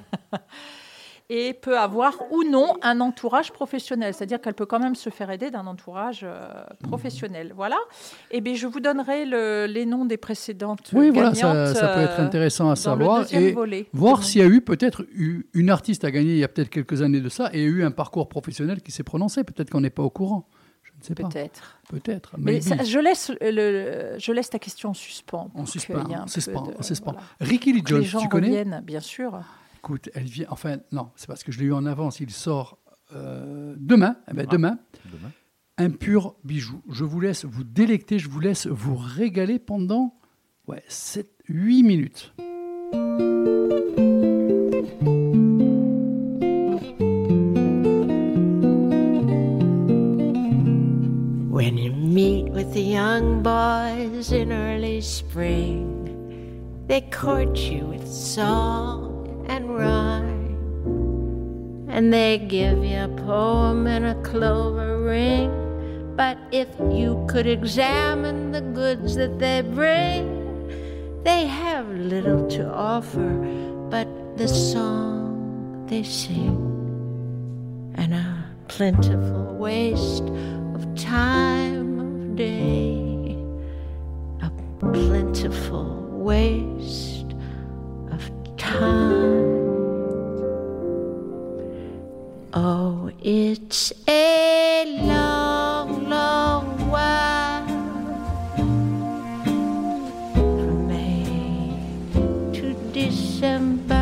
Et 1.31 1.53
peut 1.53 1.79
avoir 1.79 2.15
ou 2.33 2.43
non 2.43 2.75
un 2.81 3.01
entourage 3.01 3.53
professionnel, 3.53 4.15
c'est-à-dire 4.15 4.41
qu'elle 4.41 4.55
peut 4.55 4.65
quand 4.65 4.79
même 4.79 4.95
se 4.95 5.11
faire 5.11 5.31
aider 5.31 5.51
d'un 5.51 5.67
entourage 5.67 6.21
euh, 6.25 6.49
professionnel. 6.83 7.53
Voilà. 7.55 7.77
Et 8.31 8.41
bien, 8.41 8.55
je 8.55 8.67
vous 8.67 8.81
donnerai 8.81 9.27
le- 9.27 9.67
les 9.67 9.85
noms 9.85 10.07
des 10.07 10.17
précédentes 10.17 10.89
Oui, 10.95 11.11
voilà, 11.11 11.35
ça, 11.35 11.75
ça 11.75 11.89
peut 11.89 12.01
être 12.01 12.19
euh, 12.19 12.25
intéressant 12.25 12.71
à 12.71 12.77
savoir. 12.77 13.27
Et 13.35 13.53
volet. 13.53 13.89
voir 13.93 14.25
s'il 14.25 14.41
y 14.41 14.45
a 14.45 14.49
eu 14.49 14.63
peut-être 14.63 15.05
eu 15.13 15.47
une 15.53 15.69
artiste 15.69 16.03
à 16.05 16.11
gagner 16.11 16.33
il 16.33 16.39
y 16.39 16.45
a 16.45 16.49
peut-être 16.49 16.71
quelques 16.71 17.03
années 17.03 17.21
de 17.21 17.29
ça 17.29 17.51
et 17.53 17.63
eu 17.63 17.85
un 17.85 17.91
parcours 17.91 18.31
professionnel 18.31 18.81
qui 18.81 18.91
s'est 18.91 19.03
prononcé. 19.03 19.45
Peut-être 19.45 19.69
qu'on 19.69 19.83
n'est 19.83 19.91
pas 19.91 20.03
au 20.03 20.11
courant. 20.11 20.49
Je 20.83 20.93
ne 21.01 21.05
sais 21.05 21.15
pas. 21.15 21.29
Peut-être. 21.29 21.79
Peut-être. 21.91 22.37
Mais 22.39 22.63
ça- 22.63 22.83
je, 22.83 22.99
laisse 22.99 23.31
le, 23.43 24.15
je 24.19 24.33
laisse 24.33 24.49
ta 24.49 24.59
question 24.59 24.89
en 24.91 24.95
suspens. 24.95 25.51
En 25.55 25.67
suspens, 25.67 26.05
en 26.11 26.27
suspens, 26.27 26.63
de- 26.63 26.73
en 26.79 26.83
suspens. 26.83 27.13
voilà. 27.13 27.27
Ricky 27.39 27.75
Lee 27.75 27.83
Que 27.83 27.97
les 27.97 28.03
Jones, 28.05 28.11
gens 28.13 28.21
tu 28.21 28.29
connais 28.29 28.47
reviennent, 28.49 28.81
bien 28.83 29.01
sûr. 29.01 29.39
Écoute, 29.79 30.11
elle 30.15 30.25
vient. 30.25 30.47
Enfin, 30.51 30.79
non, 30.91 31.11
c'est 31.15 31.29
parce 31.29 31.45
que 31.45 31.53
je 31.53 31.61
l'ai 31.61 31.67
eu 31.67 31.73
en 31.73 31.87
avance. 31.87 32.19
Il 32.19 32.31
sort 32.31 32.79
euh, 33.15 33.77
demain. 33.79 34.17
Eh 34.29 34.35
ben, 34.35 34.45
demain. 34.45 34.79
Demain. 35.05 35.31
Un 35.79 35.91
pur 35.91 36.35
bijou. 36.43 36.83
Je 36.91 37.05
vous 37.05 37.21
laisse 37.21 37.45
vous 37.45 37.63
délecter. 37.63 38.19
Je 38.19 38.29
vous 38.29 38.41
laisse 38.41 38.67
vous 38.67 38.97
régaler 38.97 39.61
pendant 39.61 40.19
ouais, 40.67 40.83
7, 40.89 41.31
8 41.49 41.83
minutes. 41.85 42.33
When 51.51 51.79
you 51.79 51.93
meet 51.93 52.51
with 52.51 52.75
the 52.75 52.83
young 52.83 53.45
boys 53.45 54.33
in 54.33 54.51
early 54.53 55.01
spring, 55.01 56.85
they 56.89 57.03
court 57.03 57.57
you 57.57 57.87
with 57.87 58.07
song 58.09 59.08
and 59.49 59.75
rhyme, 59.75 60.57
and 61.89 62.13
they 62.13 62.39
give 62.39 62.85
you 62.85 63.05
a 63.05 63.09
poem 63.09 63.87
and 63.87 64.05
a 64.05 64.15
clover 64.23 65.03
ring. 65.03 65.51
But 66.17 66.37
if 66.51 66.69
you 66.93 67.25
could 67.29 67.47
examine 67.47 68.53
the 68.53 68.61
goods 68.61 69.15
that 69.17 69.39
they 69.39 69.63
bring, 69.63 71.23
they 71.23 71.47
have 71.47 71.89
little 71.89 72.49
to 72.49 72.69
offer 72.69 73.31
but 73.91 74.09
the 74.37 74.49
song 74.49 75.87
they 75.87 76.03
sing 76.03 76.69
and 77.95 78.15
a 78.15 78.45
plentiful 78.69 79.57
waste 79.57 80.25
of 80.75 80.95
time 80.95 81.99
of 81.99 82.37
day, 82.37 83.37
a 84.43 84.51
plentiful 84.79 86.07
waste 86.11 87.33
of 88.13 88.31
time. 88.57 89.38
Oh, 92.55 93.11
it's 93.23 93.93
a 94.09 95.03
long, 95.03 96.09
long 96.09 96.91
while 96.91 97.67
from 100.35 100.89
May 100.89 101.79
to 102.55 102.73
December. 102.93 103.98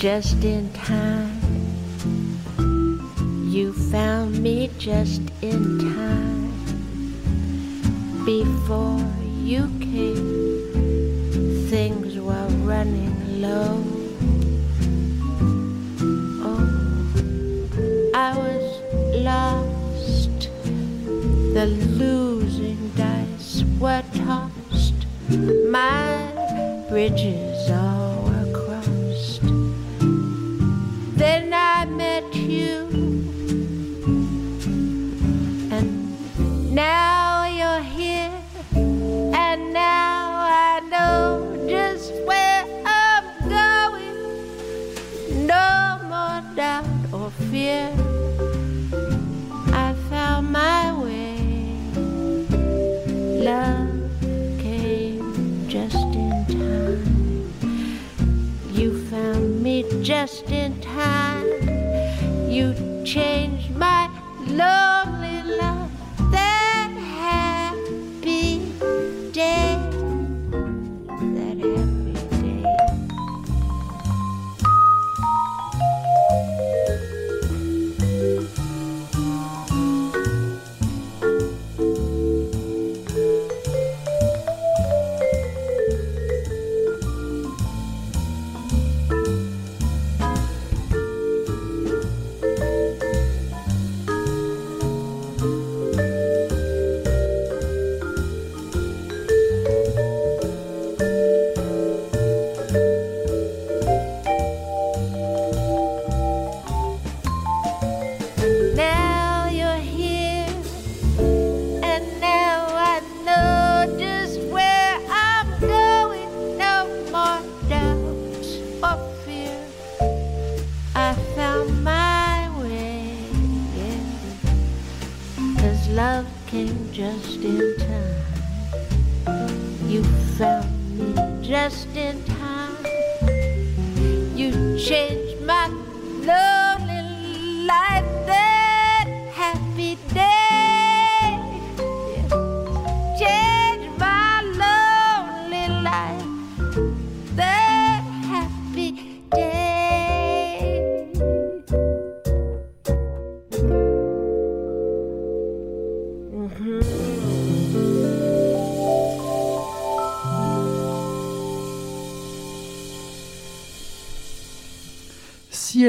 Just 0.00 0.44
in 0.44 0.72
time, 0.72 1.38
you 3.50 3.74
found 3.92 4.42
me 4.42 4.70
just 4.78 5.20
in 5.42 5.78
time. 5.78 6.52
Before 8.24 9.04
you 9.42 9.68
came, 9.78 11.68
things 11.68 12.16
were 12.18 12.48
running 12.64 13.42
low. 13.42 13.84
Oh, 16.48 16.66
I 18.14 18.38
was 18.38 18.80
lost. 19.16 20.48
The 21.52 21.66
losing 22.00 22.90
dice 22.96 23.64
were 23.78 24.02
tossed. 24.14 25.04
My 25.68 26.86
bridges 26.88 27.39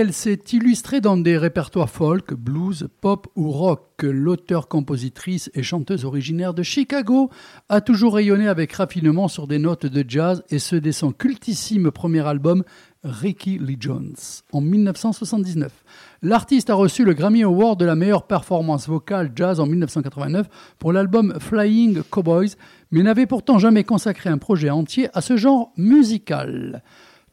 elle 0.02 0.14
s'est 0.14 0.42
illustrée 0.52 1.00
dans 1.00 1.16
des 1.16 1.38
répertoires 1.38 1.92
folk, 1.92 2.34
blues, 2.34 2.88
pop 3.02 3.28
ou 3.36 3.52
rock, 3.52 4.02
l'auteur-compositrice 4.02 5.52
et 5.54 5.62
chanteuse 5.62 6.06
originaire 6.06 6.56
de 6.56 6.64
Chicago 6.64 7.30
a 7.70 7.82
toujours 7.82 8.16
rayonné 8.16 8.48
avec 8.48 8.74
raffinement 8.74 9.28
sur 9.28 9.46
des 9.46 9.60
notes 9.60 9.86
de 9.86 10.04
jazz 10.08 10.44
et 10.50 10.58
ce 10.58 10.76
dès 10.76 10.92
son 10.92 11.12
cultissime 11.12 11.92
premier 11.92 12.26
album 12.26 12.64
Ricky 13.04 13.60
Lee 13.60 13.78
Jones 13.80 14.16
en 14.52 14.62
1979. 14.62 15.72
L'artiste 16.24 16.72
a 16.72 16.74
reçu 16.74 17.06
le 17.06 17.14
Grammy 17.14 17.44
Award 17.44 17.80
de 17.80 17.86
la 17.86 17.96
meilleure 17.96 18.26
performance 18.26 18.88
vocale 18.88 19.32
jazz 19.36 19.60
en 19.60 19.68
1989 19.68 20.48
pour 20.80 20.94
l'album 20.94 21.36
Flying 21.40 22.02
Cowboys, 22.10 22.56
mais 22.90 23.04
n'avait 23.04 23.28
pourtant 23.28 23.60
jamais 23.60 23.84
consacré 23.84 24.32
un 24.32 24.40
projet 24.40 24.72
entier 24.72 25.10
à 25.14 25.22
ce 25.22 25.38
genre 25.38 25.72
musical. 25.78 26.82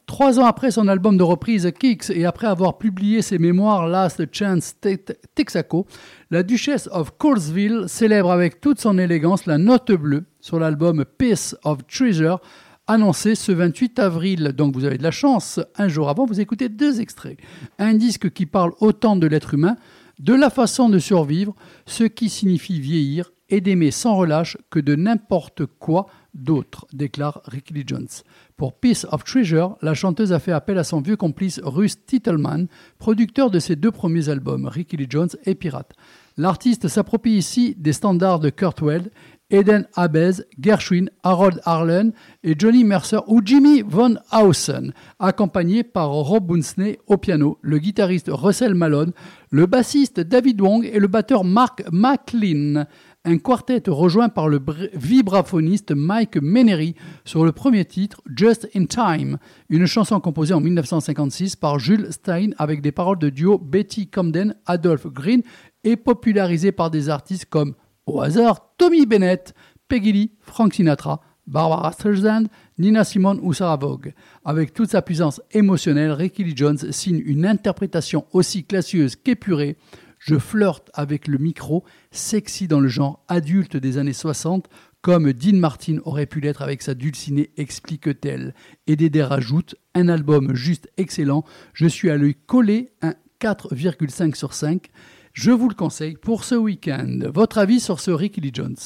Trois 0.09 0.41
ans 0.41 0.47
après 0.47 0.71
son 0.71 0.89
album 0.89 1.19
de 1.19 1.23
reprise 1.23 1.71
Kicks 1.79 2.09
et 2.09 2.25
après 2.25 2.47
avoir 2.47 2.79
publié 2.79 3.21
ses 3.21 3.39
mémoires 3.39 3.87
Last 3.87 4.25
Chance 4.35 4.75
Te- 4.81 4.97
Texaco, 5.35 5.87
la 6.31 6.43
Duchesse 6.43 6.89
of 6.93 7.11
Colesville 7.19 7.85
célèbre 7.89 8.31
avec 8.33 8.63
toute 8.63 8.81
son 8.81 8.97
élégance 8.99 9.45
la 9.45 9.59
note 9.59 9.93
bleue 9.93 10.25
sur 10.41 10.59
l'album 10.59 11.05
Piece 11.19 11.55
of 11.63 11.87
Treasure, 11.87 12.41
annoncé 12.87 13.35
ce 13.35 13.53
28 13.53 13.99
avril. 13.99 14.55
Donc 14.57 14.75
vous 14.75 14.87
avez 14.87 14.97
de 14.97 15.03
la 15.03 15.11
chance, 15.11 15.61
un 15.77 15.89
jour 15.89 16.09
avant, 16.09 16.25
vous 16.25 16.41
écoutez 16.41 16.71
deux 16.71 17.03
extraits. 17.03 17.37
Un 17.79 17.93
disque 17.93 18.31
qui 18.31 18.47
parle 18.47 18.73
autant 18.81 19.15
de 19.15 19.27
l'être 19.27 19.53
humain, 19.53 19.77
de 20.21 20.33
la 20.33 20.49
façon 20.49 20.89
de 20.89 20.99
survivre, 20.99 21.55
ce 21.85 22.05
qui 22.05 22.31
signifie 22.31 22.81
vieillir 22.81 23.31
et 23.51 23.61
d'aimer 23.61 23.91
sans 23.91 24.17
relâche 24.17 24.57
que 24.71 24.81
de 24.81 24.95
n'importe 24.97 25.67
quoi 25.67 26.07
d'autre, 26.35 26.87
déclare 26.93 27.43
Ricky 27.45 27.75
Lee 27.75 27.85
Jones. 27.87 28.09
Pour 28.57 28.75
Piece 28.75 29.07
of 29.11 29.25
Treasure, 29.25 29.77
la 29.83 29.95
chanteuse 29.95 30.33
a 30.33 30.39
fait 30.39 30.53
appel 30.53 30.79
à 30.79 30.85
son 30.85 31.01
vieux 31.01 31.17
complice 31.17 31.61
Russ 31.63 32.05
Titelman, 32.07 32.67
producteur 32.99 33.51
de 33.51 33.59
ses 33.59 33.77
deux 33.77 33.91
premiers 33.91 34.29
albums, 34.29 34.67
Ricky 34.67 34.97
Lee 34.97 35.07
Jones 35.09 35.31
et 35.45 35.55
Pirate. 35.55 35.93
L'artiste 36.37 36.89
s'approprie 36.89 37.33
ici 37.33 37.75
des 37.79 37.93
standards 37.93 38.41
de 38.41 38.51
Kurt 38.51 38.81
Weill 38.81 39.11
Eden 39.51 39.87
Abez, 39.95 40.43
Gershwin, 40.61 41.09
Harold 41.23 41.61
Arlen 41.65 42.13
et 42.45 42.55
Johnny 42.59 42.85
Mercer 42.85 43.21
ou 43.29 43.41
Jimmy 43.43 43.83
Von 43.83 44.17
Hausen, 44.31 44.93
accompagné 45.19 45.85
par 45.85 46.11
Rob 46.11 46.47
Bunsley 46.47 46.99
au 47.07 47.17
piano, 47.17 47.59
le 47.63 47.79
guitariste 47.79 48.29
Russell 48.31 48.75
Malone, 48.75 49.13
le 49.51 49.65
bassiste 49.65 50.21
David 50.21 50.61
Wong 50.61 50.85
et 50.85 50.99
le 50.99 51.07
batteur 51.07 51.45
Mark 51.45 51.83
McLean. 51.91 52.85
Un 53.25 53.37
quartet 53.39 53.83
rejoint 53.89 54.29
par 54.29 54.49
le 54.49 54.59
br- 54.59 54.89
vibraphoniste 54.95 55.93
Mike 55.93 56.37
Menery 56.41 56.95
sur 57.25 57.45
le 57.45 57.53
premier 57.53 57.85
titre 57.85 58.23
Just 58.35 58.69
in 58.75 58.87
Time, 58.87 59.39
une 59.69 59.87
chanson 59.87 60.19
composée 60.21 60.55
en 60.55 60.61
1956 60.61 61.57
par 61.57 61.79
Jules 61.79 62.13
Stein 62.13 62.51
avec 62.59 62.81
des 62.81 62.93
paroles 62.93 63.19
de 63.19 63.29
duo 63.29 63.59
Betty 63.59 64.09
Comden, 64.09 64.55
Adolph 64.67 65.07
Green 65.09 65.43
et 65.85 65.97
popularisée 65.97 66.73
par 66.73 66.91
des 66.91 67.09
artistes 67.11 67.47
comme 67.47 67.75
au 68.07 68.21
hasard 68.23 68.75
Tommy 68.79 69.05
Bennett, 69.05 69.53
Peggy 69.89 70.13
Lee, 70.13 70.33
Frank 70.41 70.73
Sinatra, 70.73 71.21
Barbara 71.47 71.93
Streisand, 71.93 72.45
Nina 72.79 73.05
Simone 73.05 73.41
ou 73.43 73.53
Sarah 73.53 73.77
Vaughan. 73.77 74.11
Avec 74.45 74.73
toute 74.73 74.91
sa 74.91 75.03
puissance 75.03 75.43
émotionnelle, 75.51 76.13
Ricky 76.13 76.45
Lee 76.45 76.57
Jones 76.57 76.79
signe 76.93 77.23
une 77.27 77.47
interprétation 77.47 78.27
aussi 78.33 78.65
classieuse 78.65 79.17
qu'épurée. 79.17 79.77
Je 80.19 80.37
flirte 80.37 80.91
avec 80.95 81.29
le 81.29 81.39
micro, 81.39 81.85
sexy 82.11 82.69
dans 82.69 82.81
le 82.81 82.89
genre 82.89 83.25
adulte 83.29 83.77
des 83.77 83.99
années 83.99 84.13
60, 84.13 84.69
comme 85.01 85.33
Dean 85.33 85.57
Martin 85.57 85.99
aurait 86.05 86.27
pu 86.27 86.41
l'être 86.41 86.63
avec 86.63 86.83
sa 86.83 86.95
dulcinée, 86.95 87.51
explique-t-elle. 87.57 88.55
Et 88.87 88.97
Dédé 88.97 89.23
rajoute 89.23 89.77
un 89.95 90.09
album 90.09 90.55
juste 90.55 90.91
excellent. 90.97 91.45
Je 91.73 91.87
suis 91.87 92.11
à 92.11 92.17
lui 92.17 92.35
collé 92.35 92.91
un 93.01 93.15
4,5 93.41 94.35
sur 94.35 94.55
5. 94.55 94.89
Je 95.33 95.53
vous 95.53 95.69
le 95.69 95.75
conseille 95.77 96.17
pour 96.17 96.43
ce 96.43 96.57
week-end. 96.57 97.21
Votre 97.33 97.59
avis 97.59 97.79
sur 97.79 98.01
ce 98.01 98.11
Ricky 98.11 98.41
Lee 98.41 98.51
Jones? 98.53 98.77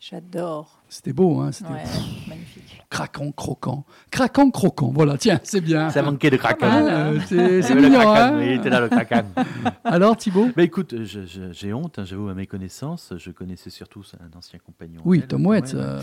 J'adore. 0.00 0.82
C'était 0.90 1.14
beau, 1.14 1.40
hein 1.40 1.50
C'était 1.50 1.70
Ouais, 1.70 1.82
magnifique. 2.28 2.63
Craquant, 2.94 3.32
croquant. 3.32 3.84
Craquant, 4.12 4.50
croquant. 4.52 4.92
Voilà, 4.94 5.18
tiens, 5.18 5.40
c'est 5.42 5.60
bien. 5.60 5.90
Ça 5.90 6.00
manquait 6.02 6.30
de 6.30 6.36
craquant. 6.36 6.68
Euh, 6.70 7.18
c'est 7.28 7.74
mignon, 7.74 8.08
hein 8.14 8.40
Il 8.40 8.52
était 8.52 8.70
là 8.70 8.80
le 8.80 8.88
craquant. 8.88 9.24
Alors, 9.84 10.16
Thibaut 10.16 10.50
Bah 10.56 10.62
écoute, 10.62 10.94
j'ai 11.02 11.72
honte, 11.72 11.98
hein, 11.98 12.04
j'avoue 12.04 12.28
à 12.28 12.34
mes 12.34 12.46
connaissances. 12.46 13.12
Je 13.16 13.32
connaissais 13.32 13.70
surtout 13.70 14.02
un 14.20 14.38
ancien 14.38 14.60
compagnon. 14.64 15.00
Oui, 15.04 15.22
Tom 15.26 15.44
Waits. 15.46 15.74
euh, 15.74 16.00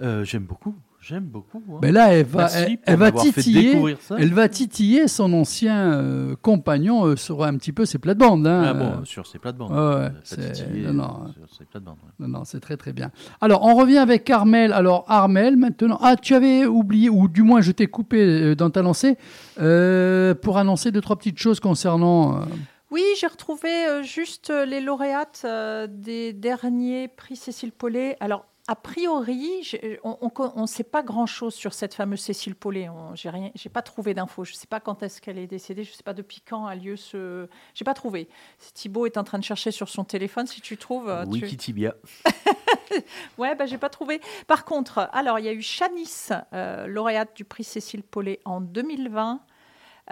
Euh, 0.00 0.24
j'aime 0.24 0.42
beaucoup, 0.44 0.74
j'aime 1.02 1.24
beaucoup. 1.24 1.62
hein. 1.68 1.78
ben 1.82 1.92
là, 1.92 2.14
elle 2.14 2.24
va, 2.24 2.48
elle, 2.54 2.78
elle 2.84 3.12
titiller. 3.12 3.96
Elle 4.18 4.32
va 4.32 4.48
titiller 4.48 5.08
son 5.08 5.32
ancien 5.34 5.92
euh, 5.92 6.34
compagnon 6.40 7.04
euh, 7.04 7.16
sur 7.16 7.44
un 7.44 7.56
petit 7.58 7.72
peu 7.72 7.84
ses 7.84 7.98
plates-bandes. 7.98 8.46
Hein. 8.46 8.62
Ah 8.66 8.72
bon, 8.74 9.04
sur 9.04 9.26
ses 9.26 9.38
plates-bandes. 9.38 9.72
ouais, 9.72 10.08
non, 10.82 10.92
non. 10.94 11.26
Sur 11.36 11.54
ses 11.58 11.64
plates-bandes. 11.66 11.96
ouais. 12.04 12.12
Non, 12.26 12.28
non, 12.38 12.44
c'est 12.44 12.60
très 12.60 12.76
très 12.76 12.92
bien. 12.92 13.10
Alors, 13.40 13.64
on 13.64 13.74
revient 13.74 13.98
avec 13.98 14.30
Armel. 14.30 14.72
Alors, 14.72 15.04
Armel, 15.08 15.56
maintenant. 15.56 15.98
Ah, 16.00 16.16
tu 16.16 16.34
avais 16.34 16.64
oublié, 16.64 17.10
ou 17.10 17.28
du 17.28 17.42
moins 17.42 17.60
je 17.60 17.72
t'ai 17.72 17.88
coupé 17.88 18.18
euh, 18.20 18.54
dans 18.54 18.70
ta 18.70 18.80
lancée, 18.82 19.18
euh, 19.60 20.34
pour 20.34 20.56
annoncer 20.58 20.90
deux, 20.92 21.00
trois 21.00 21.16
petites 21.16 21.38
choses 21.38 21.60
concernant. 21.60 22.36
euh, 22.36 22.44
Oui, 22.90 23.02
j'ai 23.20 23.26
retrouvé 23.26 23.68
euh, 23.88 24.02
juste 24.02 24.50
euh, 24.50 24.64
les 24.64 24.80
lauréates 24.80 25.42
euh, 25.44 25.86
des 25.90 26.32
derniers 26.32 27.08
prix 27.08 27.36
Cécile 27.36 27.72
Paulet. 27.72 28.16
Alors, 28.20 28.44
a 28.68 28.76
priori, 28.76 29.62
on 30.04 30.60
ne 30.62 30.66
sait 30.66 30.84
pas 30.84 31.02
grand-chose 31.02 31.52
sur 31.54 31.74
cette 31.74 31.94
fameuse 31.94 32.20
Cécile 32.20 32.54
Paulet. 32.54 32.88
Rien, 33.24 33.50
j'ai 33.56 33.68
pas 33.68 33.82
trouvé 33.82 34.14
d'infos. 34.14 34.44
Je 34.44 34.52
ne 34.52 34.56
sais 34.56 34.68
pas 34.68 34.78
quand 34.78 35.02
est-ce 35.02 35.20
qu'elle 35.20 35.38
est 35.38 35.48
décédée. 35.48 35.82
Je 35.82 35.90
ne 35.90 35.96
sais 35.96 36.02
pas 36.04 36.14
depuis 36.14 36.40
quand 36.48 36.66
a 36.66 36.74
lieu 36.76 36.94
ce. 36.96 37.48
J'ai 37.74 37.84
pas 37.84 37.94
trouvé. 37.94 38.28
Thibaut 38.74 39.06
est 39.06 39.16
en 39.16 39.24
train 39.24 39.38
de 39.38 39.44
chercher 39.44 39.72
sur 39.72 39.88
son 39.88 40.04
téléphone. 40.04 40.46
Si 40.46 40.60
tu 40.60 40.76
trouves, 40.76 41.08
euh, 41.08 41.24
tu- 41.24 41.30
Wikitibia. 41.42 41.94
Ouais, 43.38 43.54
bah, 43.54 43.64
j'ai 43.64 43.78
pas 43.78 43.88
trouvé. 43.88 44.20
Par 44.46 44.66
contre, 44.66 45.08
alors 45.12 45.38
il 45.38 45.46
y 45.46 45.48
a 45.48 45.52
eu 45.52 45.62
Chanice, 45.62 46.30
euh, 46.52 46.86
lauréate 46.86 47.34
du 47.34 47.44
prix 47.44 47.64
Cécile 47.64 48.02
Paulet 48.02 48.40
en 48.44 48.60
2020. 48.60 49.40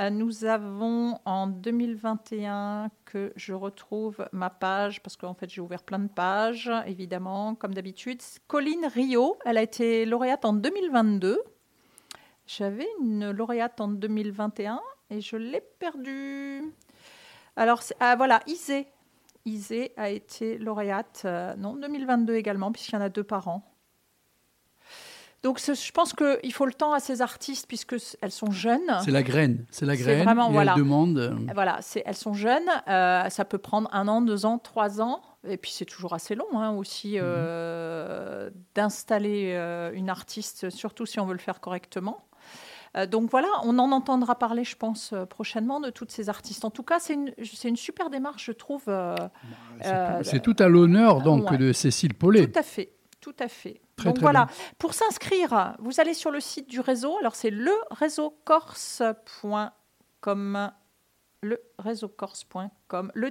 Euh, 0.01 0.09
nous 0.09 0.47
avons 0.47 1.19
en 1.27 1.47
2021 1.47 2.91
que 3.05 3.33
je 3.37 3.53
retrouve 3.53 4.27
ma 4.33 4.49
page 4.49 5.03
parce 5.03 5.17
qu'en 5.17 5.35
fait 5.35 5.51
j'ai 5.51 5.61
ouvert 5.61 5.83
plein 5.83 5.99
de 5.99 6.09
pages 6.09 6.71
évidemment 6.87 7.55
comme 7.55 7.75
d'habitude. 7.75 8.23
Colline 8.47 8.87
Rio, 8.87 9.37
elle 9.45 9.59
a 9.59 9.63
été 9.63 10.07
lauréate 10.07 10.47
en 10.47 10.55
2022. 10.55 11.43
J'avais 12.47 12.89
une 13.01 13.31
lauréate 13.31 13.79
en 13.81 13.89
2021 13.89 14.81
et 15.11 15.21
je 15.21 15.37
l'ai 15.37 15.61
perdue. 15.61 16.73
Alors 17.57 17.83
ah, 18.01 18.17
voilà, 18.17 18.41
Isée. 18.47 18.87
Isée 19.45 19.93
a 19.97 20.09
été 20.09 20.57
lauréate, 20.57 21.23
euh, 21.27 21.55
non, 21.57 21.77
2022 21.77 22.35
également, 22.37 22.73
puisqu'il 22.73 22.95
y 22.95 22.99
en 22.99 23.03
a 23.03 23.09
deux 23.09 23.25
par 23.25 23.49
an. 23.49 23.70
Donc 25.43 25.59
je 25.59 25.93
pense 25.93 26.13
qu'il 26.13 26.53
faut 26.53 26.67
le 26.67 26.75
temps 26.75 26.93
à 26.93 27.01
ces 27.01 27.23
artistes, 27.23 27.67
puisque 27.67 27.97
elles 28.21 28.31
sont 28.31 28.51
jeunes. 28.51 28.99
C'est 29.05 29.11
la 29.11 29.23
graine. 29.23 29.65
C'est 29.71 29.87
la 29.87 29.97
graine. 29.97 30.23
vraiment, 30.25 30.51
et 30.51 30.53
voilà. 30.53 30.73
elle 30.77 30.79
demande. 30.83 31.17
euh, 31.19 31.35
Voilà, 31.55 31.81
elles 32.05 32.15
sont 32.17 32.35
jeunes, 32.35 32.69
euh, 32.89 33.29
ça 33.31 33.45
peut 33.47 33.57
prendre 33.59 33.89
un 33.93 34.07
an, 34.09 34.21
deux 34.21 34.45
ans, 34.45 34.59
trois 34.59 35.01
ans, 35.01 35.23
et 35.49 35.57
puis 35.57 35.71
c'est 35.71 35.87
toujours 35.87 36.13
assez 36.13 36.35
long 36.35 36.45
hein, 36.55 36.73
aussi 36.73 37.15
euh, 37.19 38.51
d'installer 38.75 39.53
euh, 39.55 39.91
une 39.95 40.11
artiste, 40.11 40.69
surtout 40.71 41.07
si 41.07 41.19
on 41.21 41.27
veut 41.27 41.33
le 41.33 41.39
faire 41.39 41.61
correctement. 41.61 42.25
Donc 43.13 43.31
voilà, 43.31 43.47
on 43.63 43.79
en 43.79 43.93
entendra 43.93 44.37
parler, 44.37 44.65
je 44.65 44.75
pense, 44.75 45.15
prochainement 45.29 45.79
de 45.79 45.91
toutes 45.91 46.11
ces 46.11 46.29
artistes. 46.29 46.65
En 46.65 46.71
tout 46.71 46.83
cas, 46.83 46.99
c'est 46.99 47.15
une, 47.15 47.77
super 47.77 48.11
démarche, 48.11 48.47
je 48.47 48.53
trouve. 48.53 48.83
euh, 48.89 49.15
C'est 50.25 50.43
tout 50.43 50.57
à 50.59 50.67
l'honneur 50.67 51.21
donc 51.23 51.53
ouais. 51.53 51.57
de 51.57 51.73
Cécile 51.73 52.15
Paulet. 52.15 52.49
tout 52.49 52.59
à 52.59 52.65
fait, 52.65 52.91
tout 53.21 53.37
à 53.39 53.47
fait. 53.47 53.81
Très, 54.01 54.09
Donc 54.09 54.17
très 54.17 54.23
voilà, 54.23 54.47
bien. 54.47 54.55
pour 54.79 54.95
s'inscrire, 54.95 55.75
vous 55.79 56.01
allez 56.01 56.15
sur 56.15 56.31
le 56.31 56.41
site 56.41 56.69
du 56.69 56.81
réseau. 56.81 57.19
Alors 57.19 57.35
c'est 57.35 57.51
le 57.51 57.73
réseau 57.91 58.35
corse.com, 58.45 59.73
le 61.43 61.59
réseau 61.79 62.09
corse.com, 62.09 63.11
le 63.15 63.31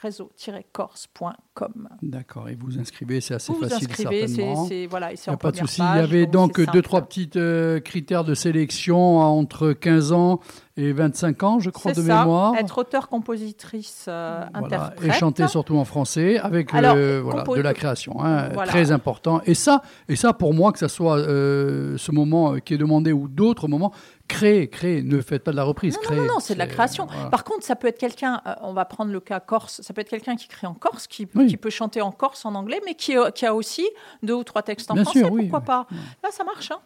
réseau 0.00 0.30
corse.com. 0.72 1.88
D'accord. 2.02 2.48
Et 2.48 2.54
vous 2.54 2.78
inscrivez, 2.78 3.20
c'est 3.20 3.34
assez 3.34 3.52
Vous 3.52 3.58
vous 3.58 3.68
facile 3.68 3.86
inscrivez, 3.90 4.26
c'est 4.28 4.34
certainement. 4.36 4.64
c'est- 4.66 4.86
voilà, 4.86 5.10
et 5.10 5.14
Il 5.14 5.18
c'est 5.18 5.30
n'y 5.30 5.34
a 5.34 5.36
pas 5.36 5.50
de 5.52 5.56
souci. 5.58 5.82
Il 5.82 5.96
y 5.96 6.02
avait 6.02 6.26
donc 6.26 6.54
c'est 6.56 6.70
deux, 6.72 6.80
trois 6.82 7.02
petits 7.02 7.28
euh, 7.36 7.80
critères 7.80 8.24
de 8.24 8.34
sélection 8.34 9.18
entre 9.18 9.72
15 9.72 10.12
ans 10.12 10.40
et 10.78 10.92
25 10.94 11.42
ans, 11.42 11.58
je 11.58 11.68
crois, 11.68 11.92
C'est 11.92 12.00
de 12.00 12.06
ça, 12.06 12.20
mémoire. 12.20 12.54
être 12.54 12.78
auteur, 12.78 13.08
compositrice, 13.08 14.06
euh, 14.08 14.42
Voilà, 14.58 14.66
interprète. 14.84 15.10
et 15.10 15.12
chanter 15.18 15.46
surtout 15.46 15.76
en 15.76 15.84
français 15.84 16.38
avec 16.38 16.72
Alors, 16.72 16.94
euh, 16.96 17.20
voilà, 17.22 17.42
de 17.42 17.60
la 17.60 17.74
création, 17.74 18.22
hein, 18.24 18.48
Voilà. 18.54 18.70
très 18.70 18.90
important. 18.90 19.42
Et 19.44 19.52
ça, 19.54 19.82
et 20.08 20.16
ça 20.16 20.32
pour 20.32 20.54
moi, 20.54 20.72
que 20.72 20.78
ce 20.78 20.88
soit 20.88 21.18
euh, 21.18 21.98
ce 21.98 22.10
moment 22.12 22.54
qui 22.56 22.72
est 22.74 22.78
demandé 22.78 23.12
ou 23.12 23.28
d'autres 23.28 23.68
moments, 23.68 23.92
créez, 24.30 24.68
créez, 24.68 25.02
ne 25.02 25.20
faites 25.20 25.42
pas 25.44 25.50
de 25.50 25.56
la 25.56 25.64
reprise. 25.64 25.94
Non, 25.96 26.00
créez. 26.02 26.16
non, 26.18 26.22
non, 26.26 26.34
non, 26.34 26.40
c'est 26.40 26.54
de 26.54 26.58
la 26.58 26.66
création. 26.66 27.06
voilà. 27.06 27.28
Par 27.30 27.44
contre, 27.44 27.64
ça 27.64 27.76
peut 27.76 27.88
être 27.88 27.98
quelqu'un, 27.98 28.40
euh, 28.46 28.54
on 28.62 28.72
va 28.72 28.84
prendre 28.84 29.12
le 29.12 29.20
cas 29.20 29.40
corse, 29.40 29.80
ça 29.82 29.92
peut 29.92 30.00
être 30.00 30.08
quelqu'un 30.10 30.36
qui 30.36 30.48
crée 30.48 30.66
en 30.66 30.74
corse, 30.74 31.06
qui, 31.06 31.28
Oui. 31.34 31.46
qui 31.46 31.56
peut 31.56 31.70
chanter 31.70 32.00
en 32.00 32.12
corse, 32.12 32.44
en 32.44 32.54
anglais, 32.54 32.80
mais 32.86 32.94
qui, 32.94 33.16
euh, 33.16 33.30
qui 33.30 33.44
a 33.46 33.54
aussi 33.54 33.86
deux 34.22 34.34
ou 34.34 34.44
trois 34.44 34.62
textes 34.62 34.90
en 34.90 34.94
Bien 34.94 35.04
français, 35.04 35.20
sûr, 35.20 35.32
oui, 35.32 35.42
pourquoi 35.48 35.58
oui. 35.60 35.66
pas? 35.66 35.86
Là, 36.22 36.30
ça 36.32 36.44
marche. 36.44 36.70
Hein 36.70 36.78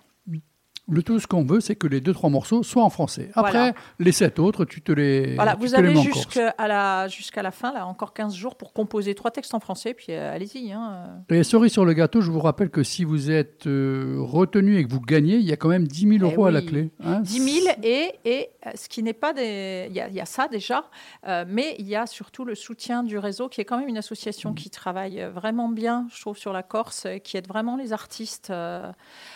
Le 0.87 1.03
tout, 1.03 1.19
ce 1.19 1.27
qu'on 1.27 1.45
veut, 1.45 1.61
c'est 1.61 1.77
que 1.77 1.87
les 1.87 2.03
deux, 2.03 2.13
trois 2.13 2.29
morceaux 2.29 2.63
soient 2.63 2.83
en 2.85 2.91
français. 2.91 3.31
Après, 3.35 3.53
Voilà. 3.53 3.73
les 3.99 4.13
sept 4.13 4.39
autres, 4.39 4.67
tu 4.67 4.83
te 4.83 4.93
les. 4.93 5.35
voilà, 5.35 5.55
vous 5.55 5.75
avez 5.75 5.97
jusqu'à 5.97 6.55
la, 6.59 7.09
jusqu'à 7.09 7.43
la 7.43 7.51
fin, 7.51 7.73
là, 7.73 7.87
encore 7.87 8.13
15 8.13 8.35
jours 8.35 8.55
pour 8.57 8.75
composer 8.75 9.15
trois 9.15 9.31
textes 9.31 9.55
en 9.55 9.61
français, 9.61 9.95
puis 9.95 10.09
euh, 10.11 10.35
allez-y. 10.35 10.73
Hein. 10.73 11.23
Et 11.31 11.43
cerise 11.43 11.73
sur 11.73 11.87
le 11.87 11.95
gâteau, 11.95 12.21
je 12.21 12.31
vous 12.31 12.41
rappelle 12.41 12.69
que 12.69 12.83
si 12.83 13.05
vous 13.05 13.31
êtes 13.31 13.67
euh, 13.67 14.17
retenu 14.21 14.77
et 14.77 14.85
que 14.85 14.91
vous 14.93 15.01
gagnez, 15.01 15.37
il 15.37 15.45
y 15.47 15.53
a 15.53 15.57
quand 15.57 15.71
même 15.71 15.87
10 15.89 16.01
000 16.01 16.13
Eh 16.17 16.19
euros 16.33 16.45
à 16.45 16.51
la 16.51 16.61
clé. 16.61 16.91
hein. 17.03 17.21
10 17.21 17.61
000 17.63 17.75
et, 17.83 18.11
et 18.27 18.51
euh, 18.67 18.71
ce 18.75 18.89
qui 18.91 19.03
n'est 19.03 19.15
pas 19.15 19.33
des... 19.33 19.87
Il 19.89 19.97
y, 19.97 20.01
a- 20.01 20.09
il 20.09 20.15
y 20.15 20.21
a 20.21 20.27
ça 20.27 20.49
déjà, 20.49 20.85
euh, 21.27 21.47
mais 21.49 21.77
il 21.79 21.87
y 21.89 21.97
a 21.97 22.07
surtout 22.07 22.45
le 22.45 22.55
soutien 22.55 23.03
du 23.05 23.17
réseau 23.17 23.49
qui 23.49 23.63
est 23.63 23.65
quand 23.65 23.79
même 23.79 23.89
une 23.89 23.97
association 23.97 24.53
qui 24.53 24.69
travaille 24.69 25.27
vraiment 25.35 25.71
bien, 25.71 26.07
je 26.15 26.21
trouve, 26.21 26.37
sur 26.37 26.53
la 26.53 26.63
Corse, 26.63 27.07
qui 27.25 27.39
aide 27.39 27.49
vraiment 27.49 27.77
les 27.79 27.95
artistes. 27.95 28.53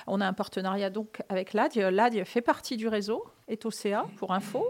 On 0.06 0.20
a 0.20 0.26
un 0.26 0.32
partenariat 0.34 0.90
donc 0.90 1.22
avec 1.30 1.37
l'ADI. 1.52 1.80
L'ADI 1.90 2.24
fait 2.24 2.40
partie 2.40 2.76
du 2.76 2.88
réseau, 2.88 3.24
est 3.48 3.64
au 3.64 3.70
CA 3.70 4.06
pour 4.16 4.32
info. 4.32 4.66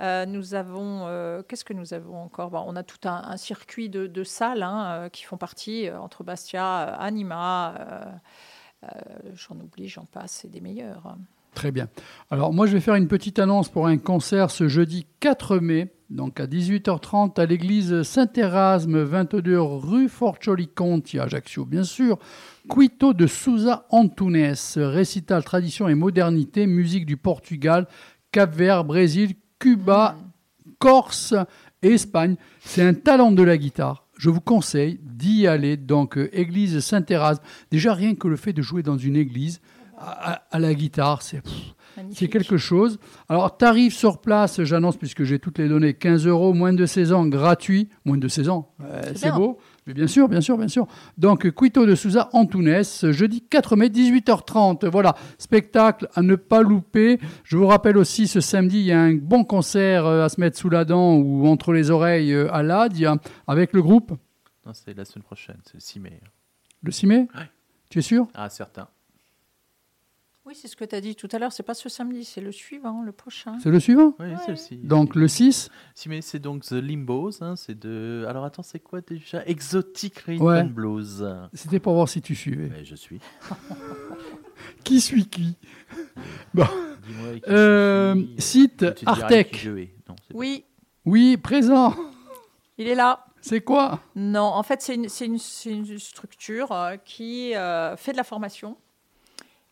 Euh, 0.00 0.26
nous 0.26 0.54
avons, 0.54 1.06
euh, 1.06 1.42
qu'est-ce 1.42 1.64
que 1.64 1.72
nous 1.72 1.94
avons 1.94 2.20
encore? 2.20 2.52
On 2.66 2.76
a 2.76 2.82
tout 2.82 3.08
un, 3.08 3.36
circuit 3.36 3.88
de, 3.88 4.24
salles 4.24 4.62
hein, 4.62 4.86
euh, 4.86 5.08
qui 5.08 5.24
font 5.24 5.36
partie 5.36 5.90
entre 5.90 6.24
Bastia, 6.24 6.94
Anima, 6.94 8.20
j'en 9.32 9.58
oublie, 9.60 9.88
j'en 9.88 10.04
passe, 10.04 10.32
c'est 10.32 10.50
des 10.50 10.60
meilleurs. 10.60 11.16
Très 11.54 11.70
bien. 11.70 11.88
Alors 12.30 12.52
moi, 12.52 12.66
je 12.66 12.72
vais 12.72 12.80
faire 12.80 12.96
une 12.96 13.06
petite 13.06 13.38
annonce 13.38 13.68
pour 13.68 13.86
un 13.86 13.96
concert 13.96 14.50
ce 14.50 14.66
jeudi 14.66 15.06
4 15.20 15.58
mai, 15.58 15.94
donc 16.10 16.40
à 16.40 16.46
18h30 16.46 17.40
à 17.40 17.46
l'église 17.46 18.02
Saint-Erasme, 18.02 19.02
22 19.02 19.60
rue 19.60 20.08
Forcioli-Conti, 20.08 21.20
à 21.20 21.24
Ajaccio, 21.24 21.64
bien 21.64 21.84
sûr. 21.84 22.18
Quito 22.68 23.14
de 23.14 23.26
Souza 23.28 23.86
Antunes, 23.90 24.54
récital 24.76 25.44
tradition 25.44 25.88
et 25.88 25.94
modernité, 25.94 26.66
musique 26.66 27.06
du 27.06 27.16
Portugal, 27.16 27.86
Cap-Vert, 28.32 28.84
Brésil, 28.84 29.34
Cuba, 29.60 30.16
Corse 30.80 31.34
et 31.82 31.92
Espagne. 31.92 32.36
C'est 32.60 32.82
un 32.82 32.94
talent 32.94 33.30
de 33.30 33.42
la 33.42 33.56
guitare. 33.56 34.08
je 34.18 34.30
vous 34.30 34.40
conseille 34.40 34.98
d'y 35.02 35.46
aller. 35.46 35.76
Donc, 35.76 36.18
euh, 36.18 36.28
église 36.32 36.80
Saint-Erasme. 36.80 37.42
Déjà, 37.70 37.94
rien 37.94 38.14
que 38.14 38.28
le 38.28 38.36
fait 38.36 38.52
de 38.52 38.62
jouer 38.62 38.82
dans 38.82 38.98
une 38.98 39.16
église 39.16 39.60
à, 39.98 40.58
la 40.58 40.74
guitare, 40.74 41.22
c'est 41.22 41.40
pff, 41.40 41.74
c'est 42.10 42.28
quelque 42.28 42.56
chose. 42.56 42.98
Alors, 43.28 43.56
tarif 43.56 43.94
sur 43.94 44.18
place, 44.20 44.62
j'annonce, 44.62 44.96
puisque 44.96 45.24
j'ai 45.24 45.38
toutes 45.38 45.58
les 45.58 45.68
données, 45.68 45.94
15 45.94 46.26
euros, 46.26 46.52
moins 46.52 46.72
de 46.72 46.86
16 46.86 47.12
ans, 47.12 47.26
gratuit. 47.26 47.88
Moins 48.04 48.16
de 48.16 48.28
16 48.28 48.48
ans, 48.48 48.72
euh, 48.82 49.02
C'est 49.14 49.32
beau. 49.32 49.58
Mais 49.86 49.94
bien 49.94 50.06
sûr, 50.06 50.28
bien 50.28 50.40
sûr, 50.40 50.56
bien 50.56 50.68
sûr. 50.68 50.86
Donc, 51.18 51.50
Quito 51.54 51.84
de 51.86 51.94
Souza, 51.94 52.30
Antunes, 52.32 52.82
jeudi 53.12 53.42
4 53.42 53.76
mai, 53.76 53.88
18h30. 53.88 54.86
Voilà, 54.86 55.14
spectacle 55.38 56.08
à 56.14 56.22
ne 56.22 56.36
pas 56.36 56.62
louper. 56.62 57.18
Je 57.44 57.56
vous 57.56 57.66
rappelle 57.66 57.98
aussi, 57.98 58.26
ce 58.26 58.40
samedi, 58.40 58.80
il 58.80 58.86
y 58.86 58.92
a 58.92 59.00
un 59.00 59.14
bon 59.14 59.44
concert 59.44 60.06
euh, 60.06 60.24
à 60.24 60.28
se 60.28 60.40
mettre 60.40 60.58
sous 60.58 60.70
la 60.70 60.84
dent 60.84 61.14
ou 61.14 61.46
entre 61.46 61.72
les 61.72 61.90
oreilles 61.90 62.32
euh, 62.32 62.52
à 62.52 62.62
l'Adia 62.62 63.16
avec 63.46 63.72
le 63.72 63.82
groupe. 63.82 64.12
Non, 64.64 64.72
c'est 64.72 64.96
la 64.96 65.04
semaine 65.04 65.24
prochaine, 65.24 65.58
c'est 65.64 65.74
le 65.74 65.80
6 65.80 66.00
mai. 66.00 66.20
Le 66.82 66.90
6 66.90 67.06
mai? 67.06 67.28
Ouais. 67.34 67.50
Tu 67.90 67.98
es 67.98 68.02
sûr? 68.02 68.26
Ah, 68.34 68.48
certain. 68.48 68.88
Oui, 70.46 70.54
c'est 70.54 70.68
ce 70.68 70.76
que 70.76 70.84
tu 70.84 70.94
as 70.94 71.00
dit 71.00 71.16
tout 71.16 71.28
à 71.32 71.38
l'heure. 71.38 71.52
C'est 71.52 71.62
pas 71.62 71.72
ce 71.72 71.88
samedi, 71.88 72.22
c'est 72.24 72.42
le 72.42 72.52
suivant, 72.52 73.02
le 73.02 73.12
prochain. 73.12 73.56
C'est 73.62 73.70
le 73.70 73.80
suivant 73.80 74.14
Oui, 74.20 74.26
c'est 74.44 74.50
le 74.50 74.56
6. 74.56 74.76
Donc, 74.82 75.14
le 75.14 75.26
6 75.26 75.70
Si, 75.94 76.08
mais 76.10 76.20
c'est 76.20 76.38
donc 76.38 76.64
The 76.66 76.72
Limbos, 76.72 77.42
hein, 77.42 77.56
c'est 77.56 77.78
de... 77.78 78.26
Alors 78.28 78.44
attends, 78.44 78.62
c'est 78.62 78.78
quoi 78.80 79.00
déjà? 79.00 79.42
Exotic 79.46 80.18
Rhythm 80.18 80.42
Ouais. 80.44 80.60
and 80.60 80.66
Blues. 80.66 81.26
C'était 81.54 81.80
pour 81.80 81.94
voir 81.94 82.10
si 82.10 82.20
tu 82.20 82.34
suivais. 82.34 82.70
Je 82.84 82.94
suis. 82.94 83.20
Qui 84.84 85.00
suit 85.00 85.26
qui 85.26 85.56
Bon. 86.54 86.66
Dis-moi 87.06 87.34
qui 87.40 87.42
Euh, 87.50 88.14
suis. 88.14 88.34
site 88.42 88.84
Artec. 89.06 89.50
qui 89.52 89.58
je 89.60 89.70
hais. 89.78 89.94
Non, 90.08 90.14
c'est 90.22 90.32
pas- 90.32 90.38
Oui, 90.38 90.64
Oui, 91.06 91.36
présent. 91.38 91.94
il 92.76 92.86
est 92.88 92.94
là. 92.94 93.24
C'est 93.40 93.60
quoi? 93.62 94.00
Non, 94.14 94.40
en 94.42 94.62
fait, 94.62 94.80
c'est 94.82 94.94
une, 94.94 95.08
c'est 95.08 95.26
une- 95.26 95.38
c'est 95.38 95.70
une 95.70 95.98
structure 95.98 96.70
euh, 96.72 96.96
qui 96.98 97.54
euh, 97.56 97.96
fait 97.96 98.12
de 98.12 98.16
la 98.18 98.24
formation 98.24 98.76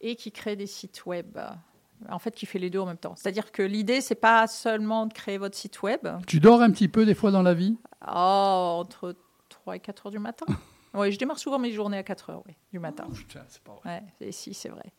et 0.02 0.16
qui 0.16 0.32
crée 0.32 0.56
des 0.56 0.66
sites 0.66 1.06
web. 1.06 1.38
En 2.10 2.18
fait, 2.18 2.34
qui 2.34 2.46
fait 2.46 2.58
les 2.58 2.68
deux 2.68 2.80
en 2.80 2.86
même 2.86 2.96
temps. 2.96 3.14
C'est-à-dire 3.16 3.52
que 3.52 3.62
l'idée, 3.62 4.00
c'est 4.00 4.16
pas 4.16 4.48
seulement 4.48 5.06
de 5.06 5.12
créer 5.12 5.38
votre 5.38 5.56
site 5.56 5.82
web. 5.82 6.08
Tu 6.26 6.40
dors 6.40 6.60
un 6.60 6.72
petit 6.72 6.88
peu 6.88 7.06
des 7.06 7.14
fois 7.14 7.30
dans 7.30 7.42
la 7.42 7.54
vie? 7.54 7.76
Oh, 8.08 8.78
entre 8.80 9.14
3 9.48 9.76
et 9.76 9.80
4 9.80 10.06
heures 10.06 10.12
du 10.12 10.18
matin. 10.18 10.46
Oui, 10.94 11.10
je 11.10 11.18
démarre 11.18 11.38
souvent 11.38 11.58
mes 11.58 11.72
journées 11.72 11.96
à 11.96 12.02
4 12.02 12.28
heures 12.28 12.42
oui, 12.46 12.54
du 12.70 12.78
matin. 12.78 13.06
Putain, 13.14 13.40
c'est 13.48 13.62
pas 13.62 13.72
vrai. 13.82 14.02
Ouais, 14.20 14.26
et 14.28 14.30
si, 14.30 14.52
c'est 14.52 14.68
vrai. 14.68 14.92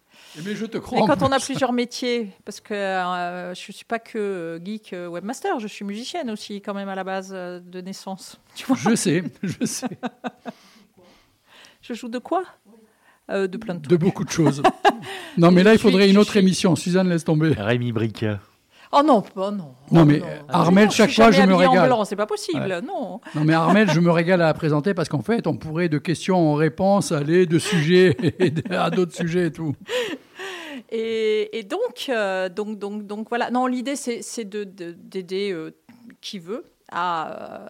Mais 0.44 0.56
je 0.56 0.66
te 0.66 0.80
crois. 0.80 1.00
Mais 1.02 1.06
quand 1.06 1.22
on 1.22 1.32
a 1.32 1.38
plus. 1.38 1.46
plusieurs 1.46 1.72
métiers, 1.84 2.32
parce 2.46 2.60
que 2.62 2.74
euh, 2.74 3.54
je 3.54 3.68
ne 3.70 3.74
suis 3.74 3.86
pas 3.86 4.00
que 4.00 4.18
euh, 4.18 4.60
geek 4.66 4.94
euh, 4.94 5.08
webmaster, 5.08 5.60
je 5.60 5.68
suis 5.68 5.86
musicienne 5.86 6.32
aussi, 6.32 6.64
quand 6.64 6.74
même, 6.74 6.90
à 6.90 6.96
la 6.96 7.04
base 7.04 7.30
de 7.30 7.82
naissance. 7.82 8.40
Tu 8.56 8.66
vois, 8.66 8.76
Je 8.76 8.96
sais, 8.96 9.24
je 9.44 9.66
sais. 9.66 10.00
je 11.82 11.94
joue 11.94 12.08
de 12.08 12.18
quoi? 12.18 12.44
Euh, 13.32 13.48
De 13.48 13.58
plein 13.58 13.76
de 13.76 13.80
De 13.80 13.88
trucs. 13.88 14.00
beaucoup 14.02 14.24
de 14.26 14.30
choses. 14.32 14.62
Non, 15.38 15.50
mais 15.52 15.62
Et 15.62 15.64
là, 15.64 15.72
je 15.72 15.78
il 15.78 15.80
faudrait 15.82 16.08
une 16.08 16.14
je 16.16 16.20
autre 16.20 16.32
suis- 16.32 16.40
émission. 16.40 16.76
Suzanne, 16.76 17.10
laisse 17.10 17.24
tomber. 17.24 17.54
Rémi 17.58 17.92
Brick. 17.92 18.24
Oh 18.92 19.02
non, 19.04 19.24
oh 19.36 19.50
non. 19.50 19.74
Non, 19.92 20.02
Oh 20.02 20.06
mais 20.06 20.20
non. 20.20 20.26
Armel, 20.50 20.86
Non, 20.86 20.92
chaque 20.92 21.10
suis 21.10 21.22
fois, 21.22 21.32
je 21.32 21.42
me 21.42 21.56
régale. 21.56 21.88
blanc, 21.88 22.06
c'est 22.06 22.16
pas 22.16 22.28
possible, 22.28 22.82
non. 22.86 23.20
Non, 23.34 23.44
mais 23.44 23.54
Armel, 23.54 23.90
je 23.90 24.00
me 24.00 24.12
régale 24.12 24.42
à 24.42 24.46
la 24.46 24.54
présenter 24.54 24.94
parce 24.94 25.10
qu'en 25.10 25.24
fait, 25.24 25.48
on 25.48 25.58
pourrait 25.58 25.90
de 25.90 25.98
questions 25.98 26.38
en 26.38 26.54
réponse 26.54 27.12
aller 27.12 27.48
de 27.48 27.58
sujets 27.58 28.16
et 28.40 28.54
à 28.70 28.92
d'autres 28.92 29.16
sujets 29.16 29.48
et 29.48 29.52
tout. 29.52 29.74
Et, 30.92 31.58
et 31.58 31.64
donc, 31.64 32.06
euh, 32.10 32.50
donc, 32.50 32.78
donc, 32.78 33.08
donc, 33.08 33.30
voilà. 33.30 33.50
Non, 33.52 33.66
l'idée, 33.68 33.96
c'est 33.96 34.46
de- 34.48 34.64
de- 34.64 34.92
d'aider 34.92 35.52
euh, 35.52 35.72
qui 36.22 36.38
veut 36.40 36.64
à, 36.94 37.32
euh, 37.32 37.68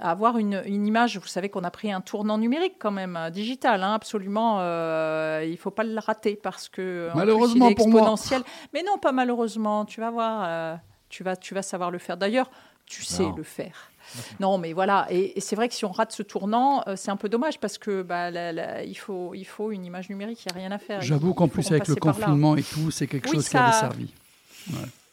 à, 0.00 0.10
avoir 0.10 0.38
une, 0.38 0.62
une 0.66 0.86
image. 0.86 1.18
Vous 1.18 1.26
savez 1.26 1.48
qu'on 1.48 1.64
a 1.64 1.70
pris 1.70 1.90
un 1.92 2.00
tournant 2.00 2.38
numérique 2.38 2.76
quand 2.78 2.90
même, 2.90 3.16
euh, 3.16 3.30
digital, 3.30 3.82
hein, 3.82 3.94
absolument. 3.94 4.58
euh, 4.60 5.42
il 5.44 5.50
ne 5.52 5.56
faut 5.56 5.70
pas 5.70 5.84
le 5.84 5.98
rater 5.98 6.36
parce 6.36 6.68
que 6.68 7.08
en 7.08 7.12
plus, 7.12 7.18
Malheureusement 7.18 7.68
il 7.68 7.72
est 7.72 7.74
pour 7.74 7.88
moi. 7.88 8.00
exponentiel. 8.00 8.42
Mais 8.72 8.82
non, 8.82 8.98
pas 8.98 9.12
malheureusement. 9.12 9.84
Tu 9.84 10.00
vas 10.00 10.10
voir, 10.10 10.42
euh, 10.46 10.76
tu 11.08 11.22
vas, 11.24 11.36
tu 11.36 11.54
vas 11.54 11.62
savoir 11.62 11.90
le 11.90 11.98
faire. 11.98 12.16
D'ailleurs, 12.16 12.50
tu 12.86 13.02
sais 13.04 13.22
Non. 13.24 13.34
le 13.34 13.42
faire. 13.42 13.90
Non, 14.38 14.58
mais 14.58 14.74
voilà. 14.74 15.06
Et, 15.08 15.38
et 15.38 15.40
c'est 15.40 15.56
vrai 15.56 15.66
que 15.68 15.74
si 15.74 15.86
on 15.86 15.90
rate 15.90 16.12
ce 16.12 16.22
tournant, 16.22 16.82
euh, 16.86 16.94
c'est 16.94 17.10
un 17.10 17.16
peu 17.16 17.30
dommage 17.30 17.58
parce 17.58 17.78
que 17.78 18.02
bah, 18.02 18.30
la- 18.30 18.52
la- 18.52 18.84
il, 18.84 18.94
faut, 18.94 19.32
il 19.34 19.44
faut 19.46 19.72
une 19.72 19.84
image 19.86 20.10
numérique. 20.10 20.44
Il 20.44 20.52
n'y 20.52 20.58
a 20.58 20.66
rien 20.68 20.72
à 20.72 20.78
faire. 20.78 21.00
J'avoue 21.00 21.32
qu'en 21.32 21.48
plus, 21.48 21.70
avec 21.70 21.88
le 21.88 21.94
confinement 21.96 22.54
et 22.54 22.62
tout, 22.62 22.90
c'est 22.90 23.06
quelque 23.06 23.30
Oui, 23.30 23.36
chose 23.36 23.48
qui 23.48 23.56
a 23.56 23.72
ça- 23.72 23.88
desservi. 23.88 24.12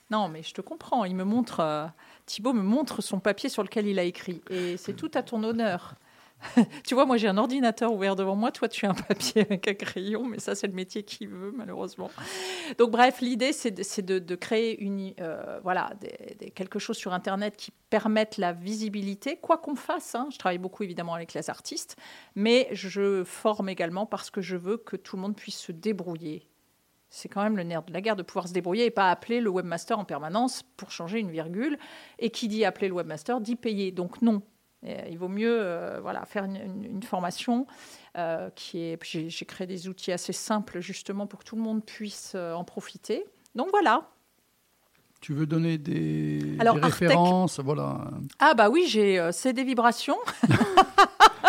Non, 0.10 0.28
mais 0.28 0.44
je 0.44 0.54
te 0.54 0.62
comprends. 0.62 1.06
Il 1.06 1.16
me 1.16 1.24
montre, 1.24 1.62
euh, 1.62 1.86
Thibaut 2.32 2.54
me 2.54 2.62
montre 2.64 3.02
son 3.02 3.20
papier 3.20 3.50
sur 3.50 3.62
lequel 3.62 3.88
il 3.88 4.00
a 4.00 4.04
écrit. 4.04 4.42
Et 4.50 4.78
c'est 4.78 4.94
tout 4.94 5.12
à 5.16 5.22
ton 5.22 5.44
honneur. 5.44 5.96
tu 6.88 6.94
vois, 6.96 7.06
moi 7.06 7.18
j'ai 7.18 7.28
un 7.28 7.38
ordinateur 7.38 7.92
ouvert 7.92 8.16
devant 8.16 8.38
moi. 8.38 8.52
Toi, 8.54 8.70
tu 8.70 8.86
as 8.86 8.92
un 8.92 8.94
papier 8.94 9.42
avec 9.42 9.68
un 9.68 9.74
crayon. 9.74 10.24
Mais 10.26 10.40
ça, 10.40 10.56
c'est 10.56 10.68
le 10.68 10.74
métier 10.74 11.04
qui 11.04 11.26
veut, 11.26 11.52
malheureusement. 11.54 12.10
Donc, 12.78 12.90
bref, 12.92 13.20
l'idée, 13.20 13.52
c'est 13.52 13.70
de, 14.02 14.18
de- 14.18 14.36
créer 14.36 14.82
une, 14.82 15.14
euh, 15.20 15.60
voilà, 15.62 15.92
quelque 16.56 16.80
chose 16.80 16.96
sur 16.96 17.12
Internet 17.12 17.58
qui 17.58 17.72
permette 17.90 18.38
la 18.38 18.54
visibilité, 18.54 19.36
quoi 19.36 19.58
qu'on 19.58 19.76
fasse. 19.76 20.16
hein. 20.16 20.30
Je 20.32 20.38
travaille 20.38 20.58
beaucoup, 20.58 20.84
évidemment, 20.84 21.14
avec 21.14 21.34
les 21.34 21.50
artistes. 21.50 21.98
Mais 22.36 22.70
je 22.72 23.26
forme 23.26 23.68
également 23.68 24.06
parce 24.06 24.30
que 24.32 24.40
je 24.42 24.56
veux 24.56 24.78
que 24.78 24.96
tout 24.96 25.18
le 25.18 25.22
monde 25.22 25.36
puisse 25.36 25.60
se 25.60 25.74
débrouiller 25.74 26.48
c'est 27.14 27.30
quand 27.30 27.44
même 27.44 27.58
le 27.58 27.64
nerf 27.64 27.84
de 27.84 27.92
la 27.94 28.02
guerre 28.02 28.16
de 28.16 28.24
pouvoir 28.24 28.48
se 28.48 28.54
débrouiller 28.54 28.86
et 28.86 28.90
pas 28.92 29.12
appeler 29.12 29.42
le 29.42 29.50
webmaster 29.52 30.00
en 30.00 30.06
permanence 30.06 30.64
pour 30.78 30.90
changer 30.92 31.20
une 31.20 31.30
virgule. 31.30 31.78
Et 32.20 32.30
qui 32.32 32.48
dit 32.48 32.66
appeler 32.66 32.88
le 32.88 32.96
webmaster 32.96 33.40
dit 33.42 33.56
payer. 33.58 33.92
Donc 33.92 34.22
non. 34.24 34.42
Euh, 34.86 34.98
il 35.10 35.18
vaut 35.20 35.28
mieux 35.28 35.60
euh, 35.62 36.00
voilà, 36.02 36.26
faire 36.26 36.46
une, 36.46 36.56
une- 36.56 36.86
une 36.86 37.04
formation 37.04 37.68
euh, 38.18 38.50
qui 38.56 38.80
est. 38.80 38.98
J'ai 39.04 39.46
créé 39.46 39.68
des 39.68 39.88
outils 39.88 40.12
assez 40.12 40.34
simples 40.34 40.80
justement 40.80 41.28
pour 41.28 41.40
que 41.42 41.44
tout 41.46 41.56
le 41.58 41.62
monde 41.62 41.86
puisse 41.86 42.32
euh, 42.34 42.54
en 42.54 42.64
profiter. 42.64 43.26
Donc 43.54 43.68
voilà. 43.72 44.08
Tu 45.20 45.34
veux 45.34 45.46
donner 45.46 45.78
des, 45.78 46.58
Alors, 46.60 46.74
des 46.76 46.82
Artec- 46.82 46.86
références? 46.86 47.60
Voilà. 47.60 48.10
Ah 48.40 48.56
bah 48.56 48.70
oui, 48.72 48.86
j'ai 48.88 49.30
c'est 49.34 49.54
des 49.54 49.64
vibrations. 49.64 50.18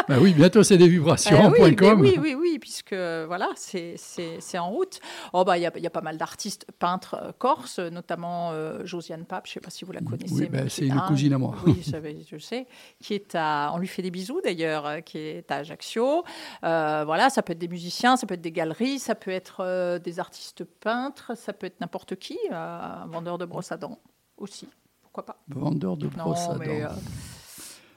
Bah 0.08 0.16
oui, 0.20 0.32
bientôt 0.34 0.62
c'est 0.62 0.76
des 0.78 0.84
Eh 0.84 0.88
vibrations.com. 0.88 2.00
oui, 2.00 2.14
oui, 2.16 2.18
oui, 2.20 2.34
oui, 2.34 2.58
puisque 2.58 2.94
voilà, 2.94 3.50
c'est 3.56 4.58
en 4.58 4.70
route. 4.70 5.00
Oh 5.32 5.44
bah 5.44 5.58
il 5.58 5.62
y, 5.62 5.66
a- 5.66 5.72
il 5.76 5.82
y 5.82 5.86
a 5.86 5.90
pas 5.90 6.00
mal 6.00 6.16
d'artistes 6.18 6.66
peintres 6.78 7.14
euh, 7.20 7.32
corses, 7.38 7.78
notamment 7.78 8.50
euh, 8.52 8.84
Josiane 8.84 9.24
Pape, 9.24 9.46
je 9.46 9.50
ne 9.50 9.54
sais 9.54 9.60
pas 9.60 9.70
si 9.70 9.84
vous 9.84 9.92
la 9.92 10.00
connaissez. 10.00 10.34
Oui, 10.34 10.48
mais 10.50 10.62
bah, 10.64 10.68
c'est 10.68 10.84
est 10.84 10.88
une 10.88 10.98
un- 10.98 11.06
cousine 11.06 11.32
à 11.32 11.38
moi. 11.38 11.54
Oui, 11.66 11.82
je 12.30 12.38
sais. 12.38 12.66
Qui 13.02 13.14
est 13.14 13.34
à, 13.34 13.70
on 13.74 13.78
lui 13.78 13.86
fait 13.88 14.02
des 14.02 14.10
bisous 14.10 14.40
d'ailleurs, 14.42 14.86
euh, 14.86 15.00
qui 15.00 15.18
est 15.18 15.50
à 15.50 15.56
Ajaccio. 15.56 16.24
Euh, 16.64 17.02
voilà, 17.04 17.30
ça 17.30 17.42
peut 17.42 17.52
être 17.52 17.58
des 17.58 17.68
musiciens, 17.68 18.16
ça 18.16 18.26
peut 18.26 18.34
être 18.34 18.40
des 18.40 18.52
galeries, 18.52 18.98
ça 18.98 19.14
peut 19.14 19.30
être 19.30 19.58
euh, 19.60 19.98
des 19.98 20.18
artistes 20.20 20.64
peintres, 20.64 21.32
ça 21.36 21.52
peut 21.52 21.66
être 21.66 21.80
n'importe 21.80 22.16
qui, 22.16 22.38
un 22.50 23.06
vendeur 23.06 23.38
de 23.38 23.44
brosses 23.44 23.72
à 23.72 23.76
dents 23.76 23.98
aussi. 24.36 24.68
Pourquoi 25.02 25.24
pas 25.26 25.36
Vendeur 25.48 25.96
de 25.96 26.06
Non, 26.16 26.24
brosses 26.24 26.48
à 26.48 26.54
dents. 26.58 26.94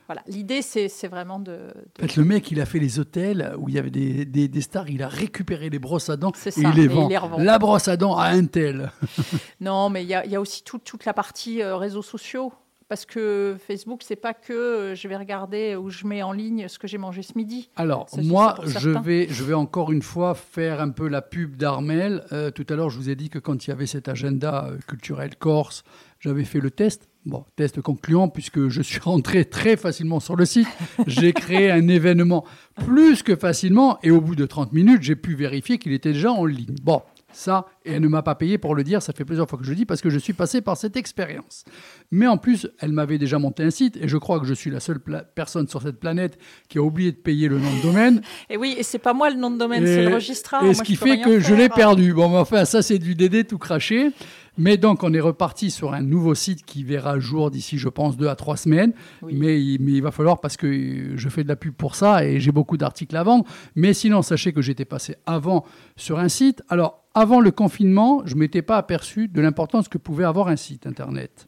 Voilà, 0.07 0.21
l'idée 0.27 0.61
c'est 0.61 1.07
vraiment 1.07 1.39
de, 1.39 1.51
de- 1.53 1.73
En 2.03 2.07
fait, 2.07 2.15
le 2.15 2.23
mec, 2.23 2.51
il 2.51 2.61
a 2.61 2.65
fait 2.65 2.79
les 2.79 2.99
hôtels 2.99 3.53
où 3.57 3.69
il 3.69 3.75
y 3.75 3.79
avait 3.79 3.89
des, 3.89 4.25
des- 4.25 4.47
des 4.47 4.61
stars, 4.61 4.89
il 4.89 5.01
a 5.03 5.07
récupéré 5.07 5.69
les 5.69 5.79
brosses 5.79 6.09
à 6.09 6.17
dents 6.17 6.31
C'est 6.35 6.49
et 6.57 6.61
ça, 6.61 6.69
il 6.69 6.75
les 6.75 6.81
et 6.81 6.85
il 6.85 6.89
vend. 6.91 7.07
les 7.07 7.17
revend. 7.17 7.37
La 7.39 7.57
brosse 7.59 7.87
à 7.87 7.97
dents 7.97 8.15
à 8.17 8.27
un 8.27 8.45
tel. 8.45 8.91
Non, 9.61 9.89
mais 9.89 10.03
il 10.03 10.09
y, 10.09 10.13
a- 10.13 10.25
il 10.25 10.31
y 10.31 10.35
a 10.35 10.41
aussi 10.41 10.63
tout- 10.63 10.77
toute 10.79 11.05
la 11.05 11.13
partie 11.13 11.61
euh, 11.61 11.75
réseaux 11.77 12.01
sociaux. 12.03 12.53
Parce 12.87 13.07
que 13.07 13.57
Facebook, 13.67 14.01
c'est 14.03 14.15
pas 14.15 14.35
que 14.35 14.53
euh, 14.53 14.93
je 14.95 15.07
vais 15.07 15.17
regarder 15.17 15.75
où 15.75 15.89
je 15.89 16.05
mets 16.05 16.21
en 16.21 16.31
ligne 16.31 16.67
ce 16.67 16.77
que 16.77 16.87
j'ai 16.87 16.99
mangé 16.99 17.23
ce 17.23 17.33
midi. 17.35 17.71
Alors, 17.75 18.07
Ça, 18.07 18.21
moi, 18.21 18.59
je 18.63 18.91
vais, 18.91 19.25
je 19.27 19.43
vais 19.43 19.55
encore 19.55 19.91
une 19.91 20.03
fois 20.03 20.35
faire 20.35 20.79
un 20.81 20.91
peu 20.91 21.07
la 21.07 21.23
pub 21.23 21.55
d'Armel. 21.55 22.23
Euh, 22.31 22.51
tout 22.51 22.65
à 22.69 22.75
l'heure, 22.75 22.91
je 22.91 22.97
vous 22.99 23.09
ai 23.09 23.15
dit 23.15 23.29
que 23.31 23.39
quand 23.39 23.65
il 23.65 23.71
y 23.71 23.73
avait 23.73 23.87
cet 23.87 24.07
agenda 24.07 24.69
culturel 24.87 25.35
corse, 25.35 25.83
j'avais 26.19 26.43
fait 26.43 26.59
le 26.59 26.69
test. 26.69 27.09
Bon, 27.25 27.43
test 27.55 27.81
concluant, 27.81 28.27
puisque 28.27 28.67
je 28.67 28.81
suis 28.83 28.99
rentré 29.03 29.45
très 29.45 29.77
facilement 29.77 30.19
sur 30.19 30.35
le 30.35 30.45
site. 30.45 30.67
J'ai 31.07 31.33
créé 31.33 31.71
un 31.71 31.87
événement 31.87 32.45
plus 32.85 33.23
que 33.23 33.35
facilement, 33.35 33.97
et 34.03 34.11
au 34.11 34.21
bout 34.21 34.35
de 34.35 34.45
30 34.45 34.73
minutes, 34.73 35.01
j'ai 35.01 35.15
pu 35.15 35.35
vérifier 35.35 35.79
qu'il 35.79 35.91
était 35.91 36.13
déjà 36.13 36.31
en 36.31 36.45
ligne. 36.45 36.75
Bon, 36.83 37.01
ça, 37.35 37.65
et 37.83 37.93
elle 37.93 38.01
ne 38.01 38.07
m'a 38.07 38.21
pas 38.21 38.35
payé 38.35 38.57
pour 38.57 38.75
le 38.75 38.83
dire, 38.83 39.01
ça 39.01 39.11
fait 39.11 39.25
plusieurs 39.25 39.49
fois 39.49 39.59
que 39.59 39.65
je 39.65 39.71
le 39.71 39.75
dis, 39.75 39.85
parce 39.85 40.01
que 40.01 40.09
je 40.09 40.19
suis 40.19 40.33
passé 40.33 40.61
par 40.61 40.77
cette 40.77 40.95
expérience. 40.95 41.65
Mais 42.11 42.27
en 42.27 42.37
plus, 42.37 42.67
elle 42.79 42.91
m'avait 42.91 43.17
déjà 43.17 43.39
monté 43.39 43.63
un 43.63 43.71
site, 43.71 43.97
et 43.97 44.07
je 44.07 44.17
crois 44.17 44.39
que 44.39 44.45
je 44.45 44.53
suis 44.53 44.69
la 44.69 44.79
seule 44.79 44.99
personne 45.35 45.67
sur 45.67 45.81
cette 45.81 45.99
planète 45.99 46.37
qui 46.69 46.77
a 46.77 46.81
oublié 46.81 47.11
de 47.11 47.17
payer 47.17 47.47
le 47.47 47.57
nom 47.57 47.75
de 47.75 47.81
domaine. 47.81 48.21
Et 48.49 48.57
oui, 48.57 48.75
et 48.77 48.83
c'est 48.83 48.99
pas 48.99 49.13
moi 49.13 49.29
le 49.31 49.35
nom 49.35 49.49
de 49.49 49.57
domaine, 49.57 49.85
c'est 49.85 50.05
le 50.05 50.13
registraire. 50.13 50.61
Et 50.61 50.65
Moi, 50.65 50.73
ce 50.75 50.83
qui 50.83 50.95
fait 50.95 51.19
que 51.19 51.39
je 51.39 51.55
l'ai 51.55 51.69
perdu. 51.69 52.13
Bon, 52.13 52.29
mais 52.29 52.37
enfin, 52.37 52.63
ça, 52.63 52.81
c'est 52.81 52.99
du 52.99 53.15
DD 53.15 53.45
tout 53.45 53.57
craché. 53.57 54.11
Mais 54.57 54.77
donc, 54.77 55.03
on 55.03 55.13
est 55.13 55.19
reparti 55.19 55.69
sur 55.71 55.93
un 55.93 56.01
nouveau 56.01 56.33
site 56.35 56.65
qui 56.65 56.83
verra 56.83 57.19
jour 57.19 57.51
d'ici, 57.51 57.77
je 57.77 57.89
pense, 57.89 58.15
deux 58.17 58.27
à 58.27 58.35
trois 58.35 58.57
semaines. 58.57 58.93
Oui. 59.21 59.35
Mais, 59.37 59.61
il- 59.61 59.81
mais 59.81 59.91
il 59.93 60.01
va 60.01 60.11
falloir, 60.11 60.39
parce 60.39 60.57
que 60.57 61.11
je 61.15 61.29
fais 61.29 61.43
de 61.43 61.47
la 61.49 61.55
pub 61.55 61.73
pour 61.73 61.95
ça 61.95 62.25
et 62.25 62.39
j'ai 62.39 62.51
beaucoup 62.51 62.77
d'articles 62.77 63.15
à 63.17 63.23
vendre. 63.23 63.45
Mais 63.75 63.93
sinon, 63.93 64.21
sachez 64.21 64.53
que 64.53 64.61
j'étais 64.61 64.85
passé 64.85 65.15
avant 65.25 65.65
sur 65.97 66.19
un 66.19 66.29
site. 66.29 66.63
Alors, 66.69 67.03
avant 67.13 67.39
le 67.39 67.51
confinement, 67.51 68.21
je 68.25 68.35
ne 68.35 68.39
m'étais 68.41 68.61
pas 68.61 68.77
aperçu 68.77 69.27
de 69.27 69.39
l'importance 69.41 69.87
que 69.87 69.97
pouvait 69.97 70.25
avoir 70.25 70.47
un 70.49 70.55
site 70.57 70.85
Internet. 70.85 71.47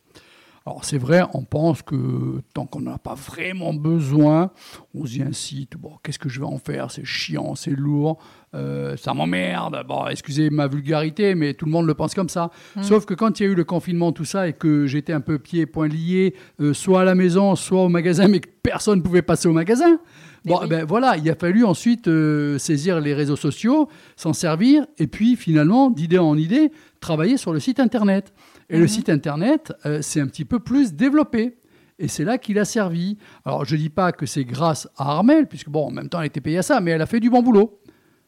Alors 0.67 0.83
c'est 0.83 0.97
vrai, 0.97 1.21
on 1.33 1.43
pense 1.43 1.81
que 1.81 2.41
tant 2.53 2.65
qu'on 2.65 2.81
n'en 2.81 2.95
a 2.95 2.97
pas 2.97 3.13
vraiment 3.13 3.73
besoin, 3.73 4.51
on 4.93 5.05
un 5.05 5.31
site, 5.31 5.77
bon, 5.77 5.93
qu'est-ce 6.03 6.19
que 6.19 6.27
je 6.27 6.41
vais 6.41 6.45
en 6.45 6.57
faire? 6.57 6.91
C'est 6.91 7.05
chiant, 7.05 7.55
c'est 7.55 7.71
lourd, 7.71 8.17
euh, 8.53 8.97
ça 8.97 9.13
m'emmerde. 9.13 9.81
Bon, 9.87 10.07
excusez 10.07 10.49
ma 10.49 10.67
vulgarité, 10.67 11.35
mais 11.35 11.53
tout 11.53 11.67
le 11.67 11.71
monde 11.71 11.87
le 11.87 11.93
pense 11.93 12.13
comme 12.13 12.27
ça. 12.27 12.51
Sauf 12.81 13.05
que 13.05 13.13
quand 13.13 13.39
il 13.39 13.43
y 13.43 13.45
a 13.45 13.49
eu 13.53 13.55
le 13.55 13.63
confinement, 13.63 14.11
tout 14.11 14.25
ça, 14.25 14.49
et 14.49 14.51
que 14.51 14.87
j'étais 14.87 15.13
un 15.13 15.21
peu 15.21 15.39
pieds 15.39 15.61
et 15.61 15.65
poings 15.65 15.87
liés, 15.87 16.35
euh, 16.59 16.73
soit 16.73 16.99
à 16.99 17.05
la 17.05 17.15
maison, 17.15 17.55
soit 17.55 17.85
au 17.85 17.89
magasin, 17.89 18.27
mais 18.27 18.41
que 18.41 18.49
personne 18.61 18.97
ne 18.97 19.03
pouvait 19.03 19.21
passer 19.21 19.47
au 19.47 19.53
magasin, 19.53 19.99
Bon, 20.43 20.59
oui. 20.61 20.67
ben 20.67 20.85
voilà, 20.85 21.17
il 21.17 21.29
a 21.29 21.35
fallu 21.35 21.65
ensuite 21.65 22.07
euh, 22.07 22.57
saisir 22.57 22.99
les 22.99 23.13
réseaux 23.13 23.35
sociaux, 23.35 23.89
s'en 24.15 24.33
servir, 24.33 24.85
et 24.97 25.07
puis 25.07 25.35
finalement, 25.35 25.89
d'idée 25.89 26.17
en 26.19 26.37
idée, 26.37 26.71
travailler 26.99 27.37
sur 27.37 27.53
le 27.53 27.59
site 27.59 27.79
internet. 27.79 28.33
Et 28.69 28.77
le 28.77 28.87
site 28.87 29.09
internet, 29.09 29.73
euh, 29.85 30.01
c'est 30.01 30.19
un 30.19 30.27
petit 30.27 30.45
peu 30.45 30.59
plus 30.59 30.93
développé. 30.93 31.57
Et 31.99 32.07
c'est 32.07 32.25
là 32.25 32.37
qu'il 32.37 32.59
a 32.59 32.65
servi. 32.65 33.17
Alors, 33.45 33.65
je 33.65 33.75
ne 33.75 33.81
dis 33.81 33.89
pas 33.89 34.11
que 34.11 34.25
c'est 34.25 34.43
grâce 34.43 34.87
à 34.97 35.11
Armel, 35.11 35.47
puisque 35.47 35.69
bon, 35.69 35.87
en 35.87 35.91
même 35.91 36.09
temps, 36.09 36.19
elle 36.19 36.27
était 36.27 36.41
payée 36.41 36.59
à 36.59 36.63
ça, 36.63 36.79
mais 36.79 36.91
elle 36.91 37.01
a 37.01 37.05
fait 37.05 37.19
du 37.19 37.29
bon 37.29 37.41
boulot. 37.41 37.79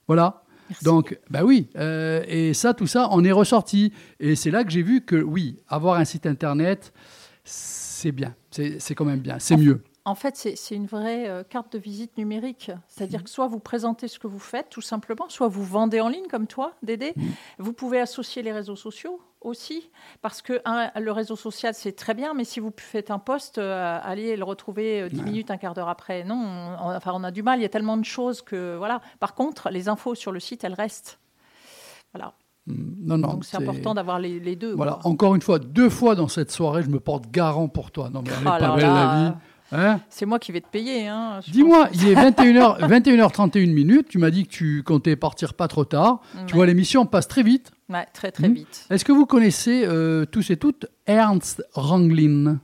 Voilà. 0.07 0.43
Donc, 0.83 1.19
bah 1.29 1.43
oui, 1.43 1.69
euh, 1.77 2.23
et 2.27 2.53
ça, 2.53 2.73
tout 2.73 2.87
ça, 2.87 3.09
on 3.11 3.23
est 3.23 3.31
ressorti. 3.31 3.91
Et 4.19 4.35
c'est 4.35 4.51
là 4.51 4.63
que 4.63 4.71
j'ai 4.71 4.81
vu 4.81 5.01
que 5.01 5.15
oui, 5.15 5.57
avoir 5.67 5.95
un 5.95 6.05
site 6.05 6.25
internet, 6.25 6.93
c'est 7.43 8.11
bien. 8.11 8.35
C'est 8.51 8.95
quand 8.95 9.05
même 9.05 9.19
bien. 9.19 9.39
C'est 9.39 9.57
mieux. 9.57 9.83
En 10.05 10.15
fait, 10.15 10.35
c'est 10.35 10.75
une 10.75 10.87
vraie 10.87 11.27
euh, 11.29 11.43
carte 11.43 11.73
de 11.73 11.79
visite 11.79 12.17
numérique. 12.17 12.69
Mmh. 12.69 12.79
C'est-à-dire 12.87 13.23
que 13.23 13.29
soit 13.29 13.47
vous 13.47 13.59
présentez 13.59 14.07
ce 14.07 14.17
que 14.17 14.27
vous 14.27 14.39
faites, 14.39 14.69
tout 14.69 14.81
simplement, 14.81 15.29
soit 15.29 15.47
vous 15.47 15.63
vendez 15.63 15.99
en 16.01 16.09
ligne, 16.09 16.25
comme 16.29 16.47
toi, 16.47 16.73
Dédé. 16.81 17.13
Mmh. 17.15 17.23
Vous 17.59 17.73
pouvez 17.73 17.99
associer 17.99 18.41
les 18.41 18.51
réseaux 18.51 18.75
sociaux 18.75 19.19
aussi, 19.41 19.89
parce 20.21 20.41
que 20.41 20.61
un, 20.65 20.91
le 20.99 21.11
réseau 21.11 21.35
social, 21.35 21.73
c'est 21.73 21.93
très 21.93 22.13
bien, 22.13 22.33
mais 22.33 22.43
si 22.43 22.59
vous 22.59 22.73
faites 22.77 23.09
un 23.11 23.19
post, 23.19 23.57
euh, 23.57 23.99
allez 24.03 24.35
le 24.35 24.43
retrouver 24.43 25.01
euh, 25.03 25.09
10 25.09 25.21
minutes, 25.21 25.51
un 25.51 25.57
quart 25.57 25.73
d'heure 25.73 25.87
après. 25.89 26.23
Non, 26.25 26.35
on, 26.35 26.87
on- 26.89 26.95
enfin, 26.95 27.11
on 27.15 27.23
a 27.23 27.31
du 27.31 27.41
mal, 27.43 27.59
il 27.59 27.61
y 27.61 27.65
a 27.65 27.69
tellement 27.69 27.97
de 27.97 28.03
choses 28.05 28.41
que... 28.41 28.75
voilà. 28.77 29.01
Par 29.19 29.35
contre, 29.35 29.69
les 29.69 29.87
infos 29.87 30.13
sur 30.15 30.31
le 30.33 30.39
site, 30.39 30.63
elles 30.63 30.73
restent. 30.73 31.19
Voilà. 32.13 32.33
Non, 32.67 33.17
non. 33.17 33.29
Donc 33.29 33.45
c'est 33.45 33.57
important 33.57 33.93
d'avoir 33.95 34.19
les, 34.19 34.39
les 34.39 34.55
deux. 34.55 34.73
Voilà, 34.73 34.99
quoi. 35.01 35.09
encore 35.09 35.33
une 35.35 35.41
fois, 35.41 35.57
deux 35.57 35.89
fois 35.89 36.13
dans 36.15 36.27
cette 36.27 36.51
soirée, 36.51 36.83
je 36.83 36.89
me 36.89 36.99
porte 36.99 37.31
garant 37.31 37.67
pour 37.67 37.89
toi. 37.91 38.09
Non, 38.11 38.21
mais 38.21 38.29
elle 38.31 38.37
est 38.43 38.47
Oh 38.47 38.49
pas 38.49 38.59
là 38.59 38.75
belle 38.75 38.85
là. 38.85 38.93
la 39.23 39.29
vie. 39.29 39.35
Hein 39.71 39.99
C'est 40.09 40.25
moi 40.25 40.39
qui 40.39 40.51
vais 40.51 40.61
te 40.61 40.67
payer. 40.67 41.07
Hein, 41.07 41.41
Dis-moi, 41.47 41.89
il 41.93 42.07
est 42.07 42.13
21h, 42.15 42.79
21h31 42.87 43.71
minutes. 43.73 44.07
Tu 44.09 44.17
m'as 44.17 44.31
dit 44.31 44.43
que 44.45 44.49
tu 44.49 44.83
comptais 44.83 45.15
partir 45.15 45.53
pas 45.53 45.67
trop 45.67 45.85
tard. 45.85 46.21
Tu 46.47 46.55
vois, 46.55 46.65
l'émission 46.65 47.05
passe 47.05 47.27
très 47.27 47.43
vite. 47.43 47.71
Ouais, 47.89 48.05
très 48.13 48.31
très 48.31 48.47
Hmm. 48.49 48.53
vite. 48.53 48.85
Est-ce 48.89 49.03
que 49.05 49.11
vous 49.11 49.25
connaissez 49.25 49.83
euh, 49.85 50.25
tous 50.25 50.49
et 50.51 50.57
toutes 50.57 50.85
Ernst 51.07 51.63
Ranglin? 51.73 52.59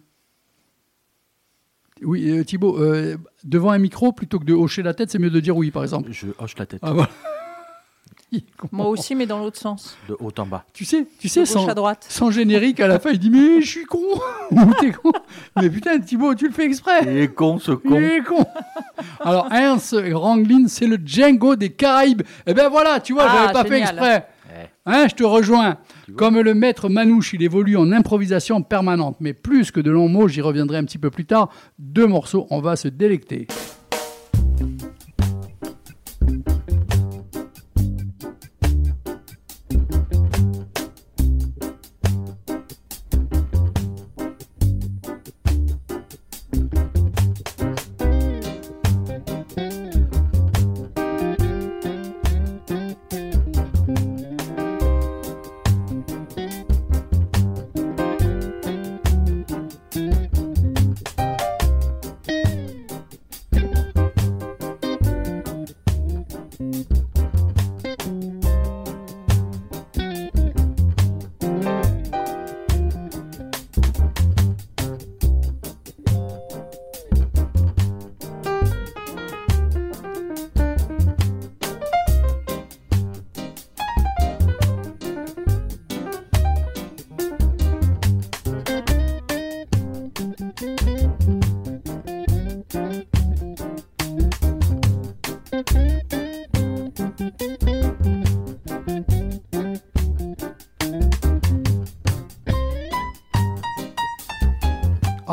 Oui, 2.02 2.30
euh, 2.30 2.44
Thibaut, 2.44 2.77
euh, 2.77 3.15
devant 3.44 3.72
un 3.72 3.77
micro, 3.77 4.11
plutôt 4.11 4.38
que 4.40 4.44
de 4.45 4.53
hocher 4.53 4.84
la 4.84 4.94
tête, 4.94 5.10
c'est 5.11 5.19
mieux 5.19 5.30
de 5.30 5.40
dire 5.40 5.56
oui, 5.56 5.72
par 5.72 5.84
exemple. 5.84 6.10
Je 6.11 6.27
hoche 6.40 6.57
la 6.57 6.65
tête 6.65 6.80
Ah, 6.84 6.91
voilà. 6.91 7.10
Moi 8.72 8.88
aussi, 8.88 9.16
mais 9.16 9.26
dans 9.26 9.40
l'autre 9.40 9.57
sens. 9.60 9.98
de 10.10 10.16
haut 10.20 10.32
en 10.38 10.45
bas. 10.45 10.66
Tu 10.74 10.84
sais, 10.86 11.06
tu 11.20 11.30
sais, 11.30 11.41
De 11.41 11.45
sans, 11.45 11.68
à 11.68 11.74
droite. 11.74 12.06
sans 12.10 12.32
générique 12.32 12.80
à 12.80 12.88
la 12.88 12.99
fin, 12.99 13.12
il 13.12 13.20
dit 13.20 13.30
mais 13.30 13.62
je 13.62 13.70
suis 13.70 13.86
con 13.86 13.99
ou 14.52 14.74
t'es 14.80 14.91
con. 14.91 15.12
Mais 15.62 15.70
putain, 15.70 15.99
Thibaut, 15.99 16.36
tu 16.36 16.48
le 16.48 16.53
fais 16.53 16.66
exprès. 16.66 17.02
Il 17.03 17.18
est 17.18 17.34
con 17.34 17.60
ce 17.60 17.72
Il 17.86 17.94
est 17.95 18.24
con. 18.24 18.45
Alors 19.20 19.52
Ernst 19.52 19.95
Ranglin, 20.14 20.68
c'est 20.68 20.88
le 20.88 20.98
Django 21.03 21.56
des 21.56 21.70
Caraïbes. 21.70 22.24
Eh 22.45 22.53
ben 22.53 22.70
voilà, 22.70 22.99
tu 22.99 23.14
vois, 23.14 23.26
Ah, 23.28 23.36
j'avais 23.41 23.53
pas 23.53 23.64
fait 23.66 23.80
exprès. 23.80 24.28
Hein, 24.88 25.07
je 25.10 25.16
te 25.16 25.24
rejoins. 25.24 25.78
Comme 26.16 26.40
le 26.40 26.53
maître 26.53 26.90
Manouche, 26.90 27.34
il 27.34 27.41
évolue 27.41 27.76
en 27.76 27.91
improvisation 27.91 28.62
permanente. 28.62 29.18
Mais 29.20 29.34
plus 29.34 29.72
que 29.72 29.80
de 29.80 29.90
longs 29.90 30.10
mots, 30.10 30.28
j'y 30.28 30.41
reviendrai 30.41 30.78
un 30.78 30.84
petit 30.84 30.99
peu 30.99 31.10
plus 31.10 31.26
tard. 31.26 31.49
Deux 31.80 32.06
morceaux, 32.06 32.45
on 32.52 32.62
va 32.62 32.76
se 32.76 32.88
délecter. 32.88 33.48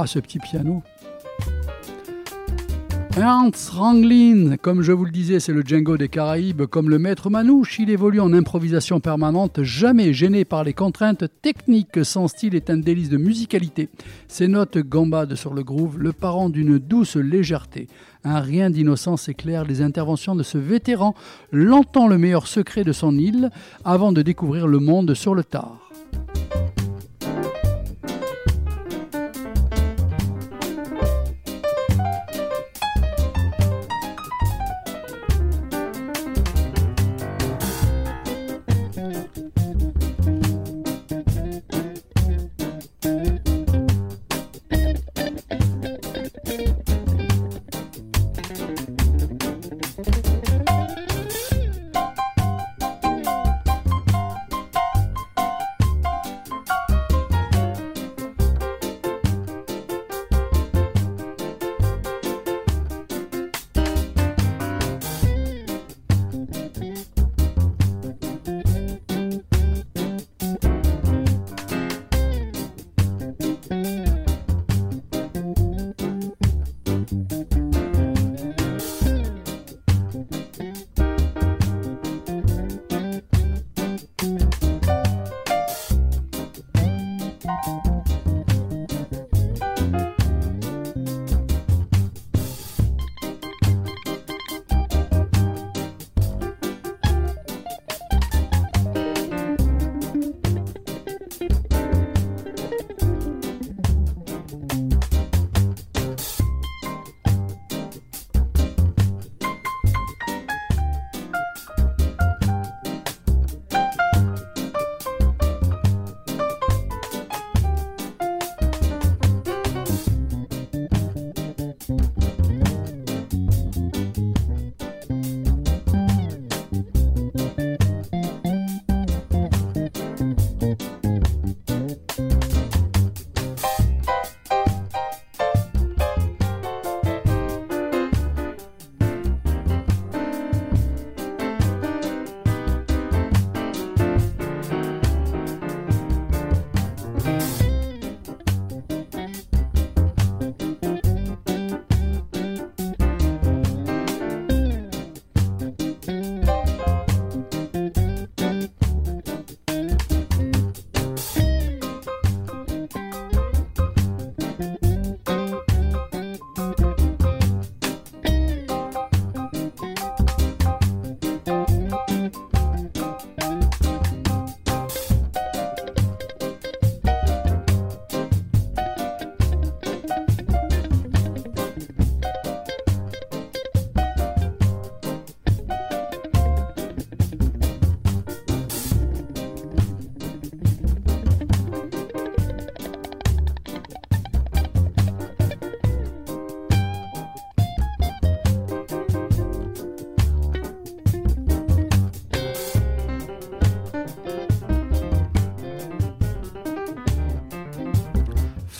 Ah, 0.03 0.07
ce 0.09 0.19
petit 0.19 0.41
piano. 0.41 0.83
Ernst 3.17 3.71
Ranglin, 3.71 4.57
comme 4.57 4.83
je 4.83 4.91
vous 4.91 5.05
le 5.05 5.13
disais, 5.13 5.39
c'est 5.39 5.53
le 5.53 5.63
Django 5.63 5.97
des 5.97 6.09
Caraïbes. 6.09 6.67
Comme 6.67 6.91
le 6.91 6.99
maître 6.99 7.31
Manouche, 7.31 7.79
il 7.79 7.89
évolue 7.89 8.19
en 8.19 8.33
improvisation 8.33 8.99
permanente, 8.99 9.63
jamais 9.63 10.13
gêné 10.13 10.45
par 10.45 10.65
les 10.65 10.73
contraintes 10.73 11.27
techniques. 11.41 12.05
Son 12.05 12.27
style 12.27 12.57
est 12.57 12.69
un 12.69 12.79
délice 12.79 13.11
de 13.11 13.17
musicalité. 13.17 13.91
Ses 14.27 14.49
notes 14.49 14.79
gambadent 14.79 15.37
sur 15.37 15.55
le 15.55 15.63
groove, 15.63 16.01
le 16.01 16.13
parent 16.13 16.49
d'une 16.49 16.79
douce 16.79 17.15
légèreté. 17.15 17.87
Un 18.25 18.41
rien 18.41 18.71
d'innocence 18.71 19.29
éclaire 19.29 19.65
les 19.65 19.83
interventions 19.83 20.35
de 20.35 20.43
ce 20.43 20.59
vétéran, 20.59 21.15
l'entend 21.53 22.09
le 22.09 22.19
meilleur 22.19 22.49
secret 22.49 22.83
de 22.83 22.93
son 22.93 23.17
île 23.17 23.51
avant 23.85 24.11
de 24.11 24.23
découvrir 24.23 24.67
le 24.67 24.81
monde 24.81 25.15
sur 25.15 25.37
le 25.37 25.45
tard. 25.45 25.82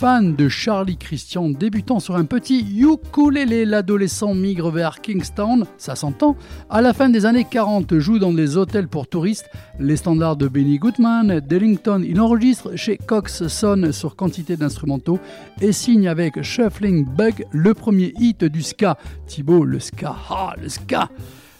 Fan 0.03 0.35
de 0.35 0.49
Charlie 0.49 0.97
Christian 0.97 1.49
débutant 1.49 2.01
sur 2.01 2.17
un 2.17 2.25
petit 2.25 2.65
ukulélé, 2.77 3.63
l'adolescent 3.63 4.33
migre 4.33 4.69
vers 4.69 4.99
Kingstown, 4.99 5.65
ça 5.77 5.95
s'entend. 5.95 6.35
À 6.69 6.81
la 6.81 6.91
fin 6.91 7.07
des 7.07 7.25
années 7.25 7.47
40, 7.49 7.99
joue 7.99 8.19
dans 8.19 8.33
des 8.33 8.57
hôtels 8.57 8.89
pour 8.89 9.07
touristes, 9.07 9.49
les 9.79 9.95
standards 9.95 10.35
de 10.35 10.49
Benny 10.49 10.77
Goodman, 10.77 11.39
d'Ellington. 11.39 12.03
Il 12.05 12.19
enregistre 12.19 12.75
chez 12.75 12.97
Cox 12.97 13.47
Son 13.47 13.93
sur 13.93 14.17
quantité 14.17 14.57
d'instrumentaux 14.57 15.19
et 15.61 15.71
signe 15.71 16.09
avec 16.09 16.41
Shuffling 16.41 17.05
Bug 17.05 17.45
le 17.51 17.73
premier 17.73 18.13
hit 18.19 18.43
du 18.43 18.61
ska. 18.61 18.97
Thibaut, 19.25 19.63
le 19.63 19.79
ska, 19.79 20.17
ah, 20.29 20.53
le 20.61 20.67
ska, 20.67 21.07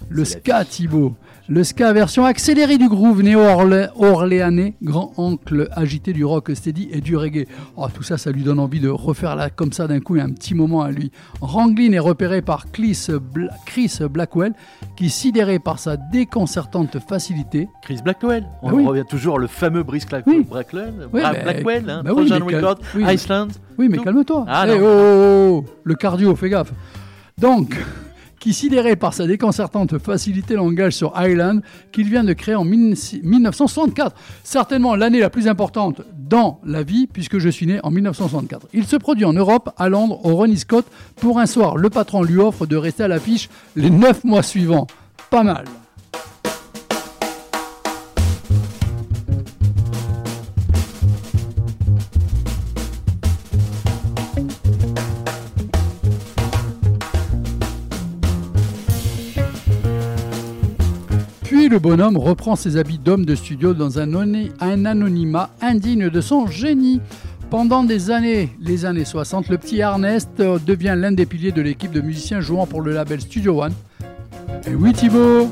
le 0.10 0.26
ska 0.26 0.66
Thibaut. 0.66 1.16
Le 1.50 1.66
ska 1.66 1.92
version 1.92 2.24
accélérée 2.24 2.78
du 2.78 2.88
groove 2.88 3.22
néo-orléanais, 3.22 4.76
grand-oncle 4.82 5.68
agité 5.74 6.14
du 6.14 6.24
rock 6.24 6.50
steady 6.54 6.88
et 6.92 7.02
du 7.02 7.18
reggae. 7.18 7.48
Oh, 7.76 7.88
tout 7.94 8.02
ça, 8.02 8.18
ça 8.18 8.32
lui 8.32 8.44
donne 8.44 8.60
envie 8.60 8.80
de 8.80 8.88
refaire 8.88 9.36
là 9.36 9.50
comme 9.50 9.74
ça 9.74 9.86
d'un 9.88 10.00
coup 10.00 10.16
et 10.16 10.22
un 10.22 10.30
petit 10.30 10.56
moment 10.56 10.82
à 10.84 10.92
lui. 10.92 11.12
Ranglin 11.42 11.92
est 11.92 12.00
repéré 12.00 12.42
par 12.42 12.72
Chris, 12.72 13.08
Bla- 13.34 13.50
Chris 13.66 14.00
Blackwell, 14.10 14.54
qui, 14.96 15.10
sidéré 15.10 15.60
par 15.60 15.80
sa 15.80 15.98
déconcertante 15.98 16.98
facilité, 17.10 17.68
Chris 17.82 18.00
Blackwell. 18.02 18.46
On 18.62 18.70
Ah 18.70 18.74
oui. 18.74 18.86
revient 18.86 19.06
toujours 19.10 19.38
le 19.38 19.48
fameux 19.48 19.84
Brice 19.84 20.08
Black- 20.08 20.26
Oui. 20.26 20.48
Blackwell. 20.50 20.94
Oui, 21.12 21.22
Blackwell, 21.44 21.90
hein, 21.90 22.04
bah 22.06 22.12
mais- 22.16 23.14
Iceland. 23.14 23.48
Oui, 23.78 23.90
mais 23.90 23.98
calme-toi. 23.98 24.46
Ah, 24.48 24.64
Eh, 24.66 24.80
non. 24.80 24.86
oh, 24.86 24.88
oh, 24.88 25.64
oh, 25.66 25.66
le 25.84 25.96
cardio, 25.96 26.34
fais 26.38 26.50
gaffe. 26.50 26.72
Donc, 27.38 27.76
qui 28.44 28.54
sidéré 28.54 28.98
par 28.98 29.14
sa 29.14 29.26
déconcertante 29.26 29.98
facilité 30.00 30.56
langage 30.56 30.92
sur 30.92 31.14
Island, 31.16 31.62
qu'il 31.94 32.10
vient 32.10 32.26
de 32.26 32.34
créer 32.34 32.56
en 32.56 32.66
1964. 32.66 34.14
Certainement 34.44 34.98
l'année 34.98 35.22
la 35.22 35.30
plus 35.30 35.48
importante 35.48 36.02
dans 36.14 36.60
la 36.66 36.84
vie, 36.84 37.08
puisque 37.08 37.38
je 37.38 37.48
suis 37.48 37.66
né 37.66 37.80
en 37.84 37.92
1964. 37.92 38.68
Il 38.74 38.86
se 38.86 38.98
produit 38.98 39.24
en 39.24 39.32
Europe, 39.32 39.70
à 39.78 39.88
Londres, 39.88 40.20
au 40.26 40.36
Ronnie 40.36 40.58
Scott. 40.58 40.86
Pour 41.16 41.40
un 41.40 41.46
soir, 41.46 41.78
le 41.78 41.90
patron 41.90 42.22
lui 42.22 42.38
offre 42.38 42.66
de 42.66 42.76
rester 42.76 43.04
à 43.04 43.08
l'affiche 43.08 43.50
les 43.78 43.90
9 43.90 44.26
mois 44.26 44.44
suivants. 44.44 44.88
Pas 45.30 45.44
mal. 45.44 45.64
Le 61.70 61.80
bonhomme 61.80 62.18
reprend 62.18 62.58
ses 62.58 62.76
habits 62.76 62.98
d'homme 62.98 63.26
de 63.26 63.36
studio 63.36 63.74
dans 63.74 63.98
un, 63.98 64.14
anonymat 64.60 65.50
indigne 65.62 66.10
de 66.10 66.20
son 66.20 66.46
génie. 66.46 67.00
Pendant 67.50 67.86
des 67.86 68.12
années, 68.12 68.50
les 68.60 68.84
années 68.84 69.06
60, 69.06 69.48
le 69.48 69.58
petit 69.58 69.80
Ernest 69.80 70.30
devient 70.38 70.96
l'un 70.98 71.14
des 71.14 71.26
piliers 71.26 71.54
de 71.54 71.62
l'équipe 71.62 71.92
de 71.92 72.02
musiciens 72.02 72.42
jouant 72.42 72.68
pour 72.68 72.82
le 72.82 72.92
label 72.92 73.22
Studio 73.22 73.64
One. 73.64 73.74
Et 74.68 74.76
oui 74.76 74.92
Thibaut 74.92 75.48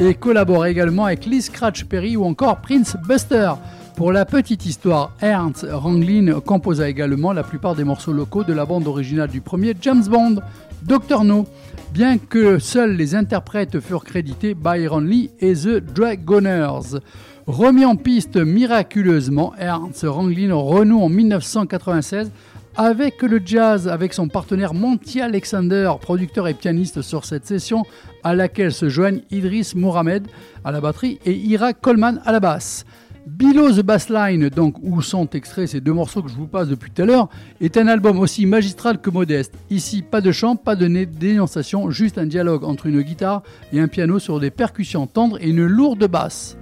Et 0.00 0.12
collabore 0.14 0.66
également 0.66 1.04
avec 1.04 1.24
Lee 1.24 1.40
Scratch 1.40 1.84
Perry 1.84 2.16
ou 2.16 2.24
encore 2.24 2.56
Prince 2.56 2.96
Buster. 3.06 3.52
Pour 3.96 4.12
la 4.12 4.26
petite 4.26 4.66
histoire, 4.66 5.12
Ernst 5.22 5.66
Ranglin 5.70 6.40
composa 6.40 6.88
également 6.88 7.32
la 7.32 7.44
plupart 7.44 7.74
des 7.74 7.84
morceaux 7.84 8.12
locaux 8.12 8.44
de 8.44 8.52
la 8.52 8.66
bande 8.66 8.86
originale 8.86 9.30
du 9.30 9.40
premier 9.40 9.72
James 9.80 10.04
Bond, 10.06 10.42
Dr. 10.82 11.24
No, 11.24 11.46
bien 11.92 12.18
que 12.18 12.58
seuls 12.58 12.96
les 12.96 13.14
interprètes 13.14 13.80
furent 13.80 14.04
crédités 14.04 14.54
Byron 14.54 15.06
Lee 15.06 15.30
et 15.40 15.54
The 15.54 15.76
Dragoners. 15.78 17.00
Remis 17.46 17.84
en 17.84 17.96
piste 17.96 18.36
miraculeusement, 18.36 19.54
Ernst 19.58 20.04
Ranglin 20.06 20.54
renoue 20.54 21.00
en 21.00 21.08
1996 21.08 22.30
avec 22.76 23.22
le 23.22 23.40
jazz, 23.44 23.88
avec 23.88 24.12
son 24.12 24.28
partenaire 24.28 24.74
Monty 24.74 25.20
Alexander, 25.20 25.92
producteur 26.00 26.46
et 26.48 26.54
pianiste 26.54 27.02
sur 27.02 27.24
cette 27.24 27.46
session, 27.46 27.84
à 28.22 28.34
laquelle 28.34 28.72
se 28.72 28.88
joignent 28.88 29.22
Idris 29.30 29.72
Mohamed 29.74 30.28
à 30.64 30.72
la 30.72 30.80
batterie 30.80 31.18
et 31.24 31.32
Ira 31.32 31.72
Coleman 31.72 32.20
à 32.24 32.32
la 32.32 32.40
basse. 32.40 32.84
Below 33.26 33.72
the 33.72 33.80
Bassline, 33.80 34.48
donc 34.50 34.76
où 34.82 35.02
sont 35.02 35.28
extraits 35.30 35.66
ces 35.66 35.80
deux 35.80 35.92
morceaux 35.92 36.22
que 36.22 36.30
je 36.30 36.36
vous 36.36 36.46
passe 36.46 36.68
depuis 36.68 36.92
tout 36.92 37.02
à 37.02 37.06
l'heure, 37.06 37.28
est 37.60 37.76
un 37.76 37.88
album 37.88 38.20
aussi 38.20 38.46
magistral 38.46 39.00
que 39.00 39.10
modeste. 39.10 39.52
Ici, 39.68 40.02
pas 40.02 40.20
de 40.20 40.30
chant, 40.30 40.54
pas 40.54 40.76
de 40.76 40.86
dénonciation, 40.86 41.90
juste 41.90 42.18
un 42.18 42.26
dialogue 42.26 42.62
entre 42.62 42.86
une 42.86 43.02
guitare 43.02 43.42
et 43.72 43.80
un 43.80 43.88
piano 43.88 44.20
sur 44.20 44.38
des 44.38 44.52
percussions 44.52 45.08
tendres 45.08 45.38
et 45.40 45.48
une 45.48 45.66
lourde 45.66 46.06
basse. 46.06 46.56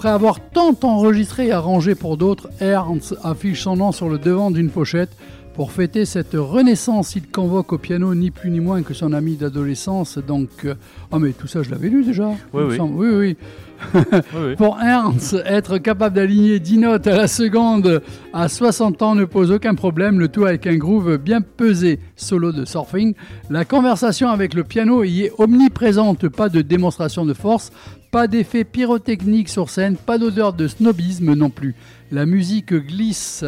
Après 0.00 0.08
avoir 0.08 0.40
tant 0.40 0.74
enregistré 0.82 1.48
et 1.48 1.52
arrangé 1.52 1.94
pour 1.94 2.16
d'autres, 2.16 2.48
Ernst 2.58 3.14
affiche 3.22 3.64
son 3.64 3.76
nom 3.76 3.92
sur 3.92 4.08
le 4.08 4.16
devant 4.16 4.50
d'une 4.50 4.70
pochette. 4.70 5.10
Pour 5.52 5.72
fêter 5.72 6.06
cette 6.06 6.32
renaissance, 6.32 7.16
il 7.16 7.28
convoque 7.28 7.74
au 7.74 7.76
piano 7.76 8.14
ni 8.14 8.30
plus 8.30 8.48
ni 8.48 8.60
moins 8.60 8.82
que 8.82 8.94
son 8.94 9.12
ami 9.12 9.36
d'adolescence. 9.36 10.16
Donc, 10.16 10.48
euh, 10.64 10.74
oh 11.10 11.18
mais 11.18 11.32
tout 11.32 11.48
ça, 11.48 11.62
je 11.62 11.70
l'avais 11.70 11.90
lu 11.90 12.02
déjà. 12.02 12.30
Oui, 12.54 12.62
oui. 12.66 12.78
oui, 12.80 13.08
oui. 13.10 13.36
Oui, 13.94 14.20
oui. 14.46 14.56
Pour 14.56 14.78
Ernst, 14.80 15.36
être 15.44 15.78
capable 15.78 16.16
d'aligner 16.16 16.60
10 16.60 16.78
notes 16.78 17.06
à 17.06 17.16
la 17.16 17.28
seconde 17.28 18.02
à 18.32 18.48
60 18.48 19.02
ans 19.02 19.14
ne 19.14 19.24
pose 19.24 19.50
aucun 19.50 19.74
problème, 19.74 20.18
le 20.18 20.28
tout 20.28 20.44
avec 20.44 20.66
un 20.66 20.76
groove 20.76 21.16
bien 21.16 21.40
pesé, 21.40 21.98
solo 22.16 22.52
de 22.52 22.64
surfing. 22.64 23.14
La 23.48 23.64
conversation 23.64 24.28
avec 24.28 24.54
le 24.54 24.64
piano 24.64 25.02
y 25.02 25.22
est 25.22 25.32
omniprésente, 25.38 26.28
pas 26.28 26.48
de 26.48 26.60
démonstration 26.60 27.24
de 27.24 27.34
force, 27.34 27.70
pas 28.10 28.26
d'effet 28.26 28.64
pyrotechnique 28.64 29.48
sur 29.48 29.70
scène, 29.70 29.96
pas 29.96 30.18
d'odeur 30.18 30.52
de 30.52 30.66
snobisme 30.66 31.34
non 31.34 31.50
plus. 31.50 31.74
La 32.10 32.26
musique 32.26 32.74
glisse 32.74 33.44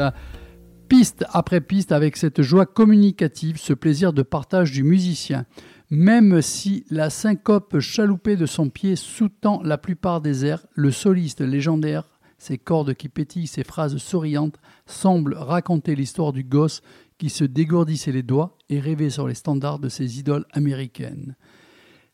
piste 0.89 1.25
après 1.31 1.61
piste 1.61 1.91
avec 1.91 2.17
cette 2.17 2.43
joie 2.43 2.67
communicative, 2.67 3.57
ce 3.59 3.73
plaisir 3.73 4.13
de 4.13 4.23
partage 4.23 4.73
du 4.73 4.83
musicien. 4.83 5.47
Même 5.91 6.43
si 6.43 6.85
la 6.91 7.11
syncope 7.11 7.81
chaloupée 7.81 8.37
de 8.37 8.47
son 8.47 8.69
pied 8.69 8.95
sous-tend 8.97 9.63
la 9.63 9.79
plupart 9.79 10.21
des 10.21 10.45
airs, 10.47 10.67
le 10.75 10.91
soliste 10.91 11.41
légendaire, 11.41 12.09
ses 12.39 12.59
cordes 12.59 12.95
qui 12.95 13.09
pétillent, 13.09 13.47
ses 13.47 13.65
phrases 13.65 13.97
souriantes, 13.97 14.59
semble 14.87 15.35
raconter 15.35 15.95
l'histoire 15.95 16.33
du 16.33 16.45
gosse 16.45 16.83
qui 17.19 17.31
se 17.31 17.45
dégourdissait 17.45 18.13
les 18.13 18.23
doigts 18.23 18.59
et 18.69 18.81
rêvait 18.81 19.11
sur 19.11 19.29
les 19.29 19.35
standards 19.35 19.79
de 19.79 19.89
ses 19.89 20.19
idoles 20.19 20.47
américaines. 20.53 21.37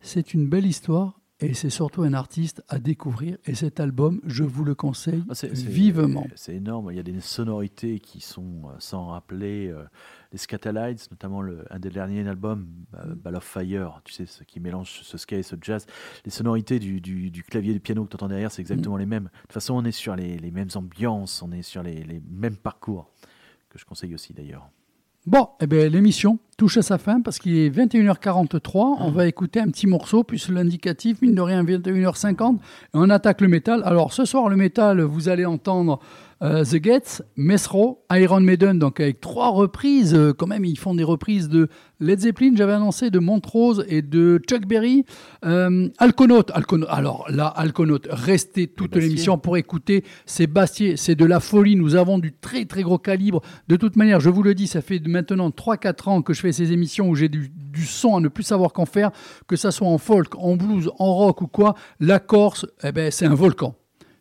C'est 0.01 0.35
une 0.35 0.49
belle 0.49 0.67
histoire 0.67 1.18
et 1.41 1.55
c'est 1.55 1.71
surtout 1.71 2.03
un 2.03 2.15
artiste 2.15 2.63
à 2.69 2.79
découvrir. 2.79 3.39
Et 3.47 3.55
cet 3.55 3.79
album, 3.81 4.21
je 4.25 4.43
vous 4.45 4.65
le 4.65 4.75
conseille 4.75 5.23
Ah, 5.31 5.35
vivement. 5.47 6.27
C'est 6.35 6.55
énorme. 6.57 6.89
Il 6.91 6.97
y 6.97 7.01
a 7.01 7.05
des 7.05 7.21
sonorités 7.21 8.01
qui 8.01 8.21
sont 8.21 8.63
euh, 8.67 8.73
sans 8.79 9.07
rappeler. 9.09 9.69
euh, 9.69 9.85
les 10.33 10.39
Scatalites, 10.39 11.11
notamment 11.11 11.41
le, 11.41 11.65
un 11.71 11.79
des 11.79 11.89
derniers 11.89 12.27
albums, 12.29 12.67
euh, 12.99 13.15
Ball 13.15 13.37
of 13.37 13.45
Fire, 13.45 14.03
tu 14.05 14.13
sais, 14.13 14.27
ce 14.27 14.45
qui 14.45 14.61
mélange 14.61 15.01
ce 15.03 15.17
ska 15.17 15.39
et 15.39 15.43
ce 15.43 15.57
jazz. 15.61 15.87
Les 16.27 16.31
sonorités 16.31 16.79
du, 16.79 17.01
du- 17.01 17.31
du 17.31 17.43
clavier 17.43 17.73
du 17.73 17.81
piano 17.81 18.05
que 18.05 18.11
tu 18.11 18.17
entends 18.17 18.29
derrière, 18.29 18.51
c'est 18.53 18.61
exactement 18.61 18.97
les 18.99 19.07
mêmes. 19.07 19.25
De 19.25 19.41
toute 19.43 19.53
façon, 19.53 19.75
on 19.75 19.85
est 19.85 19.93
sur 19.93 20.17
les, 20.17 20.37
les 20.39 20.51
mêmes 20.51 20.69
ambiances, 20.75 21.41
on 21.41 21.51
est 21.53 21.63
sur 21.63 21.83
les, 21.83 22.05
les 22.05 22.21
mêmes 22.31 22.57
parcours, 22.57 23.11
que 23.71 23.79
je 23.79 23.87
conseille 23.87 24.15
aussi 24.15 24.35
d'ailleurs. 24.35 24.69
Bon, 25.27 25.49
eh 25.61 25.67
ben, 25.67 25.93
l'émission 25.93 26.39
touche 26.57 26.79
à 26.79 26.83
sa 26.83 26.97
fin 26.97 27.21
parce 27.21 27.39
qu'il 27.39 27.57
est 27.57 27.71
21h43. 27.71 28.97
On 29.01 29.11
va 29.11 29.27
écouter 29.27 29.61
un 29.61 29.69
petit 29.69 29.87
morceau, 29.87 30.25
plus 30.25 30.49
l'indicatif, 30.49 31.21
mine 31.21 31.35
de 31.35 31.41
rien, 31.41 31.63
21h50. 31.65 32.57
Et 32.57 32.59
on 32.95 33.11
attaque 33.11 33.41
le 33.41 33.49
métal. 33.49 33.83
Alors, 33.85 34.13
ce 34.13 34.25
soir, 34.25 34.49
le 34.49 34.57
métal, 34.57 35.01
vous 35.03 35.29
allez 35.29 35.45
entendre 35.45 36.01
euh, 36.43 36.65
The 36.65 36.77
Gates, 36.77 37.23
Mesro, 37.37 38.05
Iron 38.13 38.41
Maiden, 38.41 38.79
donc 38.79 39.01
avec 39.01 39.21
trois 39.21 39.51
reprises. 39.51 40.15
Euh, 40.15 40.33
quand 40.33 40.47
même, 40.47 40.65
ils 40.65 40.79
font 40.79 40.95
des 40.95 41.05
reprises 41.05 41.49
de 41.49 41.69
Led 42.01 42.21
Zeppelin, 42.21 42.53
j'avais 42.55 42.75
annoncé, 42.75 43.11
de 43.11 43.19
Montrose 43.19 43.85
et 43.89 44.03
de 44.03 44.41
Chuck 44.47 44.67
Berry. 44.67 45.05
Euh, 45.45 45.89
Alconaut, 45.99 46.45
Alconaut. 46.53 46.87
Alors 46.89 47.27
là, 47.29 47.47
Alconaut, 47.47 47.99
restez 48.09 48.69
toute 48.69 48.95
l'émission 48.95 49.37
pour 49.39 49.57
écouter. 49.57 50.05
C'est 50.27 50.47
Bastier, 50.47 50.97
c'est 50.97 51.17
de 51.17 51.25
la 51.25 51.41
folie. 51.41 51.75
Nous 51.75 51.97
avons 51.97 52.19
du 52.19 52.33
très 52.33 52.65
très 52.67 52.83
gros 52.83 52.99
calibre. 52.99 53.43
De 53.67 53.77
toute 53.77 53.97
manière, 53.97 54.21
je 54.21 54.31
vous 54.31 54.43
le 54.43 54.55
dis, 54.55 54.69
ça 54.69 54.81
fait 54.81 55.05
maintenant 55.07 55.51
3-4 55.51 56.09
ans 56.09 56.23
que 56.23 56.33
je 56.33 56.41
fais 56.41 56.53
ces 56.53 56.73
émissions 56.73 57.09
où 57.09 57.17
j'ai 57.17 57.29
du, 57.29 57.51
du 57.53 57.85
son 57.85 58.17
à 58.17 58.21
ne 58.21 58.29
plus 58.29 58.45
savoir 58.45 58.73
qu'en 58.73 58.87
faire, 58.87 59.11
que 59.49 59.57
ça 59.57 59.73
soit 59.73 59.89
en 59.89 59.99
folk, 59.99 60.37
en 60.37 60.57
blues, 60.57 60.91
en 60.99 61.15
rock 61.15 61.43
ou 61.43 61.47
quoi. 61.49 61.75
La 61.99 62.21
Corse, 62.21 62.67
eh 62.85 62.93
ben, 62.93 63.11
c'est 63.11 63.27
un 63.27 63.35
volcan. 63.35 63.75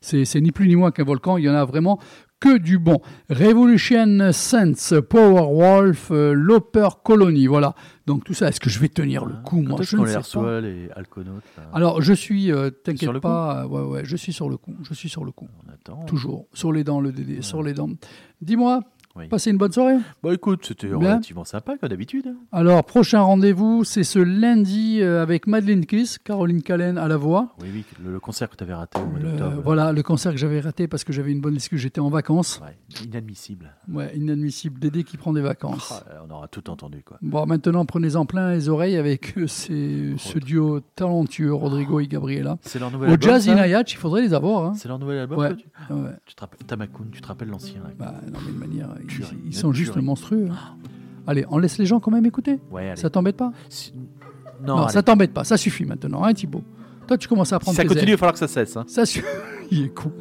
C'est 0.08 0.42
ni 0.42 0.52
plus 0.52 0.68
ni 0.68 0.76
moins 0.76 0.92
qu'un 0.92 1.04
volcan. 1.04 1.38
Il 1.38 1.44
y 1.44 1.50
en 1.50 1.56
a 1.56 1.66
vraiment 1.66 2.00
que 2.40 2.58
du 2.58 2.78
bon. 2.78 3.02
Revolution 3.30 4.32
Sense, 4.32 4.94
Powerwolf, 5.10 6.12
euh, 6.12 6.34
Loper 6.34 6.90
Colony. 7.04 7.48
Voilà. 7.48 7.74
Donc 8.06 8.24
tout 8.24 8.34
ça, 8.34 8.48
est-ce 8.48 8.60
que 8.60 8.70
je 8.70 8.80
vais 8.80 8.90
tenir 8.90 9.26
le 9.26 9.34
coup 9.44 9.64
Quand 9.64 9.70
Moi, 9.78 9.82
je 9.82 9.98
ne 9.98 10.06
sais 10.06 10.20
pas. 10.40 10.62
les 10.62 10.90
Alconautes 10.96 11.44
là? 11.58 11.64
Alors, 11.74 12.02
je 12.02 12.14
suis, 12.14 12.52
euh, 12.52 12.70
sur 12.70 12.84
t'inquiète 12.84 13.12
le 13.12 13.20
pas, 13.20 13.64
euh, 13.64 13.68
ouais, 13.68 13.82
ouais, 13.82 14.06
je 14.06 14.16
suis 14.16 14.34
sur 14.34 14.50
le 14.50 14.58
coup. 14.58 14.76
Je 14.84 14.94
suis 14.94 15.10
sur 15.10 15.26
le 15.26 15.32
coup. 15.32 15.48
On 15.66 15.74
attend. 15.74 16.06
Toujours. 16.06 16.46
Sur 16.54 16.72
les 16.72 16.84
dents, 16.84 17.02
le 17.02 17.12
DD, 17.12 17.42
sur 17.42 17.64
les 17.64 17.74
dents. 17.74 17.90
Dis-moi, 18.42 18.82
Oui. 19.18 19.28
passez 19.28 19.52
une 19.52 19.58
bonne 19.58 19.72
soirée. 19.72 19.98
Bon, 20.24 20.32
écoute, 20.32 20.66
c'était 20.66 20.88
relativement 20.92 21.44
sympa, 21.46 21.78
comme 21.78 21.90
d'habitude. 21.90 22.28
hein. 22.28 22.36
Alors, 22.52 22.84
prochain 22.84 23.22
rendez-vous, 23.22 23.84
c'est 23.84 24.04
ce 24.04 24.20
lundi 24.20 25.00
euh, 25.02 25.22
avec 25.22 25.48
Madeleine 25.48 25.86
Kiss, 25.86 26.18
Caroline 26.20 26.62
Callen 26.62 26.98
à 26.98 27.08
la 27.08 27.18
voix. 27.18 27.56
Oui, 27.62 27.68
oui, 27.74 27.84
le, 28.04 28.12
le 28.14 28.20
concert 28.20 28.50
que 28.50 28.56
tu 28.56 28.64
avais 28.64 28.74
raté 28.74 29.00
au 29.02 29.06
mois 29.06 29.20
d'octobre. 29.20 29.62
voilà, 29.64 29.92
le 29.92 30.04
concert 30.04 30.32
que 30.32 30.38
j'avais 30.38 30.60
raté 30.60 30.88
parce 30.88 31.04
que 31.04 31.14
j'avais 31.14 31.32
une 31.32 31.42
bonne 31.42 31.56
excuse, 31.56 31.80
j'étais 31.80 32.00
en 32.02 32.10
vacances. 32.10 32.62
Ouais, 32.64 32.78
inadmissible. 33.06 33.74
Ouais, 33.92 34.12
inadmissible, 34.16 34.80
Dédé 34.80 35.04
qui 35.04 35.18
prend 35.18 35.34
des 35.34 35.42
vacances. 35.42 36.04
Ah, 36.10 36.24
on 36.28 36.32
aura 36.34 36.48
tout 36.48 36.70
entendu, 36.70 37.04
quoi. 37.04 37.18
Bon, 37.22 37.46
maintenant, 37.46 37.86
prenez-en 37.86 38.26
plein 38.26 38.52
les 38.52 38.70
oreilles 38.70 38.98
avec 38.98 39.38
euh, 39.38 39.48
ces- 39.48 40.14
ce 40.18 40.38
duo 40.40 40.80
talentueux, 40.96 41.54
Rodrigo 41.54 42.00
et 42.00 42.08
Gabriela. 42.08 42.58
C'est 42.62 42.80
leur 42.80 42.92
nouvel 42.92 43.10
Au 43.10 43.14
album. 43.14 43.30
Jazz 43.30 43.46
ça? 43.46 43.54
In 43.54 43.58
Hayat, 43.58 43.84
il 43.88 43.96
faudrait 43.98 44.22
les 44.22 44.34
avoir. 44.34 44.66
hein. 44.66 44.74
C'est 44.76 44.88
leur 44.88 45.00
nouvel 45.00 45.20
album 45.20 45.38
Ouais. 45.40 45.56
tu... 45.56 45.66
Ouais. 45.94 46.12
tu 46.26 46.36
te 46.36 46.42
rappelles 46.42 46.66
Tamakoun, 46.68 47.08
tu 47.12 47.22
te 47.22 47.28
rappelles 47.28 47.48
l'ancien 47.50 47.80
là 47.82 47.90
Bah, 47.98 48.14
non, 48.32 48.40
mais 48.46 48.52
de 48.54 48.58
manière, 48.58 48.90
Tuerie, 49.08 49.38
ils 49.46 49.56
sont 49.56 49.72
juste 49.74 49.96
monstrueux. 49.98 50.48
hein. 50.52 50.56
Allez, 51.26 51.46
on 51.50 51.58
laisse 51.58 51.78
les 51.78 51.86
gens 51.86 52.00
quand 52.00 52.12
même 52.12 52.26
écouter. 52.26 52.60
Ouais. 52.72 52.96
Ça 52.96 53.10
t'embête 53.10 53.36
pas 53.38 53.52
Si- 53.70 53.94
Non, 54.66 54.78
Non, 54.78 54.88
ça 54.88 55.04
t'embête 55.04 55.34
pas. 55.34 55.44
Ça 55.44 55.58
suffit 55.58 55.84
maintenant, 55.86 56.24
hein, 56.24 56.34
Thibaut 56.34 56.64
Toi, 57.08 57.18
tu 57.18 57.28
commences 57.28 57.52
à 57.54 57.58
si 57.58 57.62
prendre 57.62 57.76
ça 57.76 57.84
tes 57.84 57.88
continue, 57.90 58.12
il 58.12 58.14
va 58.14 58.18
falloir 58.18 58.34
que 58.34 58.40
ça 58.40 58.48
cesse. 58.48 58.78
hein. 58.78 58.86
Ça 58.88 59.06
suffit. 59.06 59.26
il 59.72 59.86
est 59.86 59.90
con. 59.94 60.12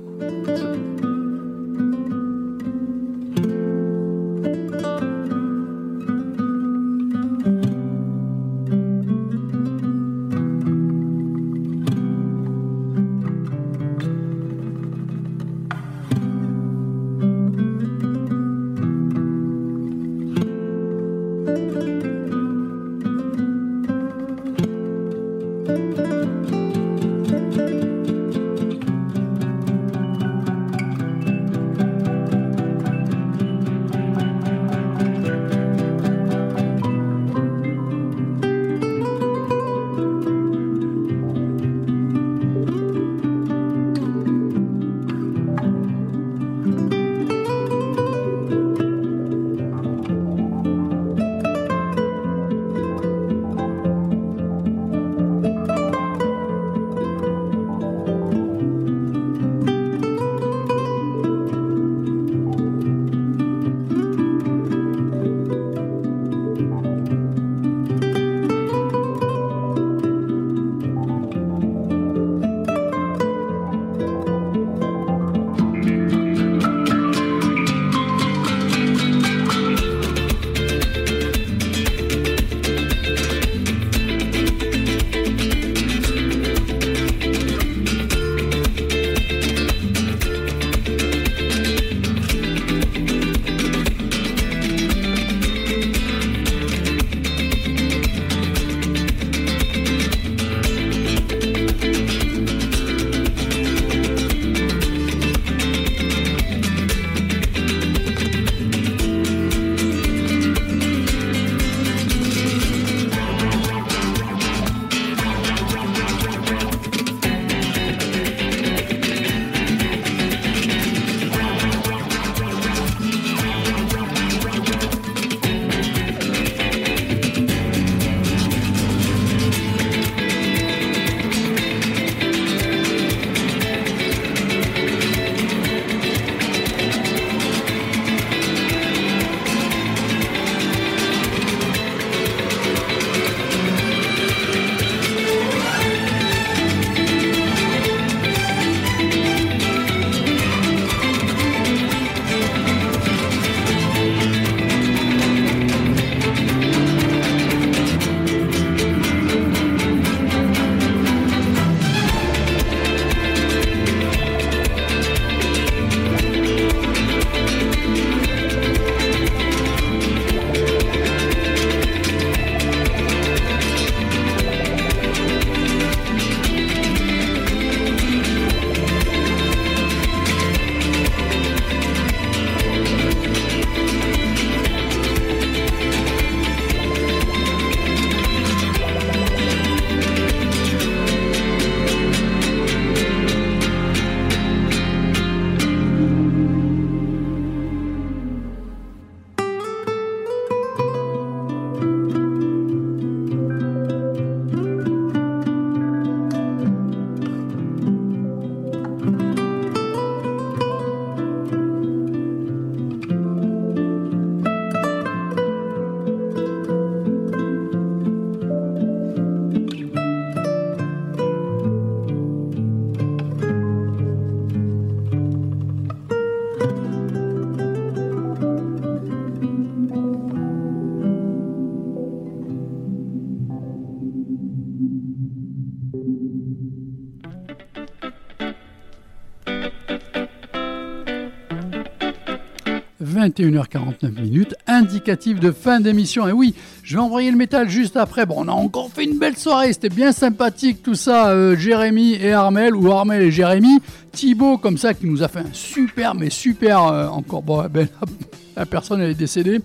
21h49 243.37 244.21
minutes, 244.21 244.55
indicatif 244.67 245.41
de 245.41 245.51
fin 245.51 245.81
d'émission. 245.81 246.29
Et 246.29 246.33
oui, 246.33 246.55
je 246.83 246.97
vais 246.97 247.03
envoyer 247.03 247.31
le 247.31 247.37
métal 247.37 247.69
juste 247.69 247.97
après. 247.97 248.27
Bon, 248.27 248.37
on 248.39 248.49
a 248.49 248.53
encore 248.53 248.91
fait 248.91 249.05
une 249.05 249.19
belle 249.19 249.37
soirée, 249.37 249.73
c'était 249.73 249.89
bien 249.89 250.13
sympathique 250.13 250.83
tout 250.83 250.95
ça, 250.95 251.29
euh, 251.29 251.57
Jérémy 251.57 252.15
et 252.15 252.33
Armel, 252.33 252.75
ou 252.75 252.91
Armel 252.91 253.23
et 253.23 253.31
Jérémy. 253.31 253.81
Thibaut, 254.13 254.57
comme 254.57 254.79
ça, 254.79 254.95
qui 254.95 255.07
nous 255.07 255.23
a 255.23 255.29
fait 255.29 255.41
un 255.41 255.53
super, 255.53 256.15
mais 256.15 256.31
super, 256.31 256.85
euh, 256.85 257.09
encore, 257.09 257.43
bon, 257.43 257.67
ben, 257.71 257.89
la 258.57 258.67
personne, 258.67 259.01
elle 259.01 259.11
est 259.11 259.15
décédée. 259.15 259.61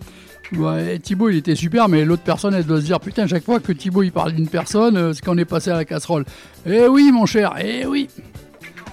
Ouais, 0.57 0.99
Thibaut, 0.99 1.29
il 1.29 1.37
était 1.37 1.55
super, 1.55 1.87
mais 1.87 2.03
l'autre 2.03 2.23
personne, 2.23 2.53
elle 2.53 2.65
doit 2.65 2.81
se 2.81 2.85
dire 2.85 2.99
Putain, 2.99 3.25
chaque 3.25 3.45
fois 3.45 3.61
que 3.61 3.71
Thibaut 3.71 4.03
il 4.03 4.11
parle 4.11 4.33
d'une 4.33 4.49
personne, 4.49 4.97
euh, 4.97 5.13
c'est 5.13 5.23
qu'on 5.23 5.37
est 5.37 5.45
passé 5.45 5.71
à 5.71 5.75
la 5.75 5.85
casserole. 5.85 6.25
Eh 6.65 6.87
oui, 6.87 7.09
mon 7.13 7.25
cher, 7.25 7.53
eh 7.63 7.85
oui, 7.85 8.09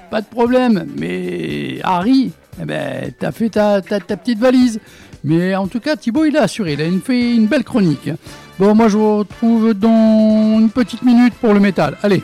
pas 0.08 0.20
de 0.20 0.26
problème. 0.26 0.86
Mais 0.96 1.80
Harry, 1.82 2.30
eh 2.60 2.64
ben, 2.64 3.12
t'as 3.18 3.32
fait 3.32 3.50
ta, 3.50 3.80
petite 3.80 4.38
valise. 4.38 4.80
Mais 5.24 5.54
en 5.56 5.66
tout 5.66 5.80
cas, 5.80 5.96
Thibaut, 5.96 6.24
il 6.24 6.36
a 6.36 6.42
assuré, 6.42 6.74
il 6.74 6.80
a 6.80 7.00
fait 7.04 7.34
une 7.34 7.46
belle 7.46 7.64
chronique. 7.64 8.10
Bon, 8.58 8.74
moi, 8.74 8.88
je 8.88 8.96
vous 8.96 9.18
retrouve 9.18 9.74
dans 9.74 10.58
une 10.58 10.70
petite 10.70 11.02
minute 11.02 11.34
pour 11.34 11.54
le 11.54 11.60
métal. 11.60 11.96
Allez, 12.02 12.22